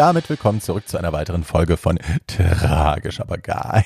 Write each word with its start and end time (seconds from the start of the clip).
damit 0.00 0.30
willkommen 0.30 0.62
zurück 0.62 0.88
zu 0.88 0.96
einer 0.96 1.12
weiteren 1.12 1.44
Folge 1.44 1.76
von 1.76 1.98
Tragisch, 2.26 3.20
aber 3.20 3.36
geil. 3.36 3.84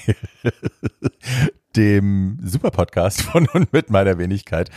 Dem 1.75 2.39
Super-Podcast 2.41 3.23
von 3.23 3.49
und 3.49 3.73
mit 3.73 3.91
meiner 3.91 4.17
Wenigkeit, 4.17 4.71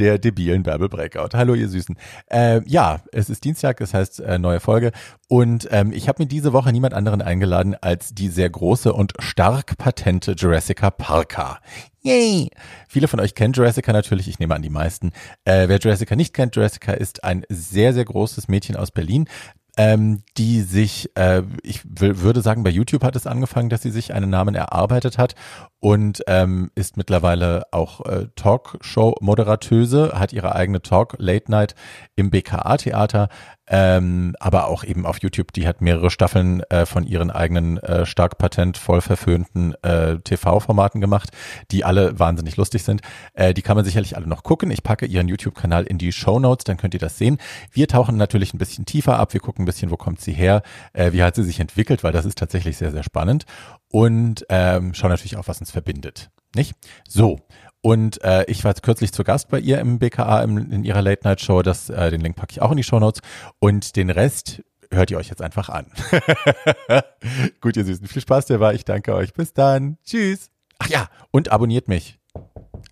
der 0.00 0.18
debilen 0.18 0.64
Bärbel 0.64 0.88
Breakout. 0.88 1.28
Hallo, 1.34 1.54
ihr 1.54 1.68
Süßen. 1.68 1.96
Äh, 2.26 2.62
ja, 2.66 3.00
es 3.12 3.30
ist 3.30 3.44
Dienstag, 3.44 3.76
das 3.76 3.94
heißt 3.94 4.18
äh, 4.18 4.40
neue 4.40 4.58
Folge. 4.58 4.90
Und 5.28 5.68
ähm, 5.70 5.92
ich 5.92 6.08
habe 6.08 6.24
mir 6.24 6.26
diese 6.26 6.52
Woche 6.52 6.72
niemand 6.72 6.94
anderen 6.94 7.22
eingeladen 7.22 7.76
als 7.80 8.12
die 8.12 8.26
sehr 8.26 8.50
große 8.50 8.92
und 8.92 9.12
stark 9.20 9.78
patente 9.78 10.32
Jurassica 10.32 10.90
Parker. 10.90 11.60
Yay! 12.00 12.50
Viele 12.88 13.06
von 13.06 13.20
euch 13.20 13.36
kennen 13.36 13.52
Jurassica 13.52 13.92
natürlich, 13.92 14.26
ich 14.26 14.40
nehme 14.40 14.56
an 14.56 14.62
die 14.62 14.70
meisten. 14.70 15.12
Äh, 15.44 15.68
wer 15.68 15.78
Jurassica 15.78 16.16
nicht 16.16 16.34
kennt, 16.34 16.56
Jurassica 16.56 16.90
ist 16.90 17.22
ein 17.22 17.44
sehr, 17.48 17.94
sehr 17.94 18.04
großes 18.04 18.48
Mädchen 18.48 18.74
aus 18.74 18.90
Berlin, 18.90 19.28
ähm, 19.76 20.22
die 20.36 20.60
sich, 20.60 21.10
äh, 21.16 21.42
ich 21.62 21.80
würde 21.84 22.42
sagen, 22.42 22.62
bei 22.62 22.70
YouTube 22.70 23.04
hat 23.04 23.16
es 23.16 23.26
angefangen, 23.26 23.70
dass 23.70 23.82
sie 23.82 23.90
sich 23.90 24.12
einen 24.12 24.30
Namen 24.30 24.54
erarbeitet 24.54 25.18
hat 25.18 25.34
und 25.82 26.22
ähm, 26.28 26.70
ist 26.76 26.96
mittlerweile 26.96 27.64
auch 27.72 28.06
äh, 28.06 28.28
Talkshow-Moderatöse, 28.36 30.12
hat 30.14 30.32
ihre 30.32 30.54
eigene 30.54 30.80
Talk 30.80 31.16
Late 31.18 31.50
Night 31.50 31.74
im 32.14 32.30
BKA-Theater, 32.30 33.28
ähm, 33.66 34.36
aber 34.38 34.68
auch 34.68 34.84
eben 34.84 35.04
auf 35.04 35.20
YouTube. 35.20 35.52
Die 35.52 35.66
hat 35.66 35.80
mehrere 35.80 36.10
Staffeln 36.10 36.62
äh, 36.70 36.86
von 36.86 37.04
ihren 37.04 37.32
eigenen 37.32 37.78
äh, 37.78 38.06
stark 38.06 38.38
patent 38.38 38.78
voll 38.78 39.00
verföhnten 39.00 39.74
äh, 39.82 40.18
TV-Formaten 40.20 41.00
gemacht, 41.00 41.30
die 41.72 41.84
alle 41.84 42.16
wahnsinnig 42.16 42.56
lustig 42.56 42.84
sind. 42.84 43.00
Äh, 43.34 43.52
die 43.52 43.62
kann 43.62 43.74
man 43.74 43.84
sicherlich 43.84 44.16
alle 44.16 44.28
noch 44.28 44.44
gucken. 44.44 44.70
Ich 44.70 44.84
packe 44.84 45.06
ihren 45.06 45.26
YouTube-Kanal 45.26 45.82
in 45.82 45.98
die 45.98 46.12
Show 46.12 46.38
Notes, 46.38 46.62
dann 46.62 46.76
könnt 46.76 46.94
ihr 46.94 47.00
das 47.00 47.18
sehen. 47.18 47.38
Wir 47.72 47.88
tauchen 47.88 48.16
natürlich 48.16 48.54
ein 48.54 48.58
bisschen 48.58 48.86
tiefer 48.86 49.18
ab. 49.18 49.32
Wir 49.32 49.40
gucken 49.40 49.64
ein 49.64 49.66
bisschen, 49.66 49.90
wo 49.90 49.96
kommt 49.96 50.20
sie 50.20 50.32
her, 50.32 50.62
äh, 50.92 51.10
wie 51.10 51.24
hat 51.24 51.34
sie 51.34 51.42
sich 51.42 51.58
entwickelt, 51.58 52.04
weil 52.04 52.12
das 52.12 52.24
ist 52.24 52.38
tatsächlich 52.38 52.76
sehr, 52.76 52.92
sehr 52.92 53.02
spannend. 53.02 53.46
Und 53.92 54.44
ähm, 54.48 54.94
schauen 54.94 55.10
natürlich 55.10 55.36
auch, 55.36 55.46
was 55.46 55.60
uns 55.60 55.70
verbindet. 55.70 56.30
Nicht? 56.56 56.74
So, 57.08 57.38
und 57.82 58.22
äh, 58.24 58.44
ich 58.44 58.64
war 58.64 58.72
kürzlich 58.74 59.12
zu 59.12 59.22
Gast 59.22 59.48
bei 59.48 59.58
ihr 59.58 59.78
im 59.80 59.98
BKA 59.98 60.42
im, 60.42 60.56
in 60.56 60.84
ihrer 60.84 61.02
Late 61.02 61.22
Night 61.24 61.40
Show. 61.40 61.62
Das, 61.62 61.90
äh, 61.90 62.10
den 62.10 62.20
Link 62.20 62.36
packe 62.36 62.52
ich 62.52 62.62
auch 62.62 62.70
in 62.70 62.76
die 62.76 62.84
Show 62.84 62.98
Notes. 62.98 63.20
Und 63.58 63.96
den 63.96 64.08
Rest 64.08 64.62
hört 64.90 65.10
ihr 65.10 65.18
euch 65.18 65.28
jetzt 65.28 65.42
einfach 65.42 65.68
an. 65.68 65.86
Gut, 67.60 67.76
ihr 67.76 67.84
Süßen, 67.84 68.06
viel 68.06 68.22
Spaß 68.22 68.46
dabei. 68.46 68.74
Ich 68.74 68.84
danke 68.84 69.14
euch. 69.14 69.34
Bis 69.34 69.52
dann. 69.52 69.98
Tschüss. 70.04 70.50
Ach 70.78 70.88
ja, 70.88 71.08
und 71.30 71.50
abonniert 71.50 71.88
mich. 71.88 72.18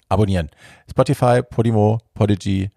Abonnieren. 0.08 0.50
Spotify, 0.90 1.42
Podimo, 1.42 1.98
Podigy, 2.14 2.70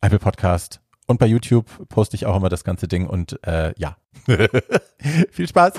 Apple 0.00 0.18
Podcast 0.18 0.80
und 1.06 1.18
bei 1.18 1.26
YouTube 1.26 1.66
poste 1.88 2.16
ich 2.16 2.26
auch 2.26 2.36
immer 2.36 2.48
das 2.48 2.64
ganze 2.64 2.88
Ding 2.88 3.06
und 3.06 3.38
äh, 3.46 3.72
ja. 3.76 3.96
viel 5.30 5.48
Spaß. 5.48 5.72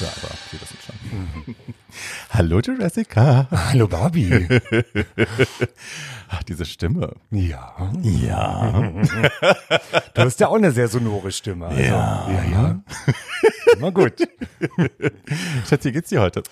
Ja, 0.00 0.08
aber 0.22 0.34
Sie 0.50 0.60
wissen 0.60 0.78
schon. 0.84 1.54
Hallo 2.30 2.60
Jessica. 2.60 3.46
Hallo 3.50 3.86
Barbie. 3.88 4.46
Ach, 6.28 6.42
diese 6.44 6.64
Stimme. 6.64 7.14
Ja. 7.30 7.92
Ja. 8.02 8.82
Du 10.14 10.22
hast 10.22 10.40
ja 10.40 10.48
auch 10.48 10.54
eine 10.56 10.70
sehr 10.72 10.88
sonore 10.88 11.30
Stimme. 11.32 11.66
Also, 11.66 11.80
Ja. 11.82 12.28
Ja, 12.30 12.44
ja. 12.44 12.80
Immer 13.76 13.92
gut. 13.92 14.14
Schatz, 15.68 15.84
wie 15.84 15.92
geht's 15.92 16.08
dir 16.10 16.20
heute? 16.20 16.42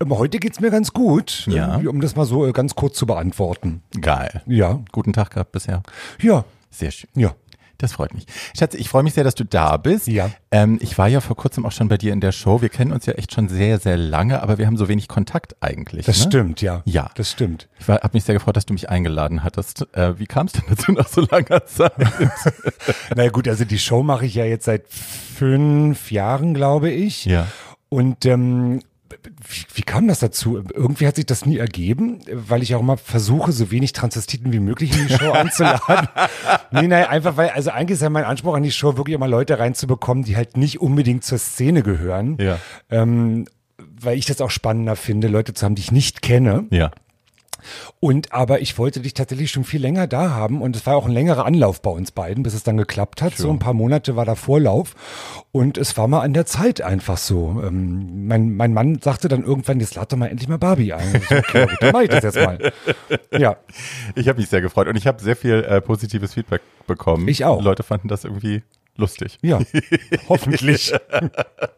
Ähm, 0.00 0.16
Heute 0.16 0.38
geht's 0.38 0.60
mir 0.60 0.70
ganz 0.70 0.92
gut. 0.92 1.46
Ja. 1.46 1.78
Ähm, 1.78 1.88
Um 1.88 2.00
das 2.00 2.14
mal 2.16 2.24
so 2.26 2.46
äh, 2.46 2.52
ganz 2.52 2.74
kurz 2.74 2.96
zu 2.98 3.06
beantworten. 3.06 3.82
Geil. 4.00 4.42
Ja. 4.46 4.80
Guten 4.92 5.12
Tag 5.12 5.30
gehabt 5.30 5.52
bisher. 5.52 5.82
Ja. 6.20 6.44
Sehr 6.70 6.90
schön. 6.90 7.08
Ja. 7.14 7.34
Das 7.78 7.92
freut 7.92 8.14
mich. 8.14 8.26
Schatz, 8.56 8.74
ich 8.74 8.88
freue 8.88 9.02
mich 9.02 9.14
sehr, 9.14 9.24
dass 9.24 9.34
du 9.34 9.44
da 9.44 9.76
bist. 9.76 10.06
Ja. 10.06 10.30
Ähm, 10.50 10.78
ich 10.80 10.96
war 10.96 11.08
ja 11.08 11.20
vor 11.20 11.36
kurzem 11.36 11.66
auch 11.66 11.72
schon 11.72 11.88
bei 11.88 11.98
dir 11.98 12.12
in 12.12 12.20
der 12.20 12.32
Show. 12.32 12.62
Wir 12.62 12.68
kennen 12.68 12.92
uns 12.92 13.06
ja 13.06 13.14
echt 13.14 13.34
schon 13.34 13.48
sehr, 13.48 13.78
sehr 13.78 13.96
lange, 13.96 14.42
aber 14.42 14.58
wir 14.58 14.66
haben 14.66 14.76
so 14.76 14.88
wenig 14.88 15.08
Kontakt 15.08 15.56
eigentlich. 15.60 16.06
Das 16.06 16.18
ne? 16.18 16.24
stimmt, 16.24 16.62
ja. 16.62 16.82
Ja. 16.84 17.10
Das 17.14 17.30
stimmt. 17.30 17.68
Ich 17.78 17.88
habe 17.88 18.10
mich 18.12 18.24
sehr 18.24 18.34
gefreut, 18.34 18.56
dass 18.56 18.66
du 18.66 18.72
mich 18.72 18.88
eingeladen 18.88 19.44
hattest. 19.44 19.86
Äh, 19.94 20.18
wie 20.18 20.26
kam 20.26 20.46
es 20.46 20.52
denn 20.52 20.64
dazu 20.68 20.92
nach 20.92 21.08
so 21.08 21.20
langer 21.22 21.64
Zeit? 21.66 21.92
Na 23.14 23.28
gut, 23.28 23.48
also 23.48 23.64
die 23.64 23.78
Show 23.78 24.02
mache 24.02 24.26
ich 24.26 24.34
ja 24.34 24.44
jetzt 24.44 24.64
seit 24.64 24.88
fünf 24.88 26.10
Jahren, 26.10 26.54
glaube 26.54 26.90
ich. 26.90 27.26
Ja. 27.26 27.46
Und 27.88 28.24
ähm, 28.26 28.80
wie, 29.48 29.64
wie 29.74 29.82
kam 29.82 30.08
das 30.08 30.20
dazu? 30.20 30.62
Irgendwie 30.74 31.06
hat 31.06 31.16
sich 31.16 31.26
das 31.26 31.46
nie 31.46 31.58
ergeben, 31.58 32.20
weil 32.30 32.62
ich 32.62 32.74
auch 32.74 32.80
immer 32.80 32.96
versuche, 32.96 33.52
so 33.52 33.70
wenig 33.70 33.92
Transvestiten 33.92 34.52
wie 34.52 34.60
möglich 34.60 34.96
in 34.96 35.06
die 35.06 35.14
Show 35.14 35.32
einzuladen. 35.32 36.08
nee, 36.70 36.86
nein, 36.86 37.06
einfach 37.06 37.36
weil, 37.36 37.50
also 37.50 37.70
eigentlich 37.70 37.96
ist 37.96 38.02
ja 38.02 38.10
mein 38.10 38.24
Anspruch 38.24 38.54
an 38.54 38.62
die 38.62 38.70
Show, 38.70 38.96
wirklich 38.96 39.14
immer 39.14 39.28
Leute 39.28 39.58
reinzubekommen, 39.58 40.24
die 40.24 40.36
halt 40.36 40.56
nicht 40.56 40.80
unbedingt 40.80 41.24
zur 41.24 41.38
Szene 41.38 41.82
gehören. 41.82 42.36
Ja. 42.40 42.58
Ähm, 42.90 43.46
weil 43.78 44.18
ich 44.18 44.26
das 44.26 44.40
auch 44.40 44.50
spannender 44.50 44.96
finde, 44.96 45.28
Leute 45.28 45.54
zu 45.54 45.64
haben, 45.64 45.74
die 45.74 45.82
ich 45.82 45.92
nicht 45.92 46.22
kenne. 46.22 46.66
ja. 46.70 46.90
Und 48.00 48.32
aber 48.32 48.60
ich 48.60 48.78
wollte 48.78 49.00
dich 49.00 49.14
tatsächlich 49.14 49.50
schon 49.50 49.64
viel 49.64 49.80
länger 49.80 50.06
da 50.06 50.30
haben 50.30 50.62
und 50.62 50.76
es 50.76 50.86
war 50.86 50.96
auch 50.96 51.06
ein 51.06 51.12
längerer 51.12 51.44
Anlauf 51.46 51.82
bei 51.82 51.90
uns 51.90 52.10
beiden, 52.10 52.42
bis 52.42 52.54
es 52.54 52.62
dann 52.62 52.76
geklappt 52.76 53.22
hat. 53.22 53.36
So 53.36 53.50
ein 53.50 53.58
paar 53.58 53.74
Monate 53.74 54.16
war 54.16 54.24
da 54.24 54.34
Vorlauf 54.34 54.94
und 55.52 55.78
es 55.78 55.96
war 55.96 56.08
mal 56.08 56.20
an 56.20 56.34
der 56.34 56.46
Zeit 56.46 56.80
einfach 56.80 57.18
so. 57.18 57.62
Ähm, 57.64 58.26
mein, 58.26 58.56
mein 58.56 58.72
Mann 58.72 59.00
sagte 59.00 59.28
dann 59.28 59.44
irgendwann, 59.44 59.80
jetzt 59.80 59.94
lad 59.94 60.12
doch 60.12 60.16
mal 60.16 60.26
endlich 60.26 60.48
mal 60.48 60.58
Barbie 60.58 60.92
ein. 60.92 61.16
Ich 61.16 61.30
okay, 61.30 61.66
dann 61.80 61.92
mach 61.92 62.02
ich 62.02 62.08
das 62.08 62.24
jetzt 62.24 62.36
mal. 62.36 62.72
Ja, 63.32 63.56
Ich 64.14 64.28
habe 64.28 64.40
mich 64.40 64.48
sehr 64.48 64.60
gefreut 64.60 64.88
und 64.88 64.96
ich 64.96 65.06
habe 65.06 65.22
sehr 65.22 65.36
viel 65.36 65.64
äh, 65.64 65.80
positives 65.80 66.34
Feedback 66.34 66.62
bekommen. 66.86 67.28
Ich 67.28 67.44
auch. 67.44 67.62
Leute 67.62 67.82
fanden 67.82 68.08
das 68.08 68.24
irgendwie 68.24 68.62
lustig. 68.96 69.38
ja, 69.42 69.60
hoffentlich. 70.28 70.92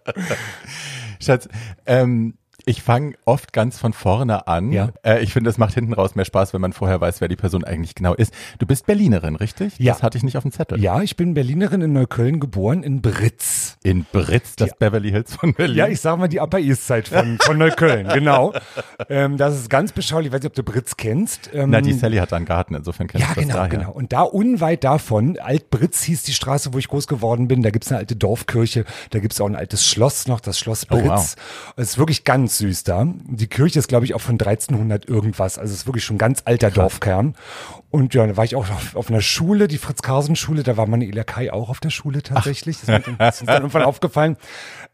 Schatz, 1.20 1.48
ähm, 1.86 2.37
ich 2.68 2.82
fange 2.82 3.14
oft 3.24 3.52
ganz 3.52 3.78
von 3.78 3.92
vorne 3.92 4.46
an. 4.46 4.72
Ja. 4.72 4.90
Äh, 5.02 5.22
ich 5.22 5.32
finde, 5.32 5.48
es 5.50 5.58
macht 5.58 5.74
hinten 5.74 5.92
raus 5.94 6.14
mehr 6.14 6.24
Spaß, 6.24 6.52
wenn 6.52 6.60
man 6.60 6.72
vorher 6.72 7.00
weiß, 7.00 7.20
wer 7.20 7.28
die 7.28 7.36
Person 7.36 7.64
eigentlich 7.64 7.94
genau 7.94 8.14
ist. 8.14 8.32
Du 8.58 8.66
bist 8.66 8.86
Berlinerin, 8.86 9.36
richtig? 9.36 9.78
Ja. 9.78 9.94
Das 9.94 10.02
hatte 10.02 10.18
ich 10.18 10.24
nicht 10.24 10.36
auf 10.36 10.42
dem 10.42 10.52
Zettel. 10.52 10.78
Ja, 10.80 11.00
ich 11.02 11.16
bin 11.16 11.34
Berlinerin 11.34 11.80
in 11.82 11.92
Neukölln 11.92 12.40
geboren, 12.40 12.82
in 12.82 13.00
Britz. 13.00 13.78
In 13.82 14.04
Britz, 14.12 14.56
das 14.56 14.76
Beverly 14.78 15.10
Hills 15.10 15.34
von 15.36 15.54
Berlin. 15.54 15.76
Ja, 15.76 15.88
ich 15.88 16.00
sag 16.00 16.18
mal 16.18 16.28
die 16.28 16.40
Upper 16.40 16.58
East 16.58 16.86
Side 16.86 17.04
von, 17.04 17.38
von 17.40 17.56
Neukölln, 17.58 18.08
genau. 18.14 18.52
Ähm, 19.08 19.36
das 19.38 19.56
ist 19.56 19.70
ganz 19.70 19.92
beschaulich. 19.92 20.26
Ich 20.28 20.32
weiß 20.32 20.40
nicht, 20.42 20.50
ob 20.50 20.54
du 20.54 20.62
Britz 20.62 20.96
kennst. 20.96 21.50
Ähm, 21.54 21.70
Na, 21.70 21.80
die 21.80 21.92
Sally 21.94 22.18
hat 22.18 22.32
da 22.32 22.36
einen 22.36 22.44
Garten, 22.44 22.74
insofern 22.74 23.06
kennst 23.06 23.26
Ja, 23.26 23.34
du 23.34 23.40
das 23.40 23.44
genau, 23.44 23.56
daher. 23.56 23.68
genau. 23.70 23.90
Und 23.92 24.12
da 24.12 24.22
unweit 24.22 24.84
davon, 24.84 25.38
Altbritz 25.38 26.02
hieß 26.02 26.22
die 26.24 26.34
Straße, 26.34 26.74
wo 26.74 26.78
ich 26.78 26.88
groß 26.88 27.06
geworden 27.06 27.48
bin. 27.48 27.62
Da 27.62 27.70
gibt's 27.70 27.90
eine 27.90 27.98
alte 27.98 28.16
Dorfkirche, 28.16 28.84
da 29.10 29.20
gibt's 29.20 29.40
auch 29.40 29.46
ein 29.46 29.56
altes 29.56 29.86
Schloss 29.86 30.26
noch, 30.28 30.40
das 30.40 30.58
Schloss 30.58 30.86
Oh, 30.90 30.96
Britz. 30.96 31.06
wow. 31.08 31.36
Es 31.76 31.90
ist 31.90 31.98
wirklich 31.98 32.24
ganz 32.24 32.57
süß 32.58 32.84
da. 32.84 33.06
Die 33.06 33.46
Kirche 33.46 33.78
ist, 33.78 33.88
glaube 33.88 34.04
ich, 34.04 34.14
auch 34.14 34.20
von 34.20 34.34
1300 34.34 35.08
irgendwas. 35.08 35.58
Also 35.58 35.72
es 35.72 35.80
ist 35.80 35.86
wirklich 35.86 36.04
schon 36.04 36.16
ein 36.16 36.18
ganz 36.18 36.42
alter 36.44 36.70
Dorfkern. 36.70 37.34
Und 37.90 38.12
ja, 38.12 38.26
da 38.26 38.36
war 38.36 38.44
ich 38.44 38.54
auch 38.54 38.68
auf, 38.68 38.96
auf 38.96 39.08
einer 39.08 39.22
Schule, 39.22 39.66
die 39.66 39.78
Fritz-Karsen-Schule, 39.78 40.62
da 40.62 40.76
war 40.76 40.86
meine 40.86 41.06
Ela 41.06 41.24
Kai 41.24 41.50
auch 41.50 41.70
auf 41.70 41.80
der 41.80 41.88
Schule 41.88 42.22
tatsächlich. 42.22 42.76
Das 42.80 42.88
ist 43.00 43.06
uns 43.08 43.18
dann 43.46 43.62
irgendwann 43.62 43.82
aufgefallen. 43.82 44.36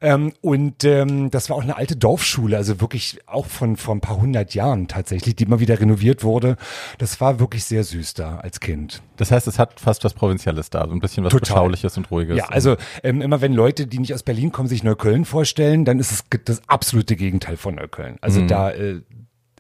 Ähm, 0.00 0.32
und 0.42 0.84
ähm, 0.84 1.28
das 1.30 1.50
war 1.50 1.56
auch 1.56 1.62
eine 1.62 1.76
alte 1.76 1.96
Dorfschule, 1.96 2.56
also 2.56 2.80
wirklich 2.80 3.18
auch 3.26 3.46
von 3.46 3.76
vor 3.76 3.96
ein 3.96 4.00
paar 4.00 4.18
hundert 4.20 4.54
Jahren 4.54 4.86
tatsächlich, 4.86 5.34
die 5.34 5.42
immer 5.44 5.58
wieder 5.58 5.80
renoviert 5.80 6.22
wurde. 6.22 6.56
Das 6.98 7.20
war 7.20 7.40
wirklich 7.40 7.64
sehr 7.64 7.82
süß 7.82 8.14
da 8.14 8.36
als 8.36 8.60
Kind. 8.60 9.02
Das 9.16 9.32
heißt, 9.32 9.48
es 9.48 9.58
hat 9.58 9.80
fast 9.80 10.04
was 10.04 10.14
Provinzielles 10.14 10.70
da, 10.70 10.86
so 10.86 10.92
ein 10.92 11.00
bisschen 11.00 11.24
was 11.24 11.32
Total. 11.32 11.54
Beschauliches 11.56 11.96
und 11.96 12.10
Ruhiges. 12.12 12.36
Ja, 12.38 12.46
also 12.46 12.76
ähm, 13.02 13.22
immer 13.22 13.40
wenn 13.40 13.54
Leute, 13.54 13.88
die 13.88 13.98
nicht 13.98 14.14
aus 14.14 14.22
Berlin 14.22 14.52
kommen, 14.52 14.68
sich 14.68 14.84
Neukölln 14.84 15.24
vorstellen, 15.24 15.84
dann 15.84 15.98
ist 15.98 16.12
es 16.12 16.24
das 16.44 16.62
absolute 16.68 17.16
Gegenteil 17.16 17.56
von 17.56 17.74
Neukölln. 17.74 18.18
Also 18.20 18.40
Mhm. 18.40 18.48
da 18.48 18.70
äh, 18.70 19.00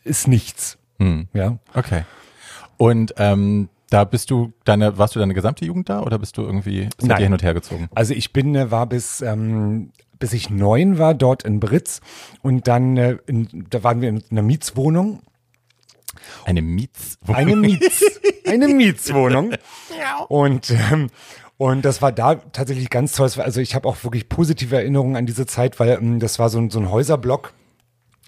ist 0.04 0.28
nichts. 0.28 0.78
Ja. 1.32 1.58
Okay. 1.74 2.04
Und 2.76 3.14
ähm, 3.18 3.68
da 3.90 4.04
bist 4.04 4.30
du 4.30 4.52
deine, 4.64 4.98
warst 4.98 5.14
du 5.14 5.20
deine 5.20 5.34
gesamte 5.34 5.64
Jugend 5.64 5.88
da 5.88 6.02
oder 6.02 6.18
bist 6.18 6.36
du 6.36 6.42
irgendwie 6.42 6.88
seid 6.98 7.10
Nein. 7.10 7.22
hin 7.22 7.32
und 7.32 7.42
her 7.42 7.54
gezogen? 7.54 7.88
Also 7.94 8.14
ich 8.14 8.32
bin, 8.32 8.54
äh, 8.54 8.70
war 8.70 8.86
bis, 8.86 9.20
ähm, 9.20 9.90
bis 10.18 10.32
ich 10.32 10.50
neun 10.50 10.98
war 10.98 11.14
dort 11.14 11.44
in 11.44 11.60
Britz 11.60 12.00
und 12.42 12.66
dann, 12.66 12.96
äh, 12.96 13.18
in, 13.26 13.66
da 13.70 13.84
waren 13.84 14.00
wir 14.00 14.08
in 14.08 14.22
einer 14.30 14.42
Mietswohnung. 14.42 15.20
Eine 16.44 16.62
Miets. 16.62 17.18
Eine 17.26 17.56
Miets, 17.56 18.02
eine 18.46 18.68
Mietswohnung. 18.68 19.52
Und, 20.28 20.70
ähm, 20.70 21.10
und 21.56 21.84
das 21.84 22.02
war 22.02 22.12
da 22.12 22.36
tatsächlich 22.36 22.88
ganz 22.88 23.12
toll. 23.12 23.30
Also 23.36 23.60
ich 23.60 23.74
habe 23.74 23.88
auch 23.88 24.02
wirklich 24.04 24.28
positive 24.28 24.76
Erinnerungen 24.76 25.16
an 25.16 25.26
diese 25.26 25.46
Zeit, 25.46 25.78
weil 25.78 25.98
ähm, 26.00 26.18
das 26.20 26.38
war 26.38 26.48
so 26.48 26.58
ein, 26.58 26.70
so 26.70 26.78
ein 26.78 26.90
Häuserblock 26.90 27.52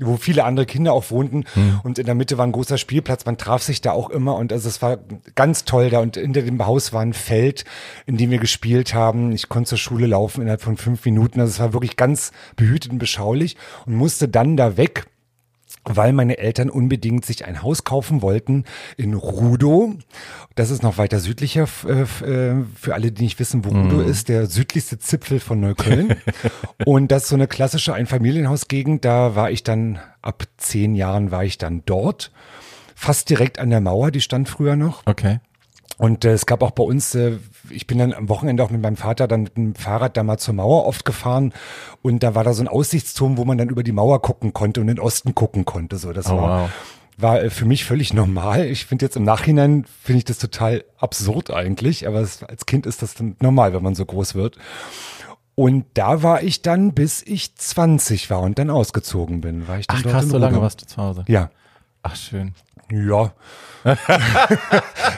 wo 0.00 0.16
viele 0.16 0.44
andere 0.44 0.66
Kinder 0.66 0.92
auch 0.92 1.10
wohnten. 1.10 1.44
Und 1.82 1.98
in 1.98 2.06
der 2.06 2.14
Mitte 2.14 2.38
war 2.38 2.46
ein 2.46 2.52
großer 2.52 2.78
Spielplatz, 2.78 3.24
man 3.24 3.38
traf 3.38 3.62
sich 3.62 3.80
da 3.80 3.92
auch 3.92 4.10
immer. 4.10 4.36
Und 4.36 4.52
also 4.52 4.68
es 4.68 4.82
war 4.82 4.98
ganz 5.34 5.64
toll 5.64 5.90
da. 5.90 6.00
Und 6.00 6.16
hinter 6.16 6.42
dem 6.42 6.64
Haus 6.64 6.92
war 6.92 7.02
ein 7.02 7.12
Feld, 7.12 7.64
in 8.06 8.16
dem 8.16 8.30
wir 8.30 8.38
gespielt 8.38 8.94
haben. 8.94 9.32
Ich 9.32 9.48
konnte 9.48 9.70
zur 9.70 9.78
Schule 9.78 10.06
laufen 10.06 10.42
innerhalb 10.42 10.62
von 10.62 10.76
fünf 10.76 11.04
Minuten, 11.04 11.40
also 11.40 11.50
es 11.50 11.60
war 11.60 11.72
wirklich 11.72 11.96
ganz 11.96 12.32
behütet 12.56 12.92
und 12.92 12.98
beschaulich 12.98 13.56
und 13.86 13.94
musste 13.94 14.28
dann 14.28 14.56
da 14.56 14.76
weg 14.76 15.06
weil 15.88 16.12
meine 16.12 16.38
Eltern 16.38 16.68
unbedingt 16.70 17.24
sich 17.24 17.44
ein 17.44 17.62
Haus 17.62 17.84
kaufen 17.84 18.22
wollten 18.22 18.64
in 18.96 19.14
Rudow. 19.14 19.94
Das 20.54 20.70
ist 20.70 20.82
noch 20.82 20.98
weiter 20.98 21.20
südlicher, 21.20 21.66
äh, 21.86 22.02
äh, 22.24 22.64
für 22.74 22.94
alle, 22.94 23.12
die 23.12 23.22
nicht 23.24 23.38
wissen, 23.38 23.64
wo 23.64 23.68
Rudow 23.70 24.02
Mhm. 24.02 24.08
ist, 24.10 24.28
der 24.28 24.46
südlichste 24.46 24.98
Zipfel 24.98 25.40
von 25.40 25.60
Neukölln. 25.60 26.16
Und 26.84 27.10
das 27.12 27.24
ist 27.24 27.28
so 27.30 27.34
eine 27.36 27.46
klassische 27.46 27.94
Einfamilienhausgegend. 27.94 29.04
Da 29.04 29.34
war 29.36 29.50
ich 29.50 29.62
dann, 29.62 29.98
ab 30.22 30.44
zehn 30.56 30.94
Jahren 30.94 31.30
war 31.30 31.44
ich 31.44 31.58
dann 31.58 31.82
dort. 31.86 32.32
Fast 32.94 33.28
direkt 33.30 33.58
an 33.58 33.70
der 33.70 33.80
Mauer, 33.80 34.10
die 34.10 34.20
stand 34.20 34.48
früher 34.48 34.74
noch. 34.76 35.02
Okay. 35.06 35.40
Und 35.98 36.24
äh, 36.24 36.32
es 36.32 36.46
gab 36.46 36.62
auch 36.62 36.72
bei 36.72 36.82
uns, 36.82 37.14
äh, 37.14 37.38
ich 37.70 37.86
bin 37.86 37.98
dann 37.98 38.12
am 38.12 38.28
Wochenende 38.28 38.62
auch 38.62 38.70
mit 38.70 38.80
meinem 38.82 38.96
Vater 38.96 39.26
dann 39.28 39.42
mit 39.44 39.56
dem 39.56 39.74
Fahrrad 39.74 40.16
da 40.16 40.22
mal 40.22 40.38
zur 40.38 40.54
Mauer 40.54 40.86
oft 40.86 41.04
gefahren 41.04 41.52
und 42.02 42.22
da 42.22 42.34
war 42.34 42.44
da 42.44 42.52
so 42.52 42.62
ein 42.62 42.68
Aussichtsturm, 42.68 43.36
wo 43.36 43.44
man 43.44 43.58
dann 43.58 43.68
über 43.68 43.82
die 43.82 43.92
Mauer 43.92 44.22
gucken 44.22 44.52
konnte 44.52 44.80
und 44.80 44.88
in 44.88 44.96
den 44.96 45.02
Osten 45.02 45.34
gucken 45.34 45.64
konnte. 45.64 45.96
So, 45.98 46.12
das 46.12 46.26
Oh, 46.30 46.36
war, 46.36 46.62
wow. 46.64 46.70
war 47.18 47.42
äh, 47.42 47.50
für 47.50 47.64
mich 47.64 47.84
völlig 47.84 48.12
normal. 48.14 48.64
Ich 48.66 48.86
finde 48.86 49.04
jetzt 49.04 49.16
im 49.16 49.24
Nachhinein 49.24 49.84
finde 50.02 50.18
ich 50.18 50.24
das 50.24 50.38
total 50.38 50.84
absurd 50.98 51.50
eigentlich, 51.50 52.06
aber 52.06 52.20
es, 52.20 52.42
als 52.42 52.66
Kind 52.66 52.86
ist 52.86 53.02
das 53.02 53.14
dann 53.14 53.36
normal, 53.40 53.72
wenn 53.74 53.82
man 53.82 53.94
so 53.94 54.04
groß 54.04 54.34
wird. 54.34 54.56
Und 55.54 55.86
da 55.94 56.22
war 56.22 56.42
ich 56.42 56.60
dann, 56.60 56.92
bis 56.92 57.22
ich 57.22 57.56
20 57.56 58.28
war 58.28 58.42
und 58.42 58.58
dann 58.58 58.68
ausgezogen 58.68 59.40
bin. 59.40 59.66
War 59.66 59.78
ich 59.78 59.86
dann 59.86 60.02
Ach 60.04 60.10
krass, 60.10 60.28
so 60.28 60.36
lange 60.36 60.60
warst 60.60 60.82
du 60.82 60.86
zu 60.86 60.98
Hause. 60.98 61.24
Ja. 61.28 61.50
Ach 62.02 62.14
schön. 62.14 62.54
Ja. 62.90 63.32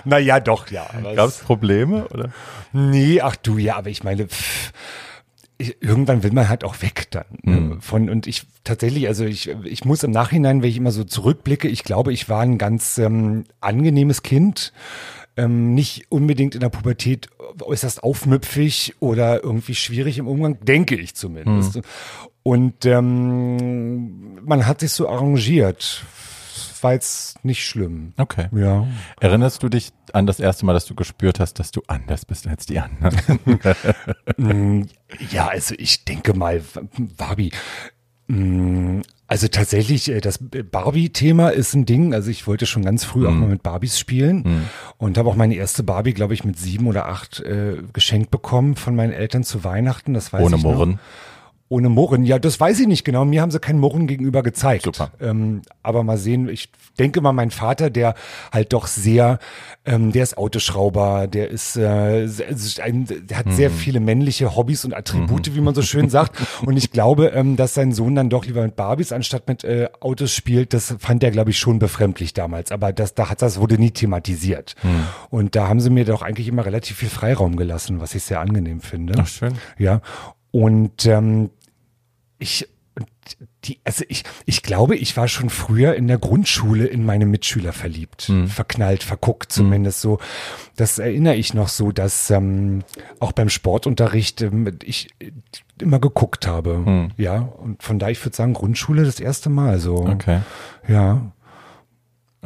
naja, 0.05 0.41
doch, 0.41 0.71
ja. 0.71 0.89
Gab 1.17 1.29
es 1.29 1.39
Probleme 1.39 2.07
oder? 2.09 2.31
Nee, 2.73 3.21
ach 3.21 3.37
du, 3.37 3.59
ja, 3.59 3.77
aber 3.77 3.89
ich 3.89 4.05
meine, 4.05 4.29
pff, 4.29 4.73
ich, 5.59 5.83
irgendwann 5.83 6.23
will 6.23 6.33
man 6.33 6.49
halt 6.49 6.65
auch 6.65 6.81
weg 6.83 7.09
dann. 7.11 7.25
Ne? 7.43 7.79
Von, 7.81 8.09
und 8.09 8.27
ich 8.27 8.47
tatsächlich, 8.63 9.09
also 9.09 9.25
ich, 9.25 9.49
ich 9.65 9.85
muss 9.85 10.05
im 10.05 10.13
Nachhinein, 10.13 10.63
wenn 10.63 10.71
ich 10.71 10.77
immer 10.77 10.93
so 10.93 11.05
zurückblicke, 11.05 11.69
ich 11.69 11.83
glaube, 11.83 12.13
ich 12.13 12.29
war 12.29 12.43
ein 12.43 12.59
ganz 12.59 12.99
ähm, 12.99 13.45
angenehmes 13.61 14.23
Kind. 14.23 14.73
Ähm, 15.37 15.75
nicht 15.75 16.11
unbedingt 16.11 16.55
in 16.55 16.61
der 16.61 16.69
Pubertät 16.69 17.29
äußerst 17.63 18.03
aufmüpfig 18.03 18.97
oder 19.01 19.43
irgendwie 19.43 19.75
schwierig 19.75 20.19
im 20.19 20.27
Umgang, 20.27 20.59
denke 20.61 20.97
ich 20.97 21.15
zumindest. 21.15 21.81
Und 22.43 22.87
ähm, 22.87 24.45
man 24.45 24.67
hat 24.67 24.81
sich 24.81 24.93
so 24.93 25.09
arrangiert. 25.09 26.05
War 26.83 26.93
jetzt 26.93 27.45
nicht 27.45 27.65
schlimm. 27.67 28.13
Okay. 28.17 28.49
Ja. 28.53 28.87
Erinnerst 29.21 29.63
du 29.63 29.69
dich 29.69 29.91
an 30.13 30.27
das 30.27 30.41
erste 30.41 30.67
Mal, 30.67 30.73
dass 30.73 30.87
du 30.87 30.95
gespürt 30.95 31.41
hast, 31.41 31.59
dass 31.59 31.71
du 31.71 31.83
anders 31.87 32.25
bist 32.25 32.47
als 32.47 32.67
die 32.67 32.79
anderen? 32.81 33.17
Mm, 34.37 34.83
Ja, 35.31 35.49
also 35.49 35.75
ich 35.79 36.05
denke 36.05 36.35
mal, 36.35 36.63
Barbie. 37.17 37.51
mm, 38.29 39.01
Also 39.27 39.49
tatsächlich, 39.49 40.11
äh, 40.11 40.21
das 40.21 40.39
Barbie-Thema 40.41 41.49
ist 41.51 41.75
ein 41.75 41.85
Ding. 41.87 42.15
Also 42.15 42.31
ich 42.31 42.47
wollte 42.47 42.67
schon 42.67 42.85
ganz 42.85 43.05
früh 43.05 43.27
auch 43.27 43.33
mal 43.33 43.49
mit 43.49 43.63
Barbies 43.63 43.99
spielen 43.99 44.69
und 44.97 45.19
habe 45.19 45.29
auch 45.29 45.37
meine 45.37 45.55
erste 45.55 45.83
Barbie, 45.83 46.15
glaube 46.15 46.35
ich, 46.35 46.45
mit 46.45 46.59
sieben 46.59 46.87
oder 46.87 47.07
acht 47.09 47.41
äh, 47.41 47.77
geschenkt 47.93 48.31
bekommen 48.31 48.77
von 48.77 48.95
meinen 48.97 49.13
Eltern 49.13 49.45
zu 49.45 49.65
Weihnachten. 49.65 50.15
Das 50.15 50.33
weiß 50.33 50.43
Ohne 50.43 50.57
ich 50.57 50.63
noch. 50.63 50.99
Ohne 51.71 51.91
Murren, 51.91 52.25
ja, 52.25 52.39
das 52.39 52.59
weiß 52.59 52.81
ich 52.81 52.87
nicht 52.87 53.05
genau. 53.05 53.25
Mir 53.27 53.43
haben 53.43 53.51
sie 53.51 53.61
kein 53.61 53.79
Murren 53.79 54.07
gegenüber 54.07 54.43
gezeigt. 54.43 54.85
Super. 54.85 55.11
Ähm, 55.21 55.61
aber 55.83 56.03
mal 56.03 56.17
sehen, 56.17 56.49
ich 56.49 56.71
denke 56.99 57.21
mal, 57.21 57.33
mein 57.33 57.51
Vater, 57.51 57.91
der 57.91 58.15
halt 58.51 58.73
doch 58.73 58.87
sehr, 58.87 59.39
ähm, 59.85 60.11
der 60.13 60.23
ist 60.23 60.39
Autoschrauber, 60.39 61.27
der 61.27 61.51
ist, 61.51 61.77
äh, 61.77 62.27
se- 62.27 62.83
ein, 62.83 63.07
der 63.29 63.37
hat 63.39 63.53
sehr 63.53 63.71
viele 63.71 64.01
männliche 64.01 64.57
Hobbys 64.57 64.85
und 64.87 64.95
Attribute, 64.95 65.55
wie 65.55 65.61
man 65.61 65.75
so 65.75 65.83
schön 65.83 66.09
sagt. 66.11 66.37
Und 66.65 66.77
ich 66.79 66.91
glaube, 66.91 67.27
ähm, 67.35 67.57
dass 67.57 67.75
sein 67.75 67.93
Sohn 67.93 68.15
dann 68.15 68.31
doch 68.31 68.47
lieber 68.47 68.63
mit 68.63 68.75
Barbies 68.75 69.13
anstatt 69.13 69.47
mit 69.47 69.63
äh, 69.65 69.89
Autos 70.01 70.33
spielt, 70.33 70.73
das 70.73 70.95
fand 70.99 71.23
er, 71.23 71.31
glaube 71.31 71.51
ich, 71.51 71.59
schon 71.59 71.79
befremdlich 71.79 72.33
damals. 72.33 72.73
Aber 72.73 72.93
das, 72.95 73.15
da 73.15 73.29
hat 73.29 73.43
das 73.43 73.61
wurde 73.61 73.79
nie 73.79 73.91
thematisiert. 73.91 74.75
Und 75.31 75.55
da 75.55 75.69
haben 75.69 75.81
sie 75.81 75.91
mir 75.91 76.05
doch 76.07 76.23
eigentlich 76.23 76.49
immer 76.49 76.65
relativ 76.65 76.97
viel 76.97 77.11
Freiraum 77.11 77.57
gelassen, 77.57 78.01
was 78.01 78.15
ich 78.15 78.23
sehr 78.23 78.41
angenehm 78.41 78.81
finde. 78.81 79.15
Ach 79.19 79.27
schön. 79.27 79.53
Ja. 79.79 80.01
Und 80.51 81.05
ähm, 81.05 81.51
ich 82.39 82.69
die, 83.65 83.79
also 83.85 84.05
ich, 84.09 84.25
ich 84.47 84.63
glaube, 84.63 84.97
ich 84.97 85.17
war 85.17 85.29
schon 85.29 85.51
früher 85.51 85.95
in 85.95 86.09
der 86.09 86.19
Grundschule 86.19 86.87
in 86.87 87.05
meine 87.05 87.27
Mitschüler 87.27 87.73
verliebt, 87.73 88.31
verknallt, 88.49 89.03
verguckt 89.03 89.53
zumindest 89.53 90.01
so. 90.01 90.19
Das 90.77 90.99
erinnere 90.99 91.35
ich 91.35 91.55
noch 91.55 91.69
so, 91.69 91.93
dass 91.93 92.31
ähm, 92.31 92.83
auch 93.21 93.33
beim 93.33 93.49
Sportunterricht 93.49 94.43
ähm, 94.43 94.79
ich 94.83 95.11
äh, 95.21 95.33
immer 95.81 96.01
geguckt 96.01 96.47
habe. 96.47 97.09
Ja, 97.17 97.41
und 97.41 97.83
von 97.83 97.99
daher, 97.99 98.13
ich 98.13 98.25
würde 98.25 98.37
sagen, 98.37 98.55
Grundschule 98.55 99.05
das 99.05 99.21
erste 99.21 99.51
Mal 99.51 99.79
so. 99.79 99.97
Okay. 100.07 100.41
Ja, 100.89 101.33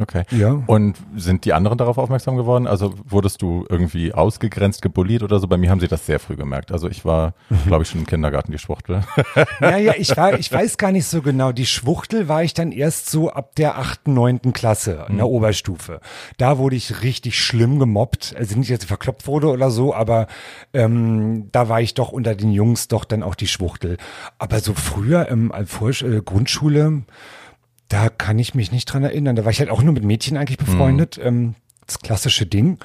Okay. 0.01 0.25
ja. 0.31 0.63
Und 0.67 0.97
sind 1.17 1.45
die 1.45 1.53
anderen 1.53 1.77
darauf 1.77 1.99
aufmerksam 1.99 2.37
geworden? 2.37 2.67
Also 2.67 2.95
wurdest 3.05 3.43
du 3.43 3.67
irgendwie 3.69 4.15
ausgegrenzt, 4.15 4.81
gebulliert 4.81 5.23
oder 5.23 5.39
so? 5.39 5.47
Bei 5.47 5.59
mir 5.59 5.71
haben 5.71 5.81
sie 5.81 5.89
das 5.89 6.07
sehr 6.07 6.19
früh 6.19 6.35
gemerkt. 6.35 6.73
Also 6.73 6.89
ich 6.89 7.05
war, 7.05 7.35
glaube 7.67 7.83
ich, 7.83 7.91
schon 7.91 8.01
im 8.01 8.07
Kindergarten 8.07 8.53
die 8.53 8.59
Schwuchtel. 8.59 9.03
Ja, 9.61 9.77
ja, 9.77 9.95
ich 9.97 10.17
war, 10.17 10.39
ich 10.39 10.53
weiß 10.53 10.77
gar 10.77 10.93
nicht 10.93 11.07
so 11.07 11.23
genau. 11.23 11.53
Die 11.53 11.67
Schwuchtel 11.67 12.29
war 12.29 12.43
ich 12.43 12.55
dann 12.55 12.73
erst 12.73 13.11
so 13.11 13.31
ab 13.31 13.55
der 13.57 13.79
achten, 13.79 14.15
neunten 14.15 14.53
Klasse 14.53 15.07
in 15.09 15.17
der 15.17 15.29
Oberstufe. 15.29 16.01
Da 16.37 16.59
wurde 16.59 16.77
ich 16.77 17.03
richtig 17.03 17.41
schlimm 17.41 17.79
gemobbt. 17.79 18.35
Also 18.37 18.59
nicht, 18.59 18.71
dass 18.71 18.81
ich 18.81 18.87
verkloppt 18.87 19.27
wurde 19.27 19.49
oder 19.49 19.71
so, 19.71 19.95
aber 19.95 20.27
ähm, 20.73 21.49
da 21.53 21.69
war 21.69 21.81
ich 21.81 21.95
doch 21.95 22.13
unter 22.13 22.35
den 22.35 22.53
Jungs 22.53 22.89
doch 22.89 23.05
dann 23.05 23.23
auch 23.23 23.35
die 23.35 23.47
Schwuchtel. 23.47 23.99
Aber 24.39 24.61
so 24.61 24.75
früher 24.75 25.29
im 25.29 25.53
Vorsch 25.67 26.03
äh, 26.03 26.21
Grundschule, 26.23 27.03
da 27.93 28.09
kann 28.09 28.39
ich 28.39 28.55
mich 28.55 28.73
nicht 28.73 28.87
dran 28.87 29.05
erinnern. 29.05 29.37
Da 29.37 29.45
war 29.45 29.51
ich 29.51 29.61
halt 29.61 29.69
auch 29.69 29.83
nur 29.83 29.93
mit 29.93 30.03
Mädchen 30.03 30.39
eigentlich 30.39 30.57
befreundet. 30.57 31.21
Ähm, 31.23 31.55
das 31.87 31.99
klassische 31.99 32.47
Ding. 32.47 32.79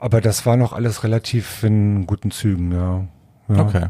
Aber 0.00 0.22
das 0.22 0.46
war 0.46 0.56
noch 0.56 0.72
alles 0.72 1.04
relativ 1.04 1.62
in 1.62 2.06
guten 2.06 2.30
Zügen, 2.30 2.72
ja. 2.72 3.06
ja. 3.48 3.62
Okay. 3.62 3.86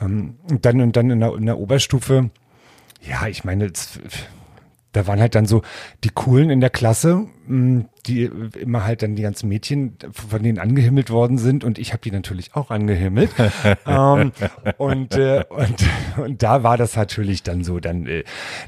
Ähm, 0.00 0.36
und 0.50 0.64
dann 0.64 0.80
und 0.80 0.96
dann 0.96 1.10
in 1.10 1.20
der, 1.20 1.34
in 1.34 1.44
der 1.44 1.58
Oberstufe, 1.58 2.30
ja, 3.02 3.26
ich 3.26 3.44
meine, 3.44 3.66
es, 3.66 4.00
da 4.92 5.06
waren 5.06 5.20
halt 5.20 5.34
dann 5.34 5.46
so 5.46 5.62
die 6.04 6.10
Coolen 6.10 6.50
in 6.50 6.60
der 6.60 6.70
Klasse, 6.70 7.26
mh, 7.46 7.84
die 8.06 8.30
immer 8.58 8.84
halt 8.84 9.02
dann 9.02 9.14
die 9.14 9.22
ganzen 9.22 9.48
Mädchen 9.48 9.96
von 10.12 10.42
denen 10.42 10.58
angehimmelt 10.58 11.10
worden 11.10 11.38
sind 11.38 11.64
und 11.64 11.78
ich 11.78 11.92
habe 11.92 12.02
die 12.02 12.10
natürlich 12.10 12.54
auch 12.54 12.70
angehimmelt. 12.70 13.30
ähm, 13.86 14.32
und, 14.78 15.14
äh, 15.14 15.44
und 15.48 15.86
und 16.16 16.42
da 16.42 16.62
war 16.62 16.76
das 16.76 16.96
natürlich 16.96 17.42
dann 17.42 17.64
so, 17.64 17.80
dann 17.80 18.06
äh, 18.06 18.24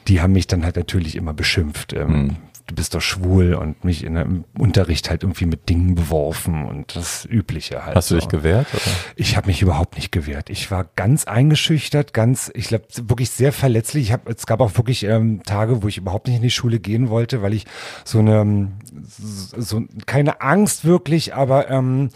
die 0.08 0.20
haben 0.20 0.32
mich 0.32 0.46
dann 0.46 0.64
halt 0.64 0.76
natürlich 0.76 1.16
immer 1.16 1.34
beschimpft. 1.34 1.92
Ähm, 1.92 2.36
Du 2.66 2.74
bist 2.74 2.94
doch 2.94 3.00
schwul 3.00 3.54
und 3.54 3.84
mich 3.84 4.04
in, 4.04 4.16
im 4.16 4.44
Unterricht 4.58 5.10
halt 5.10 5.22
irgendwie 5.22 5.46
mit 5.46 5.68
Dingen 5.68 5.94
beworfen 5.94 6.64
und 6.64 6.96
das 6.96 7.24
Übliche 7.24 7.84
halt. 7.84 7.96
Hast 7.96 8.10
du 8.10 8.14
so. 8.14 8.20
dich 8.20 8.28
gewehrt? 8.28 8.66
Oder? 8.72 8.82
Ich 9.16 9.36
habe 9.36 9.48
mich 9.48 9.62
überhaupt 9.62 9.96
nicht 9.96 10.12
gewehrt. 10.12 10.50
Ich 10.50 10.70
war 10.70 10.86
ganz 10.96 11.24
eingeschüchtert, 11.24 12.12
ganz, 12.12 12.50
ich 12.54 12.68
glaube, 12.68 12.86
wirklich 13.02 13.30
sehr 13.30 13.52
verletzlich. 13.52 14.04
Ich 14.04 14.12
hab, 14.12 14.28
es 14.28 14.46
gab 14.46 14.60
auch 14.60 14.76
wirklich 14.76 15.04
ähm, 15.04 15.42
Tage, 15.44 15.82
wo 15.82 15.88
ich 15.88 15.98
überhaupt 15.98 16.28
nicht 16.28 16.36
in 16.36 16.42
die 16.42 16.50
Schule 16.50 16.78
gehen 16.78 17.08
wollte, 17.08 17.42
weil 17.42 17.54
ich 17.54 17.66
so 18.04 18.18
eine, 18.18 18.40
ähm, 18.40 18.72
so 19.08 19.84
keine 20.06 20.40
Angst 20.40 20.84
wirklich, 20.84 21.34
aber 21.34 21.70
ähm, 21.70 22.10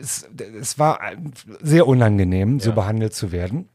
es, 0.00 0.28
es 0.60 0.78
war 0.78 1.00
sehr 1.60 1.86
unangenehm, 1.86 2.60
so 2.60 2.72
behandelt 2.72 3.14
zu 3.14 3.32
werden. 3.32 3.68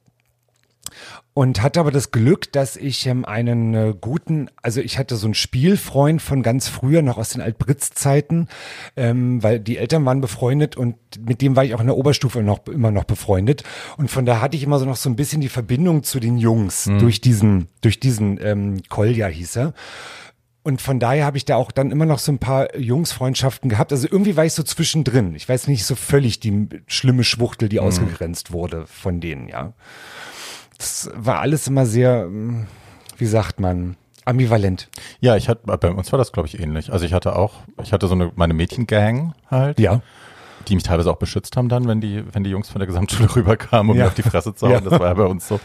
Und 1.33 1.61
hatte 1.61 1.79
aber 1.79 1.91
das 1.91 2.11
Glück, 2.11 2.51
dass 2.51 2.75
ich 2.75 3.07
ähm, 3.07 3.23
einen 3.23 3.73
äh, 3.73 3.93
guten, 3.99 4.49
also 4.61 4.81
ich 4.81 4.97
hatte 4.97 5.15
so 5.15 5.27
einen 5.27 5.33
Spielfreund 5.33 6.21
von 6.21 6.43
ganz 6.43 6.67
früher, 6.67 7.01
noch 7.01 7.17
aus 7.17 7.29
den 7.29 7.41
Altbritz-Zeiten, 7.41 8.49
ähm, 8.97 9.41
weil 9.41 9.59
die 9.59 9.77
Eltern 9.77 10.03
waren 10.05 10.19
befreundet 10.19 10.75
und 10.75 10.95
mit 11.25 11.41
dem 11.41 11.55
war 11.55 11.63
ich 11.63 11.73
auch 11.73 11.79
in 11.79 11.87
der 11.87 11.95
Oberstufe 11.95 12.43
noch 12.43 12.67
immer 12.67 12.91
noch 12.91 13.05
befreundet. 13.05 13.63
Und 13.95 14.11
von 14.11 14.25
da 14.25 14.41
hatte 14.41 14.57
ich 14.57 14.63
immer 14.63 14.79
so 14.79 14.85
noch 14.85 14.97
so 14.97 15.09
ein 15.09 15.15
bisschen 15.15 15.39
die 15.39 15.49
Verbindung 15.49 16.03
zu 16.03 16.19
den 16.19 16.37
Jungs 16.37 16.89
durch 16.99 17.21
diesen, 17.21 17.67
durch 17.79 17.99
diesen 17.99 18.37
ähm, 18.43 18.81
Kolja 18.89 19.27
hieß 19.27 19.55
er. 19.55 19.73
Und 20.63 20.81
von 20.81 20.99
daher 20.99 21.25
habe 21.25 21.37
ich 21.37 21.45
da 21.45 21.55
auch 21.55 21.71
dann 21.71 21.91
immer 21.91 22.05
noch 22.05 22.19
so 22.19 22.31
ein 22.31 22.37
paar 22.37 22.77
Jungsfreundschaften 22.77 23.69
gehabt. 23.69 23.91
Also 23.91 24.07
irgendwie 24.09 24.35
war 24.35 24.45
ich 24.45 24.53
so 24.53 24.61
zwischendrin. 24.61 25.33
Ich 25.33 25.49
weiß 25.49 25.67
nicht 25.67 25.85
so 25.85 25.95
völlig 25.95 26.39
die 26.39 26.67
schlimme 26.85 27.23
Schwuchtel, 27.23 27.67
die 27.67 27.79
ausgegrenzt 27.79 28.51
wurde 28.51 28.85
von 28.85 29.19
denen, 29.19 29.47
ja. 29.47 29.73
Das 30.81 31.11
war 31.15 31.39
alles 31.41 31.67
immer 31.67 31.85
sehr, 31.85 32.25
mm, 32.27 32.65
wie 33.17 33.25
sagt 33.27 33.59
man, 33.59 33.97
ambivalent. 34.25 34.89
Ja, 35.19 35.35
ich 35.35 35.47
hatte, 35.47 35.61
bei 35.77 35.91
uns 35.91 36.11
war 36.11 36.17
das, 36.17 36.31
glaube 36.31 36.47
ich, 36.47 36.59
ähnlich. 36.59 36.91
Also 36.91 37.05
ich 37.05 37.13
hatte 37.13 37.35
auch, 37.35 37.53
ich 37.83 37.93
hatte 37.93 38.07
so 38.07 38.15
eine, 38.15 38.31
meine 38.35 38.55
Mädchengang 38.55 39.35
halt, 39.51 39.79
Ja. 39.79 40.01
die 40.67 40.73
mich 40.73 40.83
teilweise 40.83 41.11
auch 41.11 41.17
beschützt 41.17 41.55
haben 41.55 41.69
dann, 41.69 41.87
wenn 41.87 42.01
die, 42.01 42.23
wenn 42.33 42.43
die 42.43 42.49
Jungs 42.49 42.67
von 42.69 42.79
der 42.79 42.87
Gesamtschule 42.87 43.29
rüberkamen, 43.35 43.91
um 43.91 43.95
Ja. 43.95 44.05
mir 44.05 44.07
auf 44.07 44.15
die 44.15 44.23
Fresse 44.23 44.55
zu 44.55 44.65
hauen. 44.65 44.73
Ja. 44.73 44.81
Das 44.81 44.99
war 44.99 45.07
ja 45.07 45.13
bei 45.13 45.25
uns 45.25 45.47
so. 45.47 45.59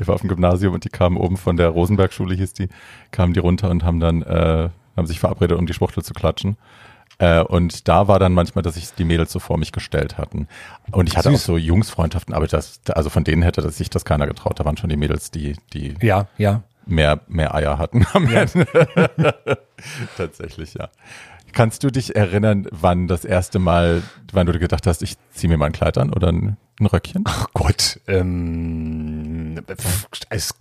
Ich 0.00 0.08
war 0.08 0.14
auf 0.14 0.22
dem 0.22 0.28
Gymnasium 0.28 0.72
und 0.72 0.84
die 0.84 0.88
kamen 0.88 1.18
oben 1.18 1.36
von 1.36 1.58
der 1.58 1.68
Rosenberg-Schule, 1.68 2.34
hieß 2.34 2.54
die, 2.54 2.68
kamen 3.10 3.34
die 3.34 3.40
runter 3.40 3.68
und 3.68 3.84
haben 3.84 4.00
dann, 4.00 4.22
äh, 4.22 4.70
haben 4.96 5.06
sich 5.06 5.20
verabredet, 5.20 5.58
um 5.58 5.66
die 5.66 5.74
Schwuchtel 5.74 6.02
zu 6.02 6.14
klatschen. 6.14 6.56
Äh, 7.18 7.42
und 7.42 7.88
da 7.88 8.08
war 8.08 8.18
dann 8.18 8.32
manchmal, 8.32 8.62
dass 8.62 8.74
sich 8.74 8.92
die 8.94 9.04
Mädels 9.04 9.32
so 9.32 9.38
vor 9.38 9.58
mich 9.58 9.72
gestellt 9.72 10.18
hatten. 10.18 10.48
Und 10.90 11.08
ich 11.08 11.16
hatte 11.16 11.30
Süß. 11.30 11.40
auch 11.40 11.44
so 11.46 11.56
Jungsfreundschaften, 11.56 12.34
aber 12.34 12.46
das, 12.46 12.80
also 12.88 13.10
von 13.10 13.24
denen 13.24 13.42
hätte 13.42 13.68
sich 13.70 13.90
das 13.90 14.04
keiner 14.04 14.26
getraut. 14.26 14.58
Da 14.58 14.64
waren 14.64 14.76
schon 14.76 14.90
die 14.90 14.96
Mädels, 14.96 15.30
die, 15.30 15.56
die 15.72 15.94
Ja, 16.00 16.26
ja. 16.38 16.62
mehr, 16.86 17.20
mehr 17.28 17.54
Eier 17.54 17.78
hatten 17.78 18.06
am 18.12 18.26
Ende. 18.26 18.66
Tatsächlich, 20.16 20.74
ja. 20.74 20.88
Kannst 21.52 21.84
du 21.84 21.90
dich 21.90 22.16
erinnern, 22.16 22.66
wann 22.70 23.08
das 23.08 23.24
erste 23.26 23.58
Mal, 23.58 24.02
wann 24.32 24.46
du 24.46 24.58
gedacht 24.58 24.86
hast, 24.86 25.02
ich 25.02 25.16
ziehe 25.32 25.50
mir 25.50 25.58
mal 25.58 25.66
ein 25.66 25.72
Kleid 25.72 25.98
an 25.98 26.10
oder 26.10 26.28
ein, 26.28 26.56
ein 26.80 26.86
Röckchen? 26.86 27.24
Ach 27.26 27.46
Gott, 27.52 28.00
ähm, 28.08 29.60
es, 30.30 30.54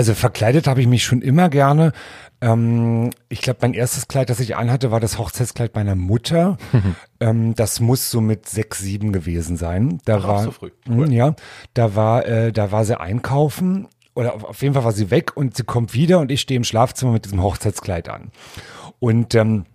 also 0.00 0.14
verkleidet 0.14 0.66
habe 0.66 0.80
ich 0.80 0.86
mich 0.86 1.04
schon 1.04 1.20
immer 1.20 1.50
gerne. 1.50 1.92
Ähm, 2.40 3.10
ich 3.28 3.42
glaube, 3.42 3.58
mein 3.60 3.74
erstes 3.74 4.08
Kleid, 4.08 4.30
das 4.30 4.40
ich 4.40 4.56
anhatte, 4.56 4.90
war 4.90 4.98
das 4.98 5.18
Hochzeitskleid 5.18 5.74
meiner 5.74 5.94
Mutter. 5.94 6.56
ähm, 7.20 7.54
das 7.54 7.80
muss 7.80 8.10
so 8.10 8.22
mit 8.22 8.48
sechs, 8.48 8.78
sieben 8.78 9.12
gewesen 9.12 9.58
sein. 9.58 9.98
Da 10.06 10.16
Ach, 10.16 10.26
war, 10.26 10.42
so 10.44 10.52
früh. 10.52 10.70
Mm, 10.86 10.98
Cool. 10.98 11.12
ja, 11.12 11.34
da 11.74 11.96
war, 11.96 12.24
äh, 12.24 12.50
da 12.50 12.72
war 12.72 12.86
sie 12.86 12.98
einkaufen 12.98 13.88
oder 14.14 14.32
auf, 14.32 14.44
auf 14.44 14.62
jeden 14.62 14.72
Fall 14.72 14.84
war 14.84 14.92
sie 14.92 15.10
weg 15.10 15.36
und 15.36 15.54
sie 15.54 15.64
kommt 15.64 15.92
wieder 15.92 16.18
und 16.20 16.30
ich 16.32 16.40
stehe 16.40 16.56
im 16.56 16.64
Schlafzimmer 16.64 17.12
mit 17.12 17.26
diesem 17.26 17.42
Hochzeitskleid 17.42 18.08
an. 18.08 18.30
Und 19.00 19.34
ähm, 19.34 19.66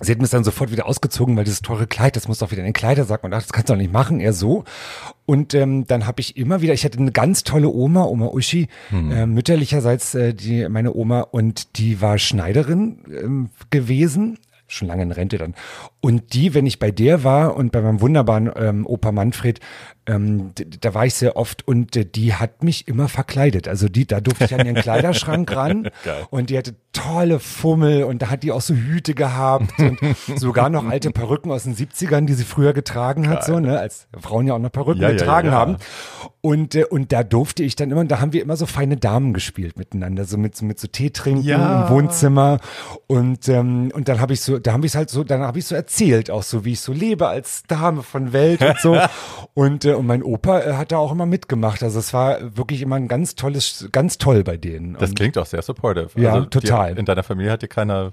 Sie 0.00 0.12
hat 0.12 0.18
mir 0.18 0.24
es 0.24 0.30
dann 0.30 0.44
sofort 0.44 0.70
wieder 0.70 0.86
ausgezogen, 0.86 1.36
weil 1.36 1.44
dieses 1.44 1.62
teure 1.62 1.86
Kleid, 1.86 2.16
das 2.16 2.28
muss 2.28 2.38
doch 2.38 2.50
wieder 2.50 2.60
in 2.60 2.66
den 2.66 2.74
Kleidersack. 2.74 3.24
Und 3.24 3.30
dachte, 3.30 3.46
das 3.46 3.52
kannst 3.52 3.70
du 3.70 3.72
doch 3.72 3.78
nicht 3.78 3.92
machen, 3.92 4.20
eher 4.20 4.32
so. 4.32 4.64
Und 5.24 5.54
ähm, 5.54 5.86
dann 5.86 6.06
habe 6.06 6.20
ich 6.20 6.36
immer 6.36 6.60
wieder, 6.60 6.74
ich 6.74 6.84
hatte 6.84 6.98
eine 6.98 7.12
ganz 7.12 7.44
tolle 7.44 7.68
Oma, 7.68 8.04
Oma 8.04 8.26
Uschi, 8.26 8.68
äh, 8.92 9.26
mütterlicherseits 9.26 10.14
äh, 10.14 10.34
die 10.34 10.68
meine 10.68 10.94
Oma, 10.94 11.20
und 11.20 11.78
die 11.78 12.00
war 12.00 12.18
Schneiderin 12.18 12.98
ähm, 13.10 13.50
gewesen, 13.70 14.38
schon 14.68 14.88
lange 14.88 15.02
in 15.02 15.12
Rente 15.12 15.38
dann. 15.38 15.54
Und 16.00 16.34
die, 16.34 16.54
wenn 16.54 16.66
ich 16.66 16.78
bei 16.78 16.90
der 16.90 17.24
war 17.24 17.56
und 17.56 17.72
bei 17.72 17.80
meinem 17.80 18.00
wunderbaren 18.00 18.50
ähm, 18.56 18.86
Opa 18.86 19.12
Manfred, 19.12 19.60
ähm, 20.06 20.52
da 20.80 20.94
war 20.94 21.06
ich 21.06 21.14
sehr 21.14 21.36
oft 21.36 21.66
und 21.66 21.96
äh, 21.96 22.04
die 22.04 22.34
hat 22.34 22.62
mich 22.62 22.88
immer 22.88 23.08
verkleidet. 23.08 23.68
Also 23.68 23.88
die, 23.88 24.06
da 24.06 24.20
durfte 24.20 24.44
ich 24.44 24.54
an 24.54 24.64
ihren 24.64 24.76
Kleiderschrank 24.76 25.50
ran 25.56 25.90
Geil. 26.04 26.26
und 26.30 26.50
die 26.50 26.58
hatte 26.58 26.74
tolle 26.92 27.40
Fummel 27.40 28.04
und 28.04 28.22
da 28.22 28.30
hat 28.30 28.42
die 28.42 28.52
auch 28.52 28.60
so 28.60 28.74
Hüte 28.74 29.14
gehabt 29.14 29.78
und 29.78 29.98
sogar 30.36 30.70
noch 30.70 30.86
alte 30.86 31.10
Perücken 31.10 31.50
aus 31.50 31.64
den 31.64 31.74
70ern, 31.74 32.26
die 32.26 32.34
sie 32.34 32.44
früher 32.44 32.72
getragen 32.72 33.28
hat, 33.28 33.44
so, 33.44 33.58
ne, 33.60 33.78
als 33.78 34.08
Frauen 34.18 34.46
ja 34.46 34.54
auch 34.54 34.58
noch 34.58 34.72
Perücken 34.72 35.02
Ja, 35.02 35.10
getragen 35.10 35.48
ja, 35.48 35.54
ja. 35.54 35.58
haben. 35.58 35.76
Und, 36.46 36.76
äh, 36.76 36.84
und 36.84 37.10
da 37.10 37.24
durfte 37.24 37.64
ich 37.64 37.74
dann 37.74 37.90
immer, 37.90 38.00
und 38.02 38.10
da 38.10 38.20
haben 38.20 38.32
wir 38.32 38.40
immer 38.40 38.56
so 38.56 38.66
feine 38.66 38.96
Damen 38.96 39.34
gespielt 39.34 39.76
miteinander, 39.76 40.24
so 40.24 40.38
mit, 40.38 40.54
so 40.54 40.64
mit 40.64 40.78
so 40.78 40.86
Tee 40.86 41.10
trinken 41.10 41.48
im 41.48 41.88
Wohnzimmer. 41.88 42.60
Und, 43.08 43.48
ähm, 43.48 43.90
und 43.92 44.08
dann 44.08 44.20
habe 44.20 44.32
ich 44.32 44.40
so, 44.40 44.60
da 44.60 44.72
habe 44.72 44.86
ich 44.86 44.94
halt 44.94 45.10
so, 45.10 45.24
dann 45.24 45.40
habe 45.40 45.58
ich 45.58 45.66
so 45.66 45.74
erzählt, 45.74 46.30
auch 46.30 46.44
so, 46.44 46.64
wie 46.64 46.72
ich 46.72 46.80
so 46.80 46.92
lebe 46.92 47.26
als 47.26 47.64
Dame 47.64 48.04
von 48.04 48.32
Welt 48.32 48.62
und 48.62 48.78
so. 48.78 48.96
und, 49.54 49.84
äh, 49.84 49.94
und 49.96 50.06
mein 50.06 50.22
Opa 50.22 50.60
äh, 50.60 50.72
hat 50.74 50.92
da 50.92 50.98
auch 50.98 51.12
immer 51.12 51.26
mitgemacht. 51.26 51.82
Also 51.82 51.98
es 51.98 52.12
war 52.12 52.56
wirklich 52.56 52.82
immer 52.82 52.96
ein 52.96 53.08
ganz 53.08 53.34
tolles, 53.34 53.88
ganz 53.92 54.18
toll 54.18 54.44
bei 54.44 54.56
denen. 54.56 54.94
Das 54.94 55.10
und 55.10 55.16
klingt 55.16 55.38
auch 55.38 55.46
sehr 55.46 55.62
supportive. 55.62 56.10
Ja, 56.20 56.34
also 56.34 56.46
total. 56.46 56.94
Dir, 56.94 57.00
in 57.00 57.06
deiner 57.06 57.22
Familie 57.22 57.52
hat 57.52 57.62
dir 57.62 57.68
keiner 57.68 58.12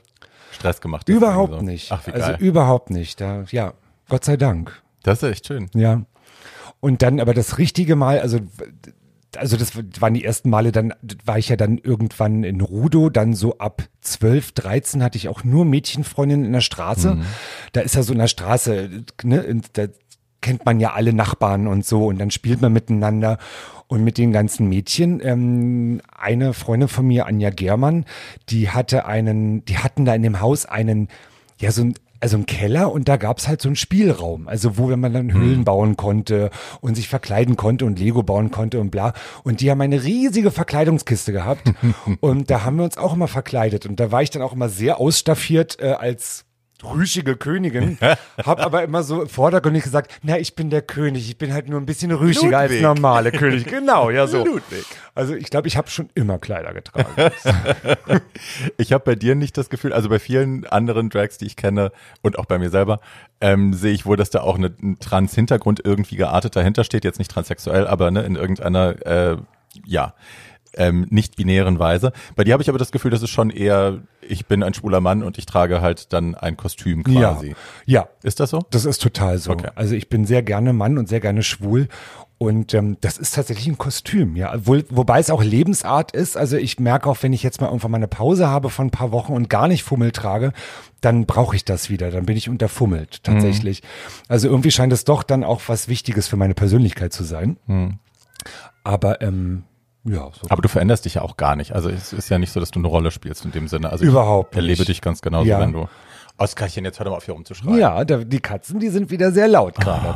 Stress 0.51 0.81
gemacht? 0.81 1.09
überhaupt 1.09 1.53
so. 1.53 1.61
nicht. 1.61 1.91
Ach, 1.91 2.05
wie 2.07 2.11
also 2.11 2.31
geil. 2.31 2.37
überhaupt 2.39 2.89
nicht. 2.89 3.19
Da, 3.19 3.43
ja, 3.51 3.73
Gott 4.09 4.25
sei 4.25 4.37
Dank. 4.37 4.81
das 5.03 5.23
ist 5.23 5.29
echt 5.29 5.47
schön. 5.47 5.69
Ja. 5.73 6.03
Und 6.79 7.01
dann 7.01 7.19
aber 7.19 7.33
das 7.33 7.57
richtige 7.57 7.95
Mal, 7.95 8.19
also 8.19 8.39
also 9.37 9.57
das 9.57 9.71
waren 9.99 10.13
die 10.13 10.23
ersten 10.23 10.49
Male, 10.49 10.71
dann 10.71 10.93
war 11.25 11.37
ich 11.37 11.49
ja 11.49 11.55
dann 11.55 11.77
irgendwann 11.77 12.43
in 12.43 12.61
Rudo, 12.61 13.09
dann 13.09 13.33
so 13.33 13.57
ab 13.57 13.83
12, 14.01 14.51
13 14.53 15.03
hatte 15.03 15.17
ich 15.17 15.29
auch 15.29 15.43
nur 15.43 15.65
Mädchenfreundinnen 15.65 16.45
in 16.45 16.53
der 16.53 16.61
Straße. 16.61 17.17
Da 17.71 17.81
ist 17.81 17.95
ja 17.95 18.03
so 18.03 18.13
in 18.13 18.19
der 18.19 18.27
Straße, 18.27 19.03
ne, 19.23 19.61
da 19.73 19.87
kennt 20.43 20.65
man 20.65 20.79
ja 20.79 20.93
alle 20.93 21.13
Nachbarn 21.13 21.65
und 21.65 21.83
so 21.83 22.05
und 22.05 22.19
dann 22.19 22.29
spielt 22.29 22.61
man 22.61 22.71
miteinander 22.71 23.39
und 23.87 24.03
mit 24.03 24.19
den 24.19 24.31
ganzen 24.31 24.69
Mädchen. 24.69 25.19
Ähm, 25.23 26.01
eine 26.15 26.53
Freundin 26.53 26.89
von 26.89 27.07
mir, 27.07 27.25
Anja 27.25 27.49
Germann, 27.49 28.05
die 28.49 28.69
hatte 28.69 29.05
einen, 29.05 29.65
die 29.65 29.79
hatten 29.79 30.05
da 30.05 30.13
in 30.13 30.21
dem 30.21 30.41
Haus 30.41 30.65
einen, 30.65 31.07
ja 31.59 31.71
so 31.71 31.83
ein 31.83 31.93
also 32.19 32.37
ein 32.37 32.45
Keller 32.45 32.89
und 32.89 33.09
da 33.09 33.17
gab's 33.17 33.49
halt 33.49 33.61
so 33.61 33.67
einen 33.67 33.75
Spielraum, 33.75 34.47
also 34.47 34.77
wo 34.77 34.87
man 34.95 35.11
dann 35.11 35.33
Höhlen 35.33 35.65
bauen 35.65 35.97
konnte 35.97 36.51
und 36.79 36.95
sich 36.95 37.09
verkleiden 37.09 37.57
konnte 37.57 37.83
und 37.83 37.99
Lego 37.99 38.23
bauen 38.23 38.49
konnte 38.49 38.79
und 38.79 38.91
bla. 38.91 39.11
Und 39.43 39.59
die 39.59 39.69
haben 39.69 39.81
eine 39.81 40.05
riesige 40.05 40.49
Verkleidungskiste 40.49 41.33
gehabt 41.33 41.73
und 42.21 42.49
da 42.49 42.63
haben 42.63 42.77
wir 42.77 42.85
uns 42.85 42.97
auch 42.97 43.13
immer 43.13 43.27
verkleidet 43.27 43.85
und 43.85 43.99
da 43.99 44.13
war 44.13 44.21
ich 44.21 44.29
dann 44.29 44.41
auch 44.41 44.53
immer 44.53 44.69
sehr 44.69 45.01
ausstaffiert 45.01 45.81
äh, 45.81 45.91
als 45.91 46.45
rüschige 46.83 47.35
Königin, 47.35 47.97
hab 48.45 48.59
aber 48.59 48.83
immer 48.83 49.03
so 49.03 49.25
vordergründig 49.25 49.83
gesagt, 49.83 50.19
na, 50.23 50.37
ich 50.37 50.55
bin 50.55 50.69
der 50.69 50.81
König, 50.81 51.29
ich 51.29 51.37
bin 51.37 51.53
halt 51.53 51.69
nur 51.69 51.79
ein 51.79 51.85
bisschen 51.85 52.11
rüschiger 52.11 52.59
als 52.59 52.71
Ludwig. 52.71 52.83
normale 52.83 53.31
König. 53.31 53.65
Genau, 53.65 54.09
ja 54.09 54.27
so. 54.27 54.45
Ludwig. 54.45 54.85
Also 55.15 55.35
ich 55.35 55.49
glaube, 55.49 55.67
ich 55.67 55.77
habe 55.77 55.89
schon 55.89 56.09
immer 56.15 56.39
Kleider 56.39 56.73
getragen. 56.73 57.09
Ich 58.77 58.91
habe 58.91 59.03
bei 59.03 59.15
dir 59.15 59.35
nicht 59.35 59.57
das 59.57 59.69
Gefühl, 59.69 59.93
also 59.93 60.09
bei 60.09 60.19
vielen 60.19 60.65
anderen 60.65 61.09
Drags, 61.09 61.37
die 61.37 61.45
ich 61.45 61.55
kenne 61.55 61.91
und 62.21 62.37
auch 62.37 62.45
bei 62.45 62.57
mir 62.59 62.69
selber, 62.69 62.99
ähm, 63.41 63.73
sehe 63.73 63.93
ich 63.93 64.05
wohl, 64.05 64.17
dass 64.17 64.29
da 64.29 64.41
auch 64.41 64.57
eine, 64.57 64.73
ein 64.81 64.99
Trans-Hintergrund 64.99 65.81
irgendwie 65.83 66.15
geartet 66.15 66.55
dahinter 66.55 66.83
steht. 66.83 67.03
Jetzt 67.03 67.19
nicht 67.19 67.31
transsexuell, 67.31 67.87
aber 67.87 68.11
ne, 68.11 68.23
in 68.23 68.35
irgendeiner, 68.35 69.05
äh, 69.05 69.37
ja, 69.85 70.13
ähm, 70.77 71.07
nicht-binären 71.09 71.79
Weise. 71.79 72.11
Bei 72.35 72.43
dir 72.43 72.53
habe 72.53 72.63
ich 72.63 72.69
aber 72.69 72.77
das 72.77 72.91
Gefühl, 72.91 73.11
das 73.11 73.21
ist 73.21 73.29
schon 73.29 73.49
eher, 73.49 73.99
ich 74.21 74.45
bin 74.45 74.63
ein 74.63 74.73
schwuler 74.73 75.01
Mann 75.01 75.23
und 75.23 75.37
ich 75.37 75.45
trage 75.45 75.81
halt 75.81 76.13
dann 76.13 76.35
ein 76.35 76.57
Kostüm 76.57 77.03
quasi. 77.03 77.49
Ja, 77.85 78.01
ja, 78.01 78.07
Ist 78.23 78.39
das 78.39 78.49
so? 78.49 78.59
Das 78.71 78.85
ist 78.85 79.01
total 79.01 79.37
so. 79.37 79.51
Okay. 79.51 79.69
Also 79.75 79.95
ich 79.95 80.09
bin 80.09 80.25
sehr 80.25 80.43
gerne 80.43 80.73
Mann 80.73 80.97
und 80.97 81.07
sehr 81.07 81.19
gerne 81.19 81.43
schwul. 81.43 81.87
Und 82.39 82.73
ähm, 82.73 82.97
das 82.99 83.17
ist 83.17 83.35
tatsächlich 83.35 83.67
ein 83.67 83.77
Kostüm, 83.77 84.35
ja. 84.35 84.65
Wohl, 84.65 84.83
wobei 84.89 85.19
es 85.19 85.29
auch 85.29 85.41
Lebensart 85.41 86.11
ist. 86.11 86.35
Also 86.35 86.57
ich 86.57 86.77
merke 86.77 87.09
auch, 87.09 87.17
wenn 87.21 87.31
ich 87.31 87.41
jetzt 87.41 87.61
mal 87.61 87.67
irgendwann 87.67 87.91
mal 87.91 87.97
eine 87.97 88.09
Pause 88.09 88.47
habe 88.47 88.69
von 88.69 88.87
ein 88.87 88.91
paar 88.91 89.13
Wochen 89.13 89.31
und 89.31 89.49
gar 89.49 89.69
nicht 89.69 89.83
Fummel 89.83 90.11
trage, 90.11 90.51
dann 90.99 91.25
brauche 91.25 91.55
ich 91.55 91.63
das 91.63 91.89
wieder. 91.89 92.11
Dann 92.11 92.25
bin 92.25 92.35
ich 92.35 92.49
unterfummelt, 92.49 93.23
tatsächlich. 93.23 93.81
Also 94.27 94.49
irgendwie 94.49 94.71
scheint 94.71 94.91
es 94.91 95.05
doch 95.05 95.23
dann 95.23 95.45
auch 95.45 95.61
was 95.67 95.87
Wichtiges 95.87 96.27
für 96.27 96.35
meine 96.35 96.53
Persönlichkeit 96.53 97.13
zu 97.13 97.23
sein. 97.23 97.57
Aber 98.83 99.21
ähm, 99.21 99.63
ja, 100.05 100.29
so. 100.33 100.47
Aber 100.49 100.61
du 100.61 100.67
veränderst 100.69 101.05
dich 101.05 101.15
ja 101.15 101.21
auch 101.21 101.37
gar 101.37 101.55
nicht. 101.55 101.73
Also 101.73 101.89
es 101.89 102.11
ist 102.13 102.29
ja 102.29 102.37
nicht 102.37 102.51
so, 102.51 102.59
dass 102.59 102.71
du 102.71 102.79
eine 102.79 102.87
Rolle 102.87 103.11
spielst 103.11 103.45
in 103.45 103.51
dem 103.51 103.67
Sinne. 103.67 103.89
Also 103.89 104.03
Überhaupt 104.05 104.53
ich 104.53 104.57
erlebe 104.57 104.79
nicht. 104.81 104.89
dich 104.89 105.01
ganz 105.01 105.21
genauso, 105.21 105.47
Ja. 105.49 105.59
wenn 105.59 105.71
du. 105.73 105.87
Oskarchen, 106.37 106.83
jetzt 106.83 106.99
hör 106.99 107.05
doch 107.05 107.11
mal 107.11 107.17
auf 107.17 107.25
hier 107.25 107.35
rumzuschreien. 107.35 107.77
Ja, 107.77 108.03
die 108.03 108.39
Katzen, 108.39 108.79
die 108.79 108.89
sind 108.89 109.11
wieder 109.11 109.31
sehr 109.31 109.47
laut 109.47 109.75
gerade. 109.75 110.15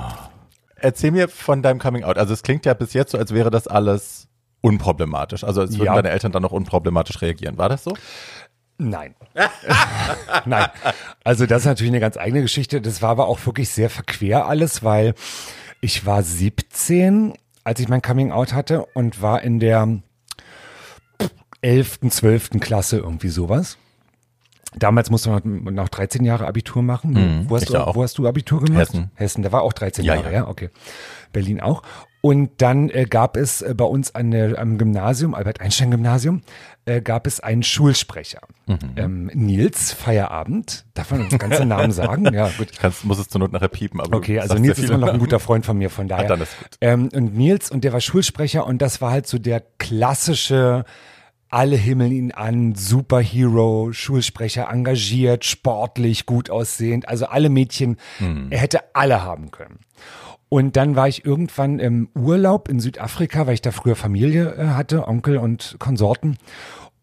Erzähl 0.76 1.12
mir 1.12 1.28
von 1.30 1.62
deinem 1.62 1.80
Coming 1.80 2.04
Out. 2.04 2.18
Also 2.18 2.34
es 2.34 2.42
klingt 2.44 2.66
ja 2.66 2.74
bis 2.74 2.94
jetzt 2.94 3.12
so, 3.12 3.18
als 3.18 3.34
wäre 3.34 3.50
das 3.52 3.68
alles 3.68 4.28
unproblematisch. 4.62 5.44
Also 5.44 5.62
als 5.62 5.72
würden 5.74 5.86
Ja. 5.86 5.96
deine 5.96 6.10
Eltern 6.10 6.32
dann 6.32 6.42
noch 6.42 6.52
unproblematisch 6.52 7.22
reagieren. 7.22 7.58
War 7.58 7.70
das 7.70 7.84
so? 7.84 7.94
Nein. 8.80 9.16
Nein. 10.46 10.68
Also 11.24 11.46
das 11.46 11.60
ist 11.62 11.66
natürlich 11.66 11.92
eine 11.92 12.00
ganz 12.00 12.18
eigene 12.18 12.42
Geschichte. 12.42 12.82
Das 12.82 13.02
war 13.02 13.10
aber 13.12 13.28
auch 13.28 13.44
wirklich 13.46 13.70
sehr 13.70 13.90
verquer 13.90 14.46
alles, 14.48 14.84
weil 14.84 15.14
ich 15.82 16.06
war 16.06 16.24
17, 16.24 17.34
als 17.68 17.82
ich 17.82 17.90
mein 17.90 18.02
Coming 18.02 18.32
Out 18.32 18.54
hatte 18.54 18.86
und 18.94 19.22
war 19.22 19.42
in 19.42 19.60
der 19.60 20.00
11., 21.62 22.00
12. 22.10 22.50
Klasse 22.62 22.98
irgendwie 22.98 23.28
sowas. 23.28 23.78
Damals 24.74 25.10
musste 25.10 25.32
man 25.44 25.74
noch 25.76 25.90
13 25.90 26.24
Jahre 26.24 26.48
Abitur 26.48 26.82
machen. 26.82 27.46
wo, 27.50 27.58
hast 27.58 27.70
du, 27.70 27.74
wo 27.74 28.04
hast 28.04 28.18
du 28.18 28.26
Abitur 28.26 28.62
gemacht? 28.62 28.88
Hessen. 28.94 29.12
Hessen, 29.16 29.44
da 29.44 29.52
war 29.52 29.64
auch 29.64 29.74
13 29.74 30.06
Ja, 30.06 30.16
Jahre, 30.16 30.28
ja. 30.28 30.40
ja. 30.44 30.48
okay. 30.48 30.70
Berlin 31.34 31.60
auch. 31.60 31.84
Und 32.28 32.50
dann 32.58 32.90
äh, 32.90 33.06
gab 33.06 33.38
es 33.38 33.62
äh, 33.62 33.74
bei 33.74 33.86
uns 33.86 34.14
an 34.14 34.32
der, 34.32 34.60
am 34.60 34.78
Gymnasium, 34.78 35.34
Albert-Einstein-Gymnasium, 35.34 36.42
äh, 36.84 37.00
gab 37.00 37.26
es 37.26 37.40
einen 37.40 37.64
Schulsprecher. 37.64 38.42
Mhm. 38.66 38.78
Ähm, 38.98 39.32
Nils 39.34 39.94
Feierabend, 39.94 40.84
darf 40.94 41.12
man 41.12 41.22
uns 41.22 41.38
ganze 41.40 41.64
Namen 41.64 41.92
sagen? 41.94 42.26
Ja, 42.34 42.50
gut. 42.58 42.68
Ich 42.70 42.80
kann's, 42.80 43.06
muss 43.06 43.18
es 43.18 43.30
zur 43.30 43.40
Not 43.40 43.54
nachher 43.54 43.70
piepen. 43.70 44.02
Aber 44.02 44.18
Okay, 44.18 44.42
also 44.42 44.56
Nils 44.56 44.78
ist 44.78 44.90
immer 44.90 44.98
noch 44.98 45.14
ein 45.14 45.20
guter 45.20 45.40
Freund 45.40 45.66
von 45.66 45.78
mir, 45.78 45.90
von 45.90 46.10
daher. 46.10 46.28
dann 46.28 46.42
ist 46.42 46.58
gut. 46.60 46.78
Ähm, 46.82 47.08
und 47.14 47.38
Nils, 47.38 47.72
und 47.72 47.86
der 47.86 47.94
war 47.94 48.02
Schulsprecher 48.02 48.68
und 48.68 48.82
das 48.82 49.00
war 49.00 49.12
halt 49.12 49.26
so 49.26 49.38
der 49.40 49.64
klassische, 49.78 50.84
alle 51.50 51.76
himmeln 51.76 52.12
ihn 52.12 52.32
an, 52.32 52.76
Superhero, 52.76 53.92
Schulsprecher, 53.94 54.70
engagiert, 54.72 55.46
sportlich, 55.46 56.26
gut 56.26 56.50
aussehend, 56.50 57.08
also 57.08 57.26
alle 57.28 57.50
Mädchen, 57.50 57.98
Hm. 58.18 58.48
er 58.50 58.60
hätte 58.60 58.80
alle 58.96 59.24
haben 59.24 59.52
können. 59.52 59.80
Und 60.50 60.76
dann 60.78 60.96
war 60.96 61.08
ich 61.10 61.26
irgendwann 61.26 61.80
im 61.80 62.10
Urlaub 62.16 62.70
in 62.70 62.80
Südafrika, 62.80 63.48
weil 63.48 63.54
ich 63.56 63.62
da 63.62 63.72
früher 63.72 63.96
Familie 63.96 64.56
äh, 64.56 64.68
hatte, 64.70 65.08
Onkel 65.08 65.38
und 65.38 65.76
Konsorten. 65.80 66.38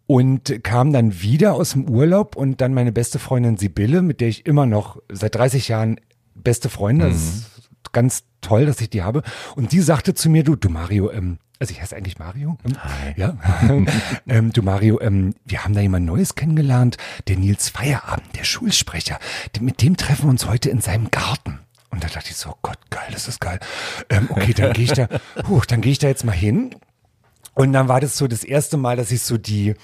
Und 0.06 0.62
kam 0.62 0.92
dann 0.92 1.22
wieder 1.22 1.54
aus 1.54 1.72
dem 1.72 1.88
Urlaub 1.88 2.36
und 2.36 2.60
dann 2.60 2.74
meine 2.74 2.92
beste 2.92 3.18
Freundin 3.18 3.56
Sibylle, 3.56 4.02
mit 4.02 4.20
der 4.20 4.28
ich 4.28 4.44
immer 4.44 4.66
noch 4.66 4.98
seit 5.10 5.34
30 5.34 5.68
Jahren 5.68 5.98
beste 6.34 6.68
Freunde, 6.68 7.08
das 7.08 7.16
ist 7.16 7.92
ganz 7.92 8.24
toll, 8.42 8.66
dass 8.66 8.80
ich 8.82 8.90
die 8.90 9.02
habe. 9.02 9.22
Und 9.56 9.72
die 9.72 9.80
sagte 9.80 10.12
zu 10.12 10.28
mir, 10.28 10.44
du, 10.44 10.56
du 10.56 10.68
Mario, 10.68 11.10
ähm, 11.10 11.38
also 11.64 11.72
ich 11.72 11.80
heiße 11.80 11.96
eigentlich 11.96 12.18
Mario. 12.18 12.58
Ähm, 12.66 12.76
Ja. 13.16 13.38
ähm, 14.28 14.52
du 14.52 14.62
Mario, 14.62 15.00
ähm, 15.00 15.34
wir 15.46 15.64
haben 15.64 15.72
da 15.72 15.80
jemand 15.80 16.04
Neues 16.04 16.34
kennengelernt, 16.34 16.98
der 17.26 17.38
Nils 17.38 17.70
Feierabend, 17.70 18.36
der 18.36 18.44
Schulsprecher. 18.44 19.18
Mit 19.60 19.80
dem 19.80 19.96
treffen 19.96 20.24
wir 20.24 20.30
uns 20.30 20.46
heute 20.46 20.68
in 20.68 20.82
seinem 20.82 21.10
Garten. 21.10 21.60
Und 21.88 22.04
da 22.04 22.08
dachte 22.08 22.28
ich 22.30 22.36
so, 22.36 22.54
Gott, 22.60 22.76
geil, 22.90 23.08
das 23.12 23.28
ist 23.28 23.40
geil. 23.40 23.60
Ähm, 24.10 24.28
okay, 24.28 24.52
dann 24.52 24.74
gehe 24.74 24.84
ich 24.84 24.92
da, 24.92 25.08
huch, 25.48 25.64
dann 25.64 25.80
gehe 25.80 25.92
ich 25.92 25.98
da 25.98 26.08
jetzt 26.08 26.24
mal 26.24 26.32
hin. 26.32 26.74
Und 27.54 27.72
dann 27.72 27.88
war 27.88 28.00
das 28.00 28.18
so 28.18 28.26
das 28.26 28.44
erste 28.44 28.76
Mal, 28.76 28.96
dass 28.96 29.10
ich 29.10 29.22
so 29.22 29.38
die, 29.38 29.74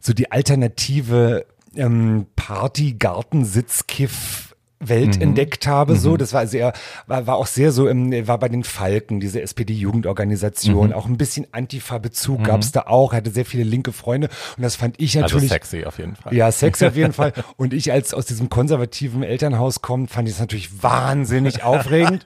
so 0.00 0.14
die 0.14 0.32
alternative 0.32 1.44
ähm, 1.76 2.28
Party, 2.34 2.94
Garten, 2.94 3.44
Sitzkiff, 3.44 4.49
Welt 4.80 5.16
mhm. 5.16 5.22
entdeckt 5.22 5.66
habe, 5.66 5.96
so. 5.96 6.12
Mhm. 6.12 6.18
Das 6.18 6.32
war 6.32 6.46
sehr, 6.46 6.72
war, 7.06 7.26
war 7.26 7.36
auch 7.36 7.46
sehr 7.46 7.70
so 7.70 7.86
im, 7.86 8.26
war 8.26 8.38
bei 8.38 8.48
den 8.48 8.64
Falken, 8.64 9.20
diese 9.20 9.42
SPD-Jugendorganisation, 9.42 10.88
mhm. 10.88 10.92
auch 10.94 11.06
ein 11.06 11.18
bisschen 11.18 11.46
Antifa-Bezug 11.52 12.40
mhm. 12.40 12.44
gab 12.44 12.62
es 12.62 12.72
da 12.72 12.82
auch, 12.86 13.12
hatte 13.12 13.30
sehr 13.30 13.44
viele 13.44 13.64
linke 13.64 13.92
Freunde 13.92 14.28
und 14.56 14.62
das 14.62 14.76
fand 14.76 14.98
ich 14.98 15.16
also 15.16 15.36
natürlich. 15.36 15.52
Also 15.52 15.64
sexy 15.64 15.84
auf 15.84 15.98
jeden 15.98 16.16
Fall. 16.16 16.34
Ja, 16.34 16.50
sexy 16.50 16.86
auf 16.86 16.96
jeden 16.96 17.12
Fall. 17.20 17.32
Und 17.56 17.74
ich 17.74 17.92
als 17.92 18.14
aus 18.14 18.24
diesem 18.26 18.48
konservativen 18.48 19.22
Elternhaus 19.22 19.82
komme, 19.82 20.08
fand 20.08 20.28
ich 20.28 20.34
es 20.34 20.40
natürlich 20.40 20.82
wahnsinnig 20.82 21.62
aufregend. 21.62 22.24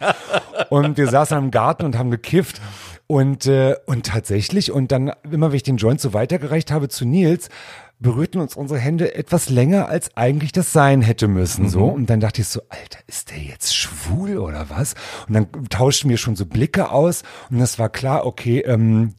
Und 0.71 0.97
wir 0.97 1.09
saßen 1.09 1.37
im 1.37 1.51
Garten 1.51 1.85
und 1.85 1.99
haben 1.99 2.11
gekifft. 2.11 2.61
Und, 3.07 3.47
äh, 3.47 3.77
und 3.85 4.07
tatsächlich, 4.07 4.73
und 4.73 4.91
dann, 4.91 5.13
immer 5.31 5.51
wenn 5.51 5.57
ich 5.57 5.63
den 5.63 5.77
Joint 5.77 6.01
so 6.01 6.15
weitergereicht 6.15 6.71
habe 6.71 6.89
zu 6.89 7.05
Nils, 7.05 7.51
berührten 7.99 8.41
uns 8.41 8.57
unsere 8.57 8.81
Hände 8.81 9.15
etwas 9.15 9.49
länger, 9.49 9.89
als 9.89 10.17
eigentlich 10.17 10.53
das 10.53 10.73
sein 10.73 11.03
hätte 11.03 11.29
müssen, 11.29 11.65
mhm. 11.65 11.69
so. 11.69 11.85
Und 11.85 12.11
dann 12.11 12.21
dachte 12.21 12.43
ich 12.43 12.49
so, 12.49 12.61
Alter, 12.69 12.99
ist 13.07 13.31
der 13.31 13.39
jetzt 13.39 13.75
schwul 13.75 14.39
oder 14.39 14.69
was? 14.71 14.95
Und 15.29 15.35
dann 15.35 15.47
tauschten 15.71 16.11
wir 16.11 16.19
schon 16.19 16.37
so 16.37 16.47
Blicke 16.47 16.91
aus 16.91 17.23
und 17.51 17.59
das 17.59 17.79
war 17.79 17.89
klar, 17.89 18.27
okay, 18.27 18.61
ähm, 18.61 19.15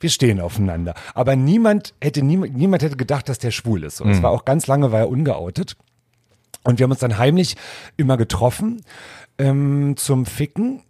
wir 0.00 0.10
stehen 0.10 0.40
aufeinander. 0.40 0.94
Aber 1.14 1.36
niemand 1.36 1.94
hätte, 2.02 2.22
niemand, 2.22 2.56
niemand 2.56 2.82
hätte 2.82 2.96
gedacht, 2.96 3.28
dass 3.28 3.38
der 3.38 3.50
schwul 3.50 3.84
ist. 3.84 4.00
Und 4.00 4.10
es 4.10 4.18
mhm. 4.18 4.24
war 4.24 4.30
auch 4.30 4.44
ganz 4.44 4.66
lange, 4.66 4.92
war 4.92 5.00
er 5.00 5.08
ungeoutet. 5.08 5.76
Und 6.64 6.78
wir 6.78 6.84
haben 6.84 6.90
uns 6.90 7.00
dann 7.00 7.18
heimlich 7.18 7.56
immer 7.96 8.16
getroffen 8.16 8.82
ähm, 9.38 9.94
zum 9.96 10.26
Ficken 10.26 10.82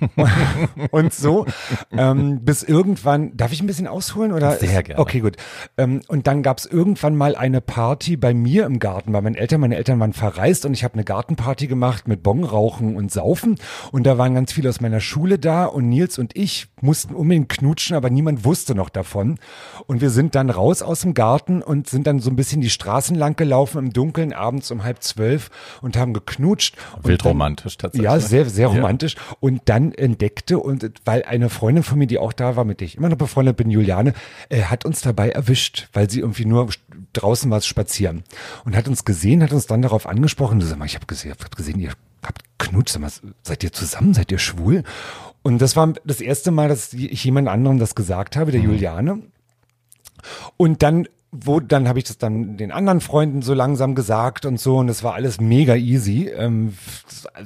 und 0.90 1.12
so, 1.12 1.46
ähm, 1.92 2.44
bis 2.44 2.62
irgendwann, 2.62 3.36
darf 3.36 3.52
ich 3.52 3.60
ein 3.60 3.66
bisschen 3.66 3.86
ausholen 3.86 4.32
oder? 4.32 4.56
Sehr 4.56 4.82
gerne. 4.82 5.00
Okay, 5.00 5.20
gut. 5.20 5.36
Ähm, 5.76 6.00
und 6.08 6.26
dann 6.26 6.42
gab 6.42 6.58
es 6.58 6.66
irgendwann 6.66 7.16
mal 7.16 7.36
eine 7.36 7.60
Party 7.60 8.16
bei 8.16 8.34
mir 8.34 8.66
im 8.66 8.78
Garten, 8.78 9.12
weil 9.12 9.22
meine 9.22 9.38
Eltern, 9.38 9.60
meine 9.60 9.76
Eltern 9.76 10.00
waren 10.00 10.12
verreist 10.12 10.66
und 10.66 10.72
ich 10.72 10.84
habe 10.84 10.94
eine 10.94 11.04
Gartenparty 11.04 11.66
gemacht 11.66 12.08
mit 12.08 12.22
Bongrauchen 12.22 12.96
und 12.96 13.12
Saufen 13.12 13.56
und 13.92 14.04
da 14.04 14.18
waren 14.18 14.34
ganz 14.34 14.52
viele 14.52 14.68
aus 14.68 14.80
meiner 14.80 15.00
Schule 15.00 15.38
da 15.38 15.64
und 15.64 15.88
Nils 15.88 16.18
und 16.18 16.36
ich 16.36 16.68
mussten 16.80 17.14
unbedingt 17.14 17.48
knutschen, 17.48 17.96
aber 17.96 18.10
niemand 18.10 18.44
wusste 18.44 18.74
noch 18.74 18.88
davon 18.88 19.38
und 19.86 20.00
wir 20.00 20.10
sind 20.10 20.34
dann 20.34 20.50
raus 20.50 20.82
aus 20.82 21.02
dem 21.02 21.14
Garten 21.14 21.62
und 21.62 21.88
sind 21.88 22.06
dann 22.06 22.18
so 22.20 22.30
ein 22.30 22.36
bisschen 22.36 22.60
die 22.60 22.70
Straßen 22.70 23.16
lang 23.16 23.36
gelaufen 23.36 23.78
im 23.78 23.92
Dunkeln 23.92 24.32
abends 24.32 24.70
um 24.70 24.84
halb 24.84 25.02
zwölf 25.02 25.50
und 25.80 25.96
haben 25.96 26.12
geknutscht. 26.12 26.76
Wild 27.02 27.24
romantisch 27.24 27.76
tatsächlich. 27.78 28.04
Ja, 28.04 28.18
sehr, 28.18 28.48
sehr 28.48 28.68
romantisch. 28.68 29.14
Ja. 29.14 29.36
Und 29.40 29.51
und 29.52 29.60
dann 29.66 29.92
entdeckte 29.92 30.58
und 30.58 30.90
weil 31.04 31.24
eine 31.24 31.50
Freundin 31.50 31.84
von 31.84 31.98
mir, 31.98 32.06
die 32.06 32.18
auch 32.18 32.32
da 32.32 32.56
war, 32.56 32.64
mit 32.64 32.80
der 32.80 32.86
ich 32.86 32.96
immer 32.96 33.10
noch 33.10 33.18
befreundet 33.18 33.58
bin, 33.58 33.70
Juliane, 33.70 34.14
äh, 34.48 34.62
hat 34.62 34.86
uns 34.86 35.02
dabei 35.02 35.28
erwischt, 35.28 35.88
weil 35.92 36.08
sie 36.08 36.20
irgendwie 36.20 36.46
nur 36.46 36.70
draußen 37.12 37.50
war 37.50 37.60
spazieren 37.60 38.24
und 38.64 38.74
hat 38.74 38.88
uns 38.88 39.04
gesehen, 39.04 39.42
hat 39.42 39.52
uns 39.52 39.66
dann 39.66 39.82
darauf 39.82 40.06
angesprochen, 40.06 40.58
du 40.58 40.64
sag 40.66 40.78
mal, 40.78 40.86
ich 40.86 40.94
habe 40.94 41.04
gesehen, 41.04 41.32
hab 41.32 41.54
gesehen, 41.54 41.78
ihr 41.80 41.92
habt 42.24 42.42
knutscht, 42.58 42.94
sag 42.94 43.02
mal, 43.02 43.10
seid 43.42 43.62
ihr 43.62 43.72
zusammen, 43.72 44.14
seid 44.14 44.32
ihr 44.32 44.38
schwul? 44.38 44.84
Und 45.42 45.60
das 45.60 45.76
war 45.76 45.92
das 46.04 46.22
erste 46.22 46.50
Mal, 46.50 46.68
dass 46.68 46.94
ich 46.94 47.22
jemand 47.22 47.48
anderem 47.48 47.78
das 47.78 47.94
gesagt 47.94 48.36
habe, 48.36 48.52
der 48.52 48.62
mhm. 48.62 48.70
Juliane. 48.70 49.18
Und 50.56 50.82
dann 50.82 51.08
wo 51.32 51.60
dann 51.60 51.88
habe 51.88 51.98
ich 51.98 52.04
das 52.04 52.18
dann 52.18 52.58
den 52.58 52.70
anderen 52.70 53.00
Freunden 53.00 53.40
so 53.40 53.54
langsam 53.54 53.94
gesagt 53.94 54.44
und 54.44 54.60
so 54.60 54.76
und 54.76 54.90
es 54.90 55.02
war 55.02 55.14
alles 55.14 55.40
mega 55.40 55.74
easy. 55.74 56.28
Ähm, 56.28 56.74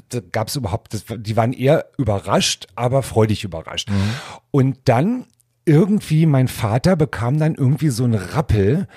da 0.09 0.21
gab 0.33 0.49
es 0.49 0.57
überhaupt, 0.57 0.93
das, 0.93 1.05
die 1.17 1.37
waren 1.37 1.53
eher 1.53 1.87
überrascht, 1.97 2.67
aber 2.75 3.03
freudig 3.03 3.45
überrascht. 3.45 3.89
Mhm. 3.89 4.11
Und 4.51 4.79
dann 4.85 5.27
irgendwie 5.65 6.27
mein 6.27 6.49
Vater 6.49 6.97
bekam 6.97 7.39
dann 7.39 7.55
irgendwie 7.55 7.91
so 7.91 8.05
ein 8.05 8.15
Rappel. 8.15 8.89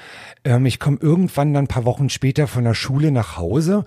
Ähm, 0.43 0.65
ich 0.65 0.80
komme 0.80 0.97
irgendwann 0.99 1.54
dann 1.54 1.65
ein 1.65 1.67
paar 1.67 1.86
Wochen 1.86 2.10
später 2.10 2.47
von 2.47 2.63
der 2.63 2.73
Schule 2.73 3.12
nach 3.12 3.38
Hause 3.38 3.86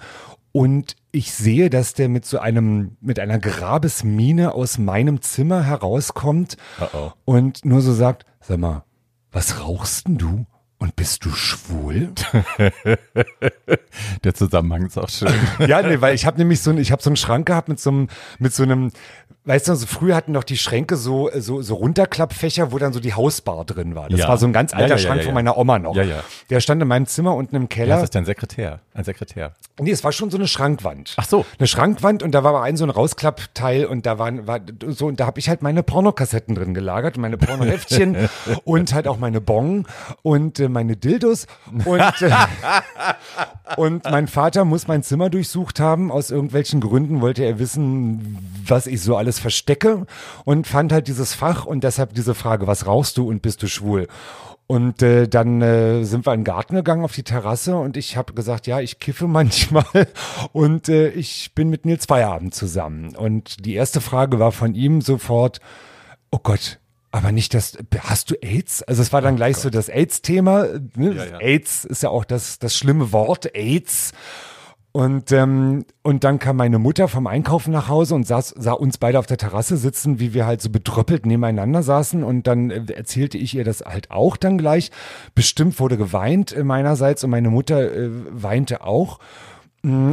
und 0.53 0.97
ich 1.11 1.33
sehe, 1.33 1.69
dass 1.69 1.95
der 1.95 2.09
mit 2.09 2.27
so 2.27 2.39
einem, 2.39 2.97
mit 3.01 3.19
einer 3.19 3.39
Grabesmine 3.39 4.53
aus 4.53 4.79
meinem 4.79 5.21
Zimmer 5.21 5.65
herauskommt 5.65 6.57
uh 6.81 6.85
-oh. 6.85 7.13
und 7.25 7.65
nur 7.65 7.81
so 7.81 7.93
sagt, 7.93 8.25
sag 8.41 8.59
mal, 8.59 8.85
was 9.33 9.61
rauchst 9.61 10.07
denn 10.07 10.19
du? 10.19 10.47
Und 10.83 10.97
bist 10.97 11.25
du 11.25 11.31
schwul? 11.31 12.11
Der 14.25 14.35
Zusammenhang 14.35 14.87
ist 14.87 14.99
auch 14.99 15.09
schön. 15.09 15.33
ja, 15.61 15.81
nee, 15.81 16.01
weil 16.01 16.13
ich 16.13 16.27
habe 16.27 16.39
nämlich 16.39 16.61
so, 16.61 16.73
ich 16.73 16.91
habe 16.91 17.01
so 17.01 17.09
einen 17.09 17.15
Schrank 17.15 17.47
gehabt 17.47 17.69
mit 17.69 17.79
so 17.79 17.91
einem, 17.91 18.09
mit 18.41 18.53
so 18.53 18.65
einem, 18.65 18.91
weißt 19.45 19.69
du, 19.69 19.75
so 19.75 19.87
früher 19.87 20.15
hatten 20.15 20.33
doch 20.33 20.45
die 20.45 20.57
Schränke 20.57 20.97
so, 20.97 21.31
so, 21.37 21.63
so 21.63 21.75
Runterklappfächer, 21.75 22.71
wo 22.71 22.79
dann 22.79 22.93
so 22.93 23.01
die 23.01 23.15
Hausbar 23.15 23.65
drin 23.65 23.95
war. 23.95 24.09
Das 24.09 24.21
ja. 24.21 24.29
war 24.29 24.39
so 24.39 24.47
ein 24.47 24.53
ganz 24.53 24.73
alter 24.73 24.87
ja, 24.87 24.95
ja, 24.95 24.99
Schrank 24.99 25.25
von 25.25 25.35
meiner 25.35 25.59
Oma 25.59 25.79
noch. 25.79 25.97
Ja, 25.97 26.05
ja. 26.05 26.23
Der 26.51 26.61
stand 26.61 26.81
in 26.81 26.89
meinem 26.89 27.07
Zimmer 27.07 27.35
unten 27.35 27.57
im 27.57 27.69
Keller. 27.69 27.97
das 27.97 28.05
ist 28.05 28.15
dein 28.15 28.25
Sekretär, 28.25 28.81
ein 28.95 29.05
Sekretär. 29.05 29.55
Nee, 29.81 29.91
es 29.91 30.05
war 30.05 30.13
schon 30.13 30.31
so 30.31 30.37
eine 30.37 30.47
Schrankwand. 30.47 31.15
Ach 31.17 31.27
so. 31.27 31.45
Eine 31.59 31.67
Schrankwand 31.67 32.23
und 32.23 32.33
da 32.33 32.45
war 32.45 32.51
aber 32.51 32.63
ein 32.63 32.77
so 32.77 32.85
ein 32.85 32.91
Rausklappteil 32.91 33.85
und 33.85 34.07
da 34.07 34.19
waren, 34.19 34.47
war 34.47 34.61
so, 34.89 35.07
und 35.07 35.19
da 35.19 35.27
habe 35.27 35.41
ich 35.41 35.49
halt 35.49 35.63
meine 35.63 35.83
Pornokassetten 35.83 36.55
drin 36.55 36.75
gelagert, 36.75 37.17
meine 37.17 37.37
Pornoheftchen 37.37 38.29
und 38.65 38.95
halt 38.95 39.09
auch 39.09 39.19
meine 39.19 39.41
Bong 39.41 39.87
und 40.23 40.61
äh, 40.61 40.69
meine 40.69 40.97
Dildos 40.97 41.47
und, 41.85 42.01
äh, 42.01 42.31
und 43.77 44.05
mein 44.05 44.29
Vater 44.29 44.65
muss 44.65 44.87
mein 44.87 45.03
Zimmer 45.03 45.31
durchsucht 45.31 45.81
haben. 45.81 46.13
Aus 46.13 46.31
irgendwelchen 46.31 46.81
Gründen 46.81 47.21
wollte 47.21 47.45
er 47.45 47.59
wissen, 47.59 48.39
was 48.67 48.87
ich 48.87 49.01
so 49.03 49.17
alles 49.17 49.32
alles 49.33 49.39
verstecke 49.39 50.07
und 50.45 50.67
fand 50.67 50.93
halt 50.93 51.09
dieses 51.09 51.35
Fach 51.35 51.65
und 51.65 51.85
deshalb 51.85 52.15
diese 52.15 52.35
Frage, 52.35 52.67
was 52.67 52.87
rauchst 52.87 53.17
du 53.17 53.29
und 53.29 53.41
bist 53.41 53.63
du 53.63 53.67
schwul? 53.67 54.07
Und 54.67 55.03
äh, 55.03 55.27
dann 55.27 55.61
äh, 55.61 56.05
sind 56.05 56.27
wir 56.27 56.35
in 56.35 56.41
den 56.41 56.45
Garten 56.45 56.77
gegangen 56.77 57.05
auf 57.05 57.13
die 57.13 57.25
Terrasse 57.25 57.77
und 57.77 57.97
ich 57.97 58.17
habe 58.17 58.33
gesagt, 58.35 58.67
ja, 58.67 58.81
ich 58.81 58.99
kiffe 58.99 59.27
manchmal 59.29 60.07
und 60.53 60.89
äh, 60.89 61.09
ich 61.09 61.55
bin 61.55 61.71
mit 61.71 61.87
Nils 61.87 62.07
Feierabend 62.07 62.55
zusammen. 62.55 63.17
Und 63.17 63.65
die 63.65 63.75
erste 63.75 64.01
Frage 64.01 64.39
war 64.39 64.53
von 64.53 64.75
ihm 64.75 65.01
sofort, 65.01 65.61
oh 66.31 66.39
Gott, 66.43 66.79
aber 67.11 67.33
nicht 67.33 67.55
das, 67.55 67.77
hast 68.01 68.31
du 68.31 68.35
AIDS? 68.43 68.83
Also 68.83 69.03
es 69.03 69.13
war 69.13 69.21
dann 69.21 69.35
oh 69.35 69.37
gleich 69.37 69.55
Gott. 69.55 69.63
so 69.65 69.71
das 69.71 69.89
AIDS-Thema. 69.89 70.67
Ne? 70.97 71.15
Ja, 71.15 71.25
ja. 71.25 71.39
AIDS 71.39 71.85
ist 71.85 72.03
ja 72.03 72.11
auch 72.11 72.25
das, 72.25 72.59
das 72.59 72.77
schlimme 72.77 73.13
Wort, 73.13 73.55
AIDS. 73.55 74.13
Und, 74.93 75.33
ähm, 75.33 75.87
und 76.03 76.23
dann 76.23 76.39
kam 76.39 76.57
meine 76.57 76.79
Mutter 76.79 77.09
vom 77.09 77.27
Einkaufen 77.27 77.73
nach 77.73 77.89
Hause 77.89 78.15
und 78.15 78.27
saß, 78.27 78.55
sah 78.59 78.73
uns 78.73 78.99
beide 78.99 79.19
auf 79.19 79.27
der 79.27 79.39
Terrasse 79.39 79.79
sitzen, 79.79 80.21
wie 80.21 80.35
wir 80.35 80.45
halt 80.45 80.61
so 80.61 80.69
betröppelt 80.69 81.25
nebeneinander 81.25 81.83
saßen. 81.83 82.23
Und 82.23 82.47
dann 82.47 82.71
äh, 82.71 82.93
erzählte 82.93 83.39
ich 83.39 83.55
ihr 83.55 83.65
das 83.65 83.81
halt 83.81 84.11
auch 84.11 84.37
dann 84.37 84.59
gleich. 84.59 84.91
Bestimmt 85.35 85.81
wurde 85.81 85.97
geweint 85.97 86.53
äh, 86.53 86.63
meinerseits 86.63 87.25
und 87.25 87.31
meine 87.31 87.49
Mutter 87.49 87.91
äh, 87.91 88.11
weinte 88.31 88.85
auch. 88.85 89.19
Mm, 89.83 90.13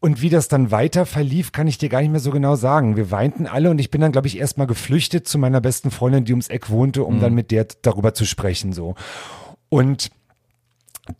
und 0.00 0.22
wie 0.22 0.30
das 0.30 0.48
dann 0.48 0.70
weiter 0.70 1.04
verlief, 1.04 1.52
kann 1.52 1.68
ich 1.68 1.76
dir 1.76 1.90
gar 1.90 2.00
nicht 2.00 2.10
mehr 2.10 2.20
so 2.20 2.30
genau 2.30 2.56
sagen. 2.56 2.96
Wir 2.96 3.10
weinten 3.10 3.46
alle 3.46 3.70
und 3.70 3.78
ich 3.78 3.90
bin 3.90 4.00
dann, 4.00 4.12
glaube 4.12 4.28
ich, 4.28 4.38
erstmal 4.38 4.66
geflüchtet 4.66 5.28
zu 5.28 5.38
meiner 5.38 5.60
besten 5.60 5.90
Freundin, 5.90 6.24
die 6.24 6.32
ums 6.32 6.48
Eck 6.48 6.70
wohnte, 6.70 7.04
um 7.04 7.16
mhm. 7.16 7.20
dann 7.20 7.34
mit 7.34 7.50
der 7.50 7.66
darüber 7.82 8.14
zu 8.14 8.24
sprechen, 8.24 8.72
so. 8.72 8.94
Und 9.68 10.10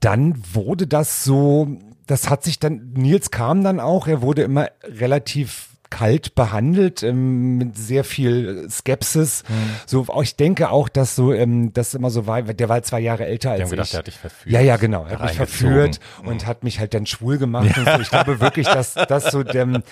dann 0.01 0.43
wurde 0.55 0.87
das 0.87 1.25
so, 1.25 1.77
das 2.11 2.29
hat 2.29 2.43
sich 2.43 2.59
dann, 2.59 2.93
Nils 2.95 3.31
kam 3.31 3.63
dann 3.63 3.79
auch, 3.79 4.09
er 4.09 4.21
wurde 4.21 4.43
immer 4.43 4.69
relativ 4.83 5.69
kalt 5.91 6.35
behandelt, 6.35 7.03
ähm, 7.03 7.59
mit 7.59 7.77
sehr 7.77 8.05
viel 8.05 8.69
Skepsis. 8.71 9.43
Mhm. 9.49 9.55
So, 9.87 10.07
ich 10.23 10.37
denke 10.37 10.71
auch, 10.71 10.89
dass 10.89 11.17
so, 11.17 11.33
ähm, 11.33 11.73
das 11.73 11.95
immer 11.95 12.11
so 12.11 12.27
war, 12.27 12.43
der 12.43 12.69
war 12.69 12.83
zwei 12.83 13.01
Jahre 13.01 13.27
älter 13.27 13.51
als 13.51 13.65
ich. 13.65 13.71
Gedacht, 13.71 13.87
ich. 13.87 13.91
Der 13.91 13.99
hat 13.99 14.07
dich 14.07 14.19
verführt. 14.19 14.53
Ja, 14.53 14.61
ja, 14.61 14.77
genau. 14.77 15.05
Er 15.05 15.19
hat 15.19 15.23
mich 15.23 15.37
verführt 15.37 16.01
mhm. 16.23 16.29
und 16.29 16.47
hat 16.47 16.65
mich 16.65 16.79
halt 16.79 16.95
dann 16.95 17.07
schwul 17.07 17.39
gemacht. 17.39 17.77
Ja. 17.77 17.83
Und 17.83 17.95
so. 17.97 18.01
Ich 18.03 18.11
glaube 18.11 18.41
wirklich, 18.41 18.67
dass 18.69 18.95
das 18.95 19.31
so 19.33 19.43
dem, 19.43 19.83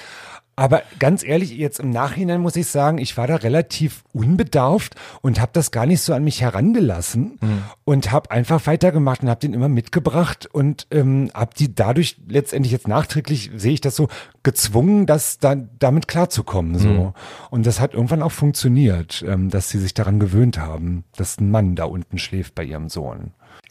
aber 0.58 0.82
ganz 0.98 1.22
ehrlich, 1.22 1.52
jetzt 1.52 1.78
im 1.78 1.90
Nachhinein 1.90 2.40
muss 2.40 2.56
ich 2.56 2.66
sagen, 2.66 2.98
ich 2.98 3.16
war 3.16 3.28
da 3.28 3.36
relativ 3.36 4.02
unbedarft 4.12 4.96
und 5.22 5.40
habe 5.40 5.52
das 5.52 5.70
gar 5.70 5.86
nicht 5.86 6.00
so 6.00 6.12
an 6.14 6.24
mich 6.24 6.40
herangelassen 6.40 7.38
mhm. 7.40 7.62
und 7.84 8.10
habe 8.10 8.32
einfach 8.32 8.66
weitergemacht 8.66 9.22
und 9.22 9.30
habe 9.30 9.38
den 9.38 9.54
immer 9.54 9.68
mitgebracht 9.68 10.48
und 10.50 10.88
ähm, 10.90 11.30
habe 11.32 11.52
die 11.56 11.72
dadurch 11.76 12.16
letztendlich 12.26 12.72
jetzt 12.72 12.88
nachträglich 12.88 13.52
sehe 13.54 13.74
ich 13.74 13.80
das 13.80 13.94
so 13.94 14.08
gezwungen, 14.42 15.06
das 15.06 15.38
da, 15.38 15.54
damit 15.54 16.08
klarzukommen 16.08 16.76
so 16.76 16.88
mhm. 16.88 17.12
und 17.50 17.64
das 17.64 17.78
hat 17.78 17.94
irgendwann 17.94 18.22
auch 18.22 18.32
funktioniert, 18.32 19.24
ähm, 19.28 19.50
dass 19.50 19.68
sie 19.68 19.78
sich 19.78 19.94
daran 19.94 20.18
gewöhnt 20.18 20.58
haben, 20.58 21.04
dass 21.16 21.38
ein 21.38 21.52
Mann 21.52 21.76
da 21.76 21.84
unten 21.84 22.18
schläft 22.18 22.56
bei 22.56 22.64
ihrem 22.64 22.88
Sohn. 22.88 23.30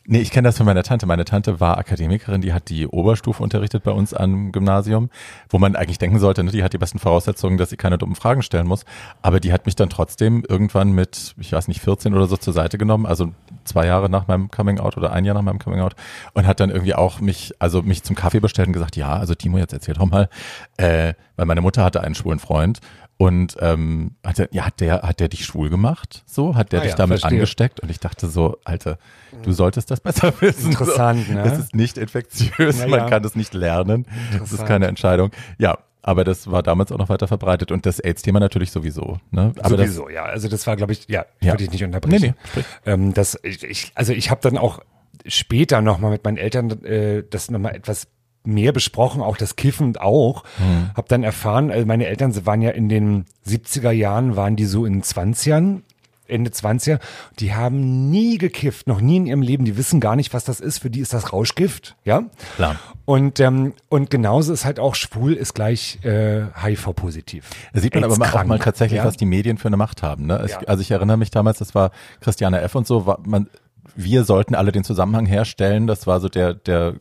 Nee, 0.10 0.22
ich 0.22 0.32
kenne 0.32 0.48
das 0.48 0.56
von 0.56 0.66
meiner 0.66 0.84
Tante. 0.84 1.06
Meine 1.06 1.26
Tante 1.26 1.60
war 1.60 1.78
Akademikerin, 1.78 2.40
die 2.40 2.54
hat 2.54 2.70
die 2.70 2.88
Oberstufe 2.88 3.44
unterrichtet 3.44 3.84
bei 3.84 3.92
uns 3.92 4.14
am 4.14 4.54
Gymnasium, 4.54 5.10
wo 5.50 5.60
man 5.60 5.76
eigentlich 5.76 5.98
denken 5.98 6.18
sollte, 6.18 6.46
ne, 6.46 6.52
die 6.52 6.64
hat 6.64 6.72
die 6.72 6.78
besten 6.78 6.98
Voraussetzungen, 6.98 7.58
dass 7.58 7.72
sie 7.72 7.76
keine 7.76 7.98
dummen 7.98 8.16
Fragen 8.16 8.42
stellen 8.42 8.68
muss. 8.68 8.86
Aber 9.22 9.42
die 9.42 9.52
hat 9.52 9.66
mich 9.66 9.76
dann 9.76 9.90
trotzdem 9.90 10.46
irgendwann 10.48 10.94
mit, 10.94 11.36
ich 11.38 11.52
weiß 11.52 11.68
nicht, 11.68 11.82
14 11.82 12.14
oder 12.14 12.26
so 12.28 12.38
zur 12.38 12.54
Seite 12.54 12.78
genommen, 12.78 13.06
also 13.06 13.34
zwei 13.66 13.86
Jahre 13.86 14.10
nach 14.10 14.30
meinem 14.30 14.50
Coming 14.50 14.80
Out 14.80 14.96
oder 14.96 15.12
ein 15.12 15.26
Jahr 15.26 15.36
nach 15.36 15.42
meinem 15.42 15.60
Coming 15.60 15.82
Out 15.82 15.96
und 16.34 16.48
hat 16.48 16.62
dann 16.62 16.70
irgendwie 16.70 16.96
auch 16.96 17.20
mich, 17.20 17.52
also 17.60 17.82
mich 17.82 18.04
zum 18.04 18.16
Kaffee 18.16 18.40
bestellt 18.40 18.70
und 18.70 18.74
gesagt, 18.74 18.96
ja, 18.96 19.12
also 19.12 19.36
Timo, 19.36 19.58
jetzt 19.58 19.74
erzähl 19.74 19.96
doch 19.96 20.06
mal, 20.06 20.30
äh, 20.78 21.16
weil 21.36 21.46
meine 21.46 21.60
Mutter 21.60 21.84
hatte 21.84 22.00
einen 22.00 22.16
schwulen 22.16 22.40
Freund 22.40 22.80
Und 23.20 23.58
ähm, 23.62 24.12
hat 24.24 24.38
der, 24.38 24.50
ja, 24.52 24.66
hat 24.66 24.80
der, 24.80 25.02
hat 25.02 25.20
der 25.20 25.28
dich 25.28 25.44
schwul 25.46 25.70
gemacht? 25.70 26.24
So? 26.28 26.54
Hat 26.56 26.72
der 26.72 26.82
Ah 26.82 26.84
dich 26.84 26.92
ja, 26.92 26.98
damit 26.98 27.20
verstehe. 27.20 27.38
angesteckt? 27.40 27.80
Und 27.80 27.90
ich 27.90 28.00
dachte 28.00 28.28
so, 28.28 28.58
Alter, 28.64 29.00
du 29.42 29.52
solltest 29.54 29.90
das 29.90 30.02
besser 30.02 30.34
wissen. 30.42 30.72
Interessant, 30.72 31.26
so. 31.26 31.34
ne? 31.34 31.44
Das 31.44 31.58
ist 31.58 31.74
nicht 31.76 31.98
infektiös, 31.98 32.80
Ja, 32.80 32.88
man 32.88 33.00
ja. 33.00 33.10
kann 33.10 33.24
das 33.24 33.36
nicht 33.36 33.54
lernen. 33.56 34.06
Das 34.38 34.52
ist 34.54 34.66
keine 34.68 34.86
Entscheidung. 34.88 35.32
Ja, 35.58 35.80
aber 36.04 36.24
das 36.24 36.50
war 36.52 36.62
damals 36.62 36.92
auch 36.92 37.00
noch 37.00 37.10
weiter 37.10 37.28
verbreitet 37.28 37.72
und 37.72 37.86
das 37.88 38.00
AIDS-Thema 38.00 38.40
natürlich 38.40 38.70
sowieso. 38.72 39.18
Ne? 39.32 39.52
Aber 39.62 39.78
das, 39.78 39.88
Sowieso, 39.96 40.10
ja. 40.10 40.24
Also 40.24 40.48
das 40.48 40.68
war, 40.68 40.76
glaube 40.76 40.94
ich, 40.94 41.08
ja, 41.10 41.26
Ja. 41.42 41.54
würde 41.54 41.64
ich 41.64 41.72
nicht 41.72 41.84
unterbrechen. 41.84 42.36
Nee, 42.56 42.64
nee, 42.86 42.92
ähm, 42.92 43.14
das, 43.16 43.38
ich, 43.44 43.64
ich, 43.64 43.92
also 43.96 44.14
ich 44.14 44.30
habe 44.30 44.42
dann 44.44 44.58
auch 44.60 44.80
später 45.26 45.82
nochmal 45.82 46.12
mit 46.12 46.24
meinen 46.24 46.38
Eltern 46.38 46.70
äh, 46.84 47.24
das 47.28 47.50
nochmal 47.50 47.76
etwas 47.76 48.08
mehr 48.48 48.72
besprochen, 48.72 49.22
auch 49.22 49.38
das 49.38 49.56
Kiffen 49.56 49.98
auch. 49.98 50.44
Hm. 50.58 50.90
Hab 50.96 51.08
dann 51.10 51.24
erfahren, 51.24 51.72
also 51.72 51.86
meine 51.86 52.08
Eltern 52.08 52.32
sie 52.32 52.46
waren 52.46 52.62
ja 52.62 52.72
in 52.72 52.90
den 52.90 53.26
70er 53.48 53.92
Jahren, 53.92 54.36
waren 54.36 54.56
die 54.56 54.66
so 54.66 54.86
in 54.86 55.04
20ern, 55.04 55.82
Ende 56.30 56.50
20er, 56.50 57.00
die 57.40 57.54
haben 57.54 58.10
nie 58.10 58.38
gekifft, 58.38 58.88
noch 58.88 59.00
nie 59.00 59.18
in 59.18 59.28
ihrem 59.28 59.42
Leben, 59.42 59.66
die 59.66 59.78
wissen 59.78 60.00
gar 60.00 60.16
nicht, 60.16 60.34
was 60.34 60.44
das 60.44 60.60
ist, 60.60 60.80
für 60.80 60.90
die 60.90 61.00
ist 61.00 61.14
das 61.14 61.32
Rauschgift, 61.32 61.96
ja. 62.04 62.24
Klar. 62.56 62.76
Und, 63.06 63.40
ähm, 63.40 63.74
und 63.88 64.10
genauso 64.10 64.52
ist 64.52 64.66
halt 64.66 64.80
auch 64.80 64.96
schwul 64.96 65.34
ist 65.34 65.54
gleich 65.54 66.00
äh, 66.04 66.44
HIV-positiv. 66.62 67.50
Da 67.74 67.80
sieht 67.80 67.96
man 67.96 68.04
aber 68.04 68.18
mal 68.18 68.30
auch 68.30 68.44
mal 68.44 68.60
tatsächlich, 68.60 68.98
ja? 68.98 69.06
was 69.06 69.16
die 69.16 69.26
Medien 69.26 69.58
für 69.58 69.70
eine 69.70 69.78
Macht 69.78 70.04
haben. 70.04 70.26
Ne? 70.26 70.44
Ich, 70.46 70.52
Ja. 70.52 70.60
Also 70.68 70.82
ich 70.82 70.92
erinnere 70.92 71.18
mich 71.18 71.32
damals, 71.32 71.60
das 71.60 71.74
war 71.74 71.92
Christiane 72.20 72.60
F. 72.62 72.76
und 72.76 72.86
so, 72.86 73.06
war 73.06 73.20
man, 73.26 73.48
wir 73.96 74.26
sollten 74.26 74.56
alle 74.56 74.72
den 74.72 74.84
Zusammenhang 74.84 75.26
herstellen. 75.26 75.88
Das 75.88 76.06
war 76.06 76.20
so 76.20 76.28
der, 76.28 76.54
der 76.54 76.96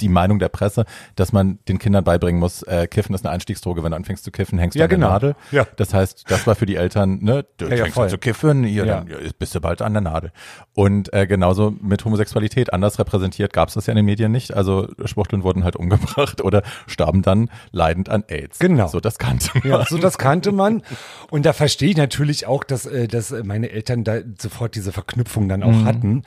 die 0.00 0.08
Meinung 0.08 0.38
der 0.38 0.48
Presse, 0.48 0.84
dass 1.16 1.32
man 1.32 1.58
den 1.68 1.78
Kindern 1.78 2.04
beibringen 2.04 2.40
muss, 2.40 2.62
äh, 2.62 2.86
Kiffen 2.86 3.14
ist 3.14 3.24
eine 3.24 3.32
Einstiegsdroge. 3.34 3.82
Wenn 3.82 3.90
du 3.90 3.96
anfängst 3.96 4.24
zu 4.24 4.30
kiffen, 4.30 4.58
hängst 4.58 4.74
du 4.74 4.78
Ja, 4.78 4.84
an 4.84 4.88
der 4.90 4.98
genau. 4.98 5.08
Nadel. 5.10 5.36
Ja. 5.50 5.66
Das 5.76 5.92
heißt, 5.94 6.24
das 6.28 6.46
war 6.46 6.54
für 6.54 6.66
die 6.66 6.76
Eltern, 6.76 7.18
ne, 7.22 7.44
du 7.56 7.66
Ja, 7.66 7.70
ja, 7.72 7.76
fängst 7.84 7.94
voll. 7.94 8.04
an 8.04 8.10
zu 8.10 8.18
kiffen, 8.18 8.64
hier, 8.64 8.84
Ja. 8.84 9.00
dann 9.00 9.08
ja, 9.08 9.16
bist 9.38 9.54
du 9.54 9.60
bald 9.60 9.82
an 9.82 9.92
der 9.92 10.02
Nadel. 10.02 10.32
Und 10.74 11.12
äh, 11.12 11.26
genauso 11.26 11.70
mit 11.80 12.04
Homosexualität, 12.04 12.72
anders 12.72 12.98
repräsentiert 12.98 13.52
gab 13.52 13.68
es 13.68 13.74
das 13.74 13.86
ja 13.86 13.92
in 13.92 13.96
den 13.96 14.06
Medien 14.06 14.32
nicht. 14.32 14.54
Also 14.54 14.88
Schwuchteln 15.04 15.42
wurden 15.42 15.64
halt 15.64 15.76
umgebracht 15.76 16.40
oder 16.44 16.62
starben 16.86 17.22
dann 17.22 17.50
leidend 17.72 18.08
an 18.08 18.24
AIDS. 18.28 18.58
Genau. 18.58 18.88
So, 18.88 19.00
das 19.00 19.18
kannte 19.18 19.50
man. 19.54 19.68
Ja, 19.68 19.84
so 19.86 19.98
das 19.98 20.18
kannte 20.18 20.52
man. 20.52 20.82
Und 21.30 21.46
da 21.46 21.52
verstehe 21.52 21.90
ich 21.90 21.96
natürlich 21.96 22.46
auch, 22.46 22.64
dass, 22.64 22.86
äh, 22.86 23.08
dass 23.08 23.30
meine 23.44 23.70
Eltern 23.70 24.04
da 24.04 24.18
sofort 24.38 24.74
diese 24.74 24.92
Verknüpfung 24.92 25.48
dann 25.48 25.62
auch 25.62 25.84
hatten. 25.84 26.22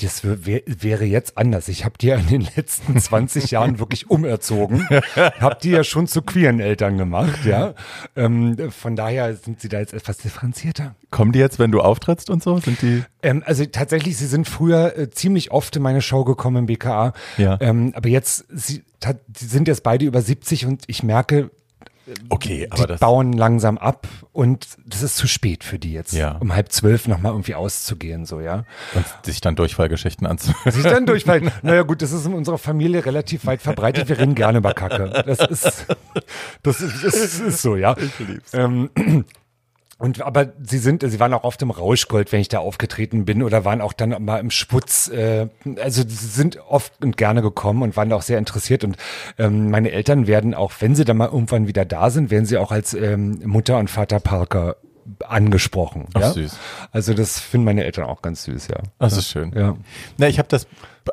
Das 0.00 0.24
wär, 0.24 0.44
wär, 0.46 0.60
wäre 0.66 1.04
jetzt 1.04 1.38
anders. 1.38 1.68
Ich 1.68 1.84
habe 1.84 1.94
ja 2.02 2.16
in 2.16 2.26
den 2.28 2.48
letzten 2.56 2.98
20 3.06 3.50
Jahren 3.50 3.78
wirklich 3.78 4.10
umerzogen. 4.10 4.88
Hab 5.40 5.60
die 5.60 5.70
ja 5.70 5.84
schon 5.84 6.06
zu 6.06 6.22
queeren 6.22 6.60
Eltern 6.60 6.98
gemacht, 6.98 7.44
ja. 7.44 7.74
Ähm, 8.14 8.70
von 8.70 8.96
daher 8.96 9.34
sind 9.36 9.60
sie 9.60 9.68
da 9.68 9.78
jetzt 9.78 9.94
etwas 9.94 10.18
differenzierter. 10.18 10.94
Kommen 11.10 11.32
die 11.32 11.38
jetzt, 11.38 11.58
wenn 11.58 11.70
du 11.70 11.80
auftrittst 11.80 12.30
und 12.30 12.42
so? 12.42 12.58
Sind 12.58 12.82
die? 12.82 13.04
Ähm, 13.22 13.42
also 13.46 13.64
tatsächlich, 13.66 14.16
sie 14.16 14.26
sind 14.26 14.48
früher 14.48 14.96
äh, 14.98 15.10
ziemlich 15.10 15.50
oft 15.50 15.74
in 15.76 15.82
meine 15.82 16.02
Show 16.02 16.24
gekommen 16.24 16.56
im 16.56 16.66
BKA. 16.66 17.12
Ja. 17.38 17.58
Ähm, 17.60 17.92
aber 17.94 18.08
jetzt, 18.08 18.46
sie, 18.50 18.82
sind 19.34 19.68
jetzt 19.68 19.82
beide 19.82 20.04
über 20.04 20.20
70 20.20 20.66
und 20.66 20.84
ich 20.86 21.02
merke, 21.02 21.50
Okay, 22.28 22.68
die 22.76 22.94
bauen 22.96 23.32
langsam 23.32 23.78
ab 23.78 24.06
und 24.32 24.66
das 24.86 25.02
ist 25.02 25.16
zu 25.16 25.26
spät 25.26 25.64
für 25.64 25.78
die 25.78 25.92
jetzt, 25.92 26.12
Ja. 26.12 26.36
um 26.38 26.54
halb 26.54 26.70
zwölf 26.72 27.08
nochmal 27.08 27.32
irgendwie 27.32 27.54
auszugehen, 27.54 28.26
so, 28.26 28.40
ja. 28.40 28.64
und 28.94 29.04
sich 29.24 29.40
dann 29.40 29.56
Durchfallgeschichten 29.56 30.26
anzuhören. 30.26 30.72
Sich 30.72 30.84
dann 30.84 31.06
durchfallen. 31.06 31.50
naja, 31.62 31.82
gut, 31.82 32.02
das 32.02 32.12
ist 32.12 32.26
in 32.26 32.34
unserer 32.34 32.58
Familie 32.58 33.04
relativ 33.04 33.46
weit 33.46 33.62
verbreitet. 33.62 34.08
Wir 34.08 34.18
reden 34.18 34.34
gerne 34.34 34.58
über 34.58 34.72
Kacke. 34.74 35.24
Das 35.26 35.40
ist, 35.40 35.86
das 36.62 36.80
ist, 36.80 37.04
das 37.04 37.14
ist, 37.14 37.40
ist 37.40 37.62
so, 37.62 37.76
ja. 37.76 37.96
Ich 37.98 38.18
lieb's. 38.18 38.54
Ähm, 38.54 38.90
und 39.98 40.20
aber 40.20 40.52
sie 40.62 40.76
sind, 40.78 41.02
sie 41.08 41.20
waren 41.20 41.32
auch 41.32 41.44
oft 41.44 41.62
im 41.62 41.70
Rauschgold, 41.70 42.30
wenn 42.30 42.40
ich 42.40 42.48
da 42.48 42.58
aufgetreten 42.58 43.24
bin, 43.24 43.42
oder 43.42 43.64
waren 43.64 43.80
auch 43.80 43.94
dann 43.94 44.22
mal 44.22 44.38
im 44.38 44.50
Sputz. 44.50 45.08
Äh, 45.08 45.48
also 45.82 46.02
sie 46.06 46.14
sind 46.14 46.58
oft 46.68 47.02
und 47.02 47.16
gerne 47.16 47.40
gekommen 47.40 47.82
und 47.82 47.96
waren 47.96 48.12
auch 48.12 48.22
sehr 48.22 48.36
interessiert. 48.36 48.84
Und 48.84 48.96
ähm, 49.38 49.70
meine 49.70 49.92
Eltern 49.92 50.26
werden 50.26 50.54
auch, 50.54 50.72
wenn 50.80 50.94
sie 50.94 51.06
dann 51.06 51.16
mal 51.16 51.28
irgendwann 51.28 51.66
wieder 51.66 51.86
da 51.86 52.10
sind, 52.10 52.30
werden 52.30 52.44
sie 52.44 52.58
auch 52.58 52.72
als 52.72 52.92
ähm, 52.92 53.40
Mutter 53.44 53.78
und 53.78 53.88
Vater 53.88 54.20
Parker 54.20 54.76
angesprochen. 55.26 56.06
Ach, 56.14 56.20
ja? 56.20 56.30
süß. 56.32 56.58
Also 56.92 57.14
das 57.14 57.40
finden 57.40 57.64
meine 57.64 57.84
Eltern 57.84 58.04
auch 58.04 58.20
ganz 58.20 58.44
süß, 58.44 58.68
ja. 58.68 58.78
Das 58.98 59.16
ist 59.16 59.30
schön. 59.30 59.52
Ja. 59.54 59.76
Na, 60.18 60.28
ich 60.28 60.38
habe 60.38 60.48
das, 60.48 60.66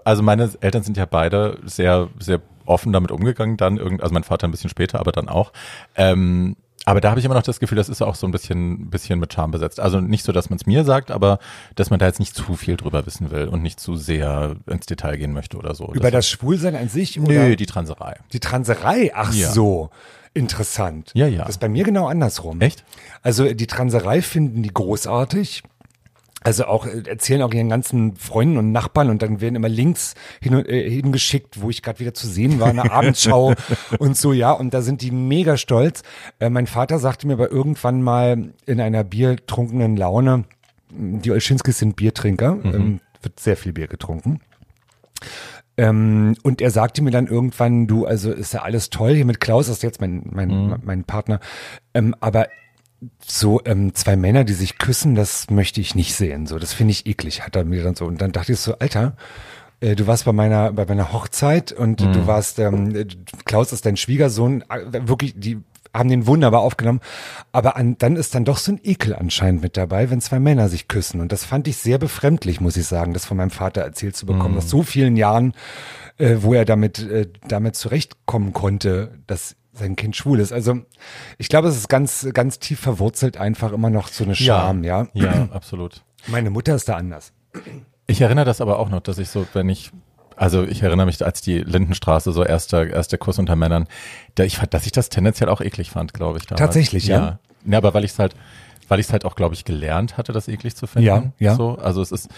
also 0.04 0.24
meine 0.24 0.50
Eltern 0.60 0.84
sind 0.84 0.98
ja 0.98 1.06
beide 1.06 1.60
sehr, 1.64 2.10
sehr 2.20 2.42
offen 2.66 2.92
damit 2.92 3.12
umgegangen, 3.12 3.58
dann 3.58 3.78
irgend, 3.78 4.02
also 4.02 4.14
mein 4.14 4.24
Vater 4.24 4.48
ein 4.48 4.52
bisschen 4.52 4.70
später, 4.70 5.00
aber 5.00 5.12
dann 5.12 5.30
auch. 5.30 5.54
Ähm, 5.96 6.56
aber 6.86 7.02
da 7.02 7.10
habe 7.10 7.20
ich 7.20 7.26
immer 7.26 7.36
noch 7.36 7.44
das 7.44 7.60
Gefühl, 7.60 7.78
das 7.78 7.90
ist 7.90 8.02
auch 8.02 8.16
so 8.16 8.28
ein 8.28 8.32
bisschen, 8.32 8.90
bisschen 8.90 9.20
mit 9.20 9.34
Charme 9.34 9.52
besetzt. 9.52 9.80
Also 9.80 10.00
nicht 10.02 10.24
so, 10.26 10.32
dass 10.32 10.50
man 10.50 10.58
es 10.58 10.66
mir 10.66 10.84
sagt, 10.84 11.12
aber 11.12 11.40
dass 11.76 11.90
man 11.90 12.00
da 12.00 12.06
jetzt 12.08 12.20
nicht 12.20 12.36
zu 12.36 12.56
viel 12.56 12.76
drüber 12.78 13.06
wissen 13.06 13.32
will 13.32 13.48
und 13.48 13.62
nicht 13.62 13.80
zu 13.80 13.96
sehr 13.96 14.56
ins 14.68 14.86
Detail 14.86 15.18
gehen 15.18 15.34
möchte 15.34 15.58
oder 15.58 15.76
so. 15.76 15.94
Über 15.94 16.12
das 16.12 16.28
Schwulsein 16.28 16.76
an 16.76 16.90
sich? 16.90 17.18
Nö, 17.18 17.24
oder? 17.24 17.56
die 17.56 17.66
Transerei. 17.66 18.18
Die 18.34 18.40
Transerei, 18.40 19.12
ach 19.14 19.34
Ja. 19.34 19.52
so. 19.52 19.90
Interessant. 20.36 21.12
Ja, 21.14 21.28
ja. 21.28 21.42
Das 21.42 21.52
ist 21.52 21.60
bei 21.60 21.70
mir 21.70 21.84
genau 21.84 22.08
andersrum. 22.08 22.60
Echt? 22.60 22.84
Also 23.22 23.54
die 23.54 23.68
Transerei 23.68 24.22
finden 24.24 24.64
die 24.64 24.74
großartig. 24.74 25.62
Also 26.44 26.66
auch 26.66 26.86
äh, 26.86 27.04
erzählen 27.08 27.42
auch 27.42 27.54
ihren 27.54 27.70
ganzen 27.70 28.16
Freunden 28.16 28.58
und 28.58 28.72
Nachbarn 28.72 29.10
und 29.10 29.22
dann 29.22 29.42
werden 29.42 29.56
immer 29.56 29.70
Links 29.70 30.16
hin 30.42 30.56
und, 30.56 30.68
äh, 30.68 30.90
hingeschickt, 30.90 31.62
wo 31.62 31.70
ich 31.70 31.82
gerade 31.82 32.00
wieder 32.00 32.14
zu 32.14 32.28
sehen 32.28 32.60
war, 32.60 32.70
eine 32.70 32.92
Abendschau 32.92 33.54
und 34.00 34.18
so, 34.18 34.34
ja. 34.34 34.52
Und 34.52 34.74
da 34.74 34.82
sind 34.82 35.02
die 35.02 35.12
mega 35.12 35.58
stolz. 35.58 36.04
Äh, 36.40 36.50
mein 36.50 36.68
Vater 36.68 37.00
sagte 37.00 37.28
mir 37.28 37.34
aber 37.34 37.52
irgendwann 37.52 38.02
mal 38.02 38.54
in 38.66 38.82
einer 38.82 39.04
biertrunkenen 39.04 39.98
Laune, 39.98 40.46
die 40.90 41.32
Olschinskis 41.32 41.80
sind 41.80 41.96
Biertrinker, 41.96 42.58
ähm, 42.64 43.00
wird 43.22 43.40
sehr 43.40 43.58
viel 43.58 43.74
Bier 43.74 43.88
getrunken. 43.88 44.42
Ähm, 45.76 46.36
und 46.44 46.62
er 46.62 46.70
sagte 46.70 47.02
mir 47.02 47.10
dann 47.10 47.28
irgendwann, 47.28 47.88
du, 47.88 48.06
also 48.06 48.32
ist 48.32 48.54
ja 48.54 48.62
alles 48.62 48.92
toll 48.92 49.16
hier 49.16 49.26
mit 49.26 49.40
Klaus, 49.40 49.68
das 49.68 49.78
ist 49.78 49.84
jetzt 49.84 50.02
mein, 50.02 50.24
mein, 50.32 50.80
mein 50.84 51.04
Partner, 51.04 51.40
ähm, 51.96 52.16
aber 52.20 52.48
so 53.26 53.62
ähm, 53.66 53.94
zwei 53.96 54.16
Männer, 54.16 54.44
die 54.44 54.54
sich 54.54 54.78
küssen, 54.78 55.16
das 55.16 55.50
möchte 55.50 55.82
ich 55.82 55.96
nicht 55.96 56.14
sehen. 56.16 56.48
So, 56.48 56.60
das 56.60 56.74
finde 56.74 56.92
ich 56.92 57.06
eklig, 57.06 57.42
hat 57.42 57.56
er 57.56 57.66
mir 57.66 57.84
dann 57.84 57.96
so. 57.96 58.06
Und 58.06 58.22
dann 58.22 58.32
dachte 58.32 58.54
ich 58.54 58.60
so, 58.60 58.78
Alter, 58.80 59.16
äh, 59.80 59.96
du 59.96 60.08
warst 60.08 60.26
bei 60.26 60.34
meiner 60.34 60.72
bei 60.72 60.86
meiner 60.86 61.12
Hochzeit 61.12 61.72
und 61.72 62.00
du 62.00 62.28
warst 62.28 62.60
ähm, 62.60 62.96
äh, 62.96 63.06
Klaus 63.46 63.74
ist 63.74 63.86
dein 63.86 63.98
Schwiegersohn, 63.98 64.64
äh, 64.70 65.08
wirklich 65.08 65.34
die 65.36 65.60
haben 65.94 66.10
den 66.10 66.26
wunderbar 66.26 66.62
aufgenommen, 66.62 67.02
aber 67.52 67.76
an, 67.76 67.98
dann 68.00 68.16
ist 68.16 68.34
dann 68.34 68.46
doch 68.46 68.58
so 68.58 68.72
ein 68.72 68.80
Ekel 68.84 69.14
anscheinend 69.14 69.62
mit 69.62 69.78
dabei, 69.78 70.10
wenn 70.10 70.22
zwei 70.22 70.40
Männer 70.40 70.68
sich 70.68 70.88
küssen. 70.88 71.22
Und 71.22 71.32
das 71.32 71.46
fand 71.46 71.68
ich 71.68 71.78
sehr 71.78 72.00
befremdlich, 72.00 72.60
muss 72.60 72.78
ich 72.78 72.88
sagen, 72.88 73.14
das 73.14 73.26
von 73.26 73.38
meinem 73.38 73.52
Vater 73.52 73.82
erzählt 73.82 74.16
zu 74.16 74.26
bekommen, 74.26 74.56
nach 74.56 74.64
so 74.64 74.82
vielen 74.82 75.16
Jahren, 75.16 75.54
äh, 76.18 76.38
wo 76.40 76.54
er 76.54 76.66
damit 76.66 77.00
äh, 77.00 77.28
damit 77.48 77.76
zurechtkommen 77.76 78.54
konnte, 78.54 79.20
dass 79.28 79.56
sein 79.74 79.96
Kind 79.96 80.16
schwul 80.16 80.40
ist. 80.40 80.54
Also 80.54 80.82
ich 81.38 81.50
glaube, 81.50 81.68
es 81.68 81.76
ist 81.76 81.90
ganz 81.90 82.28
ganz 82.34 82.60
tief 82.60 82.80
verwurzelt 82.80 83.38
einfach 83.38 83.72
immer 83.72 83.90
noch 83.90 84.08
so 84.08 84.24
eine 84.24 84.36
Scham, 84.36 84.84
ja. 84.84 85.08
Ja, 85.14 85.50
absolut. 85.52 86.04
Meine 86.28 86.50
Mutter 86.50 86.76
ist 86.76 86.88
da 86.88 86.96
anders. 86.96 87.34
Ich 88.08 88.22
erinnere 88.22 88.46
das 88.46 88.62
aber 88.62 88.80
auch 88.80 88.90
noch, 88.90 89.02
dass 89.02 89.18
ich 89.18 89.30
so, 89.30 89.46
wenn 89.54 89.70
ich, 89.70 89.92
also 90.36 90.64
ich 90.64 90.84
erinnere 90.84 91.06
mich, 91.06 91.24
als 91.26 91.42
die 91.42 91.60
Lindenstraße 91.60 92.32
so 92.32 92.44
erster, 92.44 92.88
erster 92.88 93.18
Kurs 93.18 93.40
unter 93.40 93.56
Männern, 93.56 93.88
da 94.36 94.44
ich, 94.44 94.58
dass 94.58 94.86
ich 94.86 94.92
das 94.92 95.10
tendenziell 95.10 95.50
auch 95.50 95.62
eklig 95.62 95.90
fand, 95.90 96.14
glaube 96.14 96.40
ich. 96.40 96.46
Damals. 96.46 96.60
Tatsächlich, 96.60 97.08
ja? 97.08 97.18
ja? 97.18 97.40
Ja, 97.66 97.78
aber 97.78 97.94
weil 97.94 98.04
ich 98.04 98.12
es 98.12 98.20
halt, 98.20 98.36
weil 98.88 99.00
ich 99.00 99.08
es 99.08 99.14
halt 99.14 99.26
auch, 99.26 99.36
glaube 99.36 99.56
ich, 99.56 99.66
gelernt 99.66 100.18
hatte, 100.18 100.34
das 100.34 100.48
eklig 100.48 100.76
zu 100.76 100.88
finden. 100.88 101.08
Ja, 101.08 101.24
ja. 101.40 101.56
So, 101.56 101.78
also 101.78 102.02
es 102.02 102.12
ist, 102.12 102.30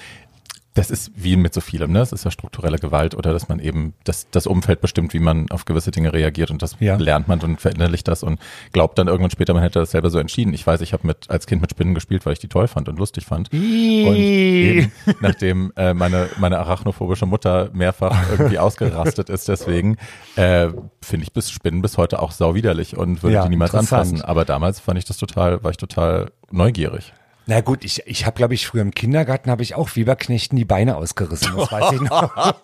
das 0.75 0.91
ist 0.91 1.11
wie 1.15 1.37
mit 1.37 1.53
so 1.53 1.61
vielem, 1.61 1.91
ne? 1.93 2.01
Es 2.01 2.11
ist 2.11 2.25
ja 2.25 2.31
strukturelle 2.31 2.77
Gewalt 2.77 3.15
oder 3.15 3.31
dass 3.33 3.47
man 3.49 3.59
eben, 3.59 3.93
das, 4.03 4.27
das 4.29 4.45
Umfeld 4.45 4.81
bestimmt, 4.81 5.13
wie 5.13 5.19
man 5.19 5.49
auf 5.49 5.65
gewisse 5.65 5.89
Dinge 5.89 6.13
reagiert 6.13 6.51
und 6.51 6.61
das 6.61 6.75
Ja. 6.79 6.97
lernt 6.97 7.27
man 7.27 7.39
und 7.39 7.59
verinnerlicht 7.61 8.07
das 8.07 8.23
und 8.23 8.39
glaubt 8.73 8.99
dann 8.99 9.07
irgendwann 9.07 9.31
später, 9.31 9.53
man 9.53 9.63
hätte 9.63 9.79
das 9.79 9.91
selber 9.91 10.09
so 10.09 10.19
entschieden. 10.19 10.53
Ich 10.53 10.67
weiß, 10.67 10.81
ich 10.81 10.91
habe 10.93 11.07
mit 11.07 11.29
als 11.29 11.47
Kind 11.47 11.61
mit 11.61 11.71
Spinnen 11.71 11.95
gespielt, 11.95 12.25
weil 12.25 12.33
ich 12.33 12.39
die 12.39 12.49
toll 12.49 12.67
fand 12.67 12.89
und 12.89 12.99
lustig 12.99 13.25
fand. 13.25 13.51
Und 13.53 14.17
eben, 14.17 14.91
nachdem 15.21 15.71
äh, 15.77 15.93
meine, 15.93 16.29
meine 16.37 16.59
arachnophobische 16.59 17.25
Mutter 17.25 17.69
mehrfach 17.73 18.29
irgendwie 18.31 18.59
ausgerastet 18.59 19.29
ist, 19.29 19.47
deswegen 19.47 19.95
äh, 20.35 20.67
finde 21.01 21.23
ich 21.23 21.31
bis 21.33 21.49
Spinnen 21.51 21.81
bis 21.81 21.97
heute 21.97 22.21
auch 22.21 22.31
sau 22.31 22.53
widerlich 22.53 22.97
und 22.97 23.23
würde 23.23 23.35
Ja, 23.35 23.43
die 23.43 23.49
niemals 23.49 23.73
anfassen. 23.73 24.21
Aber 24.21 24.43
damals 24.43 24.81
fand 24.81 24.97
ich 24.97 25.05
das 25.05 25.15
total, 25.17 25.63
war 25.63 25.71
ich 25.71 25.77
total 25.77 26.31
neugierig. 26.51 27.13
Na 27.47 27.61
gut, 27.61 27.83
ich, 27.85 28.05
ich 28.07 28.25
habe, 28.25 28.35
glaube 28.35 28.53
ich, 28.55 28.65
früher 28.67 28.81
im 28.81 28.91
Kindergarten 28.93 29.51
habe 29.51 29.61
ich 29.61 29.75
auch 29.75 29.95
Weberknechten 29.95 30.57
die 30.57 30.65
Beine 30.65 30.97
ausgerissen. 30.97 31.55
Das 31.55 31.71
weiß 31.71 31.91
ich 31.93 32.01
noch. 32.01 32.55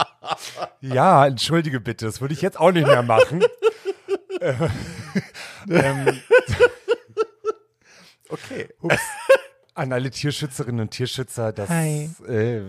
ja, 0.80 1.26
entschuldige 1.26 1.78
bitte, 1.80 2.06
das 2.06 2.20
würde 2.20 2.32
ich 2.34 2.40
jetzt 2.42 2.58
auch 2.58 2.72
nicht 2.72 2.86
mehr 2.86 3.02
machen. 3.02 3.42
Äh, 4.40 4.54
ähm, 5.70 6.20
Okay. 8.30 8.68
ups. 8.80 8.96
An 9.74 9.92
alle 9.92 10.10
Tierschützerinnen 10.10 10.80
und 10.82 10.90
Tierschützer, 10.90 11.52
das 11.52 11.68
äh, 12.28 12.60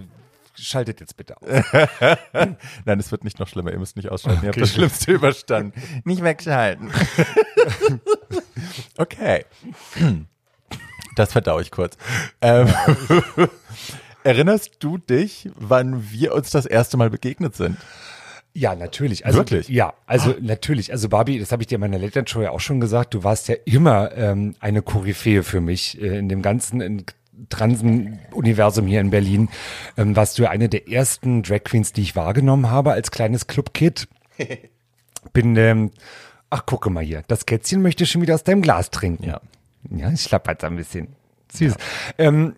schaltet 0.55 0.99
jetzt 1.01 1.15
bitte 1.17 1.37
aus. 1.37 1.47
Nein, 2.85 2.99
es 2.99 3.11
wird 3.11 3.23
nicht 3.23 3.39
noch 3.39 3.47
schlimmer. 3.47 3.71
Ihr 3.71 3.77
müsst 3.79 3.95
nicht 3.95 4.09
ausschalten. 4.09 4.41
Ihr 4.43 4.47
habt 4.47 4.57
Okay. 4.57 4.61
das 4.61 4.73
Schlimmste 4.73 5.11
überstanden. 5.11 5.79
Nicht 6.03 6.23
wegschalten. 6.23 6.91
Okay. 8.97 9.45
Das 11.15 11.31
verdaue 11.31 11.61
ich 11.61 11.71
kurz. 11.71 11.97
Ähm, 12.41 12.67
erinnerst 14.23 14.77
du 14.79 14.97
dich, 14.97 15.49
wann 15.55 16.11
wir 16.11 16.33
uns 16.33 16.51
das 16.51 16.65
erste 16.65 16.97
Mal 16.97 17.09
begegnet 17.09 17.55
sind? 17.55 17.77
Ja, 18.53 18.75
natürlich. 18.75 19.25
Also, 19.25 19.39
Wirklich? 19.39 19.69
Ja, 19.69 19.93
also 20.05 20.35
natürlich. 20.41 20.91
Also 20.91 21.07
Barbie, 21.07 21.39
das 21.39 21.51
habe 21.51 21.63
ich 21.63 21.67
dir 21.67 21.75
in 21.75 21.81
meiner 21.81 21.97
Late 21.97 22.23
Show 22.27 22.41
ja 22.41 22.51
auch 22.51 22.59
schon 22.59 22.81
gesagt, 22.81 23.13
du 23.13 23.23
warst 23.23 23.47
ja 23.47 23.55
immer 23.65 24.11
ähm, 24.15 24.55
eine 24.59 24.81
Koryphäe 24.81 25.43
für 25.43 25.61
mich 25.61 26.01
äh, 26.01 26.17
in 26.17 26.27
dem 26.27 26.41
ganzen 26.41 26.81
in 26.81 27.05
Transen-Universum 27.49 28.87
hier 28.87 28.99
in 29.01 29.09
Berlin. 29.09 29.49
Ähm, 29.97 30.15
warst 30.15 30.37
du 30.37 30.43
ja 30.43 30.49
eine 30.49 30.69
der 30.69 30.89
ersten 30.89 31.43
Drag 31.43 31.63
Queens, 31.63 31.93
die 31.93 32.01
ich 32.01 32.15
wahrgenommen 32.15 32.69
habe 32.69 32.91
als 32.91 33.11
kleines 33.11 33.47
Clubkid. 33.47 34.07
Bin, 35.33 35.55
ähm, 35.55 35.91
ach 36.49 36.65
gucke 36.65 36.89
mal 36.89 37.03
hier, 37.03 37.23
das 37.27 37.45
Kätzchen 37.45 37.81
möchte 37.81 38.05
schon 38.05 38.21
wieder 38.21 38.35
aus 38.35 38.43
deinem 38.43 38.61
Glas 38.61 38.89
trinken. 38.91 39.23
Ja. 39.23 39.41
Ja, 39.89 40.11
ich 40.11 40.21
schlappert 40.21 40.63
ein 40.63 40.75
bisschen. 40.75 41.09
Süß. 41.53 41.75
Ähm, 42.17 42.55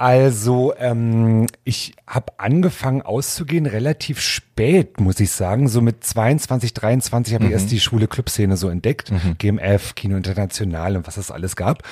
also, 0.00 0.72
ähm, 0.78 1.46
ich 1.62 1.92
habe 2.06 2.32
angefangen 2.38 3.02
auszugehen 3.02 3.66
relativ 3.66 4.20
spät, 4.20 4.98
muss 4.98 5.20
ich 5.20 5.30
sagen. 5.30 5.68
So 5.68 5.82
mit 5.82 6.02
22, 6.02 6.72
23 6.72 7.34
habe 7.34 7.44
ich 7.44 7.50
erst 7.50 7.70
die 7.70 7.80
schwule 7.80 8.08
Clubszene 8.08 8.56
so 8.56 8.70
entdeckt. 8.70 9.12
GMF, 9.38 9.94
Kino 9.94 10.16
International 10.16 10.96
und 10.96 11.06
was 11.06 11.18
es 11.18 11.30
alles 11.30 11.54
gab. 11.54 11.82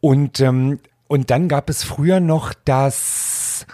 Und, 0.00 0.40
ähm, 0.40 0.80
und 1.06 1.30
dann 1.30 1.48
gab 1.48 1.70
es 1.70 1.84
früher 1.84 2.18
noch 2.18 2.52
das, 2.64 3.64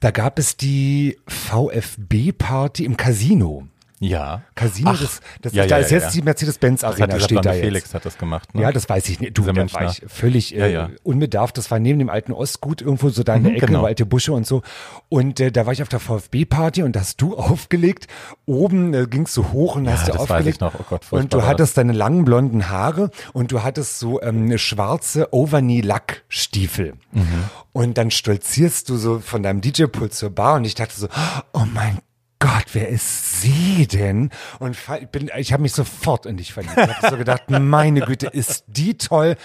da 0.00 0.10
gab 0.10 0.38
es 0.38 0.58
die 0.58 1.16
VfB-Party 1.26 2.84
im 2.84 2.98
Casino. 2.98 3.66
Ja. 3.98 4.42
Casino, 4.54 4.90
Ach, 4.92 5.00
das, 5.00 5.20
das 5.40 5.52
ja, 5.54 5.66
da 5.66 5.76
ja, 5.78 5.84
ist 5.84 5.90
jetzt 5.90 6.04
ja. 6.04 6.10
die 6.10 6.22
Mercedes-Benz 6.22 6.82
Das 6.82 6.90
Arena 6.92 7.04
hat 7.04 7.14
dieser 7.14 7.24
steht 7.24 7.44
da 7.46 7.52
jetzt. 7.54 7.64
Felix 7.64 7.94
hat 7.94 8.04
das 8.04 8.18
gemacht, 8.18 8.54
ne? 8.54 8.62
Ja, 8.62 8.72
das 8.72 8.88
weiß 8.88 9.08
ich 9.08 9.20
nicht. 9.20 9.38
Du, 9.38 9.44
da 9.44 9.56
war 9.72 9.90
ich 9.90 10.02
völlig 10.06 10.54
äh, 10.54 10.88
unbedarft. 11.02 11.56
Das 11.56 11.70
war 11.70 11.78
neben 11.78 11.98
dem 11.98 12.10
alten 12.10 12.32
Ostgut 12.32 12.82
irgendwo 12.82 13.08
so 13.08 13.22
da 13.22 13.34
in 13.34 13.44
der 13.44 13.52
Mhm, 13.52 13.56
Ecke, 13.56 13.66
genau. 13.66 13.84
alte 13.84 14.04
Busche 14.04 14.32
und 14.34 14.46
so. 14.46 14.62
Und 15.08 15.40
äh, 15.40 15.50
da 15.50 15.64
war 15.64 15.72
ich 15.72 15.80
auf 15.82 15.88
der 15.88 16.00
VfB-Party 16.00 16.82
und 16.82 16.94
da 16.94 17.00
hast 17.00 17.22
du 17.22 17.36
aufgelegt. 17.38 18.06
Oben 18.44 18.92
äh, 18.92 19.06
gingst 19.08 19.36
du 19.36 19.52
hoch 19.52 19.76
und 19.76 19.88
hast 19.88 20.08
du 20.08 20.12
das 20.12 20.20
weiß 20.22 20.30
aufgelegt. 20.30 20.56
ich 20.56 20.60
noch. 20.60 20.74
Oh 20.78 20.84
Gott, 20.90 21.06
und 21.10 21.32
du 21.32 21.42
hattest 21.44 21.78
deine 21.78 21.92
langen 21.92 22.24
blonden 22.26 22.68
Haare 22.68 23.10
und 23.32 23.50
du 23.52 23.62
hattest 23.62 23.98
so 23.98 24.20
ähm, 24.20 24.42
eine 24.44 24.58
schwarze 24.58 25.32
Overknee-Lackstiefel. 25.32 26.94
Mhm. 27.12 27.44
Und 27.72 27.98
dann 27.98 28.10
stolzierst 28.10 28.88
du 28.88 28.96
so 28.96 29.20
von 29.20 29.42
deinem 29.42 29.60
DJ-Pult 29.60 30.12
zur 30.14 30.30
Bar 30.30 30.56
und 30.56 30.64
ich 30.64 30.74
dachte 30.74 30.98
so, 30.98 31.08
oh 31.52 31.64
mein 31.72 31.98
Gott, 32.38 32.66
wer 32.72 32.88
ist 32.88 33.40
sie 33.40 33.86
denn? 33.86 34.30
Und 34.58 34.76
bin, 35.10 35.30
ich 35.36 35.52
habe 35.52 35.62
mich 35.62 35.72
sofort 35.72 36.26
in 36.26 36.36
dich 36.36 36.52
verliebt. 36.52 36.76
Ich 36.76 36.96
habe 36.96 37.10
so 37.10 37.16
gedacht, 37.16 37.44
meine 37.48 38.00
Güte, 38.00 38.26
ist 38.26 38.64
die 38.66 38.98
toll. 38.98 39.36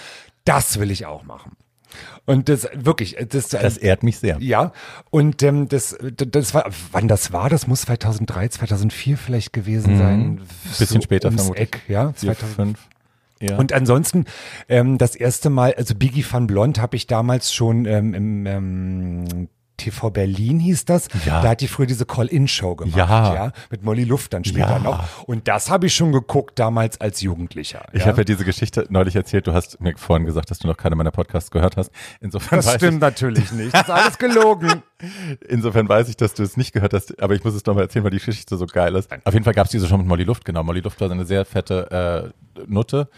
Das 0.44 0.78
will 0.78 0.90
ich 0.90 1.06
auch 1.06 1.22
machen. 1.24 1.56
Und 2.24 2.48
das 2.48 2.68
wirklich, 2.74 3.16
das, 3.28 3.48
Das 3.48 3.76
ehrt 3.76 4.02
mich 4.02 4.18
sehr. 4.18 4.38
ja. 4.40 4.72
Und 5.10 5.42
ähm, 5.42 5.68
das, 5.68 5.96
das 6.00 6.54
war, 6.54 6.70
wann 6.92 7.08
das 7.08 7.32
war, 7.32 7.48
das 7.50 7.66
muss 7.66 7.82
2003, 7.82 8.48
2004 8.48 9.16
vielleicht 9.16 9.52
gewesen 9.52 9.98
sein. 9.98 10.20
Mhm. 10.20 10.40
Bisschen 10.78 11.02
später 11.02 11.28
ums 11.28 11.42
vermutlich. 11.42 11.68
Eck, 11.68 11.82
ja. 11.88 12.12
Vier, 12.12 12.34
2000. 12.34 12.54
fünf. 12.54 12.88
Ja. 13.40 13.56
Und 13.56 13.72
ansonsten 13.72 14.26
ähm, 14.68 14.98
das 14.98 15.16
erste 15.16 15.50
Mal, 15.50 15.74
also 15.74 15.96
Biggie 15.96 16.24
van 16.28 16.46
Blond 16.46 16.80
habe 16.80 16.94
ich 16.94 17.08
damals 17.08 17.52
schon 17.52 17.86
ähm, 17.86 18.14
im 18.14 18.46
ähm, 18.46 19.48
TV 19.76 20.10
Berlin 20.10 20.60
hieß 20.60 20.84
das. 20.84 21.08
Ja. 21.26 21.42
Da 21.42 21.50
hat 21.50 21.60
die 21.60 21.68
früher 21.68 21.86
diese 21.86 22.06
Call-In-Show 22.06 22.76
gemacht, 22.76 22.96
Ja. 22.96 23.34
ja, 23.34 23.52
mit 23.70 23.82
Molly 23.82 24.04
Luft 24.04 24.32
dann 24.32 24.44
später 24.44 24.70
Ja. 24.72 24.78
noch. 24.78 25.24
Und 25.24 25.48
das 25.48 25.70
habe 25.70 25.86
ich 25.86 25.94
schon 25.94 26.12
geguckt 26.12 26.58
damals 26.58 27.00
als 27.00 27.20
Jugendlicher. 27.20 27.84
Ich 27.92 28.06
habe 28.06 28.18
ja 28.18 28.24
diese 28.24 28.44
Geschichte 28.44 28.86
neulich 28.90 29.16
erzählt. 29.16 29.46
Du 29.46 29.52
hast 29.54 29.80
mir 29.80 29.96
vorhin 29.96 30.26
gesagt, 30.26 30.50
dass 30.50 30.58
du 30.58 30.68
noch 30.68 30.76
keine 30.76 30.94
meiner 30.96 31.10
Podcasts 31.10 31.50
gehört 31.50 31.76
hast. 31.76 31.90
Insofern 32.20 32.60
das 32.60 32.74
stimmt 32.74 33.00
natürlich 33.00 33.50
nicht. 33.52 33.74
Das 33.74 33.82
ist 33.82 33.90
alles 33.90 34.18
gelogen. 34.18 34.82
ich, 35.00 35.38
insofern 35.48 35.88
weiß 35.88 36.08
ich, 36.08 36.16
dass 36.16 36.34
du 36.34 36.42
es 36.42 36.56
nicht 36.56 36.72
gehört 36.72 36.92
hast. 36.92 37.20
Aber 37.22 37.34
ich 37.34 37.42
muss 37.42 37.54
es 37.54 37.64
nochmal 37.66 37.84
erzählen, 37.84 38.04
weil 38.04 38.10
die 38.12 38.18
Geschichte 38.18 38.56
so 38.56 38.66
geil 38.66 38.94
ist. 38.94 39.10
Auf 39.24 39.32
jeden 39.34 39.44
Fall 39.44 39.54
gab 39.54 39.66
es 39.66 39.70
diese 39.72 39.86
schon 39.88 39.98
mit 40.00 40.06
Molly 40.06 40.24
Luft. 40.24 40.44
Genau, 40.44 40.62
Molly 40.62 40.80
Luft 40.80 41.00
war 41.00 41.08
so 41.08 41.14
eine 41.14 41.24
sehr 41.24 41.44
fette 41.44 42.32
äh, 42.54 42.62
Nutte 42.66 43.08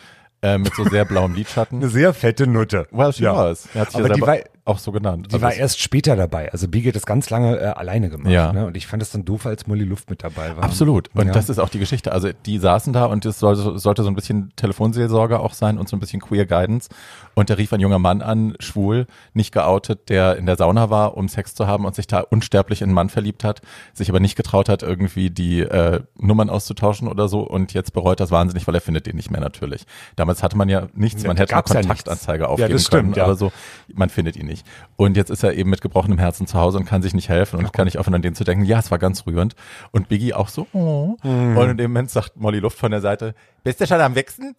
äh, 0.43 0.57
mit 0.59 0.75
so 0.75 0.85
sehr 0.85 1.05
blauem 1.05 1.35
Lidschatten. 1.35 1.79
Eine 1.83 1.89
sehr 1.91 2.15
fette 2.15 2.47
Nutte. 2.47 2.87
Well, 2.91 3.13
she 3.13 3.25
Ja. 3.25 3.35
was. 3.37 3.67
Er 3.75 3.81
hat 3.83 3.91
sich 3.91 4.01
Aber 4.01 4.09
ja 4.09 4.15
die 4.15 4.21
war- 4.21 4.39
auch 4.67 4.79
so 4.79 4.93
genannt. 4.93 5.27
Die 5.31 5.35
Also 5.35 5.45
war 5.45 5.53
erst 5.53 5.79
später 5.81 6.17
dabei. 6.17 6.51
Also 6.51 6.69
Biggie 6.69 6.89
hat 6.89 6.97
das 6.97 7.05
ganz 7.05 7.29
lange 7.29 7.59
äh, 7.59 7.65
alleine 7.67 8.09
gemacht. 8.09 8.33
Ja. 8.33 8.51
Ne? 8.53 8.65
Und 8.67 8.77
ich 8.79 8.87
fand 8.87 9.03
es 9.03 9.11
dann 9.11 9.25
doof, 9.27 9.45
als 9.45 9.67
Molly 9.67 9.85
Luft 9.85 10.09
mit 10.09 10.25
dabei 10.25 10.57
war. 10.57 10.65
Absolut. 10.65 11.11
Und 11.15 11.27
Ja. 11.27 11.33
das 11.35 11.51
ist 11.51 11.59
auch 11.59 11.69
die 11.69 11.79
Geschichte. 11.79 12.13
Also 12.13 12.31
die 12.47 12.59
saßen 12.59 12.93
da 12.95 13.05
und 13.05 13.27
es 13.27 13.39
sollte, 13.39 13.79
sollte 13.79 14.03
so 14.03 14.09
ein 14.09 14.15
bisschen 14.15 14.53
Telefonseelsorge 14.57 15.39
auch 15.39 15.53
sein 15.53 15.77
und 15.77 15.89
so 15.89 15.97
ein 15.97 16.01
bisschen 16.01 16.21
Queer 16.23 16.47
Guidance. 16.47 16.89
Und 17.35 17.51
da 17.51 17.55
rief 17.55 17.73
ein 17.75 17.81
junger 17.81 17.99
Mann 17.99 18.23
an, 18.23 18.55
schwul, 18.59 19.07
nicht 19.35 19.53
geoutet, 19.53 20.09
der 20.09 20.37
in 20.37 20.47
der 20.47 20.57
Sauna 20.57 20.89
war, 20.89 21.17
um 21.17 21.29
Sex 21.29 21.55
zu 21.55 21.67
haben 21.67 21.85
und 21.85 21.95
sich 21.95 22.07
da 22.07 22.21
unsterblich 22.21 22.81
in 22.81 22.87
einen 22.89 22.95
Mann 22.95 23.09
verliebt 23.11 23.45
hat, 23.45 23.61
sich 23.93 24.09
aber 24.09 24.21
nicht 24.21 24.37
getraut 24.37 24.69
hat, 24.71 24.83
irgendwie 24.83 25.29
die 25.31 25.61
äh, 25.61 26.01
Nummern 26.19 26.49
auszutauschen 26.49 27.09
oder 27.09 27.29
so 27.29 27.41
und 27.41 27.75
jetzt 27.75 27.93
bereut 27.93 28.19
das 28.21 28.31
wahnsinnig, 28.31 28.67
weil 28.67 28.75
er 28.77 28.81
findet 28.81 29.07
den 29.07 29.17
nicht 29.17 29.31
mehr 29.31 29.41
natürlich. 29.41 29.85
Damals 30.17 30.43
hatte 30.43 30.57
man 30.57 30.69
ja 30.71 30.87
nichts, 30.95 31.23
Ja, 31.23 31.29
man 31.29 31.37
hätte 31.37 31.55
eine 31.55 31.65
ja 31.67 31.83
Kontaktanzeige 31.83 32.39
nichts. 32.45 32.51
aufgeben 32.51 32.69
Ja, 32.71 32.73
das 32.75 32.83
stimmt, 32.87 33.03
können, 33.03 33.15
ja. 33.15 33.25
aber 33.25 33.35
so, 33.35 33.53
man 33.93 34.09
findet 34.09 34.37
ihn 34.37 34.47
nicht. 34.47 34.54
Und 34.97 35.17
jetzt 35.17 35.31
ist 35.31 35.43
er 35.43 35.55
eben 35.55 35.71
mit 35.71 35.81
gebrochenem 35.81 36.19
Herzen 36.19 36.47
zu 36.47 36.59
Hause 36.59 36.79
und 36.79 36.85
kann 36.85 37.03
sich 37.03 37.15
nicht 37.15 37.29
helfen 37.29 37.59
und 37.59 37.73
kann 37.73 37.87
nicht 37.87 37.99
aufhören, 37.99 38.15
an 38.15 38.23
den 38.23 38.35
zu 38.35 38.45
denken, 38.45 38.65
ja, 38.65 38.79
es 38.79 38.91
war 38.91 38.99
ganz 38.99 39.27
rührend. 39.27 39.57
Und 39.91 40.09
Biggie 40.09 40.35
auch 40.35 40.49
so, 40.49 40.67
oh. 40.73 41.17
Mhm. 41.23 41.57
Und 41.57 41.71
in 41.71 41.77
dem 41.77 41.91
Moment 41.91 42.11
sagt 42.11 42.37
Molly 42.37 42.61
Luft 42.61 42.79
von 42.79 42.91
der 42.91 43.01
Seite, 43.01 43.35
bist 43.63 43.81
du 43.81 43.87
schon 43.87 44.01
am 44.01 44.15
Wichsen? 44.15 44.55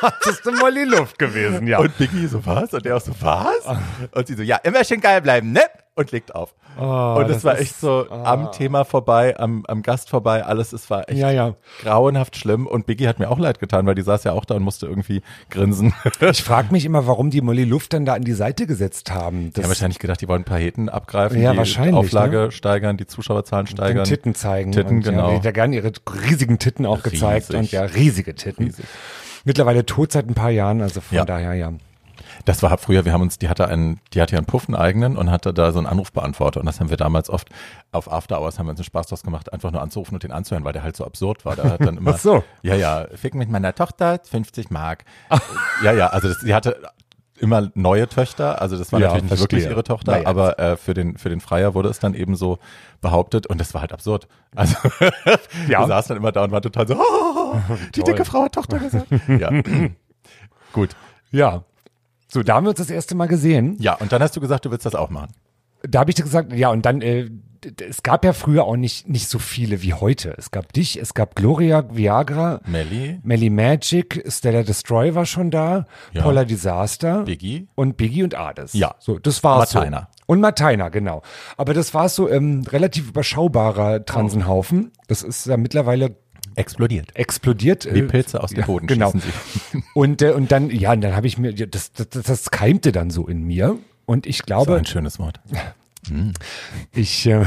das 0.00 0.34
ist 0.34 0.48
eine 0.48 0.58
Molly 0.58 0.84
Luft 0.84 1.18
gewesen, 1.18 1.66
ja. 1.66 1.78
Und 1.78 1.96
Biggie 1.96 2.26
so, 2.26 2.44
was? 2.44 2.74
Und 2.74 2.84
der 2.84 2.96
auch 2.96 3.00
so, 3.00 3.12
was? 3.20 3.78
Und 4.12 4.26
sie 4.26 4.34
so, 4.34 4.42
ja, 4.42 4.56
immer 4.56 4.84
schön 4.84 5.00
geil 5.00 5.22
bleiben, 5.22 5.52
ne? 5.52 5.62
Und 5.96 6.12
legt 6.12 6.34
auf. 6.34 6.54
Oh, 6.78 7.16
und 7.18 7.28
es 7.30 7.44
war 7.44 7.54
ist- 7.56 7.60
echt 7.62 7.80
so 7.80 8.08
am 8.08 8.52
Thema 8.52 8.84
vorbei, 8.84 9.38
am, 9.38 9.66
am 9.66 9.82
Gast 9.82 10.08
vorbei, 10.08 10.44
alles, 10.44 10.72
es 10.72 10.88
war 10.88 11.08
echt 11.10 11.18
Ja, 11.18 11.30
ja. 11.30 11.56
grauenhaft 11.82 12.36
schlimm. 12.36 12.66
Und 12.66 12.86
Biggie 12.86 13.08
hat 13.08 13.18
mir 13.18 13.28
auch 13.28 13.38
leid 13.38 13.58
getan, 13.58 13.84
weil 13.86 13.96
die 13.96 14.02
saß 14.02 14.24
ja 14.24 14.32
auch 14.32 14.44
da 14.44 14.54
und 14.54 14.62
musste 14.62 14.86
irgendwie 14.86 15.22
grinsen. 15.50 15.92
Ich 16.20 16.42
frage 16.42 16.72
mich 16.72 16.84
immer, 16.84 17.06
warum 17.06 17.28
die 17.30 17.40
Molly 17.40 17.64
Luft 17.64 17.92
dann 17.92 18.04
da 18.06 18.14
an 18.14 18.22
die 18.22 18.32
Seite 18.32 18.66
gesetzt 18.66 19.10
haben. 19.10 19.46
Die 19.46 19.50
Das 19.50 19.64
haben 19.64 19.70
wahrscheinlich 19.70 19.98
gedacht, 19.98 20.20
die 20.20 20.28
wollen 20.28 20.42
ein 20.42 20.44
paar 20.44 20.58
Heten 20.58 20.88
abgreifen, 20.88 21.42
Ja, 21.42 21.52
die 21.52 21.58
wahrscheinlich, 21.58 21.94
Auflage 21.96 22.50
steigern, 22.52 22.96
die 22.96 23.06
Zuschauerzahlen 23.06 23.66
den 23.66 23.72
steigern. 23.76 24.04
Titten 24.04 24.34
zeigen. 24.34 24.72
Titten, 24.72 24.98
und, 24.98 25.02
genau. 25.02 25.24
Ja, 25.24 25.30
die 25.30 25.36
hat 25.38 25.44
ja 25.44 25.50
gerne 25.50 25.76
ihre 25.76 25.92
riesigen 26.28 26.58
Titten 26.58 26.86
auch 26.86 27.02
gezeigt. 27.02 27.48
Riesig. 27.50 27.56
Und 27.58 27.72
ja, 27.72 27.82
riesige 27.82 28.34
Titten. 28.36 28.66
Riesig. 28.66 28.84
Mittlerweile 29.44 29.84
tot 29.84 30.12
seit 30.12 30.28
ein 30.28 30.34
paar 30.34 30.50
Jahren, 30.50 30.80
also 30.82 31.00
von 31.00 31.16
Ja. 31.16 31.24
daher 31.24 31.54
ja. 31.54 31.72
Das 32.44 32.62
war 32.62 32.76
früher, 32.78 33.04
wir 33.04 33.12
haben 33.12 33.22
uns, 33.22 33.38
die 33.38 33.48
hatte 33.48 33.68
einen, 33.68 34.00
die 34.14 34.20
hatte 34.22 34.32
ja 34.32 34.38
einen 34.38 34.46
Puff 34.46 34.68
einen 34.68 34.76
eigenen 34.76 35.16
und 35.16 35.30
hatte 35.30 35.52
da 35.52 35.72
so 35.72 35.78
einen 35.78 35.86
Anrufbeantworter 35.86 36.60
und 36.60 36.66
das 36.66 36.80
haben 36.80 36.90
wir 36.90 36.96
damals 36.96 37.28
oft 37.30 37.48
auf 37.92 38.10
After 38.10 38.40
Hours 38.40 38.58
haben 38.58 38.66
wir 38.66 38.70
uns 38.70 38.80
einen 38.80 38.84
Spaß 38.84 39.08
draus 39.08 39.22
gemacht, 39.22 39.52
einfach 39.52 39.70
nur 39.72 39.82
anzurufen 39.82 40.14
und 40.14 40.22
den 40.22 40.32
anzuhören, 40.32 40.64
weil 40.64 40.72
der 40.72 40.82
halt 40.82 40.96
so 40.96 41.04
absurd 41.04 41.44
war. 41.44 41.56
Da 41.56 41.64
hat 41.70 41.80
dann 41.80 41.96
immer, 41.98 42.12
Ach 42.14 42.18
so. 42.18 42.44
ja, 42.62 42.74
ja, 42.74 43.06
ficken 43.14 43.38
mit 43.38 43.50
meiner 43.50 43.74
Tochter, 43.74 44.18
50 44.22 44.70
Mark. 44.70 45.04
ja, 45.84 45.92
ja, 45.92 46.06
also 46.08 46.28
das, 46.28 46.40
sie 46.40 46.54
hatte 46.54 46.80
immer 47.38 47.70
neue 47.74 48.06
Töchter, 48.06 48.60
also 48.60 48.76
das 48.76 48.92
war 48.92 49.00
Ja, 49.00 49.08
natürlich 49.08 49.30
nicht 49.30 49.40
wirklich 49.40 49.64
ihre 49.64 49.82
Tochter, 49.82 50.12
Naja. 50.12 50.26
aber 50.26 50.58
äh, 50.58 50.76
für 50.76 50.92
den 50.92 51.16
für 51.16 51.30
den 51.30 51.40
Freier 51.40 51.72
wurde 51.74 51.88
es 51.88 51.98
dann 51.98 52.12
eben 52.12 52.36
so 52.36 52.58
behauptet 53.00 53.46
und 53.46 53.58
das 53.58 53.72
war 53.72 53.80
halt 53.80 53.92
absurd. 53.94 54.28
Also 54.54 54.76
Ja. 55.68 55.80
wir 55.80 55.86
saßen 55.86 56.10
dann 56.10 56.18
immer 56.18 56.32
da 56.32 56.44
und 56.44 56.50
waren 56.52 56.60
total 56.62 56.86
so, 56.86 56.96
oh, 57.00 57.56
die 57.94 58.02
dicke 58.02 58.26
Frau 58.26 58.44
hat 58.44 58.52
Tochter 58.54 58.78
gesagt. 58.78 59.06
ja, 59.28 59.50
gut. 60.72 60.90
Ja. 61.30 61.64
So, 62.32 62.42
da 62.42 62.54
haben 62.54 62.64
wir 62.64 62.70
uns 62.70 62.78
das 62.78 62.90
erste 62.90 63.14
Mal 63.14 63.26
gesehen. 63.26 63.76
Ja, 63.80 63.94
und 63.94 64.12
dann 64.12 64.22
hast 64.22 64.36
du 64.36 64.40
gesagt, 64.40 64.64
du 64.64 64.70
willst 64.70 64.86
das 64.86 64.94
auch 64.94 65.10
machen. 65.10 65.32
Da 65.82 66.00
habe 66.00 66.10
ich 66.10 66.14
dir 66.14 66.22
gesagt, 66.24 66.52
ja, 66.52 66.68
und 66.70 66.84
dann, 66.86 67.00
äh, 67.00 67.30
es 67.86 68.02
gab 68.02 68.24
ja 68.24 68.32
früher 68.32 68.64
auch 68.64 68.76
nicht, 68.76 69.08
nicht 69.08 69.28
so 69.28 69.38
viele 69.38 69.82
wie 69.82 69.92
heute. 69.94 70.34
Es 70.38 70.50
gab 70.50 70.72
dich, 70.72 70.98
es 70.98 71.12
gab 71.12 71.34
Gloria, 71.34 71.84
Viagra, 71.94 72.60
Melly, 72.66 73.20
Melly 73.22 73.50
Magic, 73.50 74.24
Stella 74.28 74.62
Destroy 74.62 75.14
war 75.14 75.26
schon 75.26 75.50
da, 75.50 75.86
Ja. 76.12 76.22
Paula 76.22 76.44
Disaster 76.44 77.24
Biggie. 77.24 77.68
und 77.74 77.96
Biggie 77.96 78.22
und 78.22 78.34
Ades. 78.34 78.72
Ja. 78.74 78.94
So, 78.98 79.18
das 79.18 79.42
war's. 79.44 79.74
Martina. 79.74 80.08
So. 80.16 80.24
Und 80.26 80.40
Martina, 80.40 80.88
genau. 80.90 81.22
Aber 81.56 81.74
das 81.74 81.92
war 81.92 82.08
so 82.08 82.28
ähm, 82.30 82.62
relativ 82.68 83.08
überschaubarer 83.08 84.04
Transenhaufen. 84.06 84.92
Das 85.08 85.22
ist 85.22 85.46
ja 85.46 85.56
mittlerweile 85.56 86.16
explodiert. 86.56 87.14
explodiert. 87.14 87.92
Wie 87.92 88.00
äh, 88.00 88.02
Pilze 88.02 88.42
aus 88.42 88.50
dem 88.50 88.60
ja, 88.60 88.66
Boden 88.66 88.86
genau. 88.86 89.12
Und, 89.94 90.22
äh, 90.22 90.32
und 90.32 90.52
dann, 90.52 90.70
ja, 90.70 90.92
und 90.92 91.00
dann 91.00 91.14
habe 91.16 91.26
ich 91.26 91.38
mir, 91.38 91.52
das, 91.52 91.92
das, 91.92 92.08
das, 92.08 92.50
keimte 92.50 92.92
dann 92.92 93.10
so 93.10 93.26
in 93.26 93.42
mir. 93.44 93.76
Und 94.06 94.26
ich 94.26 94.38
So 94.38 94.44
glaube, 94.44 94.76
ein 94.76 94.86
schönes 94.86 95.18
Wort. 95.18 95.40
ich, 96.92 97.26
äh, 97.26 97.44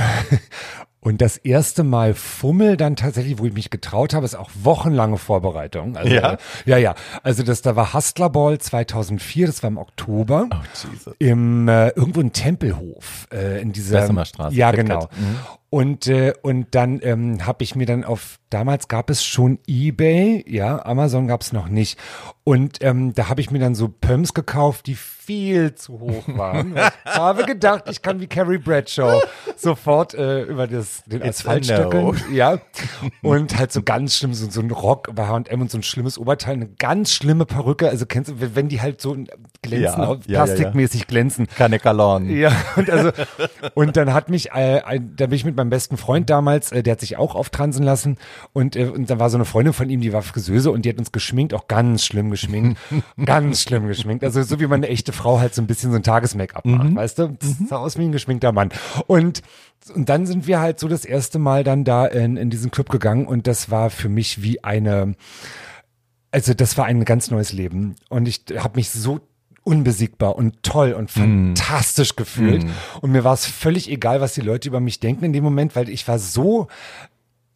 und 0.99 1.21
das 1.21 1.37
erste 1.37 1.83
Mal 1.83 2.13
Fummel 2.13 2.77
dann 2.77 2.95
tatsächlich, 2.95 3.39
wo 3.39 3.45
ich 3.45 3.53
mich 3.53 3.69
getraut 3.69 4.13
habe, 4.13 4.25
ist 4.25 4.35
auch 4.35 4.49
wochenlange 4.61 5.17
Vorbereitung. 5.17 5.97
Also, 5.97 6.13
Ja? 6.13 6.33
äh, 6.33 6.37
ja, 6.65 6.77
ja. 6.77 6.95
Also 7.23 7.43
das, 7.43 7.61
da 7.61 7.75
war 7.75 7.93
Hustler 7.93 8.29
Ball 8.29 8.57
2004, 8.59 9.47
das 9.47 9.63
war 9.63 9.69
im 9.69 9.77
Oktober. 9.77 10.47
Oh, 10.51 10.55
Jesus. 10.73 11.13
Im, 11.19 11.67
äh, 11.67 11.89
irgendwo 11.89 12.21
in 12.21 12.31
Tempelhof, 12.31 13.27
äh, 13.31 13.61
in 13.61 13.71
dieser. 13.73 14.01
Bessemer 14.01 14.25
Straße, 14.25 14.55
Ja, 14.55 14.71
genau. 14.71 15.09
Und, 15.73 16.05
äh, 16.05 16.35
und 16.43 16.67
dann 16.75 16.99
ähm, 17.01 17.47
habe 17.47 17.63
ich 17.63 17.75
mir 17.75 17.87
dann 17.87 18.03
auf, 18.03 18.37
damals 18.51 18.87
gab 18.89 19.09
es 19.09 19.25
schon 19.25 19.57
Ebay, 19.65 20.45
ja, 20.47 20.85
Amazon 20.85 21.27
gab 21.27 21.41
es 21.41 21.51
noch 21.51 21.67
nicht. 21.67 21.97
Und 22.43 22.83
ähm, 22.83 23.13
da 23.15 23.29
habe 23.29 23.41
ich 23.41 23.49
mir 23.49 23.57
dann 23.57 23.73
so 23.73 23.87
Pumps 23.87 24.35
gekauft, 24.35 24.85
die 24.85 24.95
viel 24.95 25.75
zu 25.75 25.99
hoch 26.01 26.23
waren. 26.27 26.75
ich 27.05 27.15
habe 27.15 27.45
gedacht, 27.45 27.85
ich 27.89 28.01
kann 28.01 28.19
wie 28.19 28.27
Carrie 28.27 28.57
Bradshaw 28.57 29.21
sofort 29.55 30.13
äh, 30.13 30.43
über 30.43 30.67
das, 30.67 31.03
den 31.05 31.23
Asphalt 31.23 31.65
stöckeln. 31.65 32.19
Ja. 32.33 32.59
Und 33.21 33.57
halt 33.57 33.71
so 33.71 33.81
ganz 33.81 34.17
schlimm, 34.17 34.33
so, 34.33 34.49
so 34.49 34.59
ein 34.59 34.71
Rock 34.71 35.15
bei 35.15 35.25
H&M 35.25 35.61
und 35.61 35.71
so 35.71 35.77
ein 35.77 35.83
schlimmes 35.83 36.17
Oberteil, 36.17 36.55
eine 36.55 36.67
ganz 36.67 37.13
schlimme 37.13 37.45
Perücke. 37.45 37.89
Also 37.89 38.05
kennst 38.05 38.29
du, 38.29 38.55
wenn 38.55 38.67
die 38.67 38.81
halt 38.81 38.99
so 38.99 39.15
glänzen, 39.61 39.81
Ja, 39.81 40.03
ja, 40.03 40.13
ja, 40.13 40.19
ja. 40.27 40.43
plastikmäßig 40.43 41.07
glänzen. 41.07 41.47
Kanekalon. 41.47 42.29
Ja, 42.29 42.51
und 42.75 42.89
also 42.89 43.11
und 43.73 43.95
dann 43.95 44.13
hat 44.13 44.29
mich, 44.29 44.51
äh, 44.51 44.81
da 45.15 45.27
bin 45.27 45.35
ich 45.35 45.45
mit 45.45 45.55
meinem 45.55 45.62
besten 45.69 45.97
Freund 45.97 46.29
damals, 46.29 46.71
äh, 46.71 46.83
der 46.83 46.93
hat 46.93 46.99
sich 46.99 47.17
auch 47.17 47.35
auftransen 47.35 47.83
lassen 47.83 48.17
und, 48.53 48.75
äh, 48.75 48.85
und 48.85 49.09
dann 49.09 49.19
war 49.19 49.29
so 49.29 49.37
eine 49.37 49.45
Freundin 49.45 49.73
von 49.73 49.89
ihm, 49.89 50.01
die 50.01 50.13
war 50.13 50.21
Friseuse 50.21 50.71
und 50.71 50.85
die 50.85 50.89
hat 50.89 50.97
uns 50.97 51.11
geschminkt, 51.11 51.53
auch 51.53 51.67
ganz 51.67 52.05
schlimm 52.05 52.29
geschminkt, 52.29 52.79
ganz 53.25 53.61
schlimm 53.61 53.87
geschminkt, 53.87 54.23
also 54.23 54.41
so 54.43 54.59
wie 54.59 54.67
man 54.67 54.83
eine 54.83 54.89
echte 54.89 55.13
Frau 55.13 55.39
halt 55.39 55.53
so 55.55 55.61
ein 55.61 55.67
bisschen 55.67 55.91
so 55.91 55.97
ein 55.97 56.03
Tages-Make-up 56.03 56.65
macht, 56.65 56.95
weißt 56.95 57.19
du, 57.19 57.37
das 57.39 57.55
sah 57.69 57.77
aus 57.77 57.97
wie 57.97 58.03
ein 58.03 58.11
geschminkter 58.11 58.51
Mann. 58.51 58.69
Und 59.07 59.41
und 59.93 60.07
dann 60.07 60.25
sind 60.25 60.47
wir 60.47 60.61
halt 60.61 60.79
so 60.79 60.87
das 60.87 61.03
erste 61.03 61.39
Mal 61.39 61.65
dann 61.65 61.83
da 61.83 62.05
in, 62.05 62.37
in 62.37 62.49
diesen 62.49 62.71
Club 62.71 62.87
gegangen 62.89 63.27
und 63.27 63.47
das 63.47 63.69
war 63.69 63.89
für 63.89 64.07
mich 64.07 64.41
wie 64.41 64.63
eine 64.63 65.15
also 66.33 66.55
das 66.55 66.77
war 66.79 66.85
ein 66.85 67.05
ganz 67.05 67.29
neues 67.29 67.53
Leben. 67.53 67.95
Und 68.09 68.27
ich 68.27 68.45
habe 68.57 68.77
mich 68.77 68.89
so 68.89 69.19
unbesiegbar 69.63 70.35
und 70.35 70.61
toll 70.63 70.93
und 70.93 71.09
fantastisch 71.11 72.15
gefühlt. 72.15 72.63
Und 73.01 73.11
mir 73.11 73.23
war 73.23 73.33
es 73.33 73.45
völlig 73.45 73.89
egal, 73.89 74.21
was 74.21 74.33
die 74.33 74.41
Leute 74.41 74.67
über 74.67 74.79
mich 74.79 74.99
denken 74.99 75.25
in 75.25 75.33
dem 75.33 75.43
Moment, 75.43 75.75
weil 75.75 75.89
ich 75.89 76.07
war 76.07 76.19
so 76.19 76.67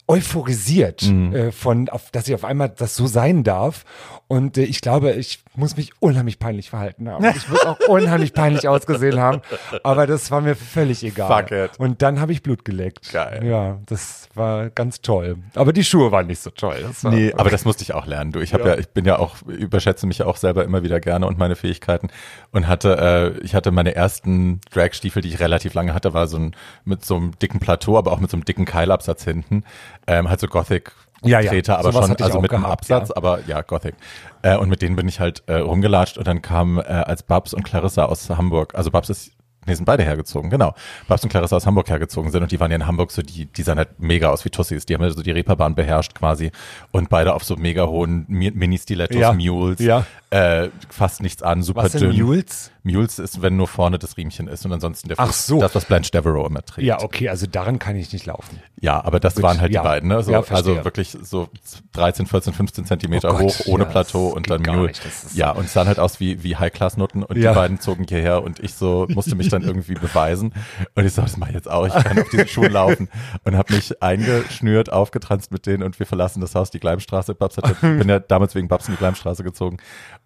euphorisiert 0.06 1.02
äh, 1.34 1.52
von, 1.52 1.88
auf, 1.90 2.10
dass 2.10 2.26
ich 2.26 2.34
auf 2.34 2.44
einmal 2.44 2.70
das 2.70 2.96
so 2.96 3.06
sein 3.06 3.44
darf. 3.44 3.84
Und 4.28 4.58
äh, 4.58 4.62
ich 4.64 4.82
glaube, 4.82 5.12
ich 5.12 5.42
muss 5.56 5.76
mich 5.76 5.92
unheimlich 6.00 6.38
peinlich 6.38 6.68
verhalten 6.68 7.08
haben. 7.08 7.24
Ich 7.34 7.48
muss 7.48 7.64
auch 7.64 7.78
unheimlich 7.88 8.34
peinlich 8.34 8.68
ausgesehen 8.68 9.18
haben. 9.18 9.40
Aber 9.82 10.06
das 10.06 10.30
war 10.30 10.42
mir 10.42 10.54
völlig 10.54 11.02
egal. 11.02 11.44
Fuck 11.44 11.50
it. 11.50 11.70
Und 11.78 12.02
dann 12.02 12.20
habe 12.20 12.32
ich 12.32 12.42
Blut 12.42 12.64
geleckt. 12.64 13.10
Geil. 13.10 13.44
Ja, 13.44 13.78
das 13.86 14.28
war 14.34 14.68
ganz 14.68 15.00
toll. 15.00 15.38
Aber 15.54 15.72
die 15.72 15.82
Schuhe 15.82 16.12
waren 16.12 16.26
nicht 16.26 16.42
so 16.42 16.50
toll. 16.50 16.76
Das 16.86 17.02
war, 17.04 17.10
Nee, 17.10 17.32
aber 17.32 17.48
das 17.48 17.64
musste 17.64 17.82
ich 17.82 17.94
auch 17.94 18.06
lernen. 18.06 18.32
Du, 18.32 18.40
ich 18.40 18.52
habe 18.52 18.64
ja. 18.64 18.74
Ja. 18.74 18.78
ich 18.78 18.88
bin 18.88 19.06
ja 19.06 19.18
auch, 19.18 19.40
überschätze 19.46 20.06
mich 20.06 20.18
ja 20.18 20.26
auch 20.26 20.36
selber 20.36 20.62
immer 20.64 20.82
wieder 20.82 21.00
gerne 21.00 21.26
und 21.26 21.38
meine 21.38 21.56
Fähigkeiten 21.56 22.08
und 22.52 22.68
hatte, 22.68 23.34
äh, 23.38 23.44
ich 23.44 23.54
hatte 23.54 23.70
meine 23.70 23.94
ersten 23.94 24.60
Dragstiefel, 24.72 25.22
die 25.22 25.30
ich 25.30 25.40
relativ 25.40 25.72
lange 25.72 25.94
hatte, 25.94 26.12
war 26.12 26.26
so 26.26 26.36
ein 26.38 26.54
mit 26.84 27.04
so 27.04 27.16
einem 27.16 27.38
dicken 27.38 27.60
Plateau, 27.60 27.96
aber 27.96 28.12
auch 28.12 28.20
mit 28.20 28.30
so 28.30 28.36
einem 28.36 28.44
dicken 28.44 28.66
Keilabsatz 28.66 29.24
hinten, 29.24 29.64
ähm, 30.06 30.28
halt 30.28 30.38
so 30.40 30.48
Gothic. 30.48 30.92
Ja, 31.24 31.40
ja. 31.40 31.50
Treter, 31.50 31.78
aber 31.78 31.92
Sowas 31.92 32.06
schon, 32.08 32.16
also 32.22 32.40
mit 32.40 32.52
einem 32.52 32.62
gehabt, 32.62 32.80
Absatz, 32.90 33.08
ja. 33.08 33.16
aber 33.16 33.40
ja, 33.46 33.60
Gothic. 33.62 33.94
Äh, 34.42 34.56
und 34.56 34.68
mit 34.68 34.82
denen 34.82 34.96
bin 34.96 35.08
ich 35.08 35.18
halt 35.20 35.42
äh, 35.46 35.54
rumgelatscht 35.54 36.16
und 36.18 36.26
dann 36.26 36.42
kamen 36.42 36.78
äh, 36.78 36.82
als 36.82 37.22
Babs 37.22 37.54
und 37.54 37.64
Clarissa 37.64 38.04
aus 38.04 38.28
Hamburg, 38.30 38.74
also 38.74 38.90
Babs 38.90 39.10
ist 39.10 39.32
Nee, 39.66 39.74
sind 39.74 39.84
beide 39.84 40.02
hergezogen, 40.02 40.48
genau. 40.48 40.72
Babs 41.08 41.22
und 41.24 41.28
Clarissa 41.28 41.54
aus 41.56 41.66
Hamburg 41.66 41.90
hergezogen 41.90 42.30
sind 42.30 42.42
und 42.42 42.50
die 42.50 42.58
waren 42.58 42.70
ja 42.70 42.76
in 42.76 42.86
Hamburg 42.86 43.10
so, 43.10 43.20
die, 43.20 43.44
die 43.44 43.62
sahen 43.62 43.76
halt 43.76 44.00
mega 44.00 44.30
aus 44.30 44.42
wie 44.46 44.48
Tussis. 44.48 44.86
Die 44.86 44.94
haben 44.94 45.02
ja 45.02 45.10
so 45.10 45.22
die 45.22 45.30
Reeperbahn 45.30 45.74
beherrscht 45.74 46.14
quasi 46.14 46.52
und 46.90 47.10
beide 47.10 47.34
auf 47.34 47.44
so 47.44 47.54
mega 47.56 47.86
hohen 47.86 48.24
Mi- 48.30 48.50
Mini-Stilettos, 48.50 49.20
Ja. 49.20 49.34
Mules, 49.34 49.78
Ja. 49.80 50.06
Äh, 50.30 50.68
fast 50.90 51.22
nichts 51.22 51.42
an, 51.42 51.62
super 51.62 51.84
Was 51.84 51.92
dünn. 51.92 52.16
Mules? 52.16 52.70
Mules 52.82 53.18
ist, 53.18 53.42
wenn 53.42 53.56
nur 53.56 53.68
vorne 53.68 53.98
das 53.98 54.16
Riemchen 54.16 54.48
ist 54.48 54.64
und 54.64 54.72
ansonsten 54.72 55.08
der 55.08 55.18
Ach 55.18 55.26
Fuß, 55.28 55.46
so. 55.46 55.60
das, 55.60 55.74
was 55.74 55.84
Blanche 55.84 56.10
Devereaux 56.10 56.46
immer 56.46 56.64
trägt. 56.64 56.86
Ja, 56.86 57.02
okay, 57.02 57.28
also 57.28 57.46
daran 57.46 57.78
kann 57.78 57.96
ich 57.96 58.12
nicht 58.12 58.26
laufen. 58.26 58.60
Ja, 58.80 59.02
aber 59.04 59.20
das 59.20 59.34
Gut, 59.34 59.44
waren 59.44 59.60
halt 59.60 59.72
ja. 59.72 59.82
die 59.82 59.88
beiden, 59.88 60.08
ne? 60.08 60.22
So, 60.22 60.32
Ja, 60.32 60.42
also 60.50 60.84
wirklich 60.84 61.16
so 61.22 61.48
13, 61.92 62.26
14, 62.26 62.52
15 62.52 62.84
Zentimeter 62.86 63.30
Oh 63.30 63.38
Gott, 63.38 63.42
hoch, 63.42 63.66
ohne 63.66 63.84
ja, 63.84 63.90
Plateau 63.90 64.28
und 64.28 64.48
dann 64.50 64.62
Mule. 64.62 64.88
nicht, 64.88 65.00
Ja, 65.34 65.50
und 65.52 65.66
es 65.66 65.72
sahen 65.72 65.86
halt 65.88 65.98
aus 65.98 66.20
wie, 66.20 66.42
wie 66.42 66.56
High-Class-Nutten 66.56 67.22
und 67.22 67.36
die 67.36 67.42
beiden 67.42 67.80
zogen 67.80 68.04
hierher 68.08 68.42
und 68.42 68.60
ich 68.60 68.74
so, 68.74 69.06
musste 69.10 69.34
mich 69.34 69.48
dann 69.48 69.62
irgendwie 69.62 69.94
beweisen. 69.94 70.54
Und 70.94 71.04
ich 71.04 71.12
so, 71.12 71.22
das 71.22 71.36
mache 71.36 71.50
ich 71.50 71.56
jetzt 71.56 71.70
auch, 71.70 71.86
ich 71.86 71.94
kann 71.94 72.18
auf 72.18 72.28
diesen 72.30 72.48
Schuhen 72.48 72.72
laufen. 72.72 73.08
Und 73.44 73.56
habe 73.56 73.74
mich 73.74 74.02
eingeschnürt, 74.02 74.92
aufgetranst 74.92 75.52
mit 75.52 75.66
denen 75.66 75.82
und 75.82 75.98
wir 75.98 76.06
verlassen 76.06 76.40
das 76.40 76.54
Haus, 76.54 76.70
die 76.70 76.80
Gleimstraße. 76.80 77.34
Babs 77.34 77.56
hatte, 77.56 77.74
bin 77.80 78.08
ja 78.08 78.18
damals 78.18 78.54
wegen 78.54 78.68
Babs 78.68 78.88
in 78.88 78.94
die 78.94 78.98
Gleimstraße 78.98 79.42
gezogen. 79.44 79.78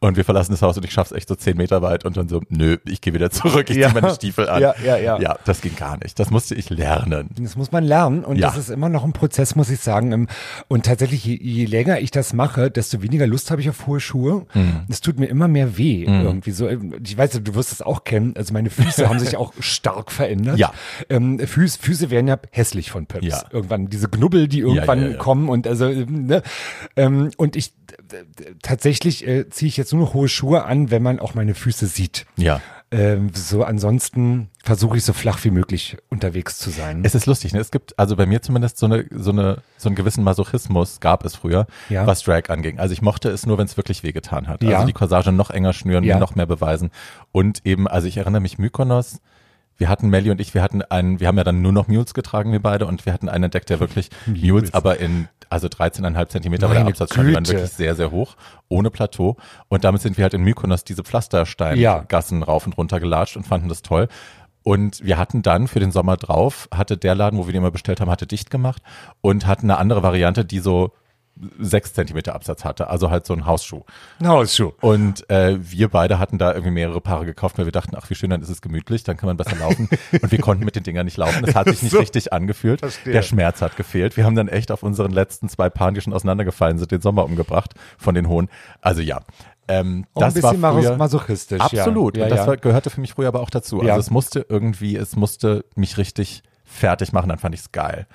Und 0.02 0.16
wir 0.16 0.24
verlassen 0.24 0.50
das 0.50 0.62
Haus 0.62 0.76
und 0.76 0.84
ich 0.84 0.90
schaff's 0.92 1.12
echt 1.12 1.28
so 1.28 1.36
zehn 1.36 1.56
Meter 1.56 1.80
weit 1.80 2.04
und 2.04 2.16
dann 2.16 2.28
so, 2.28 2.40
nö, 2.48 2.76
ich 2.86 3.00
gehe 3.00 3.14
wieder 3.14 3.30
zurück, 3.30 3.70
ich 3.70 3.76
Ja. 3.76 3.88
zieh 3.88 3.94
meine 4.00 4.12
Stiefel 4.12 4.48
an. 4.48 4.60
Ja, 4.60 4.74
ja, 4.84 4.96
ja. 4.96 5.20
Ja, 5.20 5.38
das 5.44 5.60
ging 5.60 5.76
gar 5.76 5.96
nicht. 6.02 6.18
Das 6.18 6.30
musste 6.30 6.56
ich 6.56 6.70
lernen. 6.70 7.30
Das 7.38 7.54
muss 7.56 7.70
man 7.70 7.84
lernen 7.84 8.24
und 8.24 8.36
Ja. 8.36 8.48
das 8.48 8.56
ist 8.58 8.70
immer 8.70 8.88
noch 8.88 9.04
ein 9.04 9.12
Prozess, 9.12 9.54
muss 9.54 9.70
ich 9.70 9.78
sagen. 9.78 10.26
Und 10.66 10.86
tatsächlich, 10.86 11.24
je, 11.24 11.38
je 11.40 11.66
länger 11.66 12.00
ich 12.00 12.10
das 12.10 12.32
mache, 12.32 12.68
desto 12.68 13.00
weniger 13.00 13.28
Lust 13.28 13.52
habe 13.52 13.60
ich 13.60 13.70
auf 13.70 13.86
hohe 13.86 14.00
Schuhe. 14.00 14.44
Mhm. 14.54 14.80
Es 14.88 15.00
tut 15.00 15.20
mir 15.20 15.26
immer 15.26 15.46
mehr 15.46 15.78
weh 15.78 16.02
irgendwie 16.04 16.50
so. 16.50 16.68
Ich 16.68 17.16
weiß, 17.16 17.40
du 17.44 17.54
wirst 17.54 17.70
das 17.70 17.80
auch 17.80 18.02
kennen. 18.02 18.34
Also 18.36 18.52
meine 18.52 18.70
Füße 18.70 19.08
haben 19.08 19.20
sich 19.20 19.36
auch 19.36 19.52
stark 19.60 20.10
verändert. 20.10 20.58
Ja. 20.58 20.72
Ähm, 21.10 21.38
Füße, 21.38 21.78
Füße 21.80 22.10
werden 22.10 22.26
ja 22.26 22.38
hässlich 22.50 22.90
von 22.90 23.06
Pumps. 23.06 23.26
Ja. 23.26 23.42
Irgendwann 23.52 23.86
diese 23.88 24.08
Knubbel, 24.08 24.48
die 24.48 24.60
irgendwann 24.60 25.12
ja, 25.12 25.16
kommen 25.16 25.48
und 25.48 25.68
also 25.68 25.86
ne? 25.88 26.42
ähm, 26.96 27.30
und 27.36 27.54
ich 27.54 27.72
tatsächlich 28.62 29.26
äh, 29.26 29.48
ziehe 29.48 29.68
ich 29.68 29.76
jetzt 29.76 29.92
nur 29.92 30.02
noch 30.02 30.14
hohe 30.14 30.28
Schuhe 30.28 30.64
an, 30.64 30.90
wenn 30.90 31.02
man 31.02 31.18
auch 31.20 31.34
meine 31.34 31.54
Füße 31.54 31.86
sieht. 31.86 32.26
Ja. 32.36 32.60
Ähm, 32.90 33.30
so 33.34 33.64
ansonsten 33.64 34.50
versuche 34.62 34.98
ich 34.98 35.04
so 35.04 35.14
flach 35.14 35.42
wie 35.44 35.50
möglich 35.50 35.96
unterwegs 36.10 36.58
zu 36.58 36.68
sein. 36.68 37.00
Es 37.04 37.14
ist 37.14 37.24
lustig, 37.24 37.54
ne? 37.54 37.60
Es 37.60 37.70
gibt, 37.70 37.98
also 37.98 38.16
bei 38.16 38.26
mir 38.26 38.42
zumindest 38.42 38.76
so 38.76 38.84
eine, 38.84 39.06
so 39.10 39.30
eine, 39.30 39.62
so 39.78 39.88
einen 39.88 39.96
gewissen 39.96 40.22
Masochismus 40.22 41.00
gab 41.00 41.24
es 41.24 41.34
früher, 41.34 41.66
Ja. 41.88 42.06
was 42.06 42.22
Drag 42.22 42.50
anging. 42.50 42.78
Also 42.78 42.92
ich 42.92 43.00
mochte 43.00 43.30
es 43.30 43.46
nur, 43.46 43.56
wenn 43.56 43.64
es 43.64 43.78
wirklich 43.78 44.02
wehgetan 44.02 44.46
hat. 44.46 44.62
Ja. 44.62 44.74
Also 44.76 44.86
die 44.86 44.92
Corsage 44.92 45.32
noch 45.32 45.48
enger 45.50 45.72
schnüren, 45.72 46.04
Ja. 46.04 46.16
mir 46.16 46.20
noch 46.20 46.34
mehr 46.34 46.44
beweisen. 46.46 46.90
Und 47.32 47.64
eben, 47.64 47.88
also 47.88 48.06
ich 48.06 48.18
erinnere 48.18 48.42
mich 48.42 48.58
Mykonos, 48.58 49.20
wir 49.76 49.88
hatten 49.88 50.08
Melly 50.08 50.30
und 50.30 50.40
ich, 50.40 50.54
wir 50.54 50.62
hatten 50.62 50.82
einen, 50.82 51.20
wir 51.20 51.28
haben 51.28 51.36
ja 51.38 51.44
dann 51.44 51.62
nur 51.62 51.72
noch 51.72 51.88
Mules 51.88 52.14
getragen, 52.14 52.52
wir 52.52 52.60
beide, 52.60 52.86
und 52.86 53.04
wir 53.06 53.12
hatten 53.12 53.28
einen 53.28 53.44
entdeckt, 53.44 53.70
der 53.70 53.80
wirklich 53.80 54.10
Mules, 54.26 54.74
aber 54.74 54.98
in, 54.98 55.28
also 55.50 55.68
13,5 55.68 56.28
Zentimeter 56.28 56.68
war 56.68 56.74
der 56.74 56.86
Absatz 56.86 57.14
schon, 57.14 57.26
die 57.26 57.34
waren 57.34 57.46
wirklich 57.46 57.70
sehr, 57.70 57.94
sehr 57.94 58.10
hoch, 58.10 58.36
ohne 58.68 58.90
Plateau. 58.90 59.36
Und 59.68 59.84
damit 59.84 60.02
sind 60.02 60.16
wir 60.16 60.24
halt 60.24 60.34
in 60.34 60.42
Mykonos 60.42 60.84
diese 60.84 61.02
Pflastersteingassen 61.02 62.42
rauf 62.42 62.66
und 62.66 62.76
runter 62.76 63.00
gelatscht 63.00 63.36
und 63.36 63.46
fanden 63.46 63.68
das 63.68 63.82
toll. 63.82 64.08
Und 64.62 65.04
wir 65.04 65.18
hatten 65.18 65.42
dann 65.42 65.66
für 65.66 65.80
den 65.80 65.90
Sommer 65.90 66.16
drauf, 66.16 66.68
hatte 66.72 66.96
der 66.96 67.14
Laden, 67.14 67.38
wo 67.38 67.46
wir 67.46 67.52
den 67.52 67.62
immer 67.62 67.72
bestellt 67.72 68.00
haben, 68.00 68.10
hatte 68.10 68.26
dicht 68.26 68.50
gemacht 68.50 68.80
und 69.20 69.46
hatten 69.46 69.70
eine 69.70 69.78
andere 69.78 70.02
Variante, 70.02 70.44
die 70.44 70.60
so 70.60 70.92
sechs 71.58 71.94
Zentimeter 71.94 72.34
Absatz 72.34 72.64
hatte, 72.64 72.88
also 72.88 73.10
halt 73.10 73.26
so 73.26 73.32
ein 73.34 73.46
Hausschuh. 73.46 73.82
Ein 74.20 74.28
Hausschuh. 74.28 74.72
Und 74.80 75.28
äh, 75.30 75.58
wir 75.60 75.88
beide 75.88 76.18
hatten 76.18 76.38
da 76.38 76.52
irgendwie 76.52 76.72
mehrere 76.72 77.00
Paare 77.00 77.24
gekauft, 77.24 77.58
weil 77.58 77.64
wir 77.64 77.72
dachten, 77.72 77.96
ach 77.96 78.08
wie 78.10 78.14
schön, 78.14 78.30
dann 78.30 78.42
ist 78.42 78.50
es 78.50 78.60
gemütlich, 78.60 79.02
dann 79.02 79.16
kann 79.16 79.26
man 79.28 79.36
besser 79.36 79.56
laufen. 79.56 79.88
und 80.12 80.30
wir 80.30 80.38
konnten 80.38 80.64
mit 80.64 80.76
den 80.76 80.82
Dingern 80.82 81.06
nicht 81.06 81.16
laufen. 81.16 81.44
Es 81.44 81.54
hat 81.54 81.68
sich 81.68 81.82
nicht 81.82 81.92
So. 81.92 81.98
richtig 81.98 82.32
angefühlt. 82.32 82.80
Verstehe. 82.80 83.12
Der 83.12 83.22
Schmerz 83.22 83.62
hat 83.62 83.76
gefehlt. 83.76 84.16
Wir 84.16 84.24
haben 84.24 84.36
dann 84.36 84.48
echt 84.48 84.70
auf 84.70 84.82
unseren 84.82 85.10
letzten 85.10 85.48
zwei 85.48 85.70
Paaren, 85.70 85.94
die 85.94 86.00
schon 86.00 86.12
auseinandergefallen 86.12 86.78
sind, 86.78 86.90
den 86.92 87.00
Sommer 87.00 87.24
umgebracht 87.24 87.74
von 87.98 88.14
den 88.14 88.28
hohen. 88.28 88.48
Also 88.80 89.00
ja. 89.00 89.20
Ähm, 89.68 90.06
Auch 90.14 90.20
das 90.22 90.36
ein 90.36 90.42
war 90.42 90.50
bisschen 90.52 90.60
mas- 90.60 90.84
früher, 90.84 90.96
masochistisch. 90.96 91.60
Absolut. 91.60 92.16
Ja, 92.16 92.24
und 92.24 92.28
ja, 92.30 92.36
das 92.36 92.44
ja. 92.44 92.46
war, 92.48 92.56
gehörte 92.58 92.90
für 92.90 93.00
mich 93.00 93.12
früher 93.14 93.28
aber 93.28 93.40
auch 93.40 93.50
dazu. 93.50 93.80
Also 93.80 93.98
es 94.00 94.10
musste 94.10 94.44
irgendwie, 94.48 94.96
es 94.96 95.16
musste 95.16 95.64
mich 95.76 95.96
richtig 95.98 96.42
fertig 96.64 97.12
machen, 97.12 97.28
dann 97.28 97.38
fand 97.38 97.54
ich 97.54 97.62
es 97.62 97.72
geil. 97.72 98.06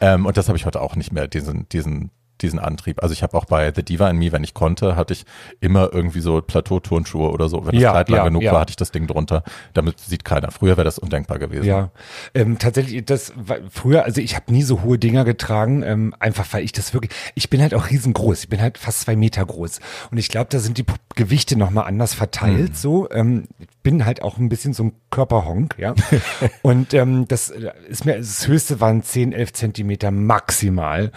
Ähm, 0.00 0.26
und 0.26 0.36
das 0.36 0.48
habe 0.48 0.56
ich 0.56 0.66
heute 0.66 0.80
auch 0.80 0.96
nicht 0.96 1.12
mehr, 1.12 1.26
diesen, 1.28 1.68
diesen, 1.68 2.10
diesen 2.42 2.58
Antrieb. 2.58 3.02
Also 3.02 3.12
ich 3.12 3.22
habe 3.22 3.36
auch 3.36 3.44
bei 3.44 3.72
The 3.74 3.82
Diva 3.82 4.08
in 4.08 4.18
Me, 4.18 4.32
wenn 4.32 4.44
ich 4.44 4.54
konnte, 4.54 4.96
hatte 4.96 5.12
ich 5.12 5.24
immer 5.60 5.92
irgendwie 5.92 6.20
so 6.20 6.40
Plateau-Turnschuhe 6.40 7.30
oder 7.30 7.48
so. 7.48 7.64
Wenn 7.66 7.72
das 7.72 7.82
Ja, 7.82 7.92
Kleid 7.92 8.08
lang 8.08 8.18
ja, 8.18 8.24
genug 8.24 8.42
ja. 8.42 8.52
war, 8.52 8.60
hatte 8.60 8.70
ich 8.70 8.76
das 8.76 8.90
Ding 8.90 9.06
drunter. 9.06 9.42
Damit 9.74 10.00
sieht 10.00 10.24
keiner. 10.24 10.50
Früher 10.50 10.76
wäre 10.76 10.84
das 10.84 10.98
undenkbar 10.98 11.38
gewesen. 11.38 11.64
Ja, 11.64 11.90
ähm, 12.34 12.58
tatsächlich, 12.58 13.04
das 13.04 13.32
war 13.36 13.58
früher, 13.70 14.04
also 14.04 14.20
ich 14.20 14.36
habe 14.36 14.52
nie 14.52 14.62
so 14.62 14.82
hohe 14.82 14.98
Dinger 14.98 15.24
getragen, 15.24 15.82
ähm, 15.82 16.14
einfach 16.18 16.46
weil 16.52 16.64
ich 16.64 16.72
das 16.72 16.94
wirklich, 16.94 17.12
ich 17.34 17.50
bin 17.50 17.60
halt 17.60 17.74
auch 17.74 17.90
riesengroß, 17.90 18.44
ich 18.44 18.48
bin 18.48 18.60
halt 18.60 18.78
fast 18.78 19.00
zwei 19.00 19.16
Meter 19.16 19.44
groß 19.44 19.80
und 20.10 20.18
ich 20.18 20.28
glaube, 20.28 20.48
da 20.50 20.58
sind 20.58 20.78
die 20.78 20.84
Gewichte 21.14 21.56
nochmal 21.56 21.84
anders 21.86 22.14
verteilt, 22.14 22.76
so, 22.76 23.10
ähm, 23.10 23.44
ich 23.58 23.68
bin 23.82 24.04
halt 24.04 24.22
auch 24.22 24.38
ein 24.38 24.48
bisschen 24.48 24.72
so 24.72 24.84
ein 24.84 24.92
Körperhonk, 25.10 25.76
ja, 25.78 25.94
und 26.62 26.94
ähm, 26.94 27.26
das 27.28 27.50
äh, 27.50 27.72
ist 27.88 28.04
mir, 28.04 28.16
das 28.16 28.46
Höchste 28.46 28.80
waren 28.80 29.02
10, 29.02 29.32
11 29.32 29.52
Zentimeter 29.52 30.10
maximal 30.10 31.12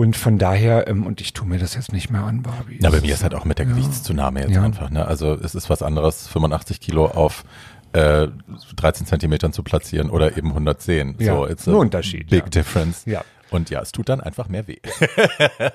und 0.00 0.16
von 0.16 0.38
daher, 0.38 0.88
ähm, 0.88 1.04
und 1.06 1.20
ich 1.20 1.34
tue 1.34 1.46
mir 1.46 1.58
das 1.58 1.74
jetzt 1.74 1.92
nicht 1.92 2.08
mehr 2.08 2.22
an, 2.22 2.42
Barbie. 2.42 2.78
Na, 2.80 2.88
bei 2.88 3.02
mir 3.02 3.12
ist 3.12 3.22
halt 3.22 3.34
auch 3.34 3.44
mit 3.44 3.58
der 3.58 3.66
Gewichtszunahme 3.66 4.40
jetzt 4.40 4.52
Ja. 4.52 4.62
einfach. 4.62 4.88
Ne? 4.88 5.04
Also 5.04 5.34
es 5.34 5.54
ist 5.54 5.68
was 5.68 5.82
anderes, 5.82 6.26
85 6.26 6.80
Kilo 6.80 7.04
auf 7.04 7.44
äh, 7.92 8.28
13 8.76 9.04
Zentimetern 9.06 9.52
zu 9.52 9.62
platzieren 9.62 10.08
oder 10.08 10.38
eben 10.38 10.48
110. 10.48 11.16
Ja, 11.18 11.34
so, 11.34 11.46
it's 11.46 11.68
a 11.68 11.72
Unterschied, 11.72 12.30
Big 12.30 12.44
ja. 12.44 12.48
difference. 12.48 13.04
Ja. 13.04 13.22
Und 13.50 13.68
ja, 13.68 13.82
es 13.82 13.92
tut 13.92 14.08
dann 14.08 14.22
einfach 14.22 14.48
mehr 14.48 14.66
weh. 14.68 14.78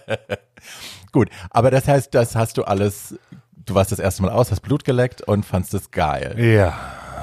Gut, 1.12 1.30
aber 1.52 1.70
das 1.70 1.88
heißt, 1.88 2.16
das 2.16 2.36
hast 2.36 2.58
du 2.58 2.64
alles, 2.64 3.20
du 3.64 3.76
warst 3.76 3.92
das 3.92 4.00
erste 4.00 4.24
Mal 4.24 4.32
aus, 4.32 4.50
hast 4.50 4.62
Blut 4.62 4.86
geleckt 4.86 5.22
und 5.22 5.46
fandst 5.46 5.74
es 5.76 5.92
geil. 5.92 6.34
Ja. 6.40 6.74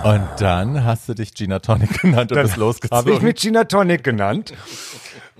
Und 0.05 0.29
dann 0.39 0.85
hast 0.85 1.09
du 1.09 1.15
dich 1.15 1.35
Gina 1.35 1.59
Tonic 1.61 2.01
genannt 2.03 2.33
und 2.33 2.43
bist 2.43 2.57
losgezogen. 2.57 2.99
Habe 2.99 3.13
ich 3.13 3.23
mit 3.23 3.39
Gina 3.41 3.65
Tonic 3.65 4.03
genannt. 4.03 4.53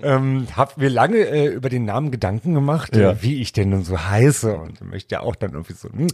ähm, 0.01 0.47
habe 0.55 0.73
mir 0.77 0.89
lange 0.89 1.17
äh, 1.17 1.47
über 1.47 1.69
den 1.69 1.85
Namen 1.85 2.11
Gedanken 2.11 2.53
gemacht, 2.53 2.95
Ja. 2.95 3.11
äh, 3.11 3.21
wie 3.21 3.41
ich 3.41 3.51
denn 3.53 3.69
nun 3.69 3.83
so 3.83 3.99
heiße 3.99 4.55
und 4.55 4.81
möchte 4.81 5.15
ja 5.15 5.21
auch 5.21 5.35
dann 5.35 5.51
irgendwie 5.51 5.73
so. 5.73 5.89
hm. 5.89 6.07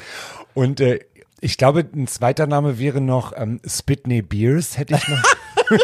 Und 0.54 0.80
äh, 0.82 1.00
ich 1.42 1.58
glaube, 1.58 1.86
ein 1.94 2.08
zweiter 2.08 2.48
Name 2.48 2.80
wäre 2.80 3.02
noch 3.02 3.34
ähm, 3.36 3.62
Spitney 3.66 4.22
Beers, 4.22 4.78
hätte 4.78 4.96
ich 4.96 5.08
noch. 5.08 5.24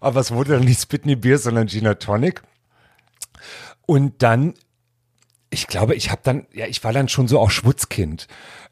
Aber 0.00 0.20
es 0.20 0.30
wurde 0.32 0.52
dann 0.54 0.64
nicht 0.64 0.80
Spitney 0.80 1.16
Beers, 1.16 1.42
sondern 1.42 1.66
Gina 1.66 1.94
Tonic. 1.94 2.42
Und 3.86 4.22
dann, 4.22 4.54
ich 5.50 5.66
glaube, 5.66 5.94
ich 5.94 6.10
habe 6.10 6.20
dann, 6.24 6.46
ja, 6.52 6.66
ich 6.66 6.82
war 6.84 6.92
dann 6.92 7.08
schon 7.08 7.28
so 7.28 7.38
auch 7.38 7.50
Schwutzkind. 7.50 8.26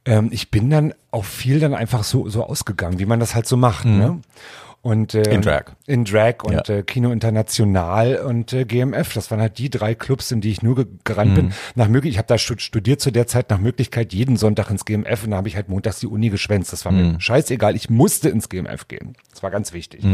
Ähm, 0.05 0.28
ich 0.32 0.51
bin 0.51 0.70
dann 0.70 0.94
auch 1.11 1.24
viel 1.24 1.61
dann 1.61 1.74
einfach 1.74 2.05
so, 2.05 2.28
so 2.28 2.44
ausgegangen, 2.44 2.99
wie 2.99 3.07
man 3.07 3.20
das 3.20 3.34
halt 3.34 3.46
so 3.46 3.57
macht. 3.57 3.84
Ne? 3.84 4.20
Und, 4.80 5.12
äh, 5.14 5.34
In 5.34 5.42
Drag. 5.42 5.72
In 5.86 6.05
Drag 6.05 6.44
und 6.44 6.68
Ja. 6.68 6.74
äh, 6.76 6.82
Kino 6.84 7.11
International 7.11 8.16
und 8.18 8.53
äh, 8.53 8.64
GMF. 8.64 9.12
Das 9.12 9.30
waren 9.30 9.40
halt 9.40 9.59
die 9.59 9.70
drei 9.70 9.94
Clubs, 9.96 10.30
in 10.30 10.40
die 10.40 10.51
ich 10.53 10.62
nur 10.62 10.76
ge 10.76 10.86
gerannt 11.05 11.32
Mhm. 11.32 11.34
bin. 11.34 11.53
Nach 11.74 11.88
möglich, 11.88 12.12
ich 12.12 12.18
habe 12.18 12.28
da 12.28 12.38
stud 12.38 12.62
studiert 12.62 13.01
zu 13.01 13.11
der 13.11 13.26
Zeit 13.26 13.51
nach 13.51 13.59
Möglichkeit 13.59 14.12
jeden 14.14 14.36
Sonntag 14.36 14.70
ins 14.70 14.84
GMF 14.84 15.24
und 15.24 15.32
da 15.32 15.36
habe 15.38 15.49
ich 15.49 15.57
halt 15.57 15.68
montags 15.68 15.99
die 15.99 16.07
Uni 16.07 16.30
geschwänzt. 16.30 16.72
Das 16.72 16.84
war 16.84 16.92
Mhm. 16.92 17.12
mir 17.14 17.20
scheißegal. 17.20 17.74
Ich 17.74 17.90
musste 17.90 18.28
ins 18.28 18.49
GMF 18.49 18.86
gehen. 18.86 19.14
Das 19.32 19.42
war 19.42 19.51
ganz 19.51 19.72
wichtig. 19.72 20.05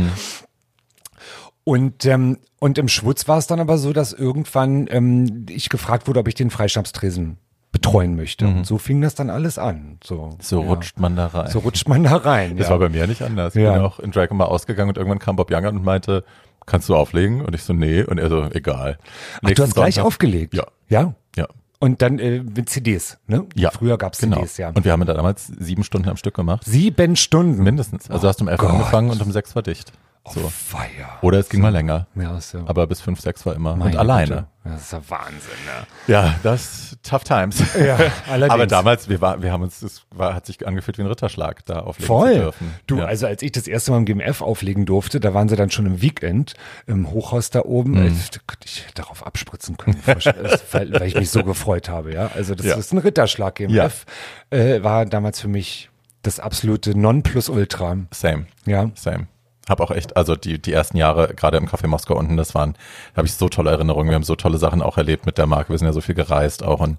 Und, 1.64 2.04
ähm, 2.04 2.38
und 2.58 2.76
im 2.78 2.88
Schwutz 2.88 3.26
war 3.26 3.38
es 3.38 3.46
dann 3.46 3.60
aber 3.60 3.78
so, 3.78 3.92
dass 3.92 4.12
irgendwann 4.12 4.86
ähm, 4.90 5.46
ich 5.48 5.70
gefragt 5.70 6.06
wurde, 6.06 6.20
ob 6.20 6.28
ich 6.28 6.34
den 6.34 6.50
Freischnapstresen 6.50 7.38
betreuen 7.74 8.16
möchte. 8.16 8.46
Und 8.46 8.64
so 8.66 8.78
fing 8.78 9.00
das 9.02 9.14
dann 9.14 9.28
alles 9.28 9.58
an. 9.58 9.98
So, 10.02 10.26
Mhm. 10.26 10.36
So 10.40 10.62
ja. 10.62 10.68
rutscht 10.68 10.98
man 10.98 11.16
da 11.16 11.26
rein. 11.26 11.50
So 11.50 11.58
rutscht 11.58 11.88
man 11.88 12.04
da 12.04 12.16
rein. 12.16 12.56
Das 12.56 12.68
ja. 12.68 12.70
war 12.72 12.78
bei 12.78 12.88
mir 12.88 13.06
nicht 13.06 13.20
anders. 13.20 13.54
Ich 13.56 13.62
Ja. 13.62 13.72
bin 13.74 13.82
auch 13.82 13.98
in 13.98 14.12
Drag 14.12 14.30
mal 14.30 14.44
ausgegangen 14.44 14.88
und 14.90 14.96
irgendwann 14.96 15.18
kam 15.18 15.36
Bob 15.36 15.50
Younger 15.50 15.68
und 15.70 15.84
meinte, 15.84 16.24
kannst 16.66 16.88
du 16.88 16.94
auflegen? 16.96 17.42
Und 17.44 17.54
ich 17.54 17.62
so, 17.64 17.72
nee. 17.74 18.02
Und 18.02 18.18
er 18.18 18.28
so, 18.30 18.44
egal. 18.52 18.96
Ach, 19.42 19.50
du 19.50 19.62
hast 19.62 19.74
gleich 19.74 19.96
Sonntag- 19.96 20.06
aufgelegt? 20.06 20.54
Ja. 20.54 20.64
Ja? 20.88 21.14
Ja. 21.36 21.46
Und 21.80 22.00
dann 22.00 22.18
äh, 22.18 22.40
mit 22.42 22.70
CDs, 22.70 23.18
ne? 23.26 23.44
Ja. 23.54 23.70
Früher 23.70 23.98
gab's 23.98 24.18
Genau. 24.18 24.36
CDs, 24.36 24.56
ja. 24.56 24.68
Und 24.70 24.84
wir 24.86 24.92
haben 24.92 25.04
da 25.04 25.12
damals 25.12 25.48
sieben 25.58 25.82
Stunden 25.84 26.08
am 26.08 26.16
Stück 26.16 26.34
gemacht. 26.34 26.64
Sieben 26.64 27.16
Stunden. 27.16 27.62
Mindestens. 27.62 28.10
Also 28.10 28.26
hast 28.28 28.40
du 28.40 28.44
um 28.44 28.48
elf 28.48 28.62
angefangen 28.62 29.10
und 29.10 29.20
um 29.20 29.32
sechs 29.32 29.54
war 29.54 29.62
dicht. 29.62 29.92
So. 30.32 30.48
Feier. 30.48 31.18
Oder 31.20 31.38
es 31.38 31.50
ging 31.50 31.60
mal 31.60 31.68
länger. 31.68 32.06
Ja, 32.14 32.38
ja. 32.38 32.60
Aber 32.64 32.86
bis 32.86 33.02
fünf, 33.02 33.20
sechs 33.20 33.44
war 33.44 33.54
immer. 33.54 33.74
und 33.74 33.80
Meine 33.80 33.98
alleine. 33.98 34.26
Güte. 34.26 34.46
Ja, 34.64 34.70
Das 34.72 34.80
ist 34.82 34.92
ja 34.92 35.00
Wahnsinn, 35.08 35.38
ne? 35.66 35.86
Ja, 36.06 36.34
das 36.42 36.96
tough 37.02 37.24
times. 37.24 37.62
Ja, 37.78 37.98
allerdings. 38.30 38.50
Aber 38.54 38.66
damals, 38.66 39.10
wir, 39.10 39.20
war, 39.20 39.42
wir 39.42 39.52
haben 39.52 39.62
uns, 39.62 39.80
das 39.80 40.02
war, 40.10 40.34
hat 40.34 40.46
sich 40.46 40.66
angefühlt 40.66 40.96
wie 40.96 41.02
ein 41.02 41.08
Ritterschlag, 41.08 41.66
da 41.66 41.80
auflegen 41.80 42.06
zu 42.06 42.06
Voll. 42.06 42.34
dürfen. 42.36 42.74
Du, 42.86 42.98
ja. 42.98 43.04
also 43.04 43.26
als 43.26 43.42
ich 43.42 43.52
das 43.52 43.66
erste 43.66 43.90
Mal 43.90 43.98
im 43.98 44.04
GMF 44.06 44.40
auflegen 44.40 44.86
durfte, 44.86 45.20
da 45.20 45.34
waren 45.34 45.50
sie 45.50 45.56
dann 45.56 45.70
schon 45.70 45.84
im 45.84 46.00
Weekend 46.00 46.54
im 46.86 47.10
Hochhaus 47.10 47.50
da 47.50 47.60
oben. 47.60 47.90
Mhm. 48.00 48.06
Ich, 48.06 48.30
da 48.30 48.40
könnte 48.46 48.66
ich 48.66 48.86
darauf 48.94 49.26
abspritzen 49.26 49.76
können, 49.76 50.00
weil, 50.06 50.92
weil 50.92 51.02
ich 51.06 51.16
mich 51.16 51.28
so 51.30 51.44
gefreut 51.44 51.90
habe, 51.90 52.14
ja. 52.14 52.30
Also 52.34 52.54
das 52.54 52.64
Ja. 52.64 52.76
ist 52.76 52.92
ein 52.92 52.98
Ritterschlag. 52.98 53.56
GMF 53.56 54.06
äh, 54.48 54.82
war 54.82 55.04
damals 55.04 55.40
für 55.40 55.48
mich 55.48 55.90
das 56.22 56.40
absolute 56.40 56.98
Nonplusultra. 56.98 57.98
Same. 58.10 58.46
Ja. 58.64 58.90
Same. 58.94 59.26
Hab 59.68 59.80
auch 59.80 59.90
echt, 59.90 60.16
also 60.16 60.36
die, 60.36 60.60
die 60.60 60.72
ersten 60.72 60.96
Jahre, 60.96 61.34
gerade 61.34 61.56
im 61.56 61.66
Café 61.66 61.86
Moskau 61.86 62.16
unten, 62.16 62.36
das 62.36 62.54
waren, 62.54 62.74
da 63.14 63.18
habe 63.18 63.26
ich 63.26 63.34
so 63.34 63.48
tolle 63.48 63.70
Erinnerungen. 63.70 64.10
Wir 64.10 64.16
haben 64.16 64.22
so 64.22 64.36
tolle 64.36 64.58
Sachen 64.58 64.82
auch 64.82 64.98
erlebt 64.98 65.24
mit 65.24 65.38
der 65.38 65.46
Marke. 65.46 65.70
Wir 65.70 65.78
sind 65.78 65.86
ja 65.86 65.92
so 65.92 66.02
viel 66.02 66.14
gereist 66.14 66.62
auch 66.62 66.80
und 66.80 66.98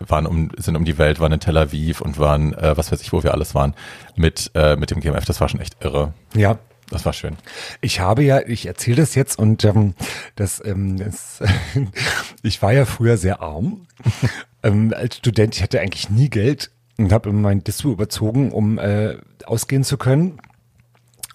waren 0.00 0.26
um, 0.26 0.50
sind 0.56 0.76
um 0.76 0.84
die 0.84 0.98
Welt, 0.98 1.20
waren 1.20 1.32
in 1.32 1.40
Tel 1.40 1.56
Aviv 1.56 2.00
und 2.00 2.18
waren, 2.18 2.54
äh, 2.54 2.76
was 2.76 2.90
weiß 2.90 3.00
ich, 3.02 3.12
wo 3.12 3.22
wir 3.22 3.32
alles 3.32 3.54
waren, 3.54 3.74
mit, 4.16 4.50
äh, 4.54 4.76
mit 4.76 4.90
dem 4.90 5.00
GMF. 5.00 5.24
Das 5.24 5.40
war 5.40 5.48
schon 5.48 5.60
echt 5.60 5.76
irre. 5.84 6.14
Ja. 6.34 6.58
Das 6.90 7.04
war 7.04 7.12
schön. 7.12 7.36
Ich 7.80 8.00
habe 8.00 8.24
ja, 8.24 8.40
ich 8.44 8.66
erzähle 8.66 8.96
das 8.96 9.14
jetzt 9.14 9.38
und 9.38 9.64
ähm, 9.64 9.94
das, 10.34 10.60
ähm, 10.64 10.98
das 10.98 11.40
ich 12.42 12.60
war 12.62 12.72
ja 12.72 12.84
früher 12.84 13.16
sehr 13.16 13.40
arm. 13.40 13.86
ähm, 14.64 14.92
als 14.96 15.16
Student, 15.18 15.54
ich 15.54 15.62
hatte 15.62 15.80
eigentlich 15.80 16.10
nie 16.10 16.28
Geld 16.28 16.72
und 16.98 17.12
habe 17.12 17.30
immer 17.30 17.40
mein 17.40 17.62
Dispo 17.62 17.92
überzogen, 17.92 18.50
um 18.50 18.78
äh, 18.78 19.16
ausgehen 19.44 19.84
zu 19.84 19.98
können. 19.98 20.40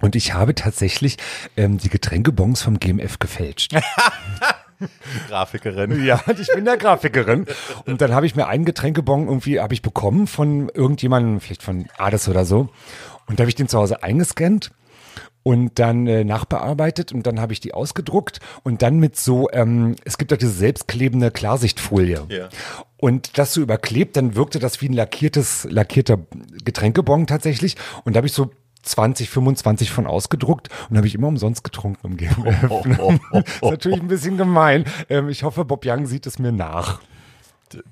Und 0.01 0.15
ich 0.15 0.33
habe 0.33 0.55
tatsächlich 0.55 1.17
ähm, 1.57 1.77
die 1.77 1.89
Getränkebons 1.89 2.61
vom 2.61 2.79
GMF 2.79 3.19
gefälscht. 3.19 3.75
Grafikerin. 5.29 6.03
Ja, 6.03 6.21
ich 6.37 6.47
bin 6.53 6.65
der 6.65 6.77
Grafikerin. 6.77 7.45
Und 7.85 8.01
dann 8.01 8.13
habe 8.13 8.25
ich 8.25 8.35
mir 8.35 8.47
einen 8.47 8.65
Getränkebon 8.65 9.27
irgendwie, 9.27 9.59
habe 9.59 9.73
ich 9.73 9.81
bekommen 9.81 10.27
von 10.27 10.69
irgendjemandem, 10.69 11.39
vielleicht 11.39 11.63
von 11.63 11.87
Ades 11.97 12.27
oder 12.27 12.45
so. 12.45 12.69
Und 13.27 13.39
da 13.39 13.43
habe 13.43 13.49
ich 13.49 13.55
den 13.55 13.67
zu 13.67 13.77
Hause 13.77 14.03
eingescannt 14.03 14.71
und 15.43 15.77
dann 15.77 16.07
äh, 16.07 16.23
nachbearbeitet 16.23 17.11
und 17.11 17.27
dann 17.27 17.39
habe 17.39 17.53
ich 17.53 17.59
die 17.59 17.73
ausgedruckt 17.73 18.39
und 18.63 18.81
dann 18.81 18.97
mit 18.97 19.15
so, 19.15 19.47
ähm, 19.51 19.95
es 20.03 20.17
gibt 20.17 20.31
doch 20.31 20.37
diese 20.37 20.51
selbstklebende 20.51 21.31
Klarsichtfolie. 21.31 22.25
Ja. 22.29 22.49
Und 22.97 23.37
das 23.37 23.53
so 23.53 23.61
überklebt, 23.61 24.17
dann 24.17 24.35
wirkte 24.35 24.57
das 24.57 24.81
wie 24.81 24.89
ein 24.89 24.93
lackiertes, 24.93 25.67
lackierter 25.69 26.17
Getränkebon 26.63 27.27
tatsächlich. 27.27 27.75
Und 28.03 28.15
da 28.15 28.17
habe 28.17 28.27
ich 28.27 28.33
so 28.33 28.51
20, 28.85 29.29
25 29.29 29.91
von 29.91 30.07
ausgedruckt 30.07 30.69
und 30.89 30.97
habe 30.97 31.07
ich 31.07 31.15
immer 31.15 31.27
umsonst 31.27 31.63
getrunken 31.63 32.07
im 32.07 32.17
GMF. 32.17 32.69
Oh, 32.69 32.83
oh, 32.99 33.13
oh, 33.31 33.39
ist 33.39 33.61
natürlich 33.61 34.01
ein 34.01 34.07
bisschen 34.07 34.37
gemein. 34.37 34.85
Ähm, 35.09 35.29
ich 35.29 35.43
hoffe, 35.43 35.65
Bob 35.65 35.85
Young 35.85 36.05
sieht 36.05 36.25
es 36.27 36.39
mir 36.39 36.51
nach. 36.51 37.01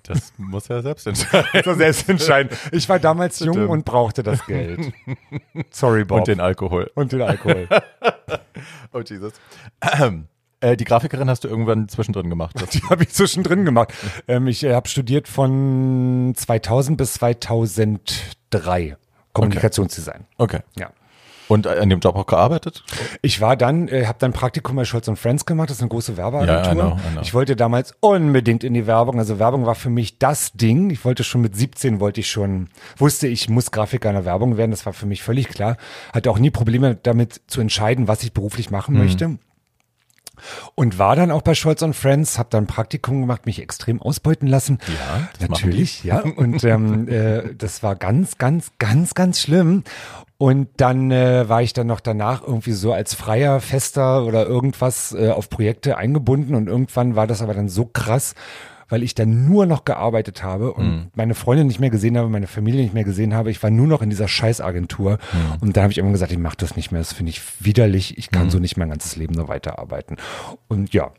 Das 0.04 0.34
muss 0.38 0.70
er 0.70 0.82
selbst 0.82 1.08
entscheiden. 1.08 1.50
Das 1.64 1.78
selbst 1.78 2.10
entscheiden. 2.10 2.58
Ich 2.72 2.88
war 2.90 3.00
damals 3.00 3.40
jung 3.40 3.70
und 3.70 3.86
brauchte 3.86 4.24
das 4.24 4.46
Geld. 4.48 4.94
Sorry, 5.72 6.06
Bob. 6.06 6.20
Und 6.20 6.28
den 6.28 6.40
Alkohol. 6.40 6.92
und 6.96 7.12
den 7.12 7.22
Alkohol. 7.22 7.68
Oh 8.94 9.00
Jesus. 9.00 9.34
Ähm, 10.00 10.28
äh, 10.62 10.78
die 10.78 10.86
Grafikerin 10.86 11.28
hast 11.30 11.44
du 11.44 11.48
irgendwann 11.48 11.90
zwischendrin 11.90 12.30
gemacht. 12.30 12.56
Die 12.74 12.82
habe 12.84 13.04
ich 13.04 13.10
zwischendrin 13.10 13.66
gemacht. 13.66 13.92
Ähm, 14.28 14.48
ich 14.48 14.64
äh, 14.64 14.74
habe 14.76 14.88
studiert 14.88 15.28
von 15.28 16.34
2000 16.36 16.96
bis 16.98 17.14
2003 17.16 18.96
Kommunikationsdesign. 19.34 20.26
okay. 20.38 20.60
Ja. 20.76 20.90
Und 21.50 21.68
an 21.68 21.90
dem 21.90 22.00
Job 22.00 22.16
auch 22.16 22.26
gearbeitet? 22.26 22.84
Ich 23.22 23.42
war 23.42 23.58
dann, 23.58 23.90
äh, 23.90 24.06
habe 24.06 24.18
dann 24.18 24.32
Praktikum 24.32 24.78
bei 24.78 24.86
Scholz 24.86 25.12
Friends 25.16 25.46
gemacht, 25.46 25.70
das 25.70 25.78
ist 25.78 25.82
eine 25.82 25.90
große 25.90 26.16
Werbeagentur. 26.16 26.64
Ja, 26.64 26.72
I 26.72 26.74
know, 26.74 26.96
I 26.96 27.12
know. 27.12 27.22
Ich 27.22 27.34
wollte 27.34 27.58
damals 27.58 27.94
unbedingt 28.00 28.64
in 28.64 28.74
die 28.74 28.88
Werbung, 28.88 29.20
also 29.20 29.40
Werbung 29.40 29.66
war 29.66 29.76
für 29.76 29.90
mich 29.90 30.18
das 30.20 30.54
Ding. 30.54 30.90
Ich 30.90 31.04
wollte 31.04 31.26
schon 31.26 31.42
mit 31.42 31.54
17 31.56 32.00
wollte 32.00 32.22
ich 32.22 32.30
schon, 32.30 32.70
wusste 32.98 33.28
ich 33.28 33.50
muss 33.50 33.72
Grafiker 33.72 34.10
in 34.10 34.16
der 34.16 34.26
Werbung 34.26 34.56
werden, 34.56 34.72
das 34.72 34.86
war 34.86 34.94
für 34.94 35.06
mich 35.06 35.22
völlig 35.22 35.50
klar. 35.50 35.76
Hatte 36.14 36.32
auch 36.32 36.40
nie 36.40 36.50
Probleme 36.50 36.96
damit 36.96 37.42
zu 37.48 37.60
entscheiden, 37.60 38.08
was 38.08 38.24
ich 38.24 38.32
beruflich 38.34 38.72
machen 38.72 38.94
Mhm. 38.96 39.02
möchte. 39.02 39.38
Und 40.76 40.98
war 40.98 41.16
dann 41.16 41.32
auch 41.32 41.42
bei 41.42 41.56
Scholz 41.56 41.84
Friends, 41.94 42.38
habe 42.38 42.50
dann 42.52 42.64
ein 42.64 42.68
Praktikum 42.68 43.22
gemacht, 43.22 43.46
mich 43.46 43.62
extrem 43.62 44.02
ausbeuten 44.02 44.48
lassen. 44.48 44.80
Ja, 44.88 45.48
natürlich, 45.48 46.04
ja. 46.04 46.20
Und 46.20 46.64
ähm, 46.64 47.08
äh, 47.08 47.54
das 47.56 47.84
war 47.84 47.96
ganz, 47.96 48.38
ganz, 48.38 48.72
ganz, 48.80 49.14
ganz 49.14 49.40
schlimm. 49.40 49.84
Und 50.38 50.68
dann 50.78 51.12
äh, 51.12 51.48
war 51.48 51.62
ich 51.62 51.74
dann 51.74 51.88
noch 51.88 52.00
danach 52.00 52.42
irgendwie 52.42 52.74
so 52.74 52.92
als 52.92 53.14
freier 53.14 53.62
Fester 53.62 54.26
oder 54.26 54.46
irgendwas 54.46 55.14
äh, 55.14 55.30
auf 55.30 55.50
Projekte 55.50 55.98
eingebunden 55.98 56.56
und 56.56 56.68
irgendwann 56.68 57.16
war 57.16 57.28
das 57.28 57.42
aber 57.42 57.54
dann 57.54 57.70
so 57.70 57.86
krass, 57.86 58.36
weil 58.90 59.04
ich 59.04 59.16
dann 59.16 59.46
nur 59.48 59.66
noch 59.66 59.86
gearbeitet 59.86 60.44
habe 60.44 60.74
und 60.74 60.86
Mhm. 60.86 61.06
meine 61.16 61.36
Freunde 61.36 61.64
nicht 61.66 61.80
mehr 61.80 61.90
gesehen 61.90 62.18
habe, 62.18 62.30
meine 62.30 62.48
Familie 62.48 62.82
nicht 62.84 62.94
mehr 62.94 63.04
gesehen 63.04 63.34
habe. 63.34 63.52
Ich 63.52 63.62
war 63.64 63.70
nur 63.70 63.88
noch 63.88 64.02
in 64.02 64.10
dieser 64.10 64.28
Scheißagentur 64.28 65.14
Mhm. 65.34 65.62
und 65.62 65.78
da 65.78 65.84
habe 65.84 65.92
ich 65.92 65.98
immer 65.98 66.12
gesagt, 66.12 66.32
ich 66.32 66.38
mache 66.38 66.58
das 66.58 66.76
nicht 66.76 66.92
mehr. 66.92 67.02
Das 67.02 67.14
finde 67.14 67.32
ich 67.32 67.42
widerlich. 67.64 68.18
Ich 68.18 68.32
Mhm. 68.32 68.36
kann 68.36 68.50
so 68.50 68.60
nicht 68.60 68.78
mein 68.78 68.90
ganzes 68.90 69.16
Leben 69.16 69.34
nur 69.34 69.48
weiterarbeiten. 69.48 70.18
Und 70.68 70.94
ja, 70.94 71.12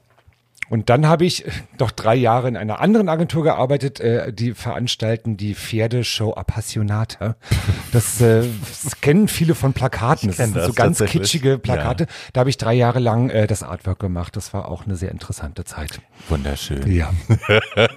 und 0.68 0.90
dann 0.90 1.06
habe 1.06 1.24
ich 1.24 1.44
noch 1.78 1.90
drei 1.90 2.14
Jahre 2.14 2.48
in 2.48 2.56
einer 2.56 2.80
anderen 2.80 3.08
Agentur 3.08 3.42
gearbeitet, 3.42 4.00
äh, 4.00 4.32
die 4.32 4.54
veranstalten 4.54 5.36
die 5.36 5.54
Pferdeshow 5.54 6.34
Appassionata. 6.34 7.36
Das, 7.92 8.20
äh, 8.20 8.44
das 8.82 9.00
kennen 9.00 9.28
viele 9.28 9.54
von 9.54 9.72
Plakaten. 9.72 10.28
Das 10.28 10.38
sind 10.38 10.56
das 10.56 10.66
so 10.66 10.72
ganz 10.72 10.98
kitschige 11.04 11.58
Plakate. 11.58 12.06
Da 12.32 12.40
habe 12.40 12.50
ich 12.50 12.56
drei 12.56 12.74
Jahre 12.74 12.98
lang 12.98 13.30
äh, 13.30 13.46
das 13.46 13.62
Artwork 13.62 13.98
gemacht. 13.98 14.36
Das 14.36 14.52
war 14.52 14.68
auch 14.68 14.84
eine 14.84 14.96
sehr 14.96 15.10
interessante 15.10 15.64
Zeit. 15.64 16.00
Wunderschön. 16.28 16.90
Ja. 16.90 17.10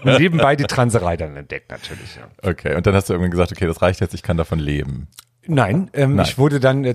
Und 0.03 0.19
nebenbei 0.19 0.55
die 0.55 0.65
Transerei 0.65 1.17
dann 1.17 1.35
entdeckt 1.35 1.71
natürlich. 1.71 2.15
Ja. 2.15 2.49
Okay, 2.49 2.75
und 2.75 2.85
dann 2.85 2.93
hast 2.93 3.09
du 3.09 3.13
irgendwann 3.13 3.31
gesagt, 3.31 3.51
okay, 3.51 3.65
das 3.65 3.81
reicht 3.81 4.01
jetzt, 4.01 4.13
ich 4.13 4.23
kann 4.23 4.37
davon 4.37 4.59
leben. 4.59 5.07
Nein, 5.47 5.89
ähm, 5.93 6.15
Nein. 6.15 6.25
ich 6.25 6.37
wurde 6.37 6.59
dann 6.59 6.83
äh, 6.83 6.93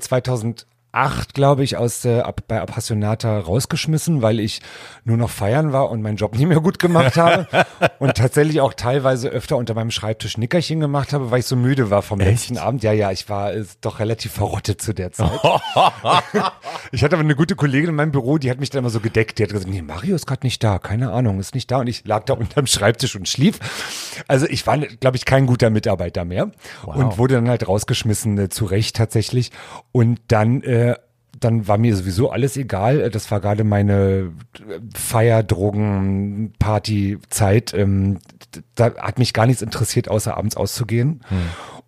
2008, 0.92 1.34
glaube 1.34 1.64
ich, 1.64 1.76
aus 1.76 2.04
äh, 2.04 2.20
ab, 2.20 2.42
bei 2.48 2.60
Appassionata 2.60 3.38
rausgeschmissen, 3.38 4.20
weil 4.20 4.40
ich 4.40 4.60
nur 5.04 5.16
noch 5.16 5.30
feiern 5.30 5.72
war 5.72 5.90
und 5.90 6.02
meinen 6.02 6.16
Job 6.16 6.36
nicht 6.36 6.46
mehr 6.46 6.60
gut 6.60 6.78
gemacht 6.78 7.16
habe 7.16 7.46
und 7.98 8.14
tatsächlich 8.14 8.60
auch 8.60 8.74
teilweise 8.74 9.30
öfter 9.30 9.56
unter 9.56 9.74
meinem 9.74 9.90
Schreibtisch 9.90 10.36
Nickerchen 10.36 10.80
gemacht 10.80 11.14
habe, 11.14 11.30
weil 11.30 11.40
ich 11.40 11.46
so 11.46 11.56
müde 11.56 11.90
war 11.90 12.02
vom 12.02 12.20
letzten 12.20 12.58
Abend. 12.58 12.82
Ja, 12.82 12.92
ja, 12.92 13.10
ich 13.10 13.28
war 13.30 13.54
äh, 13.54 13.64
doch 13.80 14.00
relativ 14.00 14.32
verrottet 14.32 14.82
zu 14.82 14.92
der 14.92 15.12
Zeit. 15.12 15.30
ich 16.92 17.02
hatte 17.02 17.16
aber 17.16 17.24
eine 17.24 17.36
gute 17.36 17.56
Kollegin 17.56 17.90
in 17.90 17.94
meinem 17.94 18.12
Büro, 18.12 18.36
die 18.36 18.50
hat 18.50 18.60
mich 18.60 18.68
dann 18.68 18.80
immer 18.80 18.90
so 18.90 19.00
gedeckt. 19.00 19.38
Die 19.38 19.44
hat 19.44 19.50
gesagt, 19.50 19.70
nee, 19.70 19.82
Mario 19.82 20.14
ist 20.14 20.26
gerade 20.26 20.44
nicht 20.46 20.62
da, 20.62 20.78
keine 20.78 21.12
Ahnung, 21.12 21.40
ist 21.40 21.54
nicht 21.54 21.70
da. 21.70 21.78
Und 21.78 21.86
ich 21.86 22.04
lag 22.04 22.24
da 22.24 22.34
unterm 22.34 22.66
Schreibtisch 22.66 23.16
und 23.16 23.28
schlief. 23.28 23.58
Also 24.28 24.46
ich 24.46 24.66
war, 24.66 24.78
glaube 24.78 25.16
ich, 25.16 25.24
kein 25.24 25.46
guter 25.46 25.70
Mitarbeiter 25.70 26.26
mehr 26.26 26.50
und 26.84 27.16
wurde 27.16 27.36
dann 27.36 27.48
halt 27.48 27.66
rausgeschmissen, 27.66 28.38
äh, 28.38 28.48
zu 28.50 28.66
Recht 28.66 28.96
tatsächlich. 28.96 29.50
Und 29.90 30.20
dann 30.28 30.62
äh, 30.62 30.81
dann 31.44 31.68
war 31.68 31.78
mir 31.78 31.96
sowieso 31.96 32.30
alles 32.30 32.56
egal. 32.56 33.10
Das 33.10 33.30
war 33.30 33.40
gerade 33.40 33.64
meine 33.64 34.32
Feier, 34.94 35.42
Drogen, 35.42 36.52
Party-Zeit. 36.58 37.74
Ähm, 37.74 38.18
da 38.74 38.94
hat 38.96 39.18
mich 39.18 39.32
gar 39.32 39.46
nichts 39.46 39.62
interessiert, 39.62 40.08
außer 40.08 40.36
abends 40.36 40.56
auszugehen. 40.56 41.22
Hm. 41.28 41.38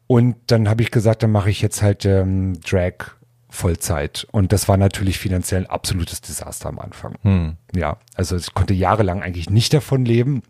Und 0.07 0.37
dann 0.49 0.69
habe 0.69 0.83
ich 0.83 0.91
gesagt, 0.91 1.23
dann 1.23 1.33
mache 1.33 1.51
ich 1.51 1.63
jetzt 1.63 1.83
halt 1.83 2.05
ähm, 2.05 2.61
Drag 2.61 3.17
Vollzeit. 3.49 4.27
Und 4.33 4.53
das 4.53 4.69
war 4.69 4.77
natürlich 4.77 5.19
finanziell 5.19 5.63
ein 5.63 5.71
absolutes 5.71 6.21
Desaster 6.21 6.69
am 6.69 6.79
Anfang. 6.81 7.15
Hm. 7.23 7.57
Ja, 7.75 7.99
also 8.15 8.37
ich 8.37 8.53
konnte 8.53 8.75
jahrelang 8.75 9.23
eigentlich 9.23 9.49
nicht 9.49 9.73
davon 9.73 10.05
leben. 10.05 10.43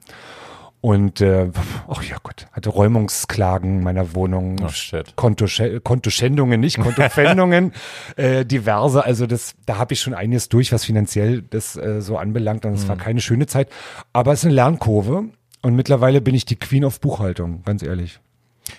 Und 0.84 1.22
äh, 1.22 1.50
ach 1.88 2.02
ja 2.02 2.18
Gott, 2.22 2.46
hatte 2.52 2.68
Räumungsklagen 2.68 3.82
meiner 3.82 4.14
Wohnung, 4.14 4.56
oh, 4.62 4.98
Kontoschändungen, 5.16 5.82
Kontoschändungen, 5.82 6.60
nicht 6.60 6.78
Kontopfändungen, 6.78 7.72
äh, 8.16 8.44
diverse. 8.44 9.02
Also 9.02 9.26
das, 9.26 9.54
da 9.64 9.78
habe 9.78 9.94
ich 9.94 10.00
schon 10.00 10.12
einiges 10.12 10.50
durch, 10.50 10.72
was 10.72 10.84
finanziell 10.84 11.40
das 11.40 11.74
äh, 11.76 12.02
so 12.02 12.18
anbelangt. 12.18 12.66
Und 12.66 12.74
es 12.74 12.84
mhm. 12.84 12.88
war 12.88 12.96
keine 12.96 13.22
schöne 13.22 13.46
Zeit. 13.46 13.70
Aber 14.12 14.34
es 14.34 14.40
ist 14.40 14.44
eine 14.44 14.56
Lernkurve. 14.56 15.24
Und 15.62 15.74
mittlerweile 15.74 16.20
bin 16.20 16.34
ich 16.34 16.44
die 16.44 16.56
Queen 16.56 16.84
of 16.84 17.00
Buchhaltung, 17.00 17.62
ganz 17.64 17.82
ehrlich. 17.82 18.20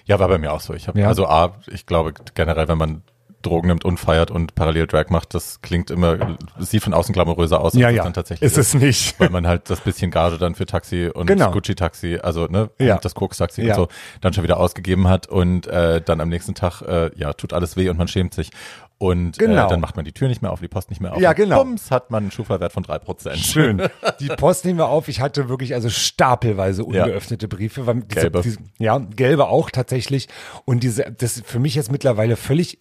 Ja, 0.05 0.19
war 0.19 0.27
bei 0.27 0.37
mir 0.37 0.53
auch 0.53 0.61
so. 0.61 0.75
Ich 0.75 0.87
habe 0.87 0.99
ja. 0.99 1.07
also 1.07 1.25
A, 1.25 1.55
ich 1.65 1.87
glaube 1.87 2.13
generell, 2.35 2.67
wenn 2.67 2.77
man 2.77 3.01
Drogen 3.45 3.67
nimmt 3.67 3.85
und 3.85 3.99
feiert 3.99 4.31
und 4.31 4.55
parallel 4.55 4.87
Drag 4.87 5.09
macht, 5.09 5.33
das 5.33 5.61
klingt 5.61 5.91
immer, 5.91 6.37
sieht 6.59 6.83
von 6.83 6.93
außen 6.93 7.13
glamouröser 7.13 7.61
aus, 7.61 7.73
ja, 7.73 7.89
ja. 7.89 8.03
dann 8.03 8.13
tatsächlich 8.13 8.51
ist. 8.51 8.57
es 8.57 8.73
nicht. 8.73 9.19
Weil 9.19 9.29
man 9.29 9.47
halt 9.47 9.69
das 9.69 9.81
bisschen 9.81 10.11
Gage 10.11 10.37
dann 10.37 10.55
für 10.55 10.65
Taxi 10.65 11.09
und 11.13 11.27
genau. 11.27 11.51
Gucci-Taxi, 11.51 12.19
also 12.21 12.45
ne, 12.47 12.69
ja. 12.79 12.97
das 12.97 13.15
Koks-Taxi 13.15 13.63
ja. 13.63 13.75
und 13.75 13.75
so, 13.75 13.87
dann 14.21 14.33
schon 14.33 14.43
wieder 14.43 14.57
ausgegeben 14.57 15.07
hat 15.07 15.27
und 15.27 15.67
äh, 15.67 16.01
dann 16.01 16.21
am 16.21 16.29
nächsten 16.29 16.55
Tag, 16.55 16.81
äh, 16.81 17.11
ja, 17.15 17.33
tut 17.33 17.53
alles 17.53 17.77
weh 17.77 17.89
und 17.89 17.97
man 17.97 18.07
schämt 18.07 18.33
sich. 18.33 18.51
Und 18.97 19.41
äh, 19.41 19.45
genau. 19.45 19.65
äh, 19.65 19.69
dann 19.69 19.81
macht 19.81 19.97
man 19.97 20.05
die 20.05 20.13
Tür 20.13 20.29
nicht 20.29 20.41
mehr 20.41 20.51
auf, 20.51 20.61
die 20.61 20.69
Post 20.69 20.89
nicht 20.89 21.01
mehr 21.01 21.13
auf. 21.13 21.21
Ja, 21.21 21.33
genau. 21.33 21.57
Bums 21.63 21.91
hat 21.91 22.11
man 22.11 22.23
einen 22.23 22.31
Schufa-Wert 22.31 22.71
von 22.71 22.83
drei 22.83 22.97
Prozent. 22.97 23.37
Schön. 23.37 23.81
Die 24.21 24.27
Post 24.27 24.63
nehmen 24.63 24.79
wir 24.79 24.87
auf. 24.87 25.09
Ich 25.09 25.19
hatte 25.19 25.49
wirklich 25.49 25.73
also 25.73 25.89
stapelweise 25.89 26.85
ungeöffnete 26.85 27.45
ja. 27.45 27.55
Briefe. 27.55 27.81
Diese, 27.81 28.21
gelbe. 28.21 28.41
Diese, 28.41 28.59
ja, 28.77 28.97
gelbe 28.97 29.47
auch 29.47 29.69
tatsächlich. 29.69 30.29
Und 30.63 30.83
diese, 30.83 31.11
das 31.11 31.37
ist 31.37 31.45
für 31.45 31.59
mich 31.59 31.75
jetzt 31.75 31.91
mittlerweile 31.91 32.37
völlig 32.37 32.79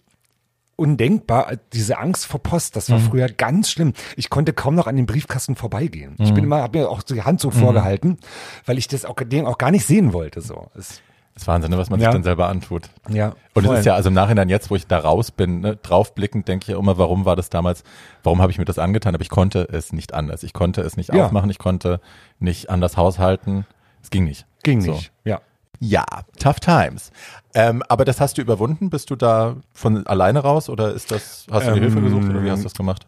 undenkbar. 0.75 1.53
Diese 1.73 1.97
Angst 1.97 2.25
vor 2.25 2.41
Post, 2.41 2.75
das 2.75 2.89
war 2.89 2.99
mhm. 2.99 3.03
früher 3.03 3.29
ganz 3.29 3.71
schlimm. 3.71 3.93
Ich 4.15 4.29
konnte 4.29 4.53
kaum 4.53 4.75
noch 4.75 4.87
an 4.87 4.95
den 4.95 5.05
Briefkasten 5.05 5.55
vorbeigehen. 5.55 6.15
Mhm. 6.17 6.25
Ich 6.25 6.33
bin 6.33 6.43
immer, 6.43 6.61
habe 6.61 6.79
mir 6.79 6.89
auch 6.89 7.03
die 7.03 7.23
Hand 7.23 7.39
so 7.39 7.49
mhm. 7.49 7.53
vorgehalten, 7.53 8.17
weil 8.65 8.77
ich 8.77 8.87
das 8.87 9.05
auch, 9.05 9.15
den 9.15 9.45
auch 9.45 9.57
gar 9.57 9.71
nicht 9.71 9.85
sehen 9.85 10.13
wollte. 10.13 10.41
So. 10.41 10.67
Es, 10.75 11.01
das 11.35 11.43
ist 11.43 11.47
Wahnsinn, 11.47 11.71
ne, 11.71 11.77
was 11.77 11.89
man 11.89 11.99
ja. 11.99 12.05
sich 12.05 12.13
dann 12.13 12.23
selber 12.23 12.47
antut. 12.47 12.89
Ja. 13.09 13.33
Und 13.53 13.65
es 13.65 13.79
ist 13.79 13.85
ja, 13.85 13.93
also 13.93 14.07
im 14.07 14.15
Nachhinein 14.15 14.47
jetzt, 14.47 14.69
wo 14.69 14.75
ich 14.77 14.87
da 14.87 14.99
raus 14.99 15.31
bin, 15.31 15.59
ne, 15.59 15.75
draufblickend, 15.75 16.47
denke 16.47 16.63
ich 16.63 16.67
ja 16.69 16.79
immer, 16.79 16.97
warum 16.97 17.25
war 17.25 17.35
das 17.35 17.49
damals, 17.49 17.83
warum 18.23 18.41
habe 18.41 18.53
ich 18.53 18.57
mir 18.57 18.63
das 18.63 18.79
angetan? 18.79 19.15
Aber 19.15 19.21
ich 19.21 19.29
konnte 19.29 19.67
es 19.69 19.91
nicht 19.91 20.13
anders. 20.13 20.43
Ich 20.43 20.53
konnte 20.53 20.81
es 20.81 20.95
nicht 20.95 21.13
ja. 21.13 21.25
aufmachen, 21.25 21.49
ich 21.49 21.57
konnte 21.57 21.99
nicht 22.39 22.69
anders 22.69 22.95
haushalten. 22.95 23.65
Es 24.01 24.11
ging 24.11 24.23
nicht. 24.23 24.45
Ging 24.63 24.79
so. 24.79 24.93
nicht, 24.93 25.11
ja. 25.25 25.41
Ja, 25.79 26.05
tough 26.39 26.59
times. 26.59 27.11
Ähm, 27.53 27.83
aber 27.87 28.05
das 28.05 28.19
hast 28.19 28.37
du 28.37 28.41
überwunden? 28.41 28.89
Bist 28.89 29.09
du 29.09 29.15
da 29.15 29.55
von 29.73 30.05
alleine 30.07 30.39
raus 30.39 30.69
oder 30.69 30.93
ist 30.93 31.11
das, 31.11 31.45
hast 31.51 31.67
du 31.67 31.71
ähm, 31.71 31.79
Hilfe 31.79 32.01
gesucht 32.01 32.29
oder 32.29 32.43
wie 32.43 32.51
hast 32.51 32.59
du 32.59 32.65
das 32.65 32.73
gemacht? 32.73 33.07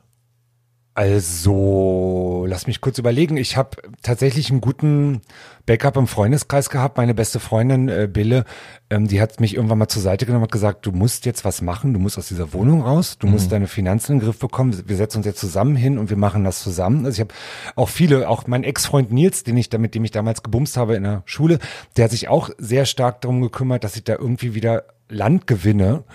Also, 0.97 2.47
lass 2.49 2.65
mich 2.65 2.81
kurz 2.81 2.97
überlegen. 2.97 3.37
Ich 3.37 3.55
habe 3.55 3.77
tatsächlich 4.01 4.49
einen 4.49 4.61
guten 4.61 5.21
Backup 5.67 5.95
im 5.95 6.07
Freundeskreis 6.07 6.71
gehabt. 6.71 6.97
Meine 6.97 7.13
beste 7.13 7.39
Freundin 7.39 7.87
äh, 7.87 8.09
Bille, 8.11 8.45
ähm, 8.89 9.07
die 9.07 9.21
hat 9.21 9.39
mich 9.39 9.53
irgendwann 9.53 9.77
mal 9.77 9.89
zur 9.89 10.01
Seite 10.01 10.25
genommen 10.25 10.45
und 10.45 10.51
gesagt, 10.51 10.87
du 10.87 10.91
musst 10.91 11.27
jetzt 11.27 11.45
was 11.45 11.61
machen, 11.61 11.93
du 11.93 11.99
musst 11.99 12.17
aus 12.17 12.29
dieser 12.29 12.51
Wohnung 12.51 12.81
raus, 12.81 13.19
du 13.19 13.27
mhm. 13.27 13.33
musst 13.33 13.51
deine 13.51 13.67
Finanzen 13.67 14.13
in 14.13 14.17
den 14.17 14.25
Griff 14.25 14.39
bekommen. 14.39 14.75
Wir 14.87 14.95
setzen 14.95 15.17
uns 15.17 15.27
jetzt 15.27 15.39
zusammen 15.39 15.75
hin 15.75 15.99
und 15.99 16.09
wir 16.09 16.17
machen 16.17 16.43
das 16.43 16.63
zusammen. 16.63 17.05
Also 17.05 17.17
ich 17.17 17.19
habe 17.19 17.35
auch 17.75 17.89
viele, 17.89 18.27
auch 18.27 18.47
mein 18.47 18.63
Ex-Freund 18.63 19.11
Nils, 19.11 19.43
den 19.43 19.55
ich 19.55 19.71
mit 19.71 19.93
dem 19.93 20.03
ich 20.03 20.09
damals 20.09 20.41
gebumst 20.41 20.77
habe 20.77 20.95
in 20.95 21.03
der 21.03 21.21
Schule, 21.25 21.59
der 21.95 22.05
hat 22.05 22.11
sich 22.11 22.27
auch 22.27 22.49
sehr 22.57 22.87
stark 22.87 23.21
darum 23.21 23.41
gekümmert, 23.41 23.83
dass 23.83 23.97
ich 23.97 24.03
da 24.03 24.13
irgendwie 24.13 24.55
wieder 24.55 24.85
Land 25.09 25.45
gewinne. 25.45 26.05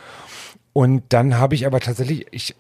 Und 0.73 1.05
dann 1.11 1.39
habe 1.39 1.55
ich 1.55 1.67
aber 1.67 1.79
tatsächlich, 1.79 2.27
ich 2.33 2.57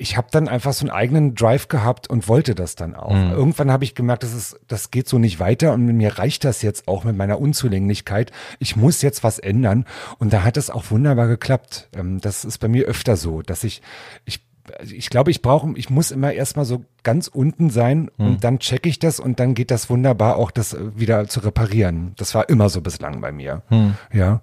ich 0.00 0.16
habe 0.16 0.28
dann 0.30 0.48
einfach 0.48 0.72
so 0.72 0.86
einen 0.86 0.90
eigenen 0.90 1.34
Drive 1.34 1.68
gehabt 1.68 2.08
und 2.08 2.26
wollte 2.26 2.54
das 2.54 2.74
dann 2.74 2.96
auch. 2.96 3.12
Mhm. 3.12 3.32
Irgendwann 3.32 3.70
habe 3.70 3.84
ich 3.84 3.94
gemerkt, 3.94 4.22
das 4.22 4.32
ist, 4.32 4.58
das 4.66 4.90
geht 4.90 5.06
so 5.06 5.18
nicht 5.18 5.40
weiter 5.40 5.74
und 5.74 5.84
mir 5.84 6.18
reicht 6.18 6.44
das 6.44 6.62
jetzt 6.62 6.88
auch 6.88 7.04
mit 7.04 7.18
meiner 7.18 7.38
Unzulänglichkeit. 7.38 8.32
Ich 8.58 8.76
muss 8.76 9.02
jetzt 9.02 9.22
was 9.24 9.38
ändern 9.38 9.84
und 10.18 10.32
da 10.32 10.42
hat 10.42 10.56
es 10.56 10.70
auch 10.70 10.90
wunderbar 10.90 11.28
geklappt. 11.28 11.90
Ähm, 11.94 12.18
das 12.18 12.46
ist 12.46 12.58
bei 12.58 12.68
mir 12.68 12.86
öfter 12.86 13.18
so, 13.18 13.42
dass 13.42 13.62
ich, 13.62 13.82
ich 14.24 14.40
ich 14.88 15.10
glaube, 15.10 15.32
ich 15.32 15.42
brauche, 15.42 15.72
ich 15.76 15.90
muss 15.90 16.12
immer 16.12 16.32
erstmal 16.32 16.64
so 16.64 16.84
ganz 17.02 17.26
unten 17.26 17.70
sein 17.70 18.08
und 18.18 18.26
hm. 18.26 18.40
dann 18.40 18.58
checke 18.60 18.88
ich 18.88 19.00
das 19.00 19.18
und 19.18 19.40
dann 19.40 19.54
geht 19.54 19.70
das 19.70 19.90
wunderbar 19.90 20.36
auch, 20.36 20.50
das 20.50 20.76
wieder 20.94 21.26
zu 21.26 21.40
reparieren. 21.40 22.12
Das 22.16 22.34
war 22.34 22.48
immer 22.48 22.68
so 22.68 22.80
bislang 22.80 23.20
bei 23.20 23.32
mir. 23.32 23.62
Hm. 23.68 23.94
Ja. 24.12 24.42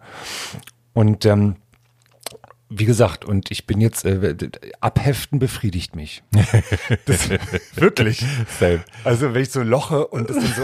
Und 0.93 1.25
ähm, 1.25 1.55
wie 2.69 2.85
gesagt, 2.85 3.23
und 3.25 3.49
ich 3.51 3.65
bin 3.65 3.79
jetzt, 3.79 4.05
äh, 4.05 4.35
abheften 4.81 5.39
befriedigt 5.39 5.95
mich. 5.95 6.23
Das, 7.05 7.29
wirklich. 7.75 8.25
Same. 8.59 8.83
Also 9.03 9.33
wenn 9.33 9.41
ich 9.41 9.51
so 9.51 9.61
loche 9.61 10.07
und 10.07 10.29
das 10.29 10.37
dann 10.37 10.53
so, 10.53 10.63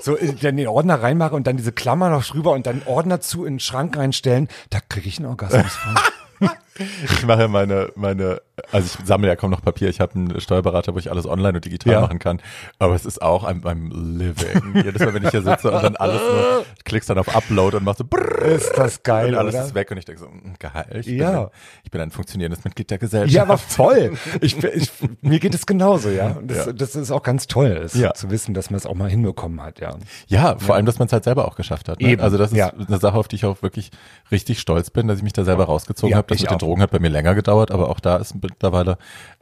so 0.00 0.16
in 0.16 0.36
den 0.36 0.66
Ordner 0.66 1.02
reinmache 1.02 1.34
und 1.34 1.46
dann 1.46 1.56
diese 1.56 1.72
Klammer 1.72 2.10
noch 2.10 2.24
drüber 2.24 2.52
und 2.52 2.66
dann 2.66 2.82
Ordner 2.86 3.20
zu 3.20 3.44
in 3.44 3.54
den 3.54 3.60
Schrank 3.60 3.96
reinstellen, 3.96 4.48
da 4.70 4.80
kriege 4.80 5.08
ich 5.08 5.18
einen 5.18 5.28
Orgasmus 5.28 5.74
von. 5.74 6.48
ich 7.04 7.26
mache 7.26 7.48
meine, 7.48 7.90
meine, 7.94 8.40
also 8.72 8.98
ich 9.00 9.06
sammle 9.06 9.28
ja 9.28 9.36
kaum 9.36 9.50
noch 9.50 9.62
Papier. 9.62 9.88
Ich 9.88 10.00
habe 10.00 10.14
einen 10.14 10.40
Steuerberater, 10.40 10.94
wo 10.94 10.98
ich 10.98 11.10
alles 11.10 11.26
online 11.26 11.54
und 11.54 11.64
digital 11.64 11.92
ja. 11.92 12.00
machen 12.00 12.18
kann. 12.18 12.40
Aber 12.78 12.94
es 12.94 13.04
ist 13.04 13.22
auch 13.22 13.44
ein, 13.44 13.64
ein 13.64 13.90
Living. 13.90 14.74
Jedes 14.74 15.00
Mal, 15.00 15.14
wenn 15.14 15.24
ich 15.24 15.30
hier 15.30 15.42
sitze 15.42 15.70
und 15.70 15.82
dann 15.82 15.96
alles 15.96 16.20
nur, 16.20 16.64
klickst 16.84 17.10
dann 17.10 17.18
auf 17.18 17.34
Upload 17.34 17.76
und 17.76 17.84
machst 17.84 17.98
so 17.98 18.04
brrr, 18.08 18.42
Ist 18.42 18.72
das 18.76 19.02
geil, 19.02 19.30
Und 19.30 19.34
alles 19.36 19.54
oder? 19.54 19.64
ist 19.64 19.74
weg 19.74 19.90
und 19.90 19.98
ich 19.98 20.04
denke 20.04 20.20
so, 20.20 20.26
hm, 20.26 20.54
geil. 20.58 20.86
Ich, 21.00 21.06
ja. 21.06 21.30
bin 21.30 21.40
ein, 21.40 21.48
ich 21.84 21.90
bin 21.90 22.00
ein 22.00 22.10
funktionierendes 22.10 22.64
Mitglied 22.64 22.90
der 22.90 22.98
Gesellschaft. 22.98 23.34
Ja, 23.34 23.42
aber 23.42 23.58
voll. 23.58 24.12
Ich, 24.40 24.62
ich, 24.62 24.90
mir 25.20 25.40
geht 25.40 25.54
es 25.54 25.66
genauso, 25.66 26.08
ja. 26.08 26.28
Und 26.28 26.50
das, 26.50 26.66
ja. 26.66 26.72
das 26.72 26.96
ist 26.96 27.10
auch 27.10 27.22
ganz 27.22 27.46
toll, 27.46 27.80
ist, 27.84 27.94
ja. 27.94 28.14
zu 28.14 28.30
wissen, 28.30 28.54
dass 28.54 28.70
man 28.70 28.78
es 28.78 28.86
auch 28.86 28.94
mal 28.94 29.08
hinbekommen 29.08 29.62
hat, 29.62 29.80
ja. 29.80 29.96
Ja, 30.28 30.58
vor 30.58 30.74
allem, 30.74 30.86
dass 30.86 30.98
man 30.98 31.06
es 31.06 31.12
halt 31.12 31.24
selber 31.24 31.46
auch 31.46 31.56
geschafft 31.56 31.88
hat. 31.88 32.00
Ne? 32.00 32.10
Eben. 32.10 32.22
Also 32.22 32.38
das 32.38 32.52
ist 32.52 32.60
eine 32.60 32.98
Sache, 32.98 33.16
auf 33.16 33.28
die 33.28 33.36
ich 33.36 33.44
auch 33.44 33.62
wirklich 33.62 33.90
richtig 34.30 34.60
stolz 34.60 34.90
bin, 34.90 35.08
dass 35.08 35.18
ich 35.18 35.24
mich 35.24 35.32
da 35.32 35.44
selber 35.44 35.64
rausgezogen 35.64 36.16
habe. 36.16 36.26
Das 36.28 36.40
mit 36.40 36.50
den 36.50 36.54
Drogen 36.70 36.82
hat 36.82 36.92
bei 36.92 37.00
mir 37.00 37.08
länger 37.08 37.34
gedauert, 37.34 37.72
aber 37.72 37.88
auch 37.88 37.98
da 37.98 38.16
ist 38.16 38.40
mittlerweile 38.40 38.96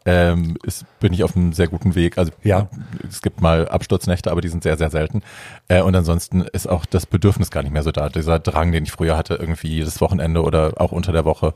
ähm, 0.06 0.56
ist, 0.62 0.86
bin 1.00 1.12
ich 1.12 1.22
auf 1.22 1.36
einem 1.36 1.52
sehr 1.52 1.68
guten 1.68 1.94
Weg. 1.94 2.16
Also 2.16 2.32
ja. 2.42 2.68
es 3.06 3.20
gibt 3.20 3.42
mal 3.42 3.68
Absturznächte, 3.68 4.30
aber 4.30 4.40
die 4.40 4.48
sind 4.48 4.62
sehr, 4.62 4.78
sehr 4.78 4.88
selten. 4.88 5.20
Äh, 5.68 5.82
und 5.82 5.94
ansonsten 5.94 6.40
ist 6.40 6.66
auch 6.66 6.86
das 6.86 7.04
Bedürfnis 7.04 7.50
gar 7.50 7.62
nicht 7.62 7.72
mehr 7.72 7.82
so 7.82 7.92
da. 7.92 8.08
Dieser 8.08 8.38
Drang, 8.38 8.72
den 8.72 8.84
ich 8.84 8.92
früher 8.92 9.18
hatte, 9.18 9.34
irgendwie 9.34 9.68
jedes 9.68 10.00
Wochenende 10.00 10.42
oder 10.42 10.72
auch 10.78 10.92
unter 10.92 11.12
der 11.12 11.26
Woche 11.26 11.52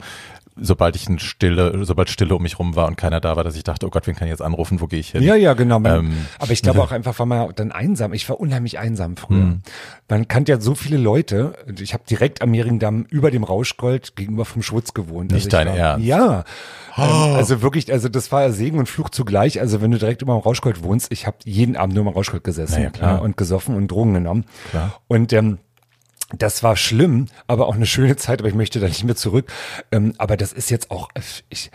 sobald 0.57 0.97
ich 0.97 1.09
in 1.09 1.19
Stille, 1.19 1.85
sobald 1.85 2.11
Stille 2.11 2.35
um 2.35 2.43
mich 2.43 2.59
rum 2.59 2.77
war 2.77 2.87
und 2.87 2.97
keiner 2.97 3.21
da 3.21 3.37
war, 3.37 3.45
dass 3.45 3.57
ich 3.57 3.65
dachte, 3.65 3.87
oh 3.87 3.91
Gott, 3.91 4.07
wen 4.07 4.15
kann 4.15 4.27
ich 4.29 4.33
jetzt 4.33 4.43
anrufen, 4.43 4.81
wo 4.81 4.87
gehe 4.87 5.01
ich 5.01 5.11
hin? 5.11 5.23
Ja, 5.23 5.35
ja, 5.35 5.55
genau. 5.55 5.79
Man, 5.79 6.01
ähm, 6.01 6.27
aber 6.39 6.53
ich 6.53 6.63
glaube 6.63 6.83
auch 6.83 6.93
einfach, 6.93 7.19
war 7.19 7.27
man 7.27 7.55
dann 7.55 7.73
einsam. 7.73 8.13
Ich 8.13 8.29
war 8.29 8.39
unheimlich 8.39 8.79
einsam 8.79 9.17
früher. 9.17 9.37
Mhm. 9.39 9.63
Man 10.09 10.29
kannte 10.29 10.53
ja 10.53 10.61
so 10.61 10.75
viele 10.75 10.99
Leute. 10.99 11.55
Ich 11.81 11.95
habe 11.95 12.05
direkt 12.09 12.43
am 12.43 12.51
Mehringdamm 12.51 13.07
über 13.09 13.31
dem 13.31 13.45
Rauschgold 13.45 14.17
gegenüber 14.17 14.45
vom 14.45 14.63
Schwutz 14.63 14.95
gewohnt. 14.95 15.33
Nicht 15.33 15.47
also 15.47 15.57
dein 15.57 15.69
war, 15.69 15.77
Ernst? 15.77 16.07
Ja. 16.07 16.45
Oh. 16.99 17.01
also 17.01 17.63
wirklich, 17.63 17.91
also 17.91 18.11
das 18.11 18.31
war 18.33 18.51
Segen 18.53 18.79
und 18.79 18.89
Fluch 18.89 19.09
zugleich. 19.09 19.61
Also 19.61 19.81
wenn 19.81 19.91
du 19.91 19.99
direkt 19.99 20.21
über 20.21 20.35
dem 20.35 20.41
Rauschgold 20.41 20.83
wohnst, 20.83 21.11
ich 21.11 21.27
habe 21.27 21.39
jeden 21.45 21.77
Abend 21.77 21.95
nur 21.95 22.07
am 22.07 22.13
Rauschgold 22.13 22.45
gesessen 22.45 22.77
naja, 22.77 22.91
klar. 22.91 23.23
und 23.23 23.37
gesoffen 23.37 23.75
und 23.75 23.89
Drogen 23.89 24.13
genommen. 24.13 24.45
Klar. 24.71 25.01
Und 25.09 25.33
ähm, 25.33 25.59
das 26.37 26.63
war 26.63 26.77
schlimm, 26.77 27.27
aber 27.47 27.67
auch 27.67 27.75
eine 27.75 27.87
schöne 27.87 28.17
Zeit, 28.17 28.41
aber 28.41 28.49
ich 28.49 28.55
möchte 28.55 28.81
da 28.81 28.89
nicht 28.89 29.05
mehr 29.05 29.17
zurück. 29.17 29.53
Ähm, 29.91 30.15
aber 30.19 30.37
das 30.37 30.53
ist 30.53 30.71
jetzt 30.71 30.91
auch, 30.91 31.09
ich, 31.51 31.71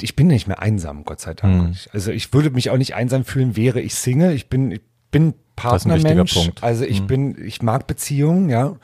ich 0.00 0.16
bin 0.16 0.28
nicht 0.28 0.46
mehr 0.46 0.60
einsam, 0.60 1.04
Gott 1.04 1.20
sei 1.20 1.34
Dank. 1.34 1.62
Mhm. 1.62 1.76
Also 1.92 2.10
ich 2.10 2.32
würde 2.32 2.50
mich 2.50 2.70
auch 2.70 2.78
nicht 2.78 2.94
einsam 2.94 3.24
fühlen, 3.24 3.56
wäre 3.56 3.80
ich 3.80 3.94
Single. 3.94 4.32
Ich 4.32 4.48
bin, 4.48 4.70
ich 4.70 4.80
bin 5.10 5.34
Partnermensch. 5.56 6.50
Also 6.60 6.84
ich 6.84 7.02
mhm. 7.02 7.06
bin, 7.06 7.44
ich 7.44 7.62
mag 7.62 7.86
Beziehungen, 7.86 8.48
ja. 8.48 8.76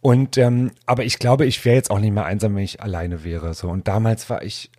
Und 0.00 0.38
ähm, 0.38 0.70
aber 0.86 1.04
ich 1.04 1.18
glaube, 1.18 1.46
ich 1.46 1.64
wäre 1.64 1.74
jetzt 1.74 1.90
auch 1.90 1.98
nicht 1.98 2.12
mehr 2.12 2.24
einsam, 2.24 2.54
wenn 2.54 2.62
ich 2.62 2.80
alleine 2.80 3.24
wäre. 3.24 3.54
So 3.54 3.68
und 3.68 3.88
damals 3.88 4.30
war 4.30 4.42
ich 4.42 4.70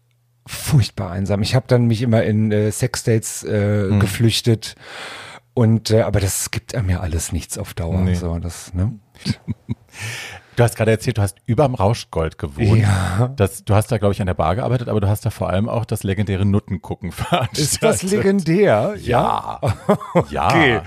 furchtbar 0.45 1.11
einsam. 1.11 1.41
Ich 1.41 1.53
habe 1.55 1.65
dann 1.67 1.85
mich 1.85 2.01
immer 2.01 2.23
in 2.23 2.51
äh, 2.51 2.71
Sexdates 2.71 3.43
äh, 3.43 3.89
mhm. 3.89 3.99
geflüchtet. 3.99 4.75
Und 5.53 5.91
äh, 5.91 6.01
aber 6.01 6.19
das 6.19 6.51
gibt 6.51 6.75
einem 6.75 6.89
ja 6.89 6.99
alles 6.99 7.31
nichts 7.31 7.57
auf 7.57 7.73
Dauer. 7.73 7.99
Nee. 8.01 8.13
So, 8.13 8.37
das, 8.39 8.73
ne? 8.73 8.93
Du 10.57 10.63
hast 10.63 10.75
gerade 10.75 10.89
erzählt, 10.89 11.19
du 11.19 11.21
hast 11.21 11.37
überm 11.45 11.75
Rauschgold 11.75 12.39
gewohnt. 12.39 12.81
Ja. 12.81 13.31
Das, 13.35 13.63
du 13.63 13.75
hast 13.75 13.91
da, 13.91 13.99
glaube 13.99 14.13
ich, 14.15 14.21
an 14.21 14.25
der 14.25 14.33
Bar 14.33 14.55
gearbeitet, 14.55 14.89
aber 14.89 14.99
du 14.99 15.07
hast 15.07 15.23
da 15.23 15.29
vor 15.29 15.49
allem 15.49 15.69
auch 15.69 15.85
das 15.85 16.01
legendäre 16.01 16.45
Nuttengucken 16.45 17.11
veranstaltet. 17.13 17.59
Ist 17.59 17.83
das 17.83 18.01
legendär? 18.01 18.95
Ja. 18.99 19.61
ja. 20.31 20.47
okay. 20.49 20.81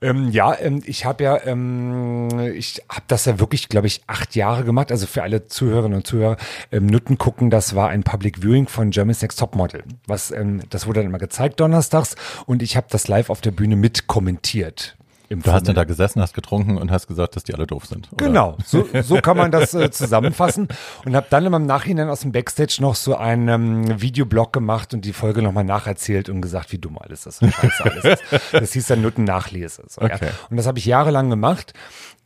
Ähm, 0.00 0.30
ja, 0.30 0.58
ähm, 0.58 0.82
ich 0.86 1.04
habe 1.04 1.24
ja, 1.24 1.44
ähm, 1.44 2.28
ich 2.54 2.82
habe 2.88 3.04
das 3.08 3.26
ja 3.26 3.38
wirklich, 3.38 3.68
glaube 3.68 3.86
ich, 3.86 4.02
acht 4.06 4.34
Jahre 4.34 4.64
gemacht. 4.64 4.90
Also 4.90 5.06
für 5.06 5.22
alle 5.22 5.46
Zuhörerinnen 5.46 5.96
und 5.98 6.06
Zuhörer, 6.06 6.36
ähm, 6.72 6.86
Nutten 6.86 7.18
gucken, 7.18 7.50
das 7.50 7.74
war 7.74 7.88
ein 7.88 8.02
Public 8.02 8.42
Viewing 8.42 8.66
von 8.66 8.90
Germany's 8.90 9.20
Next 9.20 9.38
Topmodel. 9.38 9.84
Was, 10.06 10.30
ähm, 10.30 10.62
das 10.70 10.86
wurde 10.86 11.00
dann 11.00 11.08
immer 11.08 11.18
gezeigt 11.18 11.60
donnerstags 11.60 12.16
und 12.46 12.62
ich 12.62 12.76
habe 12.76 12.86
das 12.90 13.08
live 13.08 13.28
auf 13.28 13.40
der 13.42 13.50
Bühne 13.50 13.76
mit 13.76 14.06
kommentiert. 14.06 14.96
Im 15.28 15.42
Du 15.42 15.52
hast 15.52 15.66
dann 15.66 15.74
da 15.74 15.84
gesessen, 15.84 16.22
hast 16.22 16.34
getrunken 16.34 16.78
und 16.78 16.90
hast 16.90 17.06
gesagt, 17.08 17.34
dass 17.34 17.42
die 17.42 17.54
alle 17.54 17.66
doof 17.66 17.86
sind. 17.86 18.12
oder? 18.12 18.26
Genau, 18.26 18.56
so, 18.64 18.86
so 19.02 19.16
kann 19.22 19.36
man 19.36 19.50
das 19.50 19.74
äh, 19.74 19.90
zusammenfassen. 19.90 20.68
Und 21.04 21.16
habe 21.16 21.26
dann 21.30 21.44
im 21.46 21.66
Nachhinein 21.66 22.08
aus 22.08 22.20
dem 22.20 22.32
Backstage 22.32 22.78
noch 22.80 22.94
so 22.94 23.16
einen 23.16 23.48
ähm, 23.48 24.00
Videoblog 24.00 24.52
gemacht 24.52 24.94
und 24.94 25.04
die 25.04 25.12
Folge 25.12 25.42
nochmal 25.42 25.64
nacherzählt 25.64 26.28
und 26.28 26.40
gesagt, 26.42 26.72
wie 26.72 26.78
dumm 26.78 26.98
alles 26.98 27.26
ist 27.26 27.42
und 27.42 27.52
scheiße 27.52 27.84
alles 27.84 28.04
ist. 28.04 28.22
Das 28.52 28.72
hieß 28.72 28.86
dann 28.86 29.02
Nutten 29.02 29.24
Nachlese. 29.24 29.82
So, 29.88 30.02
ja. 30.02 30.14
Okay. 30.14 30.28
Und 30.48 30.56
das 30.56 30.66
habe 30.66 30.78
ich 30.78 30.86
jahrelang 30.86 31.28
gemacht. 31.28 31.72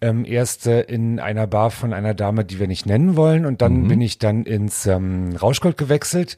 Ähm, 0.03 0.24
erst 0.24 0.66
äh, 0.66 0.82
in 0.82 1.20
einer 1.20 1.46
Bar 1.46 1.70
von 1.70 1.92
einer 1.92 2.14
Dame, 2.14 2.44
die 2.44 2.59
wir 2.59 2.68
nicht 2.68 2.86
nennen 2.86 3.16
wollen. 3.16 3.46
Und 3.46 3.62
dann 3.62 3.88
bin 3.88 4.01
ich 4.01 4.18
dann 4.18 4.44
ins 4.44 4.86
ähm, 4.86 5.36
Rauschgold 5.36 5.76
gewechselt. 5.76 6.36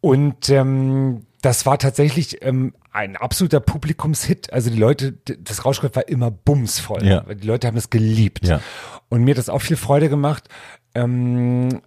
Und 0.00 0.50
ähm, 0.50 1.22
das 1.40 1.66
war 1.66 1.78
tatsächlich 1.78 2.44
ähm, 2.44 2.74
ein 2.94 3.16
absoluter 3.16 3.60
Publikumshit. 3.60 4.52
Also 4.52 4.70
die 4.70 4.78
Leute, 4.78 5.12
das 5.12 5.64
Rauschgold 5.64 5.96
war 5.96 6.08
immer 6.08 6.30
bumsvoll. 6.30 7.04
Ja. 7.04 7.20
Die 7.22 7.46
Leute 7.46 7.66
haben 7.66 7.76
es 7.76 7.90
geliebt. 7.90 8.46
Ja. 8.46 8.60
Und 9.08 9.24
mir 9.24 9.32
hat 9.32 9.38
das 9.38 9.48
auch 9.48 9.60
viel 9.60 9.76
Freude 9.76 10.08
gemacht. 10.08 10.48
Ähm, 10.94 11.80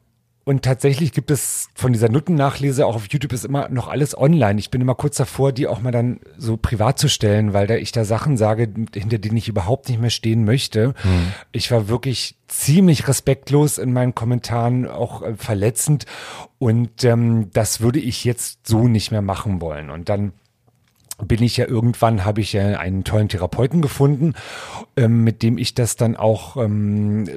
und 0.44 0.64
tatsächlich 0.64 1.14
gibt 1.14 1.32
es 1.32 1.70
von 1.76 1.94
dieser 1.94 2.10
Nutten-Nachlese 2.10 2.86
auch 2.86 2.96
auf 2.96 3.08
YouTube 3.10 3.34
ist 3.34 3.46
immer 3.46 3.70
noch 3.70 3.88
alles 3.88 4.18
online. 4.18 4.60
Ich 4.60 4.70
bin 4.70 4.82
immer 4.82 4.96
kurz 4.96 5.18
davor, 5.18 5.52
die 5.52 5.68
auch 5.68 5.82
mal 5.82 5.92
dann 5.92 6.20
so 6.38 6.56
privat 6.56 7.00
zu 7.00 7.10
stellen, 7.10 7.54
weil 7.54 7.68
da 7.68 7.76
ich 7.76 7.92
da 7.92 8.06
Sachen 8.06 8.38
sage, 8.38 8.70
hinter 8.94 9.18
denen 9.18 9.38
ich 9.38 9.50
überhaupt 9.50 9.90
nicht 9.90 10.00
mehr 10.00 10.10
stehen 10.10 10.46
möchte. 10.46 10.94
Ich 11.52 11.70
war 11.72 11.90
wirklich 11.90 12.36
ziemlich 12.48 13.08
respektlos 13.08 13.78
in 13.78 13.92
meinen 13.92 14.16
Kommentaren, 14.16 14.88
auch 14.88 15.22
äh, 15.22 15.36
verletzend. 15.36 16.06
Und 16.60 17.04
ähm, 17.04 17.50
das 17.52 17.82
würde 17.82 18.00
ich 18.00 18.24
jetzt 18.24 18.68
so 18.68 18.88
nicht 18.88 19.12
mehr 19.12 19.22
machen 19.22 19.60
wollen. 19.62 19.90
Und 19.90 20.08
dann 20.08 20.32
bin 21.24 21.42
ich 21.42 21.58
ja 21.58 21.68
irgendwann, 21.68 22.26
habe 22.26 22.42
ich 22.42 22.54
ja 22.54 22.80
einen 22.80 23.04
tollen 23.04 23.30
Therapeuten 23.30 23.82
gefunden, 23.82 24.34
ähm, 24.96 25.24
mit 25.24 25.42
dem 25.42 25.58
ich 25.58 25.74
das 25.74 25.96
dann 25.96 26.16
auch 26.16 26.58
ähm, 26.58 27.28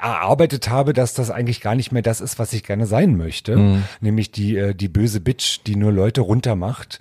erarbeitet 0.00 0.68
habe, 0.68 0.92
dass 0.92 1.14
das 1.14 1.30
eigentlich 1.30 1.60
gar 1.60 1.74
nicht 1.74 1.92
mehr 1.92 2.02
das 2.02 2.20
ist, 2.20 2.38
was 2.38 2.52
ich 2.52 2.62
gerne 2.62 2.86
sein 2.86 3.16
möchte, 3.16 3.82
nämlich 4.00 4.30
die 4.30 4.56
äh, 4.56 4.74
die 4.74 4.88
böse 4.88 5.20
Bitch, 5.20 5.60
die 5.66 5.76
nur 5.76 5.92
Leute 5.92 6.20
runtermacht. 6.20 7.00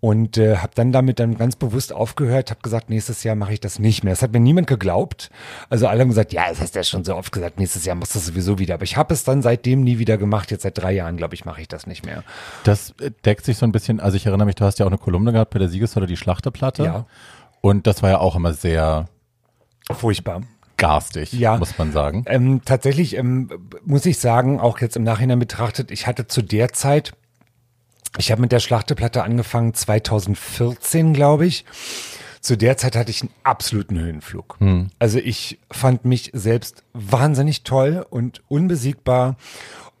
Und 0.00 0.38
äh, 0.38 0.56
habe 0.56 0.72
dann 0.74 0.92
damit 0.92 1.18
dann 1.18 1.36
ganz 1.36 1.56
bewusst 1.56 1.92
aufgehört, 1.92 2.50
habe 2.50 2.60
gesagt, 2.62 2.90
nächstes 2.90 3.24
Jahr 3.24 3.34
mache 3.34 3.54
ich 3.54 3.60
das 3.60 3.78
nicht 3.78 4.04
mehr. 4.04 4.12
Das 4.12 4.22
hat 4.22 4.32
mir 4.32 4.40
niemand 4.40 4.66
geglaubt. 4.66 5.30
Also 5.70 5.86
alle 5.86 6.00
haben 6.00 6.08
gesagt, 6.08 6.32
ja, 6.32 6.48
das 6.48 6.60
hast 6.60 6.74
du 6.74 6.80
ja 6.80 6.84
schon 6.84 7.04
so 7.04 7.16
oft 7.16 7.32
gesagt, 7.32 7.58
nächstes 7.58 7.84
Jahr 7.84 7.96
muss 7.96 8.10
das 8.10 8.26
sowieso 8.26 8.58
wieder. 8.58 8.74
Aber 8.74 8.84
ich 8.84 8.96
habe 8.96 9.12
es 9.14 9.24
dann 9.24 9.42
seitdem 9.42 9.82
nie 9.82 9.98
wieder 9.98 10.18
gemacht. 10.18 10.50
Jetzt 10.50 10.62
seit 10.62 10.78
drei 10.78 10.92
Jahren, 10.92 11.16
glaube 11.16 11.34
ich, 11.34 11.44
mache 11.44 11.60
ich 11.60 11.68
das 11.68 11.86
nicht 11.86 12.04
mehr. 12.04 12.22
Das 12.64 12.94
äh, 13.00 13.10
deckt 13.24 13.44
sich 13.44 13.56
so 13.56 13.66
ein 13.66 13.72
bisschen, 13.72 14.00
also 14.00 14.16
ich 14.16 14.26
erinnere 14.26 14.46
mich, 14.46 14.54
du 14.56 14.64
hast 14.64 14.78
ja 14.78 14.86
auch 14.86 14.90
eine 14.90 14.98
Kolumne 14.98 15.32
gehabt 15.32 15.52
bei 15.52 15.58
der 15.64 15.70
Siegessäule, 15.70 16.06
die 16.06 16.16
Schlachterplatte. 16.16 16.84
Ja. 16.84 17.06
Und 17.60 17.86
das 17.86 18.02
war 18.02 18.10
ja 18.10 18.18
auch 18.18 18.36
immer 18.36 18.52
sehr 18.52 19.08
Furchtbar. 19.90 20.42
garstig, 20.76 21.32
Ja. 21.32 21.56
muss 21.56 21.78
man 21.78 21.92
sagen. 21.92 22.24
Ähm, 22.26 22.60
tatsächlich 22.64 23.16
ähm, 23.16 23.50
muss 23.84 24.06
ich 24.06 24.18
sagen, 24.18 24.60
auch 24.60 24.80
jetzt 24.80 24.96
im 24.96 25.02
Nachhinein 25.04 25.38
betrachtet, 25.38 25.90
ich 25.90 26.06
hatte 26.06 26.26
zu 26.26 26.42
der 26.42 26.72
Zeit, 26.72 27.12
ich 28.18 28.30
habe 28.30 28.40
mit 28.40 28.52
der 28.52 28.60
Schlachteplatte 28.60 29.22
angefangen 29.24 29.74
2014, 29.74 31.14
glaube 31.14 31.46
ich. 31.46 31.64
Zu 32.40 32.56
der 32.58 32.76
Zeit 32.76 32.94
hatte 32.94 33.10
ich 33.10 33.22
einen 33.22 33.30
absoluten 33.42 33.98
Höhenflug. 33.98 34.58
Also 34.98 35.18
ich 35.18 35.58
fand 35.70 36.04
mich 36.04 36.30
selbst 36.34 36.84
wahnsinnig 36.92 37.62
toll 37.62 38.04
und 38.10 38.42
unbesiegbar 38.48 39.36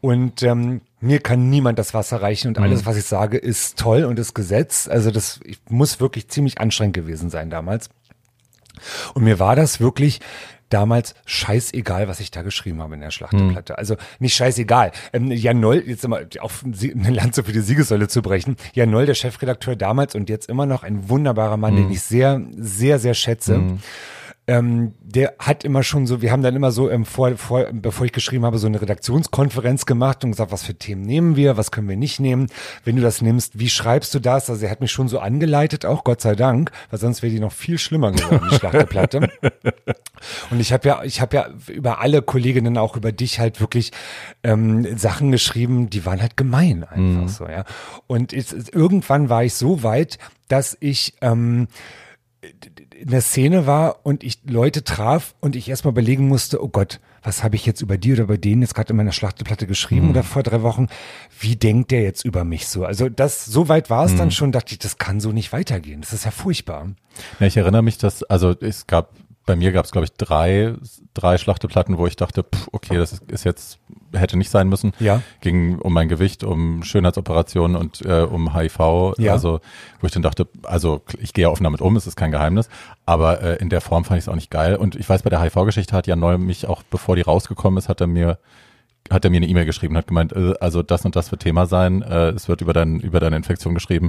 und 0.02 0.42
ähm, 0.42 0.82
mir 1.04 1.20
kann 1.20 1.50
niemand 1.50 1.78
das 1.78 1.94
Wasser 1.94 2.22
reichen 2.22 2.48
und 2.48 2.58
alles, 2.58 2.86
was 2.86 2.96
ich 2.96 3.04
sage, 3.04 3.36
ist 3.36 3.78
toll 3.78 4.04
und 4.04 4.18
ist 4.18 4.34
Gesetz. 4.34 4.88
Also 4.88 5.10
das 5.10 5.40
ich, 5.44 5.58
muss 5.68 6.00
wirklich 6.00 6.28
ziemlich 6.28 6.60
anstrengend 6.60 6.94
gewesen 6.94 7.30
sein 7.30 7.50
damals. 7.50 7.90
Und 9.14 9.22
mir 9.24 9.38
war 9.38 9.54
das 9.54 9.80
wirklich 9.80 10.20
damals 10.70 11.14
scheißegal, 11.26 12.08
was 12.08 12.20
ich 12.20 12.30
da 12.30 12.42
geschrieben 12.42 12.82
habe 12.82 12.94
in 12.94 13.00
der 13.00 13.10
Schlachteplatte. 13.10 13.78
Also 13.78 13.96
nicht 14.18 14.34
scheißegal. 14.34 14.90
Ähm, 15.12 15.30
Jan 15.30 15.60
Noll, 15.60 15.84
jetzt 15.86 16.04
immer 16.04 16.20
auf 16.40 16.64
eine 16.64 17.10
Lanze 17.10 17.44
für 17.44 17.52
die 17.52 17.60
Siegessäule 17.60 18.08
zu 18.08 18.22
brechen. 18.22 18.56
Jan 18.72 18.90
Noll, 18.90 19.06
der 19.06 19.14
Chefredakteur 19.14 19.76
damals 19.76 20.14
und 20.14 20.28
jetzt 20.28 20.48
immer 20.48 20.66
noch 20.66 20.82
ein 20.82 21.08
wunderbarer 21.08 21.58
Mann, 21.58 21.76
den 21.76 21.90
ich 21.90 22.02
sehr, 22.02 22.42
sehr, 22.56 22.98
sehr 22.98 23.14
schätze. 23.14 23.78
Ähm, 24.46 24.92
der 25.00 25.34
hat 25.38 25.64
immer 25.64 25.82
schon 25.82 26.06
so, 26.06 26.20
wir 26.20 26.30
haben 26.30 26.42
dann 26.42 26.54
immer 26.54 26.70
so, 26.70 26.90
ähm, 26.90 27.06
vor, 27.06 27.36
vor, 27.36 27.64
bevor 27.72 28.04
ich 28.04 28.12
geschrieben 28.12 28.44
habe, 28.44 28.58
so 28.58 28.66
eine 28.66 28.80
Redaktionskonferenz 28.80 29.86
gemacht 29.86 30.22
und 30.22 30.32
gesagt, 30.32 30.52
was 30.52 30.64
für 30.64 30.74
Themen 30.74 31.02
nehmen 31.02 31.34
wir, 31.34 31.56
was 31.56 31.70
können 31.70 31.88
wir 31.88 31.96
nicht 31.96 32.20
nehmen. 32.20 32.48
Wenn 32.84 32.96
du 32.96 33.02
das 33.02 33.22
nimmst, 33.22 33.58
wie 33.58 33.70
schreibst 33.70 34.14
du 34.14 34.18
das? 34.18 34.50
Also 34.50 34.66
er 34.66 34.70
hat 34.70 34.82
mich 34.82 34.92
schon 34.92 35.08
so 35.08 35.18
angeleitet, 35.18 35.86
auch 35.86 36.04
Gott 36.04 36.20
sei 36.20 36.34
Dank, 36.34 36.72
weil 36.90 37.00
sonst 37.00 37.22
wäre 37.22 37.32
die 37.32 37.40
noch 37.40 37.52
viel 37.52 37.78
schlimmer 37.78 38.12
geworden, 38.12 38.46
die 38.50 38.56
Schlachteplatte. 38.56 39.30
Und 40.50 40.60
ich 40.60 40.72
habe 40.72 40.88
ja, 40.88 41.04
ich 41.04 41.20
habe 41.20 41.36
ja 41.36 41.48
über 41.68 42.00
alle 42.00 42.22
Kolleginnen, 42.22 42.76
auch 42.76 42.96
über 42.96 43.12
dich 43.12 43.40
halt 43.40 43.60
wirklich 43.60 43.92
ähm, 44.42 44.96
Sachen 44.98 45.32
geschrieben, 45.32 45.90
die 45.90 46.04
waren 46.04 46.20
halt 46.20 46.36
gemein 46.36 46.84
einfach 46.84 47.28
so, 47.28 47.46
ja. 47.46 47.64
Und 48.06 48.32
es, 48.32 48.52
es, 48.52 48.68
irgendwann 48.68 49.28
war 49.28 49.44
ich 49.44 49.54
so 49.54 49.82
weit, 49.82 50.18
dass 50.48 50.76
ich 50.80 51.14
ähm, 51.20 51.68
in 53.00 53.10
der 53.10 53.20
Szene 53.20 53.66
war 53.66 54.00
und 54.04 54.22
ich 54.24 54.38
Leute 54.44 54.84
traf 54.84 55.34
und 55.40 55.56
ich 55.56 55.68
erstmal 55.68 55.92
überlegen 55.92 56.28
musste, 56.28 56.62
oh 56.62 56.68
Gott, 56.68 57.00
was 57.22 57.42
habe 57.42 57.56
ich 57.56 57.66
jetzt 57.66 57.80
über 57.80 57.96
die 57.96 58.12
oder 58.12 58.24
über 58.24 58.38
den 58.38 58.60
jetzt 58.60 58.74
gerade 58.74 58.90
in 58.90 58.96
meiner 58.96 59.12
Schlachteplatte 59.12 59.66
geschrieben 59.66 60.10
oder 60.10 60.22
vor 60.22 60.42
drei 60.42 60.62
Wochen? 60.62 60.88
Wie 61.40 61.56
denkt 61.56 61.90
der 61.90 62.02
jetzt 62.02 62.24
über 62.24 62.44
mich 62.44 62.68
so? 62.68 62.84
Also 62.84 63.08
das, 63.08 63.44
so 63.46 63.68
weit 63.68 63.90
war 63.90 64.04
es 64.04 64.14
dann 64.14 64.30
schon, 64.30 64.52
dachte 64.52 64.72
ich, 64.72 64.78
das 64.78 64.98
kann 64.98 65.20
so 65.20 65.32
nicht 65.32 65.52
weitergehen. 65.52 66.02
Das 66.02 66.12
ist 66.12 66.24
ja 66.24 66.30
furchtbar. 66.30 66.90
Ja, 67.40 67.46
ich 67.46 67.56
erinnere 67.56 67.82
mich, 67.82 67.96
dass, 67.98 68.22
also 68.24 68.54
es 68.60 68.86
gab, 68.86 69.10
bei 69.46 69.56
mir 69.56 69.72
gab 69.72 69.84
es, 69.84 69.92
glaube 69.92 70.06
ich, 70.06 70.12
drei, 70.14 70.74
drei 71.12 71.36
Schlachteplatten, 71.36 71.98
wo 71.98 72.06
ich 72.06 72.16
dachte, 72.16 72.44
pff, 72.44 72.68
okay, 72.72 72.96
das 72.96 73.12
ist, 73.12 73.30
ist 73.30 73.44
jetzt, 73.44 73.78
hätte 74.12 74.38
nicht 74.38 74.50
sein 74.50 74.68
müssen. 74.68 74.92
Ja. 75.00 75.22
Ging 75.40 75.78
um 75.78 75.92
mein 75.92 76.08
Gewicht, 76.08 76.44
um 76.44 76.82
Schönheitsoperationen 76.82 77.76
und 77.76 78.00
äh, 78.02 78.22
um 78.22 78.54
HIV. 78.54 79.14
Ja. 79.18 79.32
Also, 79.32 79.60
wo 80.00 80.06
ich 80.06 80.12
dann 80.12 80.22
dachte, 80.22 80.48
also 80.62 81.02
ich 81.18 81.32
gehe 81.34 81.42
ja 81.42 81.48
offen 81.50 81.64
damit 81.64 81.82
um, 81.82 81.96
es 81.96 82.06
ist 82.06 82.16
kein 82.16 82.30
Geheimnis. 82.30 82.68
Aber 83.04 83.42
äh, 83.42 83.56
in 83.56 83.68
der 83.68 83.82
Form 83.82 84.04
fand 84.04 84.18
ich 84.18 84.24
es 84.24 84.28
auch 84.28 84.34
nicht 84.34 84.50
geil. 84.50 84.76
Und 84.76 84.96
ich 84.96 85.08
weiß, 85.08 85.22
bei 85.22 85.30
der 85.30 85.42
HIV-Geschichte 85.42 85.94
hat 85.94 86.06
Jan 86.06 86.20
Neu 86.20 86.38
mich 86.38 86.66
auch, 86.66 86.82
bevor 86.82 87.16
die 87.16 87.22
rausgekommen 87.22 87.78
ist, 87.78 87.88
hat 87.88 88.00
er 88.00 88.06
mir 88.06 88.38
hat 89.10 89.22
er 89.22 89.30
mir 89.30 89.36
eine 89.36 89.46
E-Mail 89.46 89.66
geschrieben, 89.66 89.98
hat 89.98 90.06
gemeint, 90.06 90.32
äh, 90.32 90.54
also 90.60 90.82
das 90.82 91.04
und 91.04 91.14
das 91.14 91.30
wird 91.30 91.42
Thema 91.42 91.66
sein, 91.66 92.00
äh, 92.00 92.30
es 92.30 92.48
wird 92.48 92.62
über, 92.62 92.72
dein, 92.72 93.00
über 93.00 93.20
deine 93.20 93.36
Infektion 93.36 93.74
geschrieben, 93.74 94.08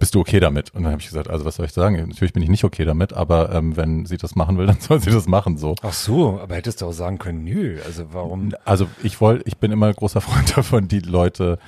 bist 0.00 0.14
du 0.16 0.20
okay 0.20 0.40
damit? 0.40 0.74
Und 0.74 0.82
dann 0.82 0.92
habe 0.92 1.00
ich 1.00 1.06
gesagt, 1.06 1.30
also 1.30 1.44
was 1.44 1.56
soll 1.56 1.66
ich 1.66 1.72
sagen? 1.72 1.94
Natürlich 2.08 2.32
bin 2.32 2.42
ich 2.42 2.48
nicht 2.48 2.64
okay 2.64 2.84
damit, 2.84 3.12
aber 3.12 3.54
ähm, 3.54 3.76
wenn 3.76 4.06
sie 4.06 4.16
das 4.16 4.34
machen 4.34 4.58
will, 4.58 4.66
dann 4.66 4.80
soll 4.80 4.98
sie 5.00 5.10
das 5.10 5.28
machen 5.28 5.56
so. 5.56 5.76
Ach 5.82 5.92
so, 5.92 6.40
aber 6.40 6.56
hättest 6.56 6.80
du 6.80 6.86
auch 6.86 6.92
sagen 6.92 7.18
können, 7.18 7.44
nö, 7.44 7.78
also 7.84 8.06
warum? 8.12 8.52
Also 8.64 8.88
ich 9.02 9.20
wollte, 9.20 9.46
ich 9.46 9.58
bin 9.58 9.70
immer 9.70 9.92
großer 9.92 10.20
Freund 10.22 10.56
davon, 10.56 10.88
die 10.88 11.00
Leute 11.00 11.58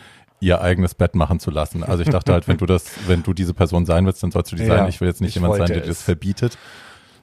ihr 0.41 0.61
eigenes 0.61 0.95
Bett 0.95 1.15
machen 1.15 1.39
zu 1.39 1.53
lassen. 1.53 1.85
Also 1.85 2.03
ich 2.03 2.09
dachte 2.09 2.33
halt, 2.33 2.49
wenn 2.49 2.57
du 2.57 2.67
das, 2.67 2.87
wenn 3.07 3.23
du 3.23 3.33
diese 3.33 3.55
Person 3.55 3.87
sein 3.87 4.07
willst, 4.07 4.25
dann 4.25 4.33
sollst 4.33 4.51
du 4.51 4.57
die 4.57 4.65
Ja, 4.65 4.79
sein. 4.79 4.89
Ich 4.89 5.01
will 5.01 5.07
jetzt 5.07 5.21
nicht 5.21 5.29
ich 5.29 5.35
jemand 5.37 5.55
sein, 5.55 5.69
der 5.69 5.83
dir 5.83 5.87
das 5.87 6.03
verbietet. 6.03 6.59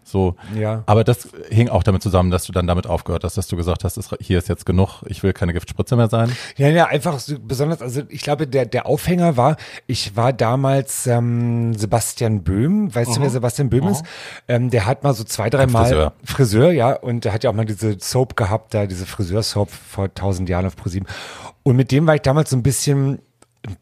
So. 0.10 0.36
Ja. 0.56 0.84
Aber 0.86 1.04
das 1.04 1.30
hing 1.50 1.70
auch 1.70 1.84
damit 1.84 2.02
zusammen, 2.02 2.32
dass 2.32 2.46
du 2.46 2.52
dann 2.52 2.68
damit 2.68 2.88
aufgehört 2.88 3.24
hast, 3.24 3.38
dass 3.38 3.48
du 3.48 3.56
gesagt 3.56 3.84
hast, 3.84 3.98
es, 3.98 4.10
hier 4.20 4.40
ist 4.40 4.50
jetzt 4.50 4.66
genug, 4.66 5.04
ich 5.08 5.24
will 5.24 5.34
keine 5.34 5.54
Giftspritze 5.54 5.96
mehr 5.96 6.10
sein. 6.10 6.32
Ja, 6.58 6.70
ja, 6.70 6.86
einfach 6.86 7.20
so 7.20 7.36
besonders, 7.40 7.82
also 7.82 8.02
ich 8.10 8.22
glaube, 8.22 8.48
der, 8.48 8.66
der 8.66 8.86
Aufhänger 8.86 9.38
war, 9.38 9.58
ich 9.88 10.16
war 10.16 10.34
damals 10.34 11.08
ähm, 11.08 11.74
Sebastian 11.76 12.44
Böhm, 12.44 12.94
weißt 12.94 13.18
du, 13.18 13.22
wer 13.22 13.30
Sebastian 13.30 13.70
Böhm 13.70 13.88
ist? 13.88 14.04
Ähm, 14.48 14.70
der 14.70 14.86
hat 14.86 15.04
mal 15.04 15.14
so 15.14 15.24
zwei, 15.24 15.50
drei 15.50 15.68
Mal 15.68 15.86
Friseur. 15.86 16.14
Friseur, 16.24 16.72
ja, 16.72 16.94
und 16.94 17.26
der 17.26 17.34
hat 17.34 17.44
ja 17.44 17.50
auch 17.50 17.56
mal 17.56 17.66
diese 17.66 17.98
Soap 18.00 18.36
gehabt, 18.36 18.74
da 18.74 18.86
diese 18.86 19.06
Friseursoap 19.06 19.70
vor 19.70 20.14
tausend 20.14 20.50
Jahren 20.50 20.66
auf 20.66 20.76
ProSieben. 20.76 21.08
Und 21.64 21.76
mit 21.76 21.92
dem 21.92 22.08
war 22.08 22.16
ich 22.16 22.22
damals 22.22 22.50
so 22.50 22.58
ein 22.58 22.64
bisschen 22.64 23.20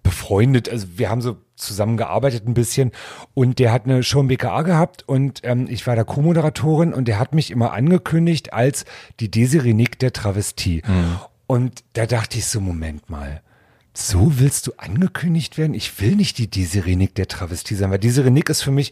befreundet, 0.03 0.69
also 0.69 0.88
wir 0.95 1.09
haben 1.09 1.21
so 1.21 1.38
zusammengearbeitet 1.55 2.47
ein 2.47 2.53
bisschen 2.53 2.91
und 3.34 3.59
der 3.59 3.71
hat 3.71 3.86
eine 3.86 4.03
Show 4.03 4.19
im 4.19 4.28
BKA 4.28 4.61
gehabt 4.61 5.07
und 5.07 5.41
ähm, 5.43 5.67
ich 5.69 5.86
war 5.88 5.95
da 5.95 6.03
Co-Moderatorin 6.03 6.93
und 6.93 7.07
der 7.07 7.19
hat 7.19 7.34
mich 7.34 7.51
immer 7.51 7.73
angekündigt 7.73 8.53
als 8.53 8.86
die 9.19 9.30
Desiree 9.30 9.73
Nick 9.73 9.99
der 9.99 10.13
Travestie. 10.13 10.82
Und 11.47 11.84
da 11.93 12.05
dachte 12.05 12.38
ich 12.38 12.45
so, 12.45 12.59
Moment 12.59 13.09
mal, 13.09 13.41
so 13.93 14.39
willst 14.39 14.67
du 14.67 14.73
angekündigt 14.78 15.57
werden? 15.57 15.73
Ich 15.73 15.99
will 15.99 16.15
nicht 16.15 16.38
die 16.38 16.49
Desiree 16.49 16.95
Nick 16.95 17.15
der 17.15 17.28
Travestie 17.28 17.75
sein, 17.75 17.89
weil 17.89 17.99
Desiree 17.99 18.30
Nick 18.30 18.49
ist 18.49 18.61
für 18.61 18.71
mich, 18.71 18.91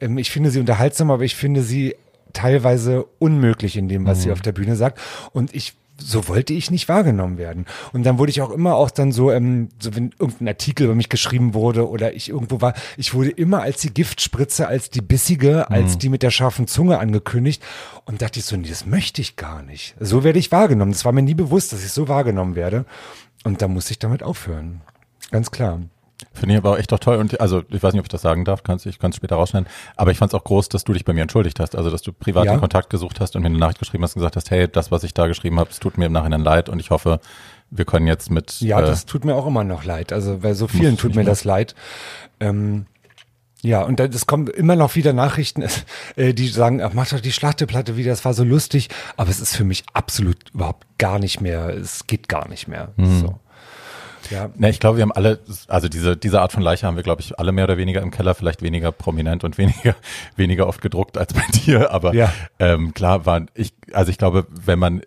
ähm, 0.00 0.18
ich 0.18 0.30
finde 0.30 0.50
sie 0.50 0.60
unterhaltsam, 0.60 1.10
aber 1.10 1.24
ich 1.24 1.36
finde 1.36 1.62
sie 1.62 1.94
teilweise 2.32 3.04
unmöglich 3.18 3.76
in 3.76 3.88
dem, 3.88 4.06
was 4.06 4.22
sie 4.22 4.30
auf 4.30 4.40
der 4.40 4.52
Bühne 4.52 4.76
sagt. 4.76 5.00
Und 5.32 5.54
ich 5.54 5.74
so 6.00 6.28
wollte 6.28 6.52
ich 6.52 6.70
nicht 6.70 6.88
wahrgenommen 6.88 7.38
werden. 7.38 7.66
Und 7.92 8.04
dann 8.04 8.18
wurde 8.18 8.30
ich 8.30 8.42
auch 8.42 8.50
immer 8.50 8.74
auch 8.74 8.90
dann 8.90 9.12
so, 9.12 9.30
ähm, 9.30 9.68
so 9.78 9.94
wenn 9.94 10.12
irgendein 10.18 10.48
Artikel 10.48 10.84
über 10.84 10.94
mich 10.94 11.08
geschrieben 11.08 11.54
wurde 11.54 11.88
oder 11.88 12.14
ich 12.14 12.28
irgendwo 12.28 12.60
war, 12.60 12.74
ich 12.96 13.14
wurde 13.14 13.30
immer 13.30 13.62
als 13.62 13.80
die 13.80 13.92
Giftspritze, 13.92 14.66
als 14.66 14.90
die 14.90 15.00
bissige, 15.00 15.70
als 15.70 15.98
die 15.98 16.08
mit 16.08 16.22
der 16.22 16.30
scharfen 16.30 16.66
Zunge 16.66 16.98
angekündigt. 16.98 17.62
Und 18.04 18.22
dachte 18.22 18.40
ich 18.40 18.44
so, 18.44 18.56
nee, 18.56 18.68
das 18.68 18.86
möchte 18.86 19.20
ich 19.20 19.36
gar 19.36 19.62
nicht. 19.62 19.94
So 20.00 20.24
werde 20.24 20.38
ich 20.38 20.50
wahrgenommen. 20.50 20.92
Das 20.92 21.04
war 21.04 21.12
mir 21.12 21.22
nie 21.22 21.34
bewusst, 21.34 21.72
dass 21.72 21.84
ich 21.84 21.92
so 21.92 22.08
wahrgenommen 22.08 22.54
werde. 22.56 22.84
Und 23.44 23.62
da 23.62 23.68
muss 23.68 23.90
ich 23.90 23.98
damit 23.98 24.22
aufhören. 24.22 24.80
Ganz 25.30 25.50
klar. 25.50 25.80
Finde 26.40 26.54
ich 26.54 26.58
aber 26.58 26.70
auch 26.70 26.78
echt 26.78 26.90
doch 26.90 26.98
toll. 26.98 27.18
Und 27.18 27.38
also, 27.38 27.62
ich 27.68 27.82
weiß 27.82 27.92
nicht, 27.92 28.00
ob 28.00 28.06
ich 28.06 28.10
das 28.10 28.22
sagen 28.22 28.46
darf, 28.46 28.62
kannst, 28.62 28.86
ich 28.86 28.98
kann 28.98 29.10
es 29.10 29.16
später 29.16 29.36
rausschneiden. 29.36 29.68
Aber 29.94 30.10
ich 30.10 30.16
fand 30.16 30.32
es 30.32 30.34
auch 30.34 30.42
groß, 30.42 30.70
dass 30.70 30.84
du 30.84 30.94
dich 30.94 31.04
bei 31.04 31.12
mir 31.12 31.20
entschuldigt 31.20 31.60
hast. 31.60 31.76
Also, 31.76 31.90
dass 31.90 32.00
du 32.00 32.14
privat 32.14 32.46
Ja. 32.46 32.52
den 32.54 32.60
Kontakt 32.60 32.88
gesucht 32.88 33.20
hast 33.20 33.36
und 33.36 33.42
mir 33.42 33.48
eine 33.48 33.58
Nachricht 33.58 33.78
geschrieben 33.78 34.02
hast 34.02 34.16
und 34.16 34.20
gesagt 34.20 34.36
hast, 34.36 34.50
hey, 34.50 34.66
das, 34.66 34.90
was 34.90 35.04
ich 35.04 35.12
da 35.12 35.26
geschrieben 35.26 35.60
habe, 35.60 35.68
es 35.68 35.78
tut 35.80 35.98
mir 35.98 36.06
im 36.06 36.12
Nachhinein 36.12 36.40
leid 36.42 36.70
und 36.70 36.80
ich 36.80 36.90
hoffe, 36.90 37.20
wir 37.70 37.84
können 37.84 38.06
jetzt 38.06 38.30
mit. 38.30 38.58
Ja, 38.62 38.80
äh, 38.80 38.86
das 38.86 39.04
tut 39.04 39.26
mir 39.26 39.34
auch 39.34 39.46
immer 39.46 39.64
noch 39.64 39.84
leid. 39.84 40.12
Also 40.14 40.38
bei 40.38 40.54
so 40.54 40.66
vielen 40.66 40.96
tut 40.96 41.14
mir 41.14 41.24
das 41.24 41.44
leid. 41.44 41.74
Ähm, 42.40 42.86
ja, 43.62 43.82
und 43.82 44.00
dann, 44.00 44.10
es 44.10 44.26
kommen 44.26 44.46
immer 44.46 44.74
noch 44.76 44.94
wieder 44.94 45.12
Nachrichten, 45.12 45.62
äh, 46.16 46.32
die 46.32 46.48
sagen, 46.48 46.80
ach, 46.82 46.92
mach 46.94 47.08
doch 47.10 47.20
die 47.20 47.32
Schlachteplatte 47.32 47.96
wieder, 47.98 48.10
das 48.10 48.24
war 48.24 48.32
so 48.32 48.44
lustig. 48.44 48.88
Aber 49.18 49.28
es 49.28 49.40
ist 49.40 49.54
für 49.54 49.64
mich 49.64 49.84
absolut 49.92 50.36
überhaupt 50.54 50.86
gar 50.98 51.18
nicht 51.18 51.40
mehr, 51.42 51.68
es 51.68 52.06
geht 52.06 52.28
gar 52.28 52.48
nicht 52.48 52.66
mehr. 52.68 52.92
Mhm. 52.96 53.20
So. 53.20 53.38
Ja, 54.30 54.48
Ne, 54.56 54.70
ich 54.70 54.80
glaube, 54.80 54.98
wir 54.98 55.02
haben 55.02 55.12
alle, 55.12 55.38
also 55.68 55.88
diese, 55.88 56.16
diese 56.16 56.40
Art 56.40 56.52
von 56.52 56.62
Leiche 56.62 56.86
haben 56.86 56.96
wir, 56.96 57.02
glaube 57.02 57.20
ich, 57.22 57.38
alle 57.38 57.52
mehr 57.52 57.64
oder 57.64 57.76
weniger 57.76 58.00
im 58.02 58.10
Keller, 58.10 58.34
vielleicht 58.34 58.62
weniger 58.62 58.92
prominent 58.92 59.44
und 59.44 59.58
weniger, 59.58 59.94
weniger 60.36 60.66
oft 60.66 60.80
gedruckt 60.80 61.18
als 61.18 61.34
bei 61.34 61.42
dir. 61.64 61.90
Aber 61.90 62.14
Ja. 62.14 62.32
ähm, 62.58 62.94
klar 62.94 63.26
waren 63.26 63.50
ich, 63.54 63.72
also 63.92 64.10
ich 64.10 64.18
glaube, 64.18 64.46
wenn 64.50 64.78
man 64.78 65.02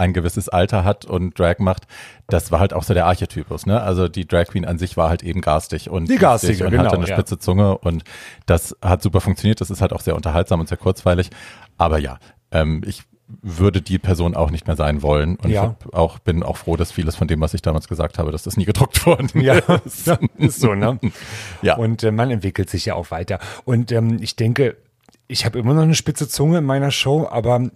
ein 0.00 0.12
gewisses 0.12 0.48
Alter 0.48 0.84
hat 0.84 1.04
und 1.06 1.36
Drag 1.38 1.58
macht, 1.58 1.88
das 2.28 2.52
war 2.52 2.60
halt 2.60 2.72
auch 2.72 2.84
so 2.84 2.94
der 2.94 3.06
Archetypus, 3.06 3.66
ne? 3.66 3.80
Also 3.82 4.06
die 4.08 4.28
Drag 4.28 4.44
Queen 4.46 4.64
an 4.64 4.78
sich 4.78 4.96
war 4.96 5.08
halt 5.08 5.24
eben 5.24 5.40
garstig 5.40 5.90
und 5.90 6.08
Die 6.08 6.18
garstige, 6.18 6.64
und 6.64 6.70
genau, 6.70 6.84
hatte 6.84 6.94
eine 6.96 7.08
ja. 7.08 7.14
spitze 7.16 7.38
Zunge 7.40 7.76
und 7.78 8.04
das 8.46 8.76
hat 8.80 9.02
super 9.02 9.20
funktioniert. 9.20 9.60
Das 9.60 9.70
ist 9.70 9.80
halt 9.80 9.92
auch 9.92 10.00
sehr 10.00 10.14
unterhaltsam 10.14 10.60
und 10.60 10.68
sehr 10.68 10.78
kurzweilig. 10.78 11.30
Aber 11.78 11.98
ja, 11.98 12.18
ähm, 12.52 12.82
ich 12.86 13.02
würde 13.42 13.82
die 13.82 13.98
Person 13.98 14.34
auch 14.34 14.50
nicht 14.50 14.66
mehr 14.66 14.76
sein 14.76 15.02
wollen 15.02 15.36
und 15.36 15.50
Ja. 15.50 15.76
ich 15.86 15.92
auch 15.94 16.18
bin 16.18 16.42
auch 16.42 16.56
froh, 16.56 16.76
dass 16.76 16.92
vieles 16.92 17.14
von 17.16 17.28
dem, 17.28 17.40
was 17.40 17.52
ich 17.54 17.60
damals 17.62 17.86
gesagt 17.88 18.18
habe, 18.18 18.32
dass 18.32 18.42
das 18.42 18.56
nie 18.56 18.64
gedruckt 18.64 19.04
worden 19.06 19.28
ja, 19.40 19.58
ist. 19.84 20.10
ist 20.38 20.60
so, 20.60 20.74
ne? 20.74 20.98
Ja. 21.62 21.76
Und 21.76 22.02
äh, 22.02 22.10
man 22.10 22.30
entwickelt 22.30 22.70
sich 22.70 22.86
ja 22.86 22.94
auch 22.94 23.10
weiter. 23.10 23.38
Und 23.64 23.92
ähm, 23.92 24.18
ich 24.20 24.36
denke, 24.36 24.76
ich 25.26 25.44
habe 25.44 25.58
immer 25.58 25.74
noch 25.74 25.82
eine 25.82 25.94
spitze 25.94 26.26
Zunge 26.28 26.58
in 26.58 26.64
meiner 26.64 26.90
Show, 26.90 27.28
aber 27.30 27.68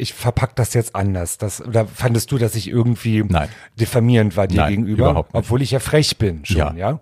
ich 0.00 0.14
verpack 0.14 0.54
das 0.56 0.74
jetzt 0.74 0.94
anders. 0.94 1.38
Das, 1.38 1.60
oder 1.60 1.84
fandest 1.86 2.30
du, 2.30 2.38
dass 2.38 2.54
ich 2.54 2.68
irgendwie 2.68 3.24
Nein. 3.24 3.48
diffamierend 3.78 4.36
war 4.36 4.46
dir 4.46 4.58
Nein, 4.62 4.70
gegenüber? 4.70 5.26
Obwohl 5.32 5.60
ich 5.60 5.72
ja 5.72 5.80
frech 5.80 6.16
bin 6.18 6.44
schon, 6.44 6.56
Ja. 6.56 6.72
ja. 6.74 7.00